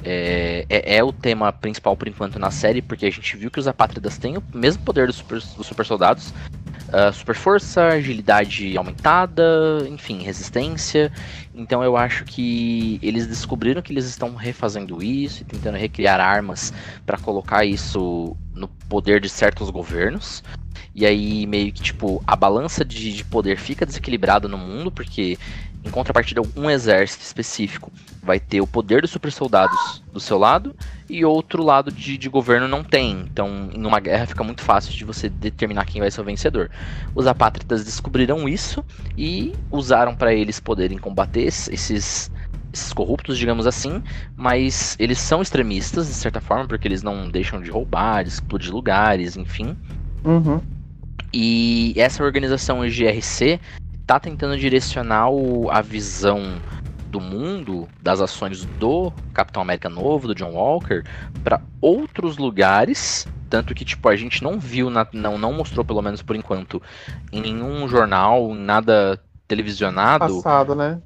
é, 0.03 0.67
é, 0.69 0.97
é 0.97 1.03
o 1.03 1.11
tema 1.11 1.51
principal 1.51 1.97
por 1.97 2.07
enquanto 2.07 2.37
na 2.37 2.51
série, 2.51 2.79
porque 2.79 3.07
a 3.07 3.11
gente 3.11 3.35
viu 3.35 3.49
que 3.49 3.59
os 3.59 3.67
apátridas 3.67 4.19
têm 4.19 4.37
o 4.37 4.43
mesmo 4.53 4.83
poder 4.83 5.07
dos 5.07 5.15
super, 5.15 5.39
dos 5.39 5.65
super 5.65 5.83
soldados. 5.83 6.31
ah, 6.91 7.11
super 7.11 7.33
força, 7.33 7.87
agilidade 7.87 8.77
aumentada, 8.77 9.83
enfim, 9.89 10.21
resistência. 10.21 11.11
Então 11.55 11.83
eu 11.83 11.95
acho 11.95 12.25
que 12.25 12.99
eles 13.01 13.27
descobriram 13.27 13.81
que 13.81 13.93
eles 13.93 14.05
estão 14.05 14.35
refazendo 14.35 15.03
isso 15.03 15.43
e 15.43 15.45
tentando 15.45 15.77
recriar 15.77 16.19
armas 16.19 16.73
para 17.05 17.17
colocar 17.17 17.63
isso 17.63 18.35
no 18.53 18.67
poder 18.89 19.21
de 19.21 19.29
certos 19.29 19.69
governos. 19.69 20.43
E 20.95 21.05
aí 21.05 21.45
meio 21.45 21.71
que 21.71 21.81
tipo 21.81 22.23
a 22.25 22.35
balança 22.35 22.83
de, 22.83 23.13
de 23.13 23.25
poder 23.25 23.57
fica 23.57 23.85
desequilibrada 23.85 24.47
no 24.47 24.57
mundo, 24.57 24.91
porque 24.91 25.37
em 25.83 25.89
contrapartida 25.89 26.41
um 26.55 26.69
exército 26.69 27.23
específico 27.23 27.91
vai 28.21 28.39
ter 28.39 28.61
o 28.61 28.67
poder 28.67 29.01
dos 29.01 29.11
super 29.11 29.31
soldados 29.31 30.01
do 30.11 30.19
seu 30.19 30.37
lado 30.37 30.73
e 31.09 31.25
outro 31.25 31.61
lado 31.61 31.91
de, 31.91 32.17
de 32.17 32.29
governo 32.29 32.67
não 32.69 32.83
tem. 32.83 33.25
Então, 33.29 33.69
em 33.73 33.85
uma 33.85 33.99
guerra 33.99 34.25
fica 34.25 34.43
muito 34.43 34.61
fácil 34.61 34.93
de 34.93 35.03
você 35.03 35.27
determinar 35.27 35.85
quem 35.85 35.99
vai 35.99 36.09
ser 36.09 36.21
o 36.21 36.23
vencedor. 36.23 36.71
Os 37.13 37.27
apátridas 37.27 37.83
descobriram 37.83 38.47
isso 38.47 38.83
e 39.17 39.53
usaram 39.69 40.15
para 40.15 40.33
eles 40.33 40.59
poderem 40.59 40.97
combater 40.97 41.45
es- 41.45 41.67
esses 41.69 42.31
esses 42.71 42.91
corruptos, 42.91 43.37
digamos 43.37 43.67
assim, 43.67 44.01
mas 44.35 44.95
eles 44.97 45.19
são 45.19 45.43
extremistas, 45.43 46.07
de 46.07 46.13
certa 46.13 46.41
forma, 46.41 46.67
porque 46.67 46.87
eles 46.87 47.03
não 47.03 47.29
deixam 47.29 47.61
de 47.61 47.69
roubar, 47.69 48.23
de 48.23 48.29
explodir 48.29 48.71
lugares, 48.73 49.37
enfim. 49.37 49.77
Uhum. 50.25 50.59
E 51.31 51.93
essa 51.95 52.23
organização 52.23 52.79
GRC 52.89 53.59
tá 54.05 54.19
tentando 54.19 54.57
direcionar 54.57 55.29
o, 55.29 55.69
a 55.69 55.81
visão 55.81 56.61
do 57.09 57.21
mundo, 57.21 57.87
das 58.01 58.19
ações 58.19 58.65
do 58.79 59.13
Capitão 59.33 59.61
América 59.61 59.87
Novo, 59.87 60.27
do 60.27 60.35
John 60.35 60.53
Walker, 60.53 61.03
para 61.43 61.61
outros 61.79 62.37
lugares. 62.37 63.27
Tanto 63.49 63.75
que, 63.75 63.85
tipo, 63.85 64.09
a 64.09 64.15
gente 64.15 64.43
não 64.43 64.59
viu, 64.59 64.89
na, 64.89 65.07
não, 65.13 65.37
não 65.37 65.53
mostrou, 65.53 65.85
pelo 65.85 66.01
menos 66.01 66.23
por 66.23 66.35
enquanto, 66.35 66.81
em 67.31 67.39
nenhum 67.39 67.87
jornal, 67.87 68.53
nada 68.55 69.21
televisionado. 69.47 70.35
Passado, 70.37 70.73
né? 70.73 70.99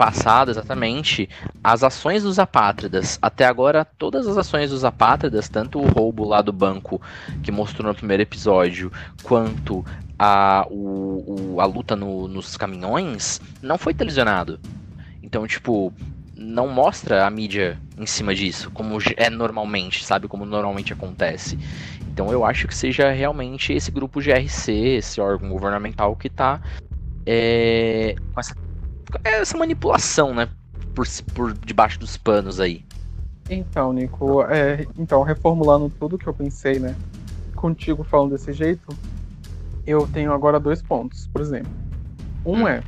Passado, 0.00 0.50
exatamente. 0.50 1.28
As 1.62 1.84
ações 1.84 2.22
dos 2.22 2.38
apátridas. 2.38 3.18
Até 3.20 3.44
agora, 3.44 3.84
todas 3.84 4.26
as 4.26 4.38
ações 4.38 4.70
dos 4.70 4.82
apátridas, 4.82 5.46
tanto 5.50 5.78
o 5.78 5.86
roubo 5.86 6.24
lá 6.24 6.40
do 6.40 6.54
banco 6.54 6.98
que 7.42 7.52
mostrou 7.52 7.86
no 7.86 7.94
primeiro 7.94 8.22
episódio, 8.22 8.90
quanto 9.22 9.84
a, 10.18 10.66
o, 10.70 11.52
o, 11.54 11.60
a 11.60 11.66
luta 11.66 11.94
no, 11.94 12.26
nos 12.28 12.56
caminhões, 12.56 13.42
não 13.60 13.76
foi 13.76 13.92
televisionado. 13.92 14.58
Então, 15.22 15.46
tipo, 15.46 15.92
não 16.34 16.66
mostra 16.66 17.26
a 17.26 17.30
mídia 17.30 17.78
em 17.98 18.06
cima 18.06 18.34
disso, 18.34 18.70
como 18.70 18.96
é 19.18 19.28
normalmente, 19.28 20.02
sabe? 20.02 20.26
Como 20.28 20.46
normalmente 20.46 20.94
acontece. 20.94 21.58
Então 22.10 22.32
eu 22.32 22.42
acho 22.42 22.66
que 22.66 22.74
seja 22.74 23.10
realmente 23.10 23.74
esse 23.74 23.90
grupo 23.90 24.18
GRC, 24.18 24.72
esse 24.72 25.20
órgão 25.20 25.50
governamental 25.50 26.16
que 26.16 26.28
está 26.28 26.58
é, 27.26 28.16
com 28.32 28.40
essa, 28.40 28.54
essa, 29.24 29.56
manipulação, 29.56 30.34
né? 30.34 30.48
Por, 30.94 31.06
por 31.34 31.52
debaixo 31.52 31.98
dos 31.98 32.16
panos 32.16 32.60
aí. 32.60 32.84
Então, 33.48 33.92
Nico, 33.92 34.42
é, 34.44 34.86
então, 34.98 35.22
reformulando 35.22 35.90
tudo 35.98 36.18
que 36.18 36.26
eu 36.26 36.34
pensei, 36.34 36.78
né? 36.78 36.96
Contigo 37.54 38.04
falando 38.04 38.30
desse 38.30 38.52
jeito, 38.52 38.96
eu 39.86 40.06
tenho 40.08 40.32
agora 40.32 40.60
dois 40.60 40.80
pontos, 40.82 41.26
por 41.28 41.40
exemplo. 41.40 41.70
Um 42.44 42.62
hum. 42.62 42.68
é. 42.68 42.82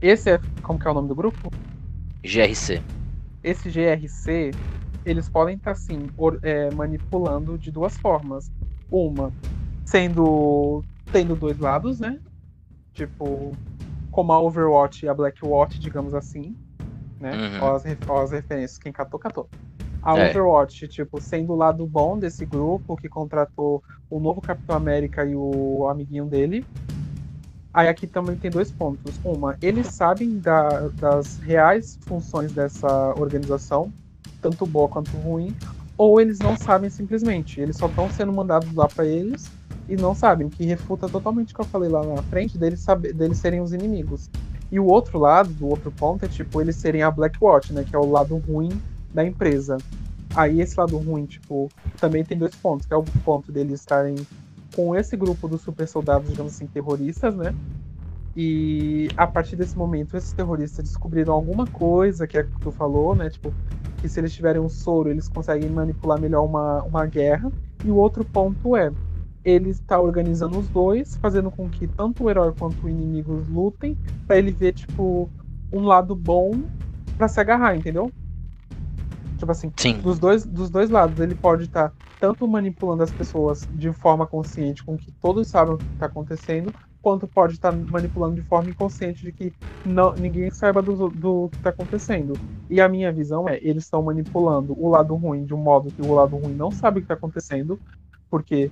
Esse 0.00 0.30
é. 0.30 0.40
Como 0.62 0.78
que 0.78 0.86
é 0.86 0.90
o 0.90 0.94
nome 0.94 1.08
do 1.08 1.14
grupo? 1.14 1.50
GRC. 2.22 2.82
Esse 3.42 3.70
GRC, 3.70 4.52
eles 5.04 5.28
podem 5.28 5.56
estar, 5.56 5.74
sim, 5.74 6.08
or, 6.16 6.38
é, 6.42 6.70
manipulando 6.74 7.58
de 7.58 7.70
duas 7.70 7.96
formas. 7.98 8.50
Uma, 8.90 9.32
sendo. 9.84 10.82
tendo 11.12 11.36
dois 11.36 11.58
lados, 11.58 12.00
né? 12.00 12.18
Tipo, 12.94 13.52
como 14.14 14.32
a 14.32 14.40
Overwatch 14.40 15.04
e 15.04 15.08
a 15.08 15.14
Blackwatch, 15.14 15.80
digamos 15.80 16.14
assim. 16.14 16.56
Né? 17.18 17.32
Uhum. 17.32 17.74
As, 17.74 17.84
as 17.84 18.30
referências, 18.30 18.78
quem 18.78 18.92
catou, 18.92 19.18
catou. 19.18 19.48
A 20.00 20.16
é. 20.16 20.30
Overwatch, 20.30 20.86
tipo, 20.86 21.20
sendo 21.20 21.52
o 21.52 21.56
lado 21.56 21.84
bom 21.84 22.16
desse 22.16 22.46
grupo 22.46 22.96
que 22.96 23.08
contratou 23.08 23.82
o 24.08 24.20
novo 24.20 24.40
Capitão 24.40 24.76
América 24.76 25.24
e 25.24 25.34
o 25.34 25.88
amiguinho 25.88 26.26
dele. 26.26 26.64
Aí 27.72 27.88
aqui 27.88 28.06
também 28.06 28.36
tem 28.36 28.52
dois 28.52 28.70
pontos. 28.70 29.18
Uma, 29.24 29.56
eles 29.60 29.88
sabem 29.88 30.38
da, 30.38 30.88
das 30.90 31.38
reais 31.40 31.98
funções 32.02 32.52
dessa 32.52 33.12
organização, 33.18 33.92
tanto 34.40 34.64
boa 34.64 34.88
quanto 34.88 35.10
ruim, 35.16 35.56
ou 35.98 36.20
eles 36.20 36.38
não 36.38 36.56
sabem 36.56 36.88
simplesmente. 36.88 37.60
Eles 37.60 37.76
só 37.76 37.86
estão 37.86 38.08
sendo 38.10 38.32
mandados 38.32 38.72
lá 38.74 38.86
para 38.86 39.04
eles 39.06 39.50
e 39.88 39.96
não 39.96 40.14
sabem, 40.14 40.48
que 40.48 40.64
refuta 40.64 41.08
totalmente 41.08 41.52
o 41.52 41.54
que 41.54 41.60
eu 41.60 41.66
falei 41.66 41.90
lá 41.90 42.04
na 42.04 42.22
frente, 42.22 42.56
deles, 42.56 42.80
saber, 42.80 43.12
deles 43.12 43.38
serem 43.38 43.60
os 43.60 43.72
inimigos. 43.72 44.30
E 44.72 44.80
o 44.80 44.86
outro 44.86 45.18
lado, 45.18 45.50
do 45.50 45.68
outro 45.68 45.92
ponto, 45.92 46.24
é 46.24 46.28
tipo, 46.28 46.60
eles 46.60 46.76
serem 46.76 47.02
a 47.02 47.10
Blackwatch, 47.10 47.72
né? 47.72 47.84
Que 47.88 47.94
é 47.94 47.98
o 47.98 48.10
lado 48.10 48.36
ruim 48.38 48.70
da 49.12 49.24
empresa. 49.24 49.76
Aí 50.34 50.60
esse 50.60 50.78
lado 50.78 50.96
ruim, 50.96 51.26
tipo, 51.26 51.70
também 52.00 52.24
tem 52.24 52.36
dois 52.36 52.54
pontos, 52.54 52.86
que 52.86 52.92
é 52.92 52.96
o 52.96 53.04
ponto 53.24 53.52
deles 53.52 53.80
estarem 53.80 54.16
com 54.74 54.96
esse 54.96 55.16
grupo 55.16 55.46
dos 55.46 55.60
super 55.60 55.86
soldados, 55.86 56.28
digamos 56.28 56.54
assim, 56.54 56.66
terroristas, 56.66 57.36
né? 57.36 57.54
E 58.36 59.08
a 59.16 59.26
partir 59.26 59.54
desse 59.54 59.78
momento, 59.78 60.16
esses 60.16 60.32
terroristas 60.32 60.84
descobriram 60.84 61.34
alguma 61.34 61.66
coisa, 61.66 62.26
que 62.26 62.36
é 62.36 62.40
o 62.40 62.46
que 62.46 62.60
tu 62.60 62.72
falou, 62.72 63.14
né? 63.14 63.30
Tipo, 63.30 63.54
que 63.98 64.08
se 64.08 64.18
eles 64.18 64.32
tiverem 64.32 64.60
um 64.60 64.68
soro, 64.68 65.08
eles 65.08 65.28
conseguem 65.28 65.70
manipular 65.70 66.20
melhor 66.20 66.44
uma, 66.44 66.82
uma 66.82 67.06
guerra. 67.06 67.52
E 67.84 67.90
o 67.90 67.96
outro 67.96 68.24
ponto 68.24 68.76
é, 68.76 68.90
ele 69.44 69.70
está 69.70 70.00
organizando 70.00 70.58
os 70.58 70.68
dois, 70.68 71.16
fazendo 71.16 71.50
com 71.50 71.68
que 71.68 71.86
tanto 71.86 72.24
o 72.24 72.30
herói 72.30 72.52
quanto 72.58 72.86
o 72.86 72.88
inimigo 72.88 73.44
lutem, 73.50 73.96
para 74.26 74.38
ele 74.38 74.50
ver, 74.50 74.72
tipo, 74.72 75.30
um 75.72 75.82
lado 75.82 76.14
bom 76.14 76.62
para 77.18 77.28
se 77.28 77.40
agarrar, 77.40 77.76
entendeu? 77.76 78.10
Tipo 79.38 79.52
assim, 79.52 79.72
Sim. 79.76 80.00
Dos, 80.00 80.18
dois, 80.18 80.46
dos 80.46 80.70
dois 80.70 80.88
lados, 80.88 81.20
ele 81.20 81.34
pode 81.34 81.64
estar 81.64 81.90
tá 81.90 81.94
tanto 82.18 82.48
manipulando 82.48 83.02
as 83.02 83.10
pessoas 83.10 83.68
de 83.74 83.92
forma 83.92 84.26
consciente, 84.26 84.82
com 84.82 84.96
que 84.96 85.12
todos 85.12 85.46
sabem 85.48 85.74
o 85.74 85.78
que 85.78 85.84
está 85.92 86.06
acontecendo, 86.06 86.72
quanto 87.02 87.26
pode 87.28 87.54
estar 87.54 87.70
tá 87.70 87.78
manipulando 87.90 88.36
de 88.36 88.42
forma 88.42 88.70
inconsciente 88.70 89.22
de 89.22 89.30
que 89.30 89.52
não, 89.84 90.14
ninguém 90.14 90.50
saiba 90.50 90.80
do, 90.80 91.10
do 91.10 91.48
que 91.50 91.58
está 91.58 91.68
acontecendo. 91.70 92.32
E 92.70 92.80
a 92.80 92.88
minha 92.88 93.12
visão 93.12 93.46
é, 93.46 93.58
eles 93.60 93.84
estão 93.84 94.02
manipulando 94.02 94.74
o 94.78 94.88
lado 94.88 95.14
ruim 95.14 95.44
de 95.44 95.52
um 95.52 95.58
modo 95.58 95.90
que 95.90 96.00
o 96.00 96.14
lado 96.14 96.36
ruim 96.36 96.54
não 96.54 96.70
sabe 96.70 96.98
o 96.98 97.00
que 97.02 97.04
está 97.04 97.14
acontecendo, 97.14 97.78
porque 98.30 98.70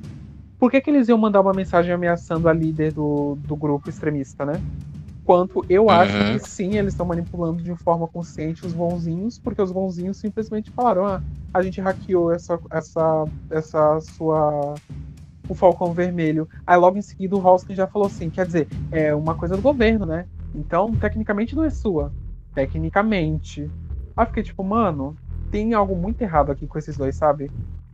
por 0.63 0.71
que, 0.71 0.81
que 0.81 0.91
eles 0.91 1.09
iam 1.09 1.19
mandar 1.19 1.41
uma 1.41 1.53
mensagem 1.53 1.93
ameaçando 1.93 2.49
a 2.49 2.53
líder 2.53 2.93
do, 2.93 3.37
do 3.49 3.57
grupo 3.57 3.91
extremista, 3.91 4.47
né? 4.47 4.63
Quanto 5.25 5.67
eu 5.69 5.87
uhum. 5.87 5.91
acho 5.91 6.17
que 6.35 6.49
sim, 6.49 6.79
eles 6.79 6.93
estão 6.93 7.05
manipulando 7.05 7.61
de 7.61 7.75
forma 7.75 8.07
consciente 8.07 8.65
os 8.65 8.73
bonzinhos, 8.73 9.41
porque 9.41 9.61
os 9.61 9.73
bonzinhos 9.73 10.19
simplesmente 10.19 10.71
falaram: 10.71 11.05
ah, 11.05 11.21
a 11.53 11.63
gente 11.63 11.81
hackeou 11.81 12.31
essa, 12.31 12.61
essa, 12.71 13.25
essa 13.51 14.01
sua. 14.03 14.75
o 15.49 15.55
Falcão 15.57 15.93
Vermelho. 15.93 16.49
Aí 16.65 16.77
logo 16.77 16.97
em 16.97 17.03
seguida 17.03 17.35
o 17.35 17.45
Hoskin 17.45 17.75
já 17.75 17.89
falou 17.89 18.07
assim: 18.07 18.31
quer 18.31 18.47
dizer, 18.47 18.69
é 18.93 19.13
uma 19.13 19.35
coisa 19.35 19.57
do 19.57 19.63
governo, 19.63 20.07
né? 20.07 20.29
Então, 20.55 20.95
tecnicamente 20.95 21.57
não 21.57 21.65
é 21.65 21.71
sua. 21.71 22.13
Tecnicamente. 22.55 23.69
Aí 24.17 24.27
fiquei 24.27 24.45
tipo, 24.45 24.63
mano, 24.63 25.17
tem 25.51 25.75
algo 25.75 25.97
muito 25.97 26.23
errado 26.23 26.53
aqui 26.53 26.69
com 26.69 26.79
esses 26.79 26.97
dois, 26.97 27.17
sabe? 27.17 27.51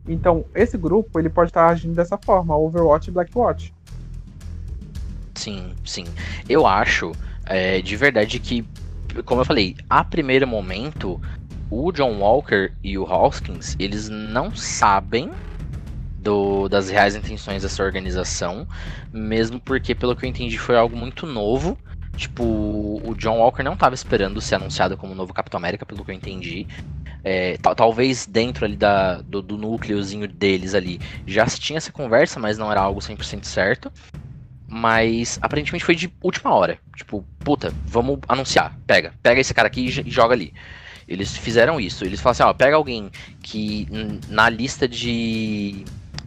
Então, 0.09 0.45
esse 0.55 0.77
grupo, 0.77 1.19
ele 1.19 1.29
pode 1.29 1.51
estar 1.51 1.69
agindo 1.69 1.95
dessa 1.95 2.17
forma, 2.17 2.57
Overwatch 2.57 3.11
e 3.11 3.13
Blackwatch. 3.13 3.73
Sim, 5.35 5.73
sim. 5.85 6.05
Eu 6.49 6.67
acho, 6.67 7.13
é, 7.45 7.81
de 7.81 7.97
verdade, 7.97 8.39
que, 8.39 8.67
como 9.25 9.43
eu 9.43 9.45
falei, 9.45 9.77
a 9.89 10.03
primeiro 10.03 10.47
momento, 10.47 11.21
o 11.71 11.93
John 11.93 12.19
Walker 12.19 12.73
e 12.83 12.99
o 12.99 13.05
Hoskins, 13.05 13.77
eles 13.79 14.09
não 14.09 14.55
sabem 14.55 15.31
do, 16.19 16.69
das 16.69 16.91
reais 16.91 17.15
intenções 17.15 17.63
dessa 17.63 17.83
organização, 17.83 18.67
mesmo 19.13 19.61
porque, 19.61 19.95
pelo 19.95 20.17
que 20.17 20.25
eu 20.25 20.29
entendi, 20.29 20.59
foi 20.59 20.77
algo 20.77 20.97
muito 20.97 21.27
novo. 21.27 21.79
Tipo, 22.17 22.43
o 22.43 23.15
John 23.17 23.39
Walker 23.39 23.63
não 23.63 23.75
estava 23.75 23.95
esperando 23.95 24.41
ser 24.41 24.57
anunciado 24.57 24.97
como 24.97 25.15
novo 25.15 25.33
Capitão 25.33 25.59
América, 25.59 25.87
pelo 25.87 26.05
que 26.05 26.11
eu 26.11 26.15
entendi. 26.15 26.67
É, 27.25 27.57
talvez 27.77 28.27
dentro 28.27 28.65
ali 28.65 28.77
da, 28.77 29.21
do, 29.23 29.43
do 29.43 29.57
núcleozinho 29.57 30.29
deles 30.29 30.75
ali 30.75 31.01
já 31.27 31.47
se 31.47 31.59
tinha 31.59 31.77
essa 31.77 31.93
conversa, 31.93 32.39
mas 32.39 32.57
não 32.57 32.71
era 32.71 32.81
algo 32.81 33.01
100% 33.01 33.45
certo. 33.45 33.93
Mas 34.67 35.39
aparentemente 35.41 35.85
foi 35.85 35.95
de 35.95 36.13
última 36.23 36.55
hora. 36.55 36.79
Tipo, 36.95 37.25
puta, 37.39 37.73
vamos 37.87 38.19
anunciar. 38.29 38.79
Pega, 38.87 39.15
pega 39.23 39.41
esse 39.41 39.55
cara 39.55 39.67
aqui 39.67 39.87
e 39.87 40.11
joga 40.11 40.35
ali. 40.35 40.53
Eles 41.09 41.35
fizeram 41.35 41.81
isso. 41.81 42.05
Eles 42.05 42.21
falaram 42.21 42.33
assim: 42.33 42.43
ó, 42.43 42.53
pega 42.53 42.77
alguém 42.77 43.11
que 43.43 43.89
na 44.29 44.51
lista 44.51 44.87
de 44.87 45.85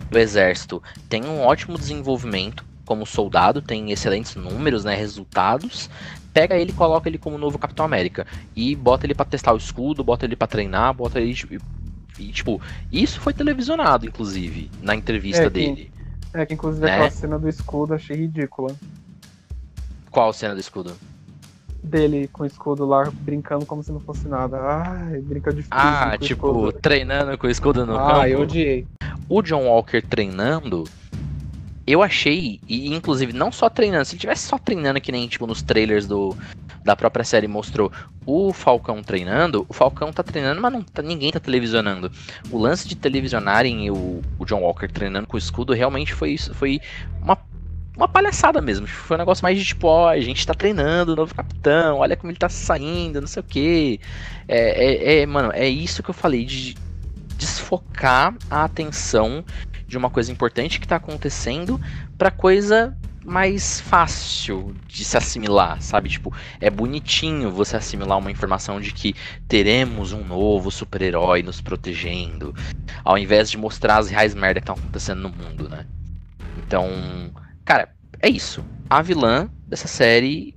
do 0.09 0.19
exército 0.19 0.83
tem 1.07 1.23
um 1.23 1.39
ótimo 1.39 1.77
desenvolvimento 1.77 2.65
como 2.91 3.05
soldado, 3.05 3.61
tem 3.61 3.89
excelentes 3.89 4.35
números, 4.35 4.83
né, 4.83 4.93
resultados, 4.93 5.89
pega 6.33 6.57
ele 6.57 6.71
e 6.71 6.73
coloca 6.73 7.07
ele 7.07 7.17
como 7.17 7.37
novo 7.37 7.57
Capitão 7.57 7.85
América. 7.85 8.27
E 8.53 8.75
bota 8.75 9.05
ele 9.05 9.15
para 9.15 9.23
testar 9.23 9.53
o 9.53 9.57
escudo, 9.57 10.03
bota 10.03 10.25
ele 10.25 10.35
para 10.35 10.45
treinar, 10.45 10.93
bota 10.93 11.17
ele. 11.17 11.33
E, 12.19 12.27
tipo, 12.33 12.61
isso 12.91 13.21
foi 13.21 13.33
televisionado, 13.33 14.05
inclusive, 14.05 14.69
na 14.81 14.93
entrevista 14.93 15.43
é, 15.43 15.49
dele. 15.49 15.89
Que, 16.31 16.37
é, 16.37 16.45
que 16.45 16.53
inclusive 16.53 16.85
né? 16.85 16.91
aquela 16.91 17.11
cena 17.11 17.39
do 17.39 17.47
escudo 17.47 17.93
achei 17.93 18.17
ridícula. 18.17 18.75
Qual 20.09 20.33
cena 20.33 20.53
do 20.53 20.59
escudo? 20.59 20.91
Dele 21.81 22.27
com 22.27 22.43
o 22.43 22.45
escudo 22.45 22.85
lá, 22.85 23.09
brincando 23.09 23.65
como 23.65 23.81
se 23.81 23.93
não 23.93 24.01
fosse 24.01 24.27
nada. 24.27 24.59
Ai, 24.59 25.21
brinca 25.21 25.53
de 25.53 25.65
Ah, 25.71 26.17
tipo, 26.19 26.73
treinando 26.73 27.37
com 27.37 27.47
o 27.47 27.49
escudo 27.49 27.85
no 27.85 27.95
ah, 27.95 28.05
campo. 28.05 28.19
Ah, 28.19 28.29
eu 28.29 28.41
odiei. 28.41 28.85
O 29.29 29.41
John 29.41 29.63
Walker 29.63 30.01
treinando 30.01 30.83
eu 31.85 32.03
achei, 32.03 32.59
e 32.67 32.93
inclusive 32.93 33.33
não 33.33 33.51
só 33.51 33.69
treinando, 33.69 34.05
se 34.05 34.13
ele 34.13 34.21
tivesse 34.21 34.47
só 34.47 34.57
treinando 34.57 35.01
que 35.01 35.11
nem 35.11 35.27
tipo 35.27 35.47
nos 35.47 35.61
trailers 35.61 36.05
do, 36.05 36.35
da 36.83 36.95
própria 36.95 37.25
série 37.25 37.47
mostrou 37.47 37.91
o 38.25 38.53
Falcão 38.53 39.01
treinando, 39.01 39.65
o 39.67 39.73
Falcão 39.73 40.13
tá 40.13 40.23
treinando, 40.23 40.61
mas 40.61 40.71
não 40.71 40.83
tá, 40.83 41.01
ninguém 41.01 41.31
tá 41.31 41.39
televisionando. 41.39 42.11
O 42.51 42.57
lance 42.57 42.87
de 42.87 42.95
televisionarem 42.95 43.89
o, 43.89 44.21
o 44.37 44.45
John 44.45 44.61
Walker 44.61 44.87
treinando 44.87 45.27
com 45.27 45.35
o 45.35 45.39
escudo 45.39 45.73
realmente 45.73 46.13
foi 46.13 46.31
isso, 46.31 46.53
foi 46.53 46.79
uma 47.21 47.37
uma 47.95 48.07
palhaçada 48.07 48.61
mesmo. 48.61 48.87
Foi 48.87 49.17
um 49.17 49.19
negócio 49.19 49.43
mais 49.43 49.57
de 49.59 49.65
tipo, 49.65 49.85
ó, 49.87 50.09
a 50.09 50.19
gente 50.19 50.47
tá 50.47 50.53
treinando 50.53 51.13
o 51.13 51.15
novo 51.15 51.35
capitão, 51.35 51.97
olha 51.97 52.15
como 52.15 52.31
ele 52.31 52.39
tá 52.39 52.49
saindo, 52.49 53.19
não 53.19 53.27
sei 53.27 53.41
o 53.41 53.43
que. 53.43 53.99
É, 54.47 55.17
é, 55.17 55.21
é, 55.21 55.25
mano, 55.25 55.51
é 55.53 55.67
isso 55.67 56.01
que 56.01 56.09
eu 56.09 56.13
falei, 56.13 56.45
de 56.45 56.75
desfocar 57.37 58.35
a 58.49 58.63
atenção 58.63 59.43
de 59.91 59.97
uma 59.97 60.09
coisa 60.09 60.31
importante 60.31 60.79
que 60.79 60.87
tá 60.87 60.95
acontecendo 60.95 61.79
pra 62.17 62.31
coisa 62.31 62.97
mais 63.25 63.81
fácil 63.81 64.73
de 64.87 65.03
se 65.03 65.17
assimilar, 65.17 65.81
sabe? 65.81 66.09
Tipo, 66.09 66.33
é 66.61 66.69
bonitinho 66.69 67.51
você 67.51 67.75
assimilar 67.75 68.17
uma 68.17 68.31
informação 68.31 68.79
de 68.79 68.93
que 68.93 69.13
teremos 69.49 70.13
um 70.13 70.23
novo 70.23 70.71
super-herói 70.71 71.43
nos 71.43 71.59
protegendo, 71.59 72.55
ao 73.03 73.17
invés 73.17 73.51
de 73.51 73.57
mostrar 73.57 73.97
as 73.97 74.09
reais 74.09 74.33
merda 74.33 74.61
que 74.61 74.63
estão 74.63 74.75
acontecendo 74.75 75.19
no 75.19 75.29
mundo, 75.29 75.67
né? 75.67 75.85
Então, 76.57 76.89
cara, 77.65 77.89
é 78.21 78.29
isso. 78.29 78.63
A 78.89 79.01
vilã 79.01 79.49
dessa 79.67 79.89
série 79.89 80.55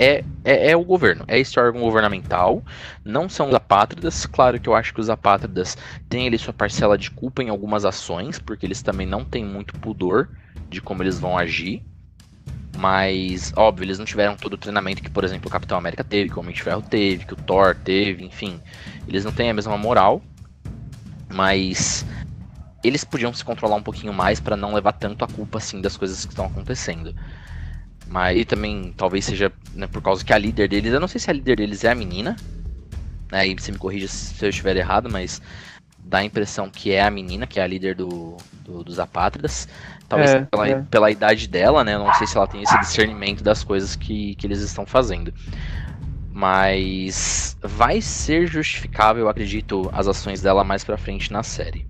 é, 0.00 0.24
é, 0.42 0.70
é, 0.70 0.76
o 0.76 0.82
governo, 0.82 1.26
é 1.28 1.38
esse 1.38 1.60
órgão 1.60 1.82
governamental, 1.82 2.64
não 3.04 3.28
são 3.28 3.50
os 3.50 3.54
apátridas. 3.54 4.24
Claro 4.24 4.58
que 4.58 4.66
eu 4.66 4.74
acho 4.74 4.94
que 4.94 5.00
os 5.00 5.10
apátridas 5.10 5.76
têm 6.08 6.26
ali 6.26 6.38
sua 6.38 6.54
parcela 6.54 6.96
de 6.96 7.10
culpa 7.10 7.42
em 7.42 7.50
algumas 7.50 7.84
ações, 7.84 8.38
porque 8.38 8.64
eles 8.64 8.80
também 8.80 9.06
não 9.06 9.26
têm 9.26 9.44
muito 9.44 9.74
pudor 9.78 10.30
de 10.70 10.80
como 10.80 11.02
eles 11.02 11.20
vão 11.20 11.36
agir. 11.36 11.82
Mas, 12.78 13.52
óbvio, 13.54 13.84
eles 13.84 13.98
não 13.98 14.06
tiveram 14.06 14.36
todo 14.36 14.54
o 14.54 14.56
treinamento 14.56 15.02
que, 15.02 15.10
por 15.10 15.22
exemplo, 15.22 15.48
o 15.48 15.52
Capitão 15.52 15.76
América 15.76 16.02
teve, 16.02 16.30
que 16.30 16.36
o 16.36 16.40
Homem 16.40 16.54
de 16.54 16.62
Ferro 16.62 16.80
teve, 16.80 17.26
que 17.26 17.34
o 17.34 17.36
Thor 17.36 17.74
teve, 17.74 18.24
enfim. 18.24 18.58
Eles 19.06 19.22
não 19.22 19.32
têm 19.32 19.50
a 19.50 19.54
mesma 19.54 19.76
moral. 19.76 20.22
Mas 21.28 22.06
eles 22.82 23.04
podiam 23.04 23.34
se 23.34 23.44
controlar 23.44 23.76
um 23.76 23.82
pouquinho 23.82 24.14
mais 24.14 24.40
para 24.40 24.56
não 24.56 24.72
levar 24.72 24.92
tanto 24.92 25.26
a 25.26 25.28
culpa 25.28 25.58
assim 25.58 25.82
das 25.82 25.98
coisas 25.98 26.24
que 26.24 26.32
estão 26.32 26.46
acontecendo. 26.46 27.14
Mas 28.10 28.36
e 28.36 28.44
também 28.44 28.92
talvez 28.96 29.24
seja 29.24 29.52
né, 29.72 29.86
por 29.86 30.02
causa 30.02 30.24
que 30.24 30.32
a 30.32 30.38
líder 30.38 30.68
deles, 30.68 30.92
eu 30.92 30.98
não 30.98 31.06
sei 31.06 31.20
se 31.20 31.30
a 31.30 31.32
líder 31.32 31.56
deles 31.56 31.84
é 31.84 31.92
a 31.92 31.94
menina, 31.94 32.36
né? 33.30 33.46
E 33.46 33.54
você 33.54 33.70
me 33.70 33.78
corrija 33.78 34.08
se 34.08 34.44
eu 34.44 34.50
estiver 34.50 34.76
errado, 34.76 35.08
mas 35.08 35.40
dá 35.96 36.18
a 36.18 36.24
impressão 36.24 36.68
que 36.68 36.90
é 36.90 37.02
a 37.02 37.10
menina, 37.10 37.46
que 37.46 37.60
é 37.60 37.62
a 37.62 37.66
líder 37.68 37.94
do, 37.94 38.36
do 38.64 38.82
dos 38.82 38.98
apátridas. 38.98 39.68
Talvez 40.08 40.32
é, 40.32 40.40
pela, 40.40 40.68
é. 40.68 40.82
pela 40.90 41.08
idade 41.08 41.46
dela, 41.46 41.84
né? 41.84 41.94
Eu 41.94 42.00
não 42.00 42.12
sei 42.14 42.26
se 42.26 42.36
ela 42.36 42.48
tem 42.48 42.60
esse 42.64 42.76
discernimento 42.80 43.44
das 43.44 43.62
coisas 43.62 43.94
que, 43.94 44.34
que 44.34 44.44
eles 44.44 44.60
estão 44.60 44.84
fazendo. 44.84 45.32
Mas 46.32 47.56
vai 47.62 48.00
ser 48.00 48.48
justificável, 48.48 49.22
eu 49.22 49.28
acredito, 49.28 49.88
as 49.92 50.08
ações 50.08 50.42
dela 50.42 50.64
mais 50.64 50.82
pra 50.82 50.96
frente 50.96 51.32
na 51.32 51.44
série. 51.44 51.86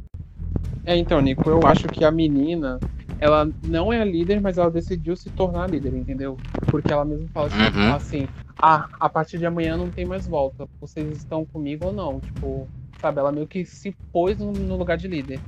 É, 0.84 0.96
então, 0.96 1.18
Nico, 1.20 1.48
eu 1.48 1.66
acho 1.66 1.88
que 1.88 2.04
a 2.04 2.10
menina, 2.10 2.78
ela 3.20 3.48
não 3.62 3.92
é 3.92 4.00
a 4.00 4.04
líder, 4.04 4.40
mas 4.40 4.58
ela 4.58 4.70
decidiu 4.70 5.14
se 5.14 5.30
tornar 5.30 5.68
líder, 5.68 5.94
entendeu? 5.94 6.36
Porque 6.70 6.92
ela 6.92 7.04
mesma 7.04 7.28
fala 7.28 7.46
assim, 7.46 7.78
uhum. 7.78 7.94
assim 7.94 8.28
ah, 8.62 8.88
a 9.00 9.08
partir 9.08 9.38
de 9.38 9.46
amanhã 9.46 9.76
não 9.76 9.90
tem 9.90 10.04
mais 10.04 10.26
volta. 10.26 10.68
Vocês 10.80 11.16
estão 11.16 11.46
comigo 11.46 11.86
ou 11.86 11.92
não? 11.92 12.20
Tipo, 12.20 12.68
sabe, 13.00 13.18
ela 13.18 13.32
meio 13.32 13.46
que 13.46 13.64
se 13.64 13.92
pôs 14.12 14.38
no, 14.38 14.52
no 14.52 14.76
lugar 14.76 14.98
de 14.98 15.08
líder. 15.08 15.40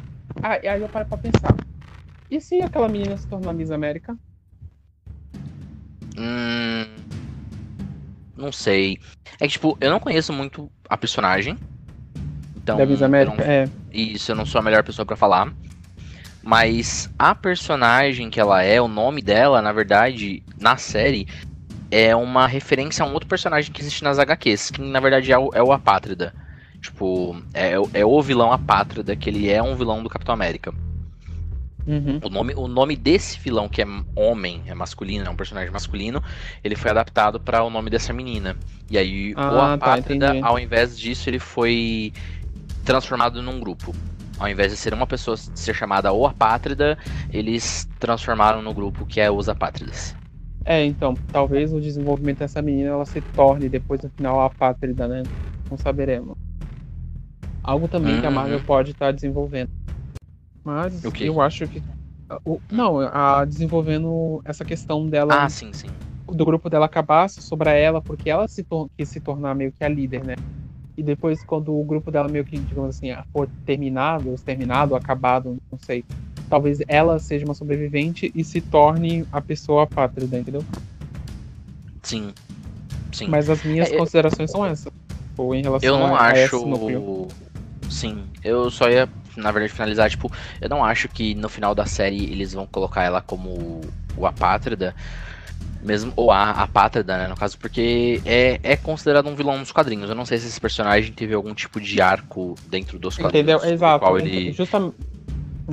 Ah, 0.42 0.58
e 0.62 0.66
aí 0.66 0.80
eu 0.80 0.88
paro 0.88 1.06
pra 1.06 1.18
pensar. 1.18 1.54
E 2.30 2.40
se 2.40 2.62
aquela 2.62 2.88
menina 2.88 3.16
se 3.16 3.26
tornar 3.26 3.52
Miss 3.52 3.70
América? 3.70 4.16
Hum, 6.16 6.86
não 8.34 8.50
sei. 8.50 8.98
É 9.38 9.46
que, 9.46 9.52
tipo, 9.52 9.76
eu 9.78 9.90
não 9.90 10.00
conheço 10.00 10.32
muito 10.32 10.70
a 10.88 10.96
personagem. 10.96 11.58
Então, 12.56 12.78
da 12.78 12.86
Miss 12.86 13.02
América, 13.02 13.36
não, 13.36 13.44
é. 13.44 13.68
Isso, 13.92 14.32
eu 14.32 14.36
não 14.36 14.46
sou 14.46 14.58
a 14.58 14.62
melhor 14.62 14.82
pessoa 14.82 15.04
para 15.04 15.16
falar. 15.16 15.52
Mas 16.42 17.08
a 17.18 17.34
personagem 17.34 18.28
que 18.28 18.40
ela 18.40 18.62
é, 18.62 18.80
o 18.80 18.88
nome 18.88 19.22
dela, 19.22 19.62
na 19.62 19.72
verdade, 19.72 20.42
na 20.58 20.76
série, 20.76 21.28
é 21.90 22.16
uma 22.16 22.46
referência 22.46 23.04
a 23.04 23.06
um 23.06 23.12
outro 23.12 23.28
personagem 23.28 23.70
que 23.72 23.80
existe 23.80 24.02
nas 24.02 24.18
HQs, 24.18 24.70
que 24.70 24.80
na 24.80 24.98
verdade 24.98 25.30
é 25.30 25.38
o, 25.38 25.50
é 25.54 25.62
o 25.62 25.72
Apátrida. 25.72 26.34
Tipo, 26.80 27.40
é, 27.54 27.74
é 27.94 28.04
o 28.04 28.20
vilão 28.22 28.52
Apátrida, 28.52 29.14
que 29.14 29.30
ele 29.30 29.48
é 29.48 29.62
um 29.62 29.76
vilão 29.76 30.02
do 30.02 30.08
Capitão 30.08 30.34
América. 30.34 30.74
Uhum. 31.86 32.20
O, 32.22 32.28
nome, 32.28 32.54
o 32.54 32.68
nome 32.68 32.96
desse 32.96 33.38
vilão, 33.38 33.68
que 33.68 33.82
é 33.82 33.86
homem, 34.16 34.62
é 34.66 34.74
masculino, 34.74 35.26
é 35.26 35.30
um 35.30 35.36
personagem 35.36 35.70
masculino, 35.70 36.22
ele 36.62 36.76
foi 36.76 36.90
adaptado 36.90 37.40
para 37.40 37.62
o 37.62 37.70
nome 37.70 37.90
dessa 37.90 38.12
menina. 38.12 38.56
E 38.90 38.96
aí, 38.96 39.32
ah, 39.36 39.48
o 39.48 39.56
tá, 39.56 39.74
Apátrida, 39.74 40.40
tá, 40.40 40.46
ao 40.46 40.58
invés 40.58 40.98
disso, 40.98 41.28
ele 41.28 41.38
foi 41.38 42.12
transformado 42.84 43.42
num 43.42 43.60
grupo. 43.60 43.94
Ao 44.42 44.48
invés 44.48 44.72
de 44.72 44.76
ser 44.76 44.92
uma 44.92 45.06
pessoa 45.06 45.36
ser 45.36 45.72
chamada 45.72 46.12
o 46.12 46.26
Apátrida, 46.26 46.98
eles 47.32 47.88
transformaram 48.00 48.60
no 48.60 48.74
grupo 48.74 49.06
que 49.06 49.20
é 49.20 49.30
os 49.30 49.48
Apátridas. 49.48 50.16
É, 50.64 50.84
então, 50.84 51.14
talvez 51.32 51.72
o 51.72 51.80
desenvolvimento 51.80 52.40
dessa 52.40 52.60
menina 52.60 52.90
ela 52.90 53.04
se 53.04 53.20
torne 53.20 53.68
depois 53.68 54.02
no 54.02 54.10
final 54.10 54.40
a 54.40 54.46
Apátrida, 54.46 55.06
né? 55.06 55.22
Não 55.70 55.78
saberemos. 55.78 56.36
Algo 57.62 57.86
também 57.86 58.16
uhum. 58.16 58.20
que 58.20 58.26
a 58.26 58.30
Marvel 58.32 58.58
uhum. 58.58 58.64
pode 58.64 58.90
estar 58.90 59.06
tá 59.06 59.12
desenvolvendo. 59.12 59.70
Mas 60.64 61.04
okay. 61.04 61.28
eu 61.28 61.40
acho 61.40 61.68
que. 61.68 61.80
Não, 62.68 62.98
a 62.98 63.44
desenvolvendo 63.44 64.42
essa 64.44 64.64
questão 64.64 65.08
dela. 65.08 65.44
Ah, 65.44 65.48
sim, 65.48 65.72
sim. 65.72 65.88
Do 66.26 66.44
grupo 66.44 66.68
dela 66.68 66.86
acabar 66.86 67.30
sobre 67.30 67.80
ela, 67.80 68.02
porque 68.02 68.28
ela 68.28 68.48
se 68.48 68.66
quis 68.98 69.08
se 69.08 69.20
tornar 69.20 69.54
meio 69.54 69.70
que 69.70 69.84
a 69.84 69.88
líder, 69.88 70.24
né? 70.24 70.34
E 70.96 71.02
depois, 71.02 71.42
quando 71.44 71.78
o 71.78 71.84
grupo 71.84 72.10
dela 72.10 72.28
meio 72.28 72.44
que, 72.44 72.58
digamos 72.58 72.96
assim, 72.96 73.08
for 73.32 73.48
terminado, 73.64 74.34
exterminado, 74.34 74.94
acabado, 74.94 75.56
não 75.70 75.78
sei. 75.78 76.04
Talvez 76.48 76.80
ela 76.86 77.18
seja 77.18 77.44
uma 77.44 77.54
sobrevivente 77.54 78.30
e 78.34 78.44
se 78.44 78.60
torne 78.60 79.26
a 79.32 79.40
pessoa 79.40 79.86
pátria, 79.86 80.26
entendeu? 80.26 80.64
Sim. 82.02 82.32
Sim. 83.10 83.28
Mas 83.28 83.48
as 83.48 83.62
minhas 83.62 83.90
é, 83.90 83.96
considerações 83.96 84.50
eu... 84.50 84.56
são 84.56 84.66
essas. 84.66 84.92
Ou 85.36 85.54
em 85.54 85.62
relação 85.62 85.88
eu 85.88 85.98
não 85.98 86.14
a, 86.14 86.28
acho. 86.28 86.56
A 86.56 87.90
Sim, 87.90 88.24
eu 88.44 88.70
só 88.70 88.88
ia 88.88 89.08
na 89.36 89.50
verdade, 89.50 89.72
finalizar, 89.72 90.10
tipo, 90.10 90.30
eu 90.60 90.68
não 90.68 90.84
acho 90.84 91.08
que 91.08 91.34
no 91.34 91.48
final 91.48 91.74
da 91.74 91.86
série 91.86 92.24
eles 92.24 92.52
vão 92.52 92.66
colocar 92.66 93.02
ela 93.02 93.20
como 93.20 93.80
o 94.16 94.26
apátrida, 94.26 94.94
mesmo, 95.82 96.12
ou 96.14 96.30
a 96.30 96.50
apátrida, 96.50 97.18
né, 97.18 97.28
no 97.28 97.36
caso, 97.36 97.58
porque 97.58 98.20
é, 98.24 98.60
é 98.62 98.76
considerado 98.76 99.28
um 99.28 99.34
vilão 99.34 99.58
nos 99.58 99.72
quadrinhos. 99.72 100.08
Eu 100.08 100.14
não 100.14 100.24
sei 100.24 100.38
se 100.38 100.46
esse 100.46 100.60
personagem 100.60 101.12
teve 101.12 101.34
algum 101.34 101.52
tipo 101.54 101.80
de 101.80 102.00
arco 102.00 102.54
dentro 102.68 102.98
dos 102.98 103.16
quadrinhos. 103.16 103.48
Entendeu? 103.48 103.72
Exato. 103.72 104.04
Qual 104.04 104.18
ele... 104.18 104.52
Justamente, 104.52 104.96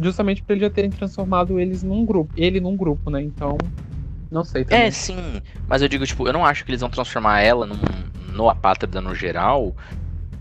justamente 0.02 0.44
pra 0.44 0.56
eles 0.56 0.68
já 0.68 0.70
terem 0.70 0.90
transformado 0.90 1.60
eles 1.60 1.84
num 1.84 2.06
grupo, 2.06 2.34
ele 2.36 2.60
num 2.60 2.76
grupo, 2.76 3.10
né, 3.10 3.22
então... 3.22 3.58
Não 4.32 4.44
sei 4.44 4.64
também. 4.64 4.86
É, 4.86 4.92
sim. 4.92 5.42
Mas 5.68 5.82
eu 5.82 5.88
digo, 5.88 6.06
tipo, 6.06 6.28
eu 6.28 6.34
não 6.34 6.46
acho 6.46 6.64
que 6.64 6.70
eles 6.70 6.82
vão 6.82 6.90
transformar 6.90 7.42
ela 7.42 7.66
num, 7.66 7.80
no 8.32 8.48
apátrida 8.48 9.02
no 9.02 9.16
geral, 9.16 9.76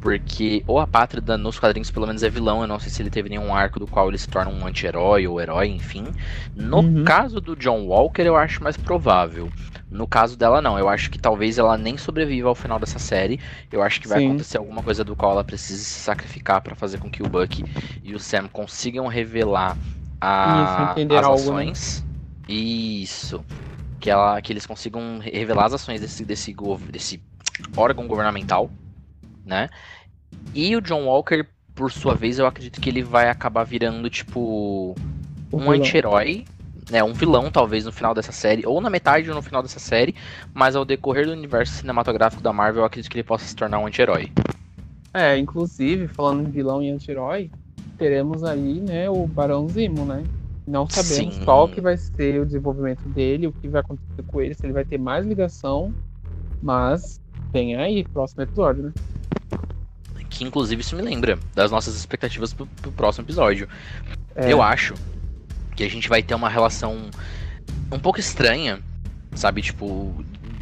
porque 0.00 0.62
o 0.66 0.78
Apátrida 0.78 1.36
nos 1.36 1.58
quadrinhos 1.58 1.90
pelo 1.90 2.06
menos 2.06 2.22
é 2.22 2.30
vilão, 2.30 2.60
eu 2.60 2.68
não 2.68 2.78
sei 2.78 2.90
se 2.90 3.02
ele 3.02 3.10
teve 3.10 3.28
nenhum 3.28 3.52
arco 3.54 3.80
do 3.80 3.86
qual 3.86 4.08
ele 4.08 4.18
se 4.18 4.28
torna 4.28 4.50
um 4.50 4.66
anti-herói 4.66 5.26
ou 5.26 5.40
herói, 5.40 5.68
enfim. 5.68 6.06
No 6.54 6.78
uhum. 6.78 7.04
caso 7.04 7.40
do 7.40 7.56
John 7.56 7.84
Walker, 7.86 8.22
eu 8.22 8.36
acho 8.36 8.62
mais 8.62 8.76
provável. 8.76 9.50
No 9.90 10.06
caso 10.06 10.36
dela, 10.36 10.60
não. 10.60 10.78
Eu 10.78 10.88
acho 10.88 11.10
que 11.10 11.18
talvez 11.18 11.58
ela 11.58 11.76
nem 11.76 11.96
sobreviva 11.96 12.48
ao 12.48 12.54
final 12.54 12.78
dessa 12.78 12.98
série. 12.98 13.40
Eu 13.72 13.82
acho 13.82 14.00
que 14.00 14.06
vai 14.06 14.20
Sim. 14.20 14.28
acontecer 14.28 14.58
alguma 14.58 14.82
coisa 14.82 15.02
do 15.02 15.16
qual 15.16 15.32
ela 15.32 15.44
precise 15.44 15.84
se 15.84 16.00
sacrificar 16.00 16.60
para 16.60 16.76
fazer 16.76 16.98
com 16.98 17.10
que 17.10 17.22
o 17.22 17.28
Buck 17.28 17.64
e 18.04 18.14
o 18.14 18.20
Sam 18.20 18.48
consigam 18.48 19.06
revelar 19.06 19.76
a, 20.20 20.94
Isso, 20.96 21.14
as 21.14 21.24
algo, 21.24 21.34
ações. 21.34 22.04
Né? 22.46 22.54
Isso. 22.54 23.44
Que, 23.98 24.10
ela, 24.10 24.40
que 24.40 24.52
eles 24.52 24.66
consigam 24.66 25.18
revelar 25.20 25.66
as 25.66 25.72
ações 25.72 26.00
desse, 26.00 26.24
desse, 26.24 26.54
desse 26.90 27.20
órgão 27.76 28.06
governamental 28.06 28.70
né? 29.48 29.68
E 30.54 30.76
o 30.76 30.80
John 30.80 31.06
Walker, 31.06 31.44
por 31.74 31.90
sua 31.90 32.14
vez, 32.14 32.38
eu 32.38 32.46
acredito 32.46 32.80
que 32.80 32.88
ele 32.88 33.02
vai 33.02 33.28
acabar 33.28 33.64
virando, 33.64 34.08
tipo, 34.10 34.94
um 35.52 35.70
anti-herói, 35.70 36.44
né? 36.90 37.02
Um 37.02 37.12
vilão, 37.12 37.50
talvez, 37.50 37.84
no 37.84 37.92
final 37.92 38.14
dessa 38.14 38.32
série, 38.32 38.66
ou 38.66 38.80
na 38.80 38.90
metade 38.90 39.28
ou 39.28 39.34
no 39.34 39.42
final 39.42 39.62
dessa 39.62 39.78
série, 39.78 40.14
mas 40.54 40.76
ao 40.76 40.84
decorrer 40.84 41.26
do 41.26 41.32
universo 41.32 41.74
cinematográfico 41.74 42.42
da 42.42 42.52
Marvel, 42.52 42.82
eu 42.82 42.86
acredito 42.86 43.10
que 43.10 43.16
ele 43.16 43.24
possa 43.24 43.44
se 43.44 43.56
tornar 43.56 43.78
um 43.78 43.86
anti-herói. 43.86 44.30
É, 45.12 45.36
inclusive, 45.38 46.06
falando 46.08 46.46
em 46.46 46.50
vilão 46.50 46.82
e 46.82 46.90
anti-herói, 46.90 47.50
teremos 47.96 48.44
aí, 48.44 48.80
né, 48.80 49.08
o 49.10 49.26
Barão 49.26 49.68
Zimo, 49.68 50.04
né? 50.04 50.22
Não 50.66 50.88
sabemos 50.88 51.34
Sim. 51.36 51.44
qual 51.44 51.66
que 51.66 51.80
vai 51.80 51.96
ser 51.96 52.40
o 52.42 52.46
desenvolvimento 52.46 53.02
dele, 53.08 53.46
o 53.46 53.52
que 53.52 53.66
vai 53.68 53.80
acontecer 53.80 54.22
com 54.26 54.40
ele, 54.40 54.54
se 54.54 54.66
ele 54.66 54.74
vai 54.74 54.84
ter 54.84 54.98
mais 54.98 55.26
ligação, 55.26 55.94
mas 56.62 57.20
tem 57.52 57.74
aí, 57.76 58.04
próximo 58.04 58.42
episódio, 58.42 58.82
né? 58.84 58.92
Que 60.38 60.44
inclusive 60.44 60.80
isso 60.80 60.94
me 60.94 61.02
lembra 61.02 61.36
das 61.52 61.68
nossas 61.68 61.96
expectativas 61.96 62.52
pro, 62.52 62.64
pro 62.80 62.92
próximo 62.92 63.24
episódio. 63.24 63.68
É. 64.36 64.52
Eu 64.52 64.62
acho 64.62 64.94
que 65.74 65.82
a 65.82 65.90
gente 65.90 66.08
vai 66.08 66.22
ter 66.22 66.32
uma 66.32 66.48
relação 66.48 67.10
um 67.90 67.98
pouco 67.98 68.20
estranha, 68.20 68.78
sabe? 69.34 69.62
Tipo, 69.62 70.14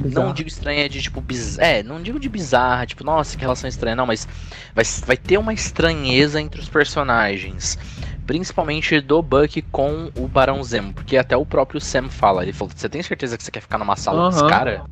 não 0.03 0.33
digo 0.33 0.49
estranha 0.49 0.89
de 0.89 1.03
tipo 1.03 1.21
bizarra. 1.21 1.69
É, 1.69 1.83
não 1.83 2.03
digo 2.03 2.19
de 2.19 2.27
bizarra, 2.27 2.87
tipo, 2.87 3.05
nossa, 3.05 3.37
que 3.37 3.43
relação 3.43 3.69
estranha, 3.69 3.95
não, 3.95 4.07
mas 4.07 4.27
vai, 4.75 4.85
vai 5.05 5.17
ter 5.19 5.37
uma 5.37 5.53
estranheza 5.53 6.41
entre 6.41 6.59
os 6.59 6.71
personagens. 6.71 7.79
principalmente 8.27 8.99
do 9.01 9.21
Buck 9.21 9.61
com 9.71 10.11
o 10.17 10.27
Barão 10.27 10.65
Zemo, 10.65 10.95
porque 10.95 11.19
até 11.19 11.37
o 11.37 11.45
próprio 11.45 11.83
Sam 11.83 12.09
fala, 12.09 12.43
ele 12.43 12.55
falou, 12.55 12.73
você 12.75 12.89
tem 12.89 13.03
certeza 13.03 13.37
que 13.37 13.45
você 13.45 13.51
quer 13.51 13.61
ficar 13.61 13.77
numa 13.77 13.95
sala 13.95 14.25
uhum. 14.25 14.31
desse 14.31 14.49
cara? 14.49 14.85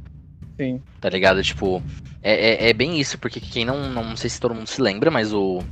Sim. 0.57 0.81
Tá 1.01 1.09
ligado? 1.09 1.43
Tipo, 1.43 1.83
é, 2.23 2.67
é, 2.67 2.71
é, 2.71 2.73
bem 2.73 3.01
isso, 3.01 3.19
porque 3.19 3.41
quem 3.41 3.65
não, 3.65 3.91
não 3.91 4.17
sei 4.17 4.31
se 4.31 4.41
todo 4.41 4.55
mundo 4.55 4.69
se 4.69 4.81
lembra, 4.81 5.11
mas 5.11 5.33
o, 5.33 5.63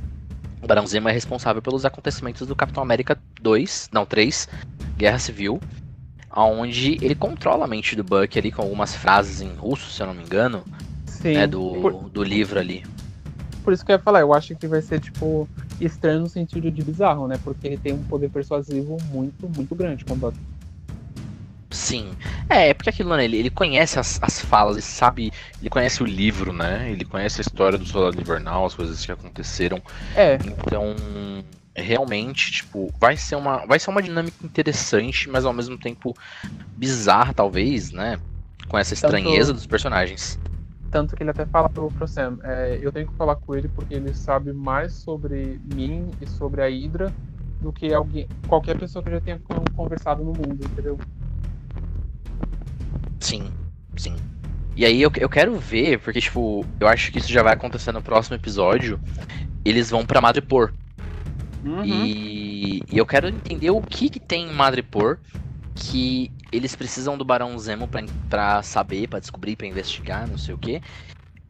Barão 0.65 0.85
Zemo 0.85 1.09
é 1.09 1.11
responsável 1.11 1.61
pelos 1.61 1.85
acontecimentos 1.85 2.47
do 2.47 2.55
Capitão 2.55 2.83
América 2.83 3.17
2, 3.41 3.89
não, 3.91 4.05
3, 4.05 4.47
Guerra 4.97 5.19
Civil, 5.19 5.59
onde 6.35 6.97
ele 7.01 7.15
controla 7.15 7.65
a 7.65 7.67
mente 7.67 7.95
do 7.95 8.03
Buck 8.03 8.37
ali 8.37 8.51
com 8.51 8.61
algumas 8.61 8.95
frases 8.95 9.41
em 9.41 9.53
russo, 9.53 9.91
se 9.91 10.01
eu 10.01 10.07
não 10.07 10.13
me 10.13 10.23
engano, 10.23 10.63
Sim. 11.05 11.33
Né, 11.33 11.47
do, 11.47 11.71
Por... 11.81 12.09
do 12.09 12.23
livro 12.23 12.59
ali. 12.59 12.83
Por 13.63 13.71
isso 13.71 13.85
que 13.85 13.91
eu 13.91 13.95
ia 13.95 14.01
falar, 14.01 14.19
eu 14.19 14.33
acho 14.33 14.55
que 14.55 14.67
vai 14.67 14.81
ser, 14.81 14.99
tipo, 14.99 15.47
estranho 15.79 16.19
no 16.19 16.27
sentido 16.27 16.69
de 16.69 16.83
bizarro, 16.83 17.29
né? 17.29 17.39
Porque 17.41 17.65
ele 17.65 17.77
tem 17.77 17.93
um 17.93 18.03
poder 18.03 18.29
persuasivo 18.29 18.97
muito, 19.09 19.47
muito 19.47 19.73
grande 19.73 20.03
com 20.03 20.13
o 20.13 20.17
Buck. 20.17 20.37
Sim. 21.73 22.15
É, 22.49 22.69
é 22.69 22.73
porque 22.73 22.89
aquilo, 22.89 23.15
né? 23.15 23.25
Ele, 23.25 23.37
ele 23.37 23.49
conhece 23.49 23.99
as, 23.99 24.19
as 24.21 24.39
falas, 24.39 24.75
ele 24.75 24.83
sabe. 24.83 25.33
Ele 25.59 25.69
conhece 25.69 26.03
o 26.03 26.05
livro, 26.05 26.53
né? 26.53 26.89
Ele 26.91 27.03
conhece 27.03 27.41
a 27.41 27.43
história 27.43 27.77
do 27.77 27.85
Soldado 27.85 28.21
Invernal, 28.21 28.65
as 28.65 28.75
coisas 28.75 29.03
que 29.03 29.11
aconteceram. 29.11 29.81
É. 30.15 30.35
Então, 30.35 30.95
realmente, 31.75 32.51
tipo, 32.51 32.93
vai 32.99 33.17
ser 33.17 33.35
uma, 33.35 33.65
vai 33.65 33.79
ser 33.79 33.89
uma 33.89 34.01
dinâmica 34.01 34.37
interessante, 34.43 35.27
mas 35.29 35.45
ao 35.45 35.53
mesmo 35.53 35.77
tempo 35.77 36.15
bizarra, 36.77 37.33
talvez, 37.33 37.91
né? 37.91 38.19
Com 38.67 38.77
essa 38.77 38.93
estranheza 38.93 39.47
Tanto... 39.47 39.57
dos 39.57 39.67
personagens. 39.67 40.39
Tanto 40.91 41.15
que 41.15 41.23
ele 41.23 41.31
até 41.31 41.43
fala 41.47 41.67
pro, 41.69 41.89
pro 41.89 42.07
Sam, 42.07 42.37
é, 42.43 42.77
eu 42.79 42.91
tenho 42.91 43.07
que 43.07 43.15
falar 43.15 43.35
com 43.37 43.55
ele 43.55 43.67
porque 43.67 43.95
ele 43.95 44.13
sabe 44.13 44.53
mais 44.53 44.93
sobre 44.93 45.59
mim 45.73 46.11
e 46.21 46.27
sobre 46.27 46.61
a 46.61 46.67
Hydra 46.67 47.11
do 47.59 47.73
que 47.73 47.91
alguém, 47.91 48.27
qualquer 48.47 48.77
pessoa 48.77 49.01
que 49.01 49.09
já 49.09 49.19
tenha 49.19 49.41
conversado 49.75 50.23
no 50.23 50.33
mundo, 50.33 50.63
entendeu? 50.63 50.99
Sim, 53.23 53.51
sim. 53.95 54.15
E 54.75 54.85
aí 54.85 55.01
eu, 55.01 55.11
eu 55.17 55.29
quero 55.29 55.57
ver, 55.57 55.99
porque, 55.99 56.19
tipo, 56.19 56.65
eu 56.79 56.87
acho 56.87 57.11
que 57.11 57.19
isso 57.19 57.31
já 57.31 57.41
vai 57.41 57.53
acontecer 57.53 57.91
no 57.91 58.01
próximo 58.01 58.35
episódio. 58.35 58.99
Eles 59.63 59.89
vão 59.89 60.05
pra 60.05 60.19
Madripoor. 60.19 60.73
Uhum. 61.63 61.85
E, 61.85 62.83
e, 62.91 62.97
eu 62.97 63.05
quero 63.05 63.29
entender 63.29 63.71
o 63.71 63.81
que, 63.81 64.09
que 64.09 64.19
tem 64.19 64.47
em 64.49 64.53
Madripoor 64.53 65.17
que 65.75 66.29
eles 66.51 66.75
precisam 66.75 67.17
do 67.17 67.25
Barão 67.25 67.57
Zemo 67.57 67.87
pra, 67.87 68.03
pra 68.29 68.61
saber, 68.61 69.07
pra 69.07 69.19
descobrir, 69.19 69.55
pra 69.55 69.67
investigar, 69.67 70.27
não 70.27 70.37
sei 70.37 70.53
o 70.53 70.57
que. 70.57 70.81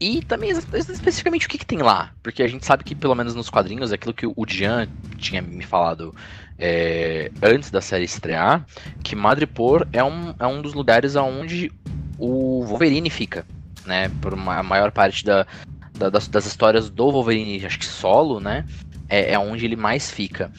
E 0.00 0.22
também 0.22 0.50
especificamente 0.50 1.46
o 1.46 1.48
que, 1.48 1.58
que 1.58 1.66
tem 1.66 1.78
lá. 1.78 2.12
Porque 2.22 2.42
a 2.42 2.48
gente 2.48 2.64
sabe 2.64 2.84
que, 2.84 2.94
pelo 2.94 3.14
menos 3.14 3.34
nos 3.34 3.50
quadrinhos, 3.50 3.92
aquilo 3.92 4.14
que 4.14 4.26
o 4.26 4.46
Dian 4.46 4.88
tinha 5.18 5.42
me 5.42 5.64
falado 5.64 6.14
é, 6.58 7.30
antes 7.42 7.70
da 7.70 7.80
série 7.80 8.04
estrear, 8.04 8.64
que 9.02 9.16
Madripoor 9.16 9.86
é 9.92 10.02
um, 10.02 10.34
é 10.38 10.46
um 10.46 10.62
dos 10.62 10.74
lugares 10.74 11.16
onde 11.16 11.70
o 12.18 12.64
Wolverine 12.64 13.10
fica. 13.10 13.46
Né, 13.84 14.08
por 14.22 14.32
uma, 14.32 14.56
a 14.56 14.62
maior 14.62 14.90
parte 14.90 15.22
da, 15.26 15.46
da, 15.92 16.08
das, 16.08 16.26
das, 16.26 16.46
histórias 16.46 16.88
do 16.88 17.12
Wolverine, 17.12 17.66
acho 17.66 17.78
que 17.78 17.84
solo, 17.84 18.40
né? 18.40 18.64
É, 19.10 19.32
é 19.32 19.38
onde 19.38 19.66
ele 19.66 19.76
mais 19.76 20.10
fica. 20.10 20.50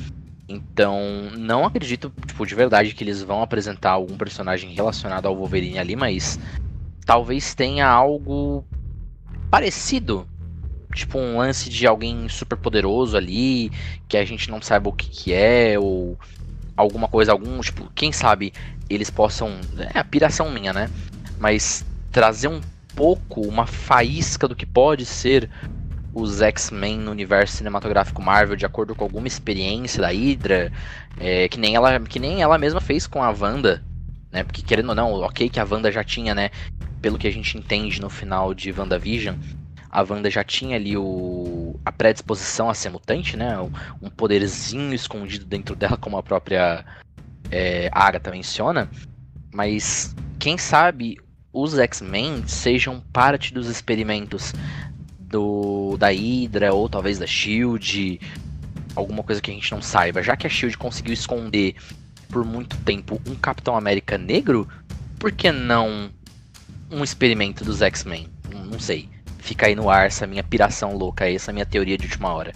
Então, 0.48 1.02
não 1.36 1.66
acredito, 1.66 2.14
tipo, 2.28 2.46
de 2.46 2.54
verdade 2.54 2.94
que 2.94 3.04
eles 3.04 3.24
vão 3.24 3.42
apresentar 3.42 3.92
algum 3.92 4.16
personagem 4.16 4.76
relacionado 4.76 5.26
ao 5.26 5.36
Wolverine 5.36 5.80
ali, 5.80 5.96
mas 5.96 6.40
talvez 7.04 7.56
tenha 7.56 7.88
algo 7.88 8.64
parecido. 9.50 10.28
Tipo, 10.96 11.20
um 11.20 11.38
lance 11.38 11.70
de 11.70 11.86
alguém 11.86 12.30
super 12.30 12.58
poderoso 12.58 13.18
ali, 13.18 13.70
que 14.08 14.18
a 14.18 14.24
gente 14.26 14.50
não 14.50 14.62
saiba 14.62 14.90
o 14.90 14.94
que, 14.94 15.10
que 15.10 15.34
é, 15.34 15.78
ou 15.78 16.18
alguma 16.76 17.08
coisa, 17.08 17.34
algum, 17.34 17.60
tipo, 17.60 17.92
quem 17.94 18.12
sabe 18.12 18.54
eles 18.90 19.10
possam. 19.10 19.60
É 19.94 20.00
a 20.00 20.04
piração 20.04 20.50
minha, 20.50 20.72
né? 20.72 20.90
Mas 21.38 21.86
trazer 22.12 22.48
um 22.48 22.62
pouco, 22.96 23.42
uma 23.42 23.68
faísca 23.68 24.48
do 24.48 24.56
que 24.56 24.66
pode 24.66 25.06
ser 25.06 25.50
os 26.14 26.42
X-Men 26.42 27.00
no 27.00 27.12
universo 27.12 27.58
cinematográfico 27.58 28.22
Marvel 28.22 28.56
de 28.56 28.66
acordo 28.66 28.96
com 28.96 29.04
alguma 29.04 29.28
experiência 29.28 30.02
da 30.02 30.08
Hydra, 30.08 30.72
é, 31.20 31.50
que, 31.50 31.60
nem 31.60 31.76
ela, 31.76 32.00
que 32.00 32.20
nem 32.20 32.42
ela 32.42 32.58
mesma 32.58 32.80
fez 32.80 33.06
com 33.06 33.22
a 33.22 33.30
Wanda, 33.32 33.84
né? 34.32 34.44
Porque 34.44 34.62
querendo 34.62 34.90
ou 34.90 34.96
não, 34.96 35.12
ok 35.12 35.50
que 35.50 35.60
a 35.60 35.68
Wanda 35.70 35.92
já 35.92 36.06
tinha, 36.06 36.34
né? 36.34 36.52
Pelo 37.02 37.18
que 37.18 37.28
a 37.28 37.32
gente 37.32 37.58
entende 37.58 38.00
no 38.00 38.10
final 38.10 38.54
de 38.54 38.72
WandaVision, 38.72 39.36
a 39.96 40.02
Wanda 40.02 40.30
já 40.30 40.44
tinha 40.44 40.76
ali 40.76 40.98
o, 40.98 41.80
a 41.86 41.90
predisposição 41.90 42.70
a 42.70 42.74
ser 42.74 42.90
mutante, 42.90 43.38
né? 43.38 43.58
Um 44.02 44.10
poderzinho 44.10 44.94
escondido 44.94 45.46
dentro 45.46 45.74
dela, 45.74 45.96
como 45.96 46.18
a 46.18 46.24
própria 46.24 46.84
é, 47.50 47.90
Agatha 47.94 48.30
menciona. 48.30 48.90
Mas 49.54 50.14
quem 50.38 50.58
sabe 50.58 51.18
os 51.54 51.80
X-Men 51.80 52.46
sejam 52.46 53.00
parte 53.14 53.54
dos 53.54 53.70
experimentos 53.70 54.54
do 55.18 55.96
da 55.98 56.10
Hydra 56.10 56.74
ou 56.74 56.90
talvez 56.90 57.18
da 57.18 57.26
Shield, 57.26 58.20
alguma 58.98 59.24
coisa 59.24 59.42
que 59.42 59.50
a 59.50 59.54
gente 59.54 59.72
não 59.72 59.82
saiba. 59.82 60.22
Já 60.22 60.36
que 60.36 60.46
a 60.46 60.50
Shield 60.50 60.78
conseguiu 60.78 61.14
esconder 61.14 61.74
por 62.28 62.44
muito 62.44 62.76
tempo 62.80 63.22
um 63.26 63.36
Capitão 63.36 63.78
América 63.78 64.18
negro, 64.18 64.68
por 65.18 65.32
que 65.32 65.54
não 65.54 66.10
um 66.92 67.02
experimento 67.02 67.64
dos 67.64 67.82
X-Men? 67.82 68.28
Não 68.70 68.78
sei. 68.78 69.15
Fica 69.46 69.68
aí 69.68 69.76
no 69.76 69.92
ar 69.92 70.08
essa 70.08 70.26
minha 70.26 70.44
piração 70.44 70.98
louca 70.98 71.30
essa 71.30 71.54
minha 71.54 71.68
teoria 71.68 71.96
de 72.00 72.06
última 72.06 72.34
hora. 72.34 72.52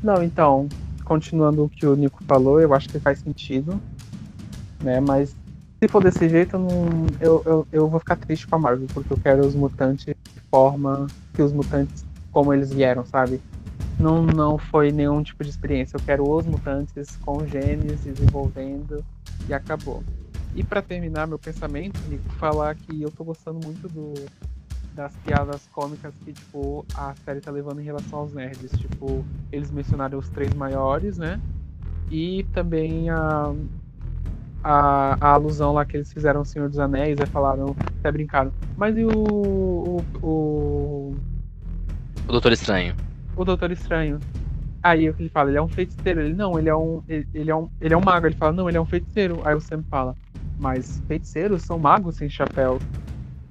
Não, 0.00 0.22
então, 0.22 0.68
continuando 1.04 1.64
o 1.64 1.68
que 1.68 1.84
o 1.84 1.96
Nico 1.96 2.22
falou, 2.22 2.60
eu 2.60 2.72
acho 2.72 2.88
que 2.88 3.00
faz 3.00 3.18
sentido, 3.18 3.82
né? 4.80 5.00
Mas 5.00 5.34
se 5.80 5.88
for 5.88 6.00
desse 6.00 6.28
jeito, 6.28 6.54
eu, 6.54 6.60
não, 6.60 7.06
eu, 7.20 7.42
eu, 7.44 7.68
eu 7.72 7.88
vou 7.88 7.98
ficar 7.98 8.14
triste 8.14 8.46
com 8.46 8.54
a 8.54 8.58
Marvel, 8.60 8.86
porque 8.94 9.12
eu 9.12 9.16
quero 9.16 9.44
os 9.44 9.56
mutantes 9.56 10.06
de 10.06 10.40
forma 10.48 11.08
que 11.34 11.42
os 11.42 11.52
mutantes 11.52 12.04
como 12.30 12.54
eles 12.54 12.72
vieram, 12.72 13.04
sabe? 13.04 13.40
Não, 13.98 14.22
não 14.22 14.58
foi 14.58 14.92
nenhum 14.92 15.24
tipo 15.24 15.42
de 15.42 15.50
experiência. 15.50 15.96
Eu 15.96 16.00
quero 16.06 16.30
os 16.30 16.46
mutantes 16.46 17.16
com 17.16 17.44
genes 17.44 18.02
desenvolvendo 18.04 19.04
e 19.48 19.52
acabou. 19.52 20.04
E 20.54 20.62
para 20.62 20.80
terminar 20.80 21.26
meu 21.26 21.36
pensamento, 21.36 21.98
Nico, 22.08 22.32
falar 22.34 22.76
que 22.76 23.02
eu 23.02 23.10
tô 23.10 23.24
gostando 23.24 23.58
muito 23.66 23.88
do, 23.88 24.14
das 24.98 25.14
piadas 25.18 25.68
cômicas 25.72 26.12
que, 26.24 26.32
tipo, 26.32 26.84
a 26.92 27.14
série 27.24 27.40
tá 27.40 27.52
levando 27.52 27.80
em 27.80 27.84
relação 27.84 28.18
aos 28.18 28.34
nerds. 28.34 28.72
Tipo, 28.72 29.24
eles 29.52 29.70
mencionaram 29.70 30.18
os 30.18 30.28
três 30.28 30.52
maiores, 30.54 31.16
né? 31.16 31.40
E 32.10 32.44
também 32.52 33.08
a, 33.08 33.54
a, 34.64 35.16
a 35.20 35.28
alusão 35.34 35.72
lá 35.72 35.84
que 35.84 35.96
eles 35.96 36.12
fizeram 36.12 36.40
ao 36.40 36.44
Senhor 36.44 36.68
dos 36.68 36.80
Anéis, 36.80 37.16
é 37.20 37.26
falaram, 37.26 37.76
até 38.00 38.10
brincaram. 38.10 38.52
Mas 38.76 38.98
e 38.98 39.04
o. 39.04 39.10
O, 39.10 40.04
o, 40.20 41.16
o 42.26 42.32
Doutor 42.32 42.50
Estranho? 42.50 42.96
O 43.36 43.44
Doutor 43.44 43.70
Estranho. 43.70 44.18
Aí 44.82 45.08
o 45.08 45.14
que 45.14 45.22
ele 45.22 45.28
fala, 45.28 45.50
ele 45.50 45.58
é 45.58 45.62
um 45.62 45.68
feiticeiro. 45.68 46.22
Ele 46.22 46.34
não, 46.34 46.58
ele 46.58 46.68
é 46.68 46.74
um. 46.74 47.04
Ele, 47.08 47.28
ele, 47.32 47.50
é 47.52 47.54
um. 47.54 47.68
Ele 47.80 47.94
é 47.94 47.96
um 47.96 48.04
mago. 48.04 48.26
Ele 48.26 48.34
fala, 48.34 48.50
não, 48.50 48.68
ele 48.68 48.76
é 48.76 48.80
um 48.80 48.86
feiticeiro. 48.86 49.40
Aí 49.44 49.54
o 49.54 49.60
Sam 49.60 49.84
fala, 49.88 50.16
mas 50.58 51.00
feiticeiros 51.06 51.62
são 51.62 51.78
magos 51.78 52.16
sem 52.16 52.28
chapéu. 52.28 52.80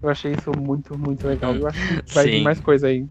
Eu 0.01 0.09
achei 0.09 0.33
isso 0.33 0.51
muito, 0.57 0.97
muito 0.97 1.27
legal. 1.27 1.55
Eu 1.55 1.67
acho 1.67 1.79
que 2.03 2.13
vai 2.13 2.25
vir 2.25 2.43
mais 2.43 2.59
coisa 2.59 2.87
aí. 2.87 3.05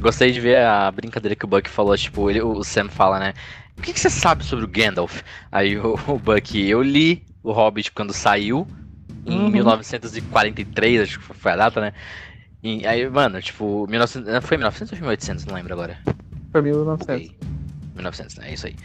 Gostei 0.00 0.32
de 0.32 0.40
ver 0.40 0.58
a 0.58 0.90
brincadeira 0.90 1.36
que 1.36 1.44
o 1.44 1.48
Buck 1.48 1.68
falou, 1.68 1.96
tipo, 1.96 2.28
ele, 2.30 2.42
o 2.42 2.62
Sam 2.64 2.88
fala, 2.88 3.18
né? 3.18 3.34
O 3.78 3.82
que, 3.82 3.92
que 3.92 4.00
você 4.00 4.10
sabe 4.10 4.44
sobre 4.44 4.64
o 4.64 4.68
Gandalf? 4.68 5.22
Aí 5.50 5.78
o, 5.78 5.94
o 6.08 6.18
Buck, 6.18 6.58
eu 6.58 6.82
li 6.82 7.24
o 7.42 7.52
Hobbit 7.52 7.92
quando 7.92 8.12
saiu, 8.12 8.66
em 9.24 9.38
uhum. 9.38 9.50
1943, 9.50 11.02
acho 11.02 11.18
que 11.20 11.34
foi 11.34 11.52
a 11.52 11.56
data, 11.56 11.80
né? 11.80 11.92
E 12.62 12.86
aí, 12.86 13.08
mano, 13.08 13.40
tipo, 13.40 13.86
1900, 13.88 14.44
foi 14.44 14.56
1900 14.56 14.92
ou 14.92 14.98
1800, 14.98 15.46
não 15.46 15.54
lembro 15.54 15.72
agora. 15.72 15.98
Foi 16.52 16.60
1900. 16.60 17.02
Okay. 17.04 17.36
1900, 17.94 18.36
né? 18.36 18.50
É 18.50 18.54
isso 18.54 18.66
aí. 18.66 18.76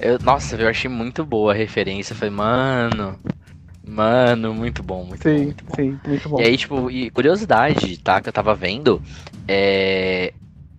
Eu, 0.00 0.18
nossa, 0.20 0.56
eu 0.56 0.68
achei 0.68 0.88
muito 0.88 1.24
boa 1.24 1.52
a 1.52 1.54
referência. 1.54 2.14
Falei, 2.14 2.34
mano, 2.34 3.18
Mano, 3.90 4.54
muito 4.54 4.84
bom, 4.84 5.04
muito 5.04 5.24
sim, 5.24 5.36
bom. 5.36 5.44
Muito 5.44 5.64
bom. 5.64 5.74
Sim, 5.74 6.00
muito 6.06 6.28
bom. 6.28 6.40
E 6.40 6.44
aí, 6.44 6.56
tipo, 6.56 6.90
e 6.90 7.10
curiosidade, 7.10 7.98
tá? 7.98 8.20
Que 8.20 8.28
eu 8.28 8.32
tava 8.32 8.54
vendo. 8.54 9.02
É. 9.48 10.32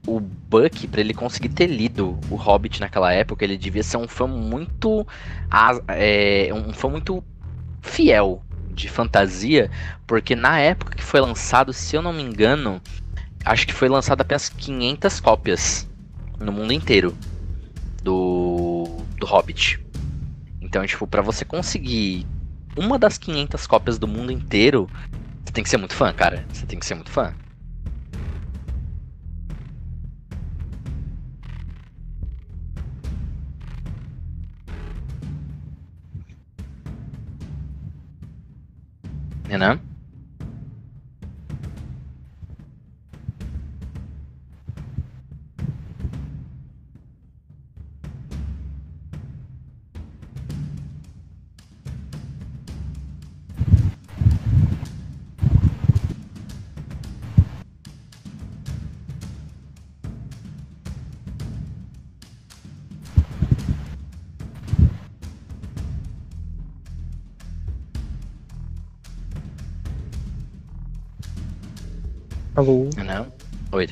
O 0.08 0.20
Buck, 0.20 0.88
pra 0.88 1.02
ele 1.02 1.14
conseguir 1.14 1.50
ter 1.50 1.68
lido 1.68 2.18
o 2.30 2.36
Hobbit 2.36 2.80
naquela 2.80 3.14
época, 3.14 3.44
ele 3.44 3.58
devia 3.58 3.84
ser 3.84 3.98
um 3.98 4.08
fã 4.08 4.26
muito. 4.26 5.06
É, 5.90 6.50
um 6.54 6.72
fã 6.72 6.90
muito 6.90 7.22
fiel 7.82 8.42
de 8.74 8.88
fantasia, 8.88 9.70
porque 10.08 10.34
na 10.34 10.58
época 10.60 10.96
que 10.96 11.04
foi 11.04 11.20
lançado, 11.20 11.74
se 11.74 11.96
eu 11.96 12.02
não 12.02 12.14
me 12.14 12.24
engano, 12.24 12.82
acho 13.44 13.68
que 13.68 13.74
foi 13.74 13.90
lançado 13.90 14.22
apenas 14.22 14.48
500 14.48 15.20
cópias 15.20 15.88
no 16.40 16.52
mundo 16.52 16.72
inteiro 16.72 17.16
do, 18.02 19.04
do 19.18 19.26
Hobbit. 19.26 19.86
Então, 20.62 20.86
tipo, 20.88 21.06
para 21.06 21.22
você 21.22 21.44
conseguir 21.44 22.26
uma 22.76 22.98
das 22.98 23.18
500 23.18 23.68
cópias 23.68 23.98
do 23.98 24.08
mundo 24.08 24.32
inteiro, 24.32 24.90
você 25.44 25.52
tem 25.52 25.64
que 25.64 25.70
ser 25.70 25.78
muito 25.78 25.94
fã, 25.94 26.14
cara. 26.14 26.46
Você 26.52 26.66
tem 26.66 26.80
que 26.80 26.86
ser 26.86 26.96
muito 26.96 27.12
fã. 27.12 27.34
Renan? 39.48 39.91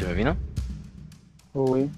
Me 0.10 0.11
ouvindo? 0.11 0.38
Oi. 1.53 1.90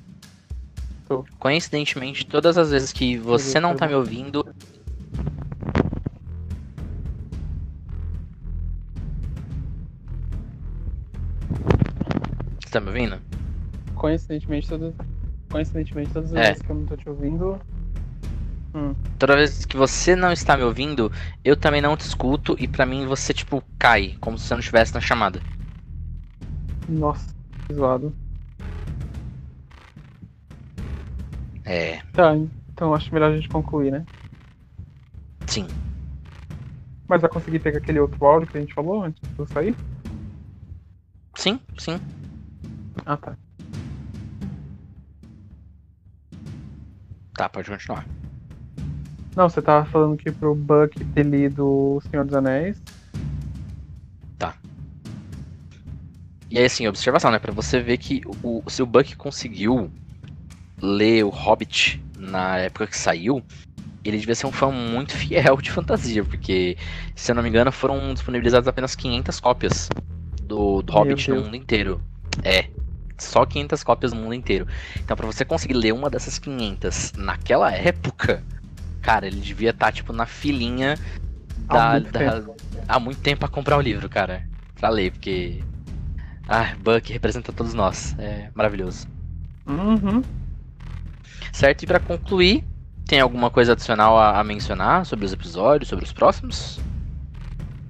Coincidentemente, 1.39 2.25
todas 2.25 2.57
as 2.57 2.71
vezes 2.71 2.93
que 2.93 3.17
você 3.17 3.59
não 3.59 3.75
tá 3.75 3.87
me 3.87 3.95
ouvindo. 3.95 4.45
Você 12.59 12.69
tá 12.69 12.79
me 12.79 12.87
ouvindo? 12.87 13.19
Coincidentemente, 13.95 14.69
todas, 14.69 14.93
coincidentemente, 15.49 16.11
todas 16.13 16.33
as 16.33 16.39
É. 16.39 16.47
vezes 16.49 16.61
que 16.61 16.69
eu 16.69 16.75
não 16.75 16.85
tô 16.85 16.95
te 16.95 17.09
ouvindo. 17.09 17.61
Hum. 18.73 18.95
Toda 19.19 19.35
vez 19.35 19.65
que 19.65 19.75
você 19.75 20.15
não 20.15 20.31
está 20.31 20.55
me 20.55 20.63
ouvindo, 20.63 21.11
eu 21.43 21.57
também 21.57 21.81
não 21.81 21.97
te 21.97 22.01
escuto 22.01 22.55
e 22.57 22.67
pra 22.67 22.85
mim 22.85 23.05
você, 23.05 23.33
tipo, 23.33 23.61
cai, 23.77 24.15
como 24.21 24.37
se 24.37 24.45
você 24.47 24.53
não 24.53 24.59
estivesse 24.59 24.93
na 24.93 25.01
chamada. 25.01 25.41
Nossa, 26.87 27.30
zoado. 27.73 28.13
É, 31.65 32.01
Tá, 32.13 32.35
então 32.73 32.93
acho 32.93 33.13
melhor 33.13 33.31
a 33.31 33.35
gente 33.35 33.49
concluir, 33.49 33.91
né? 33.91 34.05
sim. 35.47 35.67
Mas 37.07 37.21
vai 37.21 37.29
conseguir 37.29 37.59
pegar 37.59 37.79
aquele 37.79 37.99
outro 37.99 38.25
áudio 38.25 38.47
que 38.49 38.57
a 38.57 38.61
gente 38.61 38.73
falou 38.73 39.03
antes 39.03 39.21
de 39.21 39.39
eu 39.39 39.47
sair? 39.47 39.75
Sim, 41.35 41.59
sim. 41.77 41.99
Ah, 43.05 43.17
tá. 43.17 43.35
Tá, 47.33 47.49
pode 47.49 47.69
continuar. 47.69 48.05
Não, 49.35 49.49
você 49.49 49.61
tava 49.61 49.85
falando 49.85 50.17
que 50.17 50.31
pro 50.31 50.53
Buck 50.53 51.03
ter 51.13 51.23
lido 51.25 51.65
O 51.65 52.01
Senhor 52.01 52.25
dos 52.25 52.33
Anéis. 52.35 52.81
E 56.51 56.57
aí, 56.59 56.65
assim, 56.65 56.85
observação, 56.87 57.31
né? 57.31 57.39
Pra 57.39 57.51
você 57.53 57.79
ver 57.79 57.97
que 57.97 58.21
o, 58.43 58.61
se 58.67 58.83
o 58.83 58.85
Buck 58.85 59.15
conseguiu 59.15 59.89
ler 60.81 61.23
o 61.23 61.29
Hobbit 61.29 62.03
na 62.17 62.57
época 62.57 62.87
que 62.87 62.97
saiu, 62.97 63.41
ele 64.03 64.17
devia 64.17 64.35
ser 64.35 64.47
um 64.47 64.51
fã 64.51 64.69
muito 64.71 65.15
fiel 65.15 65.57
de 65.61 65.71
fantasia, 65.71 66.23
porque, 66.25 66.77
se 67.15 67.31
eu 67.31 67.35
não 67.35 67.43
me 67.43 67.49
engano, 67.49 67.71
foram 67.71 68.13
disponibilizadas 68.13 68.67
apenas 68.67 68.95
500 68.95 69.39
cópias 69.39 69.87
do, 70.43 70.81
do 70.81 70.91
Hobbit 70.91 71.29
no 71.29 71.43
mundo 71.43 71.55
inteiro. 71.55 72.01
É, 72.43 72.65
só 73.17 73.45
500 73.45 73.83
cópias 73.83 74.11
no 74.11 74.19
mundo 74.21 74.33
inteiro. 74.33 74.67
Então, 74.99 75.15
pra 75.15 75.25
você 75.27 75.45
conseguir 75.45 75.75
ler 75.75 75.93
uma 75.93 76.09
dessas 76.09 76.37
500 76.37 77.13
naquela 77.13 77.71
época, 77.71 78.43
cara, 79.01 79.25
ele 79.27 79.39
devia 79.39 79.69
estar, 79.69 79.91
tipo, 79.93 80.11
na 80.11 80.25
filinha 80.25 80.97
Há 81.69 81.73
da, 81.75 81.91
muito 81.91 82.11
da- 82.11 82.19
tempo. 82.19 82.55
há 82.87 82.99
muito 82.99 83.21
tempo 83.21 83.39
pra 83.39 83.47
comprar 83.47 83.77
o 83.77 83.81
livro, 83.81 84.09
cara. 84.09 84.43
Pra 84.75 84.89
ler, 84.89 85.11
porque. 85.11 85.63
Ah, 86.47 86.75
Buck 86.79 87.11
representa 87.11 87.53
todos 87.53 87.73
nós. 87.73 88.15
É 88.19 88.49
maravilhoso. 88.53 89.07
Uhum. 89.67 90.21
Certo? 91.51 91.83
E 91.83 91.87
pra 91.87 91.99
concluir, 91.99 92.63
tem 93.05 93.19
alguma 93.19 93.49
coisa 93.49 93.73
adicional 93.73 94.17
a, 94.17 94.39
a 94.39 94.43
mencionar 94.43 95.05
sobre 95.05 95.25
os 95.25 95.33
episódios, 95.33 95.89
sobre 95.89 96.05
os 96.05 96.13
próximos? 96.13 96.79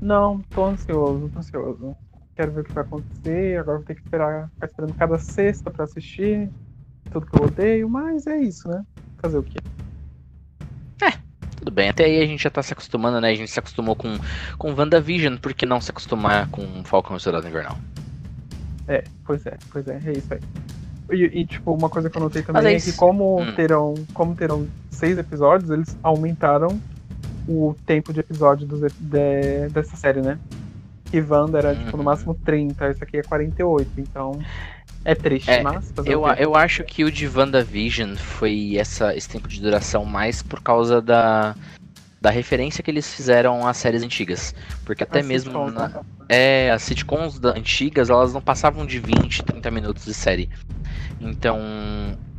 Não, 0.01 0.39
tô 0.49 0.65
ansioso, 0.65 1.29
tô 1.29 1.39
ansioso. 1.39 1.95
Quero 2.35 2.51
ver 2.51 2.61
o 2.61 2.63
que 2.63 2.73
vai 2.73 2.83
acontecer. 2.83 3.59
Agora 3.59 3.77
vou 3.77 3.85
ter 3.85 3.95
que 3.95 4.01
esperar, 4.01 4.49
ficar 4.53 4.67
esperando 4.67 4.93
cada 4.95 5.17
sexta 5.17 5.69
pra 5.71 5.85
assistir. 5.85 6.49
Tudo 7.11 7.25
que 7.25 7.39
eu 7.39 7.45
odeio, 7.45 7.89
mas 7.89 8.27
é 8.27 8.37
isso, 8.37 8.67
né? 8.67 8.83
Fazer 9.21 9.37
o 9.37 9.43
quê? 9.43 9.59
Tudo 11.61 11.69
bem, 11.69 11.89
até 11.89 12.05
aí 12.05 12.23
a 12.23 12.25
gente 12.25 12.41
já 12.41 12.49
tá 12.49 12.63
se 12.63 12.73
acostumando, 12.73 13.21
né? 13.21 13.29
A 13.29 13.35
gente 13.35 13.51
se 13.51 13.59
acostumou 13.59 13.95
com, 13.95 14.17
com 14.57 14.73
WandaVision, 14.73 15.37
por 15.37 15.53
que 15.53 15.63
não 15.63 15.79
se 15.79 15.91
acostumar 15.91 16.49
com 16.49 16.83
Falcão 16.83 17.15
e 17.15 17.19
Soldado 17.19 17.47
Invernal? 17.47 17.77
É, 18.91 19.03
pois 19.25 19.45
é, 19.45 19.57
pois 19.71 19.87
é, 19.87 19.99
é 20.05 20.11
isso 20.13 20.33
aí. 20.33 20.39
E, 21.11 21.41
e, 21.41 21.45
tipo, 21.45 21.73
uma 21.73 21.89
coisa 21.89 22.09
que 22.09 22.17
eu 22.17 22.21
notei 22.21 22.41
também 22.41 22.67
é 22.67 22.75
é 22.75 22.79
que 22.79 22.87
isso. 22.87 22.97
como 22.97 23.41
Hum. 23.41 23.53
terão, 23.55 23.95
como 24.13 24.35
terão 24.35 24.67
seis 24.89 25.17
episódios, 25.17 25.69
eles 25.69 25.95
aumentaram 26.03 26.79
o 27.47 27.73
tempo 27.85 28.13
de 28.13 28.19
episódio 28.19 28.67
dos, 28.67 28.79
de- 28.81 29.69
dessa 29.69 29.95
série, 29.97 30.21
né? 30.21 30.37
Que 31.09 31.19
Wanda 31.21 31.57
era, 31.57 31.75
tipo, 31.75 31.91
no 31.97 31.97
Uhum. 31.99 32.03
máximo 32.03 32.35
30, 32.45 32.89
esse 32.89 33.03
aqui 33.03 33.17
é 33.17 33.23
48, 33.23 33.91
então 33.97 34.31
é 35.03 35.15
triste, 35.15 35.49
É, 35.49 35.63
mas 35.63 35.91
Eu, 36.05 36.25
eu 36.37 36.55
acho 36.55 36.83
que 36.83 37.03
o 37.03 37.11
de 37.11 37.27
WandaVision 37.27 38.15
foi 38.15 38.77
essa, 38.77 39.15
esse 39.15 39.27
tempo 39.27 39.47
de 39.47 39.59
duração 39.61 40.05
mais 40.05 40.41
por 40.41 40.61
causa 40.61 41.01
da, 41.01 41.55
da 42.21 42.29
referência 42.29 42.83
que 42.83 42.91
eles 42.91 43.11
fizeram 43.11 43.67
às 43.67 43.77
séries 43.77 44.03
antigas. 44.03 44.53
Porque 44.85 45.03
até 45.03 45.23
mesmo 45.23 45.71
na- 45.71 45.87
né? 45.87 45.99
É, 46.29 46.69
as 46.71 46.83
sitcoms 46.83 47.39
da- 47.39 47.49
antigas, 47.57 48.11
elas 48.11 48.31
não 48.31 48.39
passavam 48.39 48.85
de 48.85 48.99
20, 48.99 49.43
30 49.43 49.71
minutos 49.71 50.05
de 50.05 50.13
série. 50.13 50.47
Então, 51.19 51.59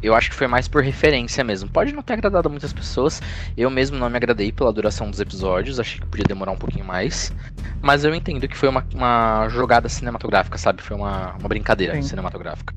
eu 0.00 0.14
acho 0.14 0.30
que 0.30 0.36
foi 0.36 0.46
mais 0.46 0.68
por 0.68 0.82
referência 0.82 1.42
mesmo. 1.42 1.68
Pode 1.68 1.92
não 1.92 2.02
ter 2.02 2.12
agradado 2.14 2.48
a 2.48 2.50
muitas 2.50 2.72
pessoas. 2.72 3.20
Eu 3.56 3.68
mesmo 3.70 3.98
não 3.98 4.09
me 4.09 4.16
agradei 4.16 4.52
pela 4.52 4.72
duração 4.72 5.10
dos 5.10 5.18
episódios, 5.20 5.80
achei 5.80 6.00
que 6.00 6.06
podia 6.06 6.24
demorar 6.24 6.52
um 6.52 6.56
pouquinho 6.56 6.84
mais. 6.84 7.32
Mas 7.80 8.04
eu 8.04 8.14
entendo 8.14 8.46
que 8.46 8.56
foi 8.56 8.68
uma, 8.68 8.84
uma 8.94 9.48
jogada 9.48 9.88
cinematográfica, 9.88 10.56
sabe? 10.59 10.80
Foi 10.80 10.96
uma, 10.96 11.32
uma 11.34 11.48
brincadeira 11.48 11.94
Sim. 11.96 12.02
cinematográfica. 12.02 12.72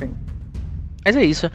Sim. 0.00 0.14
Mas 1.04 1.16
é 1.16 1.24
isso. 1.24 1.50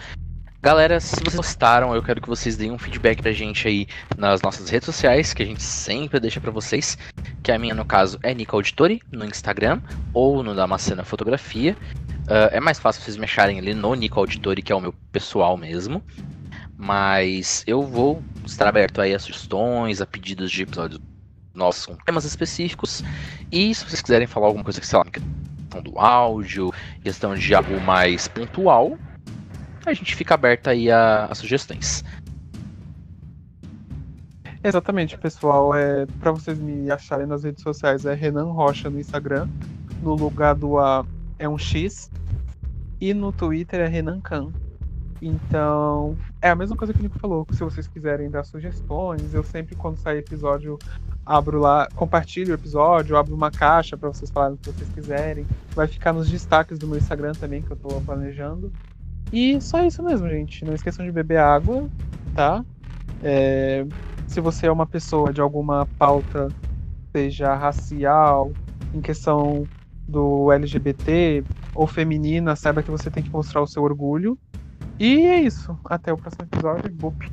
Galera, 0.62 1.00
se 1.00 1.16
vocês 1.16 1.36
gostaram, 1.36 1.96
eu 1.96 2.04
quero 2.04 2.22
que 2.22 2.28
vocês 2.28 2.58
deem 2.58 2.70
um 2.70 2.78
feedback 2.78 3.22
pra 3.22 3.32
gente 3.32 3.66
aí 3.66 3.88
nas 4.18 4.42
nossas 4.42 4.70
redes 4.70 4.86
sociais, 4.86 5.34
que 5.34 5.42
a 5.42 5.46
gente 5.46 5.64
sempre 5.64 6.20
deixa 6.20 6.42
pra 6.42 6.52
vocês. 6.52 6.98
Que 7.42 7.50
a 7.50 7.58
minha, 7.58 7.74
no 7.74 7.86
caso, 7.86 8.20
é 8.22 8.34
Nico 8.34 8.58
Auditori, 8.58 9.02
no 9.10 9.24
Instagram, 9.24 9.82
ou 10.14 10.44
no 10.44 10.54
Damascena 10.54 11.06
Fotografia. 11.06 11.78
Ah, 12.28 12.50
é 12.52 12.60
mais 12.60 12.78
fácil 12.78 13.02
vocês 13.02 13.16
me 13.16 13.24
acharem 13.24 13.58
ali 13.58 13.74
no 13.74 13.96
Nico 13.96 14.20
Auditori, 14.20 14.62
que 14.62 14.74
é 14.74 14.76
o 14.76 14.82
meu 14.82 14.94
pessoal 15.14 15.56
mesmo. 15.56 16.04
Mas 16.78 17.64
eu 17.66 17.82
vou 17.82 18.22
estar 18.46 18.68
aberto 18.68 19.00
aí 19.00 19.16
a 19.16 19.20
sugestões, 19.20 20.02
a 20.02 20.06
pedidos 20.06 20.52
de 20.52 20.64
episódios 20.64 21.00
nossos 21.54 21.86
com 21.86 21.96
temas 21.96 22.26
específicos. 22.26 23.02
E 23.50 23.74
se 23.74 23.86
vocês 23.86 24.02
quiserem 24.02 24.28
falar 24.28 24.48
alguma 24.48 24.66
coisa 24.66 24.82
que, 24.82 24.88
sei 24.88 25.00
lá, 25.00 25.06
questão 25.06 25.82
do 25.82 25.98
áudio, 25.98 26.74
questão 27.02 27.34
de 27.34 27.56
algo 27.56 27.80
mais 27.80 28.28
pontual, 28.28 28.98
a 29.88 29.94
gente 29.94 30.16
fica 30.16 30.34
aberto 30.34 30.68
aí 30.68 30.92
a, 30.92 31.26
a 31.26 31.36
sugestões. 31.36 32.04
Exatamente, 34.64 35.18
pessoal. 35.18 35.74
É, 35.74 36.06
para 36.20 36.32
vocês 36.32 36.60
me 36.60 36.92
acharem 36.92 37.26
nas 37.26 37.44
redes 37.44 37.64
sociais 37.64 38.06
é 38.06 38.14
Renan 38.14 38.52
Rocha 38.52 38.90
no 38.90 39.00
Instagram. 39.00 39.48
No 40.02 40.16
lugar 40.16 40.56
do 40.56 40.78
A 40.80 41.06
é 41.38 41.48
um 41.48 41.58
X. 41.58 42.12
E 43.00 43.14
no 43.14 43.32
Twitter 43.32 43.80
é 43.80 43.88
Renan 43.88 44.20
Khan. 44.20 44.52
Então, 45.22 46.18
é 46.42 46.50
a 46.50 46.56
mesma 46.56 46.76
coisa 46.76 46.94
que 46.94 47.00
o 47.00 47.04
Nico 47.04 47.20
falou. 47.20 47.46
Se 47.52 47.60
vocês 47.60 47.88
quiserem 47.88 48.30
dar 48.30 48.44
sugestões, 48.44 49.34
eu 49.34 49.44
sempre, 49.44 49.76
quando 49.76 49.98
sai 49.98 50.18
episódio, 50.18 50.78
abro 51.26 51.60
lá, 51.60 51.88
compartilho 51.96 52.52
o 52.52 52.56
episódio, 52.56 53.18
abro 53.18 53.36
uma 53.36 53.52
caixa 53.52 53.98
para 53.98 54.10
vocês 54.10 54.32
falarem 54.32 54.56
o 54.56 54.58
que 54.58 54.72
vocês 54.72 54.90
quiserem. 54.90 55.46
Vai 55.72 55.88
ficar 55.88 56.14
nos 56.14 56.30
destaques 56.30 56.78
do 56.78 56.88
meu 56.88 56.98
Instagram 56.98 57.34
também, 57.34 57.62
que 57.62 57.72
eu 57.72 57.78
tô 57.78 57.90
planejando. 58.02 58.72
E 59.32 59.60
só 59.62 59.84
isso 59.86 60.02
mesmo, 60.04 60.28
gente. 60.30 60.66
Não 60.66 60.74
esqueçam 60.74 61.06
de 61.06 61.12
beber 61.12 61.38
água, 61.38 61.90
tá? 62.34 62.64
É, 63.22 63.86
se 64.28 64.40
você 64.40 64.68
é 64.68 64.72
uma 64.72 64.86
pessoa 64.86 65.32
de 65.32 65.42
alguma 65.42 65.86
pauta, 65.98 66.48
seja 67.12 67.54
racial, 67.56 68.52
em 68.94 69.02
questão 69.02 69.68
do 70.08 70.52
LGBT 70.52 71.44
ou 71.76 71.86
feminina, 71.86 72.56
saiba 72.56 72.82
que 72.82 72.90
você 72.90 73.12
tem 73.12 73.22
que 73.22 73.30
mostrar 73.30 73.62
o 73.62 73.68
seu 73.68 73.84
orgulho. 73.84 74.38
E 75.00 75.26
é 75.26 75.40
isso. 75.42 75.78
Até 75.86 76.12
o 76.12 76.18
próximo 76.18 76.46
episódio. 76.46 76.92
Boop. 76.92 77.32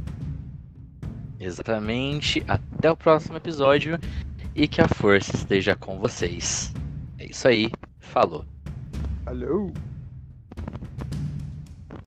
Exatamente. 1.40 2.44
Até 2.46 2.90
o 2.90 2.96
próximo 2.96 3.36
episódio 3.36 3.98
e 4.54 4.68
que 4.68 4.80
a 4.80 4.88
força 4.88 5.34
esteja 5.34 5.74
com 5.74 5.98
vocês. 5.98 6.72
É 7.18 7.26
isso 7.26 7.48
aí. 7.48 7.70
Falou. 7.98 8.44
Falou! 9.24 9.72